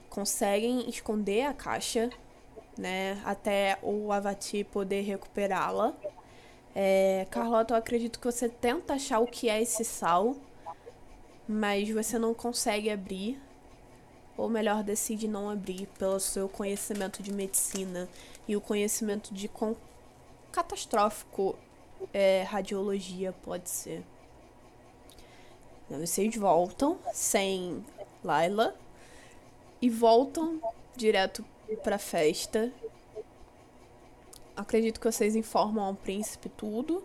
conseguem 0.10 0.90
esconder 0.90 1.44
a 1.44 1.54
caixa, 1.54 2.10
né? 2.78 3.22
Até 3.24 3.78
o 3.82 4.12
Avati 4.12 4.64
poder 4.64 5.02
recuperá-la. 5.02 5.94
É, 6.78 7.26
Carlota, 7.32 7.74
eu 7.74 7.78
acredito 7.78 8.20
que 8.20 8.26
você 8.26 8.50
tenta 8.50 8.96
achar 8.96 9.20
o 9.20 9.28
que 9.28 9.48
é 9.48 9.62
esse 9.62 9.86
sal, 9.86 10.36
mas 11.48 11.90
você 11.90 12.20
não 12.20 12.34
consegue 12.34 12.90
abrir. 12.90 13.42
Ou 14.38 14.50
melhor, 14.50 14.84
decide 14.84 15.26
não 15.26 15.50
abrir 15.50 15.88
pelo 15.98 16.20
seu 16.20 16.50
conhecimento 16.50 17.24
de 17.24 17.32
medicina 17.32 18.10
e 18.46 18.58
o 18.58 18.62
conhecimento 18.62 19.34
de 19.34 19.48
quão 19.48 19.78
catastrófico 20.52 21.58
é, 22.14 22.44
radiologia 22.44 23.34
pode 23.44 23.70
ser. 23.70 24.04
Vocês 25.90 26.36
voltam 26.36 26.98
sem 27.14 27.86
Laila 28.24 28.76
e 29.82 29.90
voltam 29.90 30.60
direto 30.98 31.46
pra 31.84 31.98
festa. 31.98 32.72
Acredito 34.56 35.00
que 35.00 35.12
vocês 35.12 35.36
informam 35.36 35.86
ao 35.86 35.96
príncipe 35.96 36.50
tudo. 36.50 37.04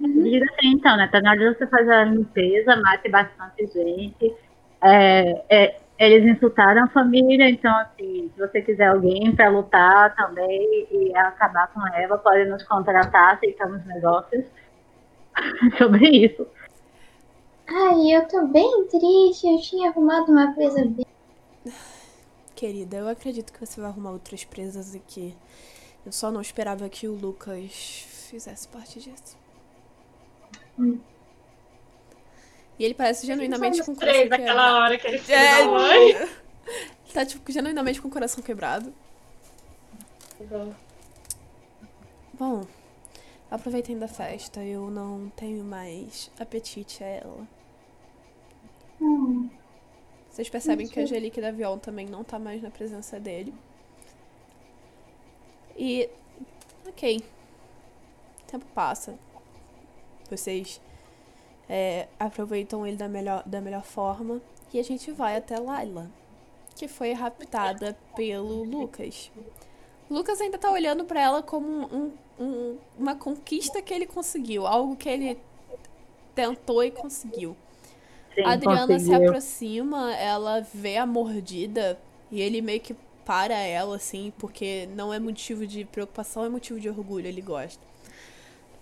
Diga 0.00 0.46
assim, 0.52 0.68
então, 0.68 0.96
né? 0.96 1.08
Tá 1.08 1.20
na 1.20 1.30
hora 1.30 1.38
de 1.38 1.58
você 1.58 1.66
fazer 1.66 1.92
a 1.92 2.04
limpeza, 2.04 2.76
mate 2.76 3.08
bastante 3.08 3.66
gente. 3.66 4.34
É, 4.82 5.44
é, 5.50 5.80
eles 5.98 6.36
insultaram 6.36 6.84
a 6.84 6.88
família, 6.88 7.50
então, 7.50 7.76
assim, 7.76 8.30
se 8.34 8.40
você 8.40 8.62
quiser 8.62 8.86
alguém 8.86 9.34
pra 9.34 9.50
lutar 9.50 10.14
também 10.16 10.86
e 10.90 11.14
acabar 11.14 11.66
com 11.68 11.86
ela, 11.94 12.16
pode 12.16 12.46
nos 12.46 12.62
contratar, 12.62 13.34
aceitamos 13.34 13.84
negócios. 13.84 14.46
Sobre 15.76 16.08
isso. 16.08 16.46
Ai, 17.68 18.16
eu 18.16 18.26
tô 18.26 18.46
bem 18.46 18.86
triste. 18.88 19.46
Eu 19.46 19.60
tinha 19.60 19.90
arrumado 19.90 20.32
uma 20.32 20.52
presa 20.54 20.84
bem. 20.86 21.06
Querida, 22.56 22.96
eu 22.96 23.08
acredito 23.08 23.52
que 23.52 23.64
você 23.64 23.80
vai 23.80 23.90
arrumar 23.90 24.10
outras 24.10 24.44
presas 24.44 24.94
aqui. 24.94 25.34
Eu 26.04 26.12
só 26.12 26.30
não 26.30 26.40
esperava 26.40 26.88
que 26.88 27.06
o 27.08 27.14
Lucas 27.14 28.06
fizesse 28.30 28.66
parte 28.68 29.00
disso. 29.00 29.36
E 32.78 32.84
ele 32.84 32.94
parece 32.94 33.26
genuinamente 33.26 33.82
com 33.82 33.92
o 33.92 33.96
coração 33.96 34.22
Três 34.28 34.28
quebrado. 34.30 34.76
hora 34.76 34.98
que 34.98 35.06
ele 35.06 35.32
É, 35.32 35.64
mãe. 35.66 36.12
Ele 37.10 37.14
tá, 37.14 37.26
tipo, 37.26 37.50
genuinamente 37.50 38.00
com 38.00 38.06
o 38.06 38.10
coração 38.10 38.40
quebrado. 38.42 38.94
Bom, 42.32 42.64
aproveitem 43.50 43.98
da 43.98 44.06
festa. 44.06 44.62
Eu 44.62 44.88
não 44.90 45.28
tenho 45.36 45.64
mais 45.64 46.30
apetite 46.38 47.02
a 47.02 47.06
ela. 47.08 47.48
Hum, 49.00 49.50
Vocês 50.30 50.48
percebem 50.48 50.86
que 50.86 51.00
a 51.00 51.02
Angelique 51.02 51.40
da 51.40 51.50
Viol 51.50 51.78
também 51.78 52.06
não 52.06 52.22
tá 52.22 52.38
mais 52.38 52.62
na 52.62 52.70
presença 52.70 53.18
dele. 53.18 53.52
E. 55.80 56.10
Ok. 56.86 57.22
O 58.42 58.50
tempo 58.50 58.66
passa. 58.74 59.18
Vocês 60.28 60.80
é, 61.68 62.06
aproveitam 62.18 62.86
ele 62.86 62.96
da 62.96 63.08
melhor, 63.08 63.42
da 63.46 63.60
melhor 63.60 63.82
forma. 63.82 64.40
E 64.72 64.78
a 64.78 64.84
gente 64.84 65.10
vai 65.10 65.36
até 65.36 65.58
Laila, 65.58 66.08
que 66.76 66.86
foi 66.86 67.12
raptada 67.12 67.96
pelo 68.14 68.62
Lucas. 68.62 69.30
O 70.08 70.14
Lucas 70.14 70.40
ainda 70.40 70.58
tá 70.58 70.70
olhando 70.70 71.04
pra 71.04 71.20
ela 71.20 71.42
como 71.42 71.66
um- 71.68 72.12
um- 72.38 72.78
uma 72.98 73.16
conquista 73.16 73.80
que 73.82 73.92
ele 73.94 74.06
conseguiu, 74.06 74.66
algo 74.66 74.94
que 74.96 75.08
ele 75.08 75.38
tentou 76.34 76.84
e 76.84 76.90
conseguiu. 76.90 77.56
Sim, 78.34 78.42
A 78.42 78.52
Adriana 78.52 78.86
se 78.98 79.06
conseguiu. 79.08 79.28
aproxima, 79.28 80.14
ela 80.14 80.60
vê 80.72 80.96
a 80.96 81.06
mordida 81.06 81.98
e 82.30 82.40
ele 82.40 82.60
meio 82.62 82.80
que 82.80 82.94
para 83.30 83.54
ela, 83.54 83.94
assim, 83.94 84.32
porque 84.38 84.88
não 84.96 85.14
é 85.14 85.20
motivo 85.20 85.64
de 85.64 85.84
preocupação, 85.84 86.44
é 86.44 86.48
motivo 86.48 86.80
de 86.80 86.88
orgulho, 86.88 87.28
ele 87.28 87.40
gosta. 87.40 87.80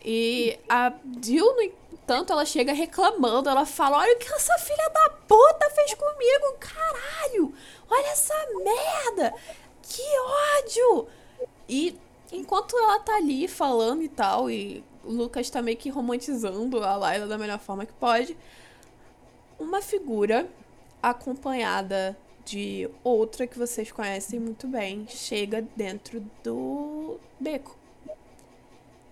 E 0.02 0.58
a 0.66 0.90
Jill, 1.22 1.54
no 1.54 1.60
entanto, 1.60 2.32
ela 2.32 2.46
chega 2.46 2.72
reclamando, 2.72 3.50
ela 3.50 3.66
fala, 3.66 3.98
olha 3.98 4.14
o 4.14 4.18
que 4.18 4.32
essa 4.32 4.56
filha 4.56 4.88
da 4.88 5.10
puta 5.28 5.68
fez 5.68 5.92
comigo, 5.92 6.56
caralho! 6.58 7.52
Olha 7.90 8.06
essa 8.06 8.32
merda! 8.64 9.34
Que 9.82 10.02
ódio! 10.62 11.08
E 11.68 11.94
enquanto 12.32 12.74
ela 12.74 13.00
tá 13.00 13.16
ali 13.16 13.46
falando 13.46 14.00
e 14.00 14.08
tal, 14.08 14.50
e 14.50 14.82
o 15.04 15.12
Lucas 15.12 15.50
tá 15.50 15.60
meio 15.60 15.76
que 15.76 15.90
romantizando 15.90 16.82
a 16.82 16.96
Layla 16.96 17.26
da 17.26 17.36
melhor 17.36 17.58
forma 17.58 17.84
que 17.84 17.92
pode, 17.92 18.34
uma 19.58 19.82
figura 19.82 20.48
acompanhada 21.02 22.16
de 22.48 22.88
outra 23.04 23.46
que 23.46 23.58
vocês 23.58 23.92
conhecem 23.92 24.40
muito 24.40 24.66
bem 24.66 25.06
chega 25.06 25.66
dentro 25.76 26.24
do 26.42 27.20
beco. 27.38 27.76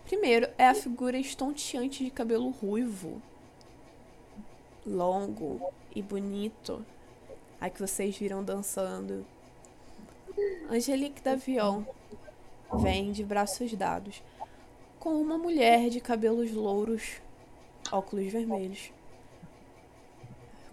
Primeiro 0.05 0.49
é 0.57 0.69
a 0.69 0.75
figura 0.75 1.19
estonteante 1.19 2.03
de 2.03 2.11
cabelo 2.11 2.49
ruivo, 2.49 3.21
longo 4.87 5.61
e 5.95 6.01
bonito, 6.01 6.85
a 7.61 7.69
que 7.69 7.79
vocês 7.79 8.17
viram 8.17 8.43
dançando. 8.43 9.27
Angelique 10.71 11.21
Davion 11.21 11.83
vem 12.81 13.13
de 13.13 13.23
braços 13.23 13.73
dados 13.75 14.23
com 14.99 15.21
uma 15.21 15.37
mulher 15.37 15.91
de 15.91 16.01
cabelos 16.01 16.53
louros, 16.53 17.21
óculos 17.93 18.33
vermelhos 18.33 18.91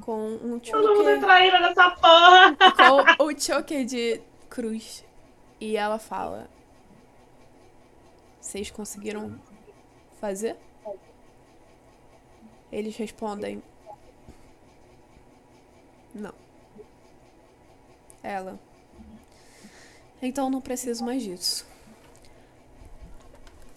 com 0.01 0.35
um 0.35 0.59
Todo 0.59 0.95
mundo 0.95 1.09
é 1.09 1.13
choker, 1.15 1.19
traíra 1.21 1.59
nessa 1.59 1.91
porra. 1.91 2.55
com 3.17 3.23
o 3.25 3.39
choker 3.39 3.85
de 3.85 4.21
cruz. 4.49 5.05
E 5.59 5.77
ela 5.77 5.97
fala: 5.99 6.49
Vocês 8.39 8.69
conseguiram 8.71 9.39
fazer? 10.19 10.57
Eles 12.71 12.95
respondem: 12.97 13.61
Não. 16.13 16.33
Ela. 18.21 18.59
Então 20.21 20.49
não 20.49 20.61
preciso 20.61 21.03
mais 21.03 21.21
disso. 21.21 21.67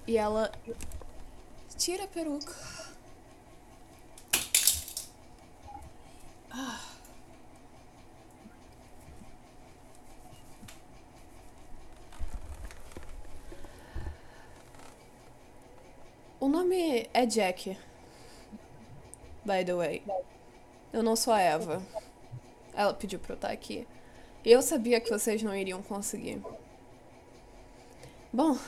E 0.06 0.16
ela 0.16 0.52
tira 1.76 2.04
a 2.04 2.06
peruca. 2.08 2.54
O 16.38 16.48
nome 16.48 17.05
é 17.16 17.24
Jack. 17.24 17.78
By 19.42 19.64
the 19.64 19.74
way. 19.74 20.02
Eu 20.92 21.02
não 21.02 21.16
sou 21.16 21.32
a 21.32 21.40
Eva. 21.40 21.82
Ela 22.74 22.92
pediu 22.92 23.18
pra 23.18 23.32
eu 23.32 23.36
estar 23.36 23.50
aqui. 23.50 23.88
E 24.44 24.52
eu 24.52 24.60
sabia 24.60 25.00
que 25.00 25.08
vocês 25.08 25.42
não 25.42 25.56
iriam 25.56 25.82
conseguir. 25.82 26.42
Bom. 28.30 28.58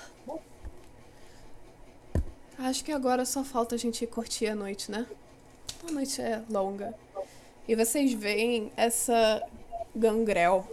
Acho 2.59 2.83
que 2.83 2.91
agora 2.91 3.27
só 3.27 3.44
falta 3.44 3.75
a 3.75 3.78
gente 3.78 4.07
curtir 4.07 4.47
a 4.47 4.55
noite, 4.55 4.91
né? 4.91 5.07
A 5.86 5.93
noite 5.93 6.23
é 6.23 6.43
longa. 6.49 6.94
E 7.68 7.77
vocês 7.77 8.15
veem 8.15 8.73
essa 8.78 9.47
gangrel 9.94 10.67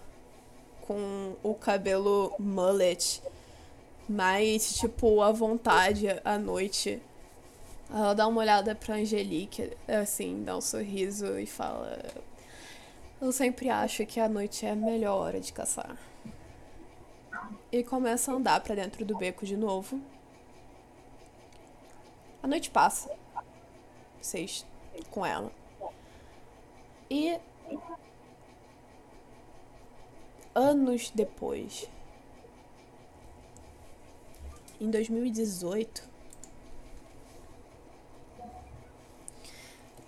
com 0.87 1.35
o 1.43 1.53
cabelo 1.53 2.33
mullet 2.39 3.21
mais, 4.07 4.75
tipo, 4.75 5.21
à 5.21 5.33
vontade 5.33 6.07
à 6.23 6.37
noite. 6.37 7.01
Ela 7.95 8.13
dá 8.13 8.27
uma 8.27 8.41
olhada 8.41 8.75
pra 8.75 8.95
Angelique, 8.95 9.71
assim, 9.87 10.43
dá 10.43 10.57
um 10.57 10.59
sorriso 10.59 11.39
e 11.39 11.45
fala: 11.45 11.97
Eu 13.21 13.31
sempre 13.31 13.69
acho 13.69 14.05
que 14.05 14.19
a 14.19 14.27
noite 14.27 14.65
é 14.65 14.71
a 14.71 14.75
melhor 14.75 15.15
hora 15.15 15.39
de 15.39 15.53
caçar. 15.53 15.97
E 17.71 17.85
começa 17.85 18.33
a 18.33 18.35
andar 18.35 18.59
pra 18.59 18.75
dentro 18.75 19.05
do 19.05 19.17
beco 19.17 19.45
de 19.45 19.55
novo. 19.55 20.01
A 22.43 22.47
noite 22.47 22.69
passa. 22.69 23.09
Vocês 24.21 24.65
com 25.09 25.25
ela. 25.25 25.49
E. 27.09 27.39
Anos 30.53 31.11
depois. 31.11 31.89
Em 34.81 34.91
2018. 34.91 36.14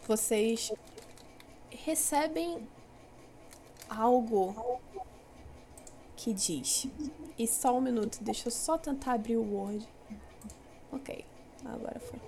Vocês 0.08 0.72
recebem 1.70 2.66
algo 3.90 4.80
que 6.16 6.34
diz. 6.34 6.88
E 7.38 7.46
só 7.46 7.78
um 7.78 7.82
minuto, 7.82 8.20
deixa 8.22 8.48
eu 8.48 8.52
só 8.52 8.78
tentar 8.78 9.14
abrir 9.14 9.36
o 9.36 9.44
Word. 9.44 9.86
Ok, 10.94 11.26
agora 11.66 12.00
foi. 12.00 12.20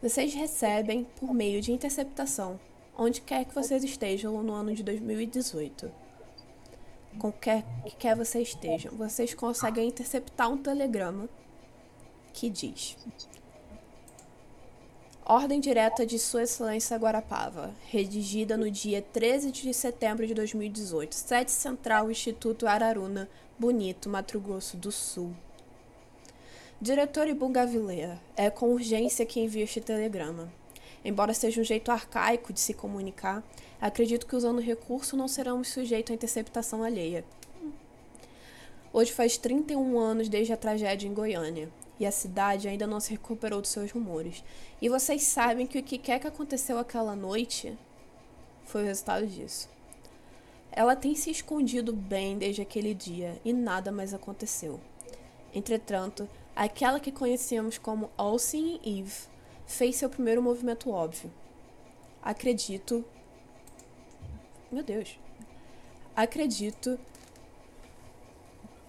Vocês 0.00 0.32
recebem 0.32 1.04
por 1.18 1.34
meio 1.34 1.60
de 1.60 1.72
interceptação, 1.72 2.60
onde 2.96 3.20
quer 3.20 3.44
que 3.44 3.54
vocês 3.54 3.82
estejam 3.82 4.40
no 4.40 4.52
ano 4.52 4.72
de 4.72 4.84
2018. 4.84 5.90
Qualquer 7.18 7.64
que 7.84 7.96
quer 7.96 8.14
vocês 8.14 8.48
estejam, 8.48 8.96
vocês 8.96 9.34
conseguem 9.34 9.88
interceptar 9.88 10.48
um 10.48 10.56
telegrama 10.56 11.28
que 12.32 12.48
diz: 12.48 12.96
Ordem 15.30 15.60
direta 15.60 16.06
de 16.06 16.18
Sua 16.18 16.44
Excelência 16.44 16.96
Guarapava, 16.96 17.70
redigida 17.90 18.56
no 18.56 18.70
dia 18.70 19.02
13 19.02 19.50
de 19.50 19.74
setembro 19.74 20.26
de 20.26 20.32
2018, 20.32 21.14
sede 21.14 21.50
central 21.50 22.10
Instituto 22.10 22.66
Araruna, 22.66 23.28
Bonito, 23.58 24.08
Mato 24.08 24.40
Grosso 24.40 24.78
do 24.78 24.90
Sul. 24.90 25.36
Diretor 26.80 27.28
Ibungavileia, 27.28 28.18
é 28.34 28.48
com 28.48 28.72
urgência 28.72 29.26
que 29.26 29.38
envio 29.38 29.64
este 29.64 29.82
telegrama. 29.82 30.50
Embora 31.04 31.34
seja 31.34 31.60
um 31.60 31.64
jeito 31.64 31.92
arcaico 31.92 32.50
de 32.50 32.60
se 32.60 32.72
comunicar, 32.72 33.44
acredito 33.78 34.26
que 34.26 34.34
usando 34.34 34.60
o 34.60 34.62
recurso 34.62 35.14
não 35.14 35.28
seremos 35.28 35.68
sujeitos 35.68 36.10
à 36.10 36.14
interceptação 36.14 36.82
alheia. 36.82 37.22
Hoje 38.90 39.12
faz 39.12 39.36
31 39.36 39.98
anos 39.98 40.26
desde 40.26 40.54
a 40.54 40.56
tragédia 40.56 41.06
em 41.06 41.12
Goiânia, 41.12 41.68
e 41.98 42.06
a 42.06 42.12
cidade 42.12 42.68
ainda 42.68 42.86
não 42.86 43.00
se 43.00 43.10
recuperou 43.10 43.60
dos 43.60 43.70
seus 43.70 43.90
rumores. 43.90 44.42
E 44.80 44.88
vocês 44.88 45.22
sabem 45.24 45.66
que 45.66 45.78
o 45.78 45.82
que 45.82 45.98
quer 45.98 46.18
que 46.18 46.26
aconteceu 46.26 46.78
aquela 46.78 47.16
noite 47.16 47.76
foi 48.64 48.82
o 48.82 48.86
resultado 48.86 49.26
disso. 49.26 49.68
Ela 50.70 50.94
tem 50.94 51.14
se 51.14 51.30
escondido 51.30 51.92
bem 51.92 52.38
desde 52.38 52.62
aquele 52.62 52.94
dia 52.94 53.40
e 53.44 53.52
nada 53.52 53.90
mais 53.90 54.14
aconteceu. 54.14 54.78
Entretanto, 55.54 56.28
aquela 56.54 57.00
que 57.00 57.10
conhecemos 57.10 57.78
como 57.78 58.10
All 58.16 58.38
Seeing 58.38 58.80
Eve 58.84 59.26
fez 59.66 59.96
seu 59.96 60.08
primeiro 60.08 60.42
movimento 60.42 60.90
óbvio. 60.90 61.32
Acredito. 62.22 63.04
Meu 64.70 64.82
Deus. 64.82 65.18
Acredito 66.14 66.98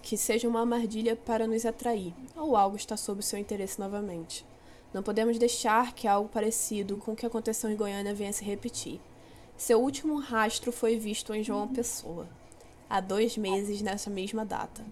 que 0.10 0.18
seja 0.18 0.48
uma 0.48 0.62
armadilha 0.62 1.16
para 1.16 1.46
nos 1.46 1.68
atrair, 1.68 2.16
ou 2.36 2.58
algo 2.58 2.76
está 2.76 2.98
sob 2.98 3.22
seu 3.22 3.38
interesse 3.38 3.80
novamente. 3.80 4.44
Não 4.92 5.04
podemos 5.04 5.38
deixar 5.38 5.94
que 5.94 6.08
algo 6.08 6.28
parecido 6.28 6.98
com 6.98 7.12
o 7.12 7.16
que 7.16 7.28
aconteceu 7.28 7.70
em 7.70 7.76
Goiânia 7.76 8.12
venha 8.12 8.34
se 8.34 8.44
repetir. 8.44 9.00
Seu 9.56 9.80
último 9.80 10.18
rastro 10.18 10.72
foi 10.72 10.98
visto 10.98 11.32
em 11.32 11.44
João 11.44 11.68
Pessoa, 11.68 12.28
há 12.90 13.00
dois 13.00 13.38
meses 13.38 13.84
nessa 13.84 14.10
mesma 14.10 14.44
data. 14.44 14.84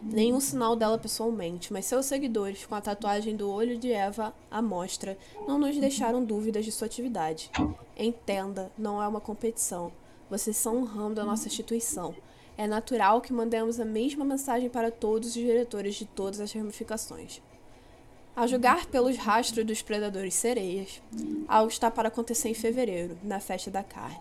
Nenhum 0.00 0.40
sinal 0.40 0.74
dela 0.74 0.96
pessoalmente, 0.96 1.70
mas 1.70 1.84
seus 1.84 2.06
seguidores, 2.06 2.64
com 2.64 2.74
a 2.74 2.80
tatuagem 2.80 3.36
do 3.36 3.50
olho 3.50 3.76
de 3.76 3.92
Eva 3.92 4.32
à 4.50 4.62
mostra, 4.62 5.18
não 5.46 5.58
nos 5.58 5.76
deixaram 5.76 6.24
dúvidas 6.24 6.64
de 6.64 6.72
sua 6.72 6.86
atividade. 6.86 7.50
Entenda, 7.94 8.72
não 8.78 9.02
é 9.02 9.06
uma 9.06 9.20
competição. 9.20 9.92
Vocês 10.30 10.56
são 10.56 10.78
um 10.78 10.84
ramo 10.84 11.14
da 11.14 11.26
nossa 11.26 11.46
instituição. 11.46 12.14
É 12.56 12.66
natural 12.66 13.20
que 13.20 13.32
mandemos 13.32 13.80
a 13.80 13.84
mesma 13.84 14.24
mensagem 14.24 14.68
para 14.68 14.90
todos 14.90 15.28
os 15.28 15.34
diretores 15.34 15.94
de 15.94 16.04
todas 16.04 16.40
as 16.40 16.52
ramificações. 16.52 17.40
A 18.34 18.46
julgar 18.46 18.86
pelos 18.86 19.16
rastros 19.16 19.66
dos 19.66 19.82
predadores 19.82 20.34
sereias, 20.34 21.02
algo 21.46 21.70
está 21.70 21.90
para 21.90 22.08
acontecer 22.08 22.48
em 22.48 22.54
fevereiro, 22.54 23.18
na 23.22 23.40
festa 23.40 23.70
da 23.70 23.82
carne. 23.82 24.20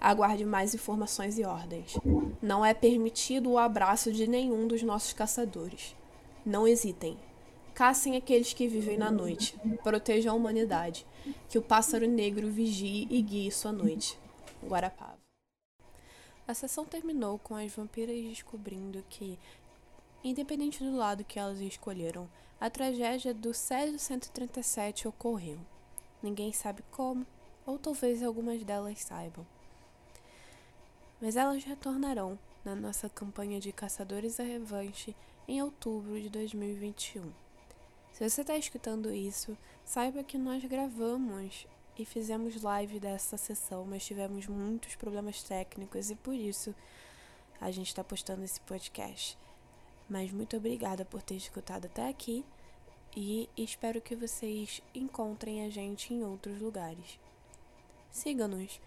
Aguarde 0.00 0.46
mais 0.46 0.74
informações 0.74 1.38
e 1.38 1.44
ordens. 1.44 1.98
Não 2.40 2.64
é 2.64 2.72
permitido 2.72 3.50
o 3.50 3.58
abraço 3.58 4.10
de 4.10 4.26
nenhum 4.26 4.66
dos 4.66 4.82
nossos 4.82 5.12
caçadores. 5.12 5.94
Não 6.44 6.66
hesitem. 6.66 7.18
Caçem 7.74 8.16
aqueles 8.16 8.54
que 8.54 8.66
vivem 8.66 8.96
na 8.96 9.10
noite. 9.10 9.54
Protejam 9.82 10.32
a 10.32 10.36
humanidade. 10.36 11.06
Que 11.50 11.58
o 11.58 11.62
pássaro 11.62 12.06
negro 12.06 12.50
vigie 12.50 13.06
e 13.10 13.20
guie 13.20 13.50
sua 13.50 13.72
noite. 13.72 14.18
Guarapava. 14.66 15.09
A 16.50 16.54
sessão 16.54 16.84
terminou 16.84 17.38
com 17.38 17.54
as 17.54 17.70
vampiras 17.70 18.20
descobrindo 18.24 19.04
que, 19.08 19.38
independente 20.24 20.82
do 20.82 20.96
lado 20.96 21.22
que 21.22 21.38
elas 21.38 21.60
escolheram, 21.60 22.28
a 22.60 22.68
tragédia 22.68 23.32
do 23.32 23.54
Césio 23.54 23.96
137 24.00 25.06
ocorreu. 25.06 25.60
Ninguém 26.20 26.52
sabe 26.52 26.82
como, 26.90 27.24
ou 27.64 27.78
talvez 27.78 28.20
algumas 28.20 28.64
delas 28.64 28.98
saibam. 28.98 29.46
Mas 31.20 31.36
elas 31.36 31.62
retornarão 31.62 32.36
na 32.64 32.74
nossa 32.74 33.08
campanha 33.08 33.60
de 33.60 33.70
Caçadores 33.70 34.40
à 34.40 34.42
Revanche 34.42 35.14
em 35.46 35.62
outubro 35.62 36.20
de 36.20 36.28
2021. 36.28 37.30
Se 38.10 38.28
você 38.28 38.40
está 38.40 38.56
escutando 38.56 39.14
isso, 39.14 39.56
saiba 39.84 40.24
que 40.24 40.36
nós 40.36 40.64
gravamos 40.64 41.68
e 41.98 42.04
fizemos 42.04 42.62
live 42.62 42.98
dessa 42.98 43.36
sessão, 43.36 43.84
mas 43.84 44.04
tivemos 44.04 44.46
muitos 44.46 44.94
problemas 44.96 45.42
técnicos 45.42 46.10
e 46.10 46.14
por 46.14 46.34
isso 46.34 46.74
a 47.60 47.70
gente 47.70 47.88
está 47.88 48.02
postando 48.02 48.44
esse 48.44 48.60
podcast. 48.62 49.36
Mas 50.08 50.32
muito 50.32 50.56
obrigada 50.56 51.04
por 51.04 51.22
ter 51.22 51.36
escutado 51.36 51.86
até 51.86 52.08
aqui 52.08 52.44
e 53.16 53.48
espero 53.56 54.00
que 54.00 54.16
vocês 54.16 54.82
encontrem 54.94 55.64
a 55.64 55.70
gente 55.70 56.14
em 56.14 56.24
outros 56.24 56.60
lugares. 56.60 57.18
Siga-nos 58.10 58.80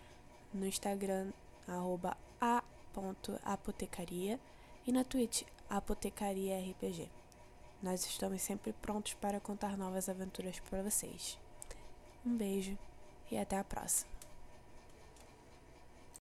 no 0.53 0.65
Instagram, 0.65 1.31
arroba 1.67 2.17
a.apotecaria 2.41 4.39
e 4.85 4.91
na 4.91 5.03
Twitch, 5.03 5.43
Apotecaria 5.69 6.59
RPG. 6.59 7.09
Nós 7.81 8.05
estamos 8.05 8.41
sempre 8.41 8.73
prontos 8.73 9.13
para 9.15 9.39
contar 9.39 9.77
novas 9.77 10.07
aventuras 10.07 10.59
para 10.59 10.83
vocês. 10.83 11.39
Um 12.25 12.35
beijo 12.37 12.77
e 13.33 13.39
até 13.39 13.57
a 13.57 13.63
próxima. 13.63 14.22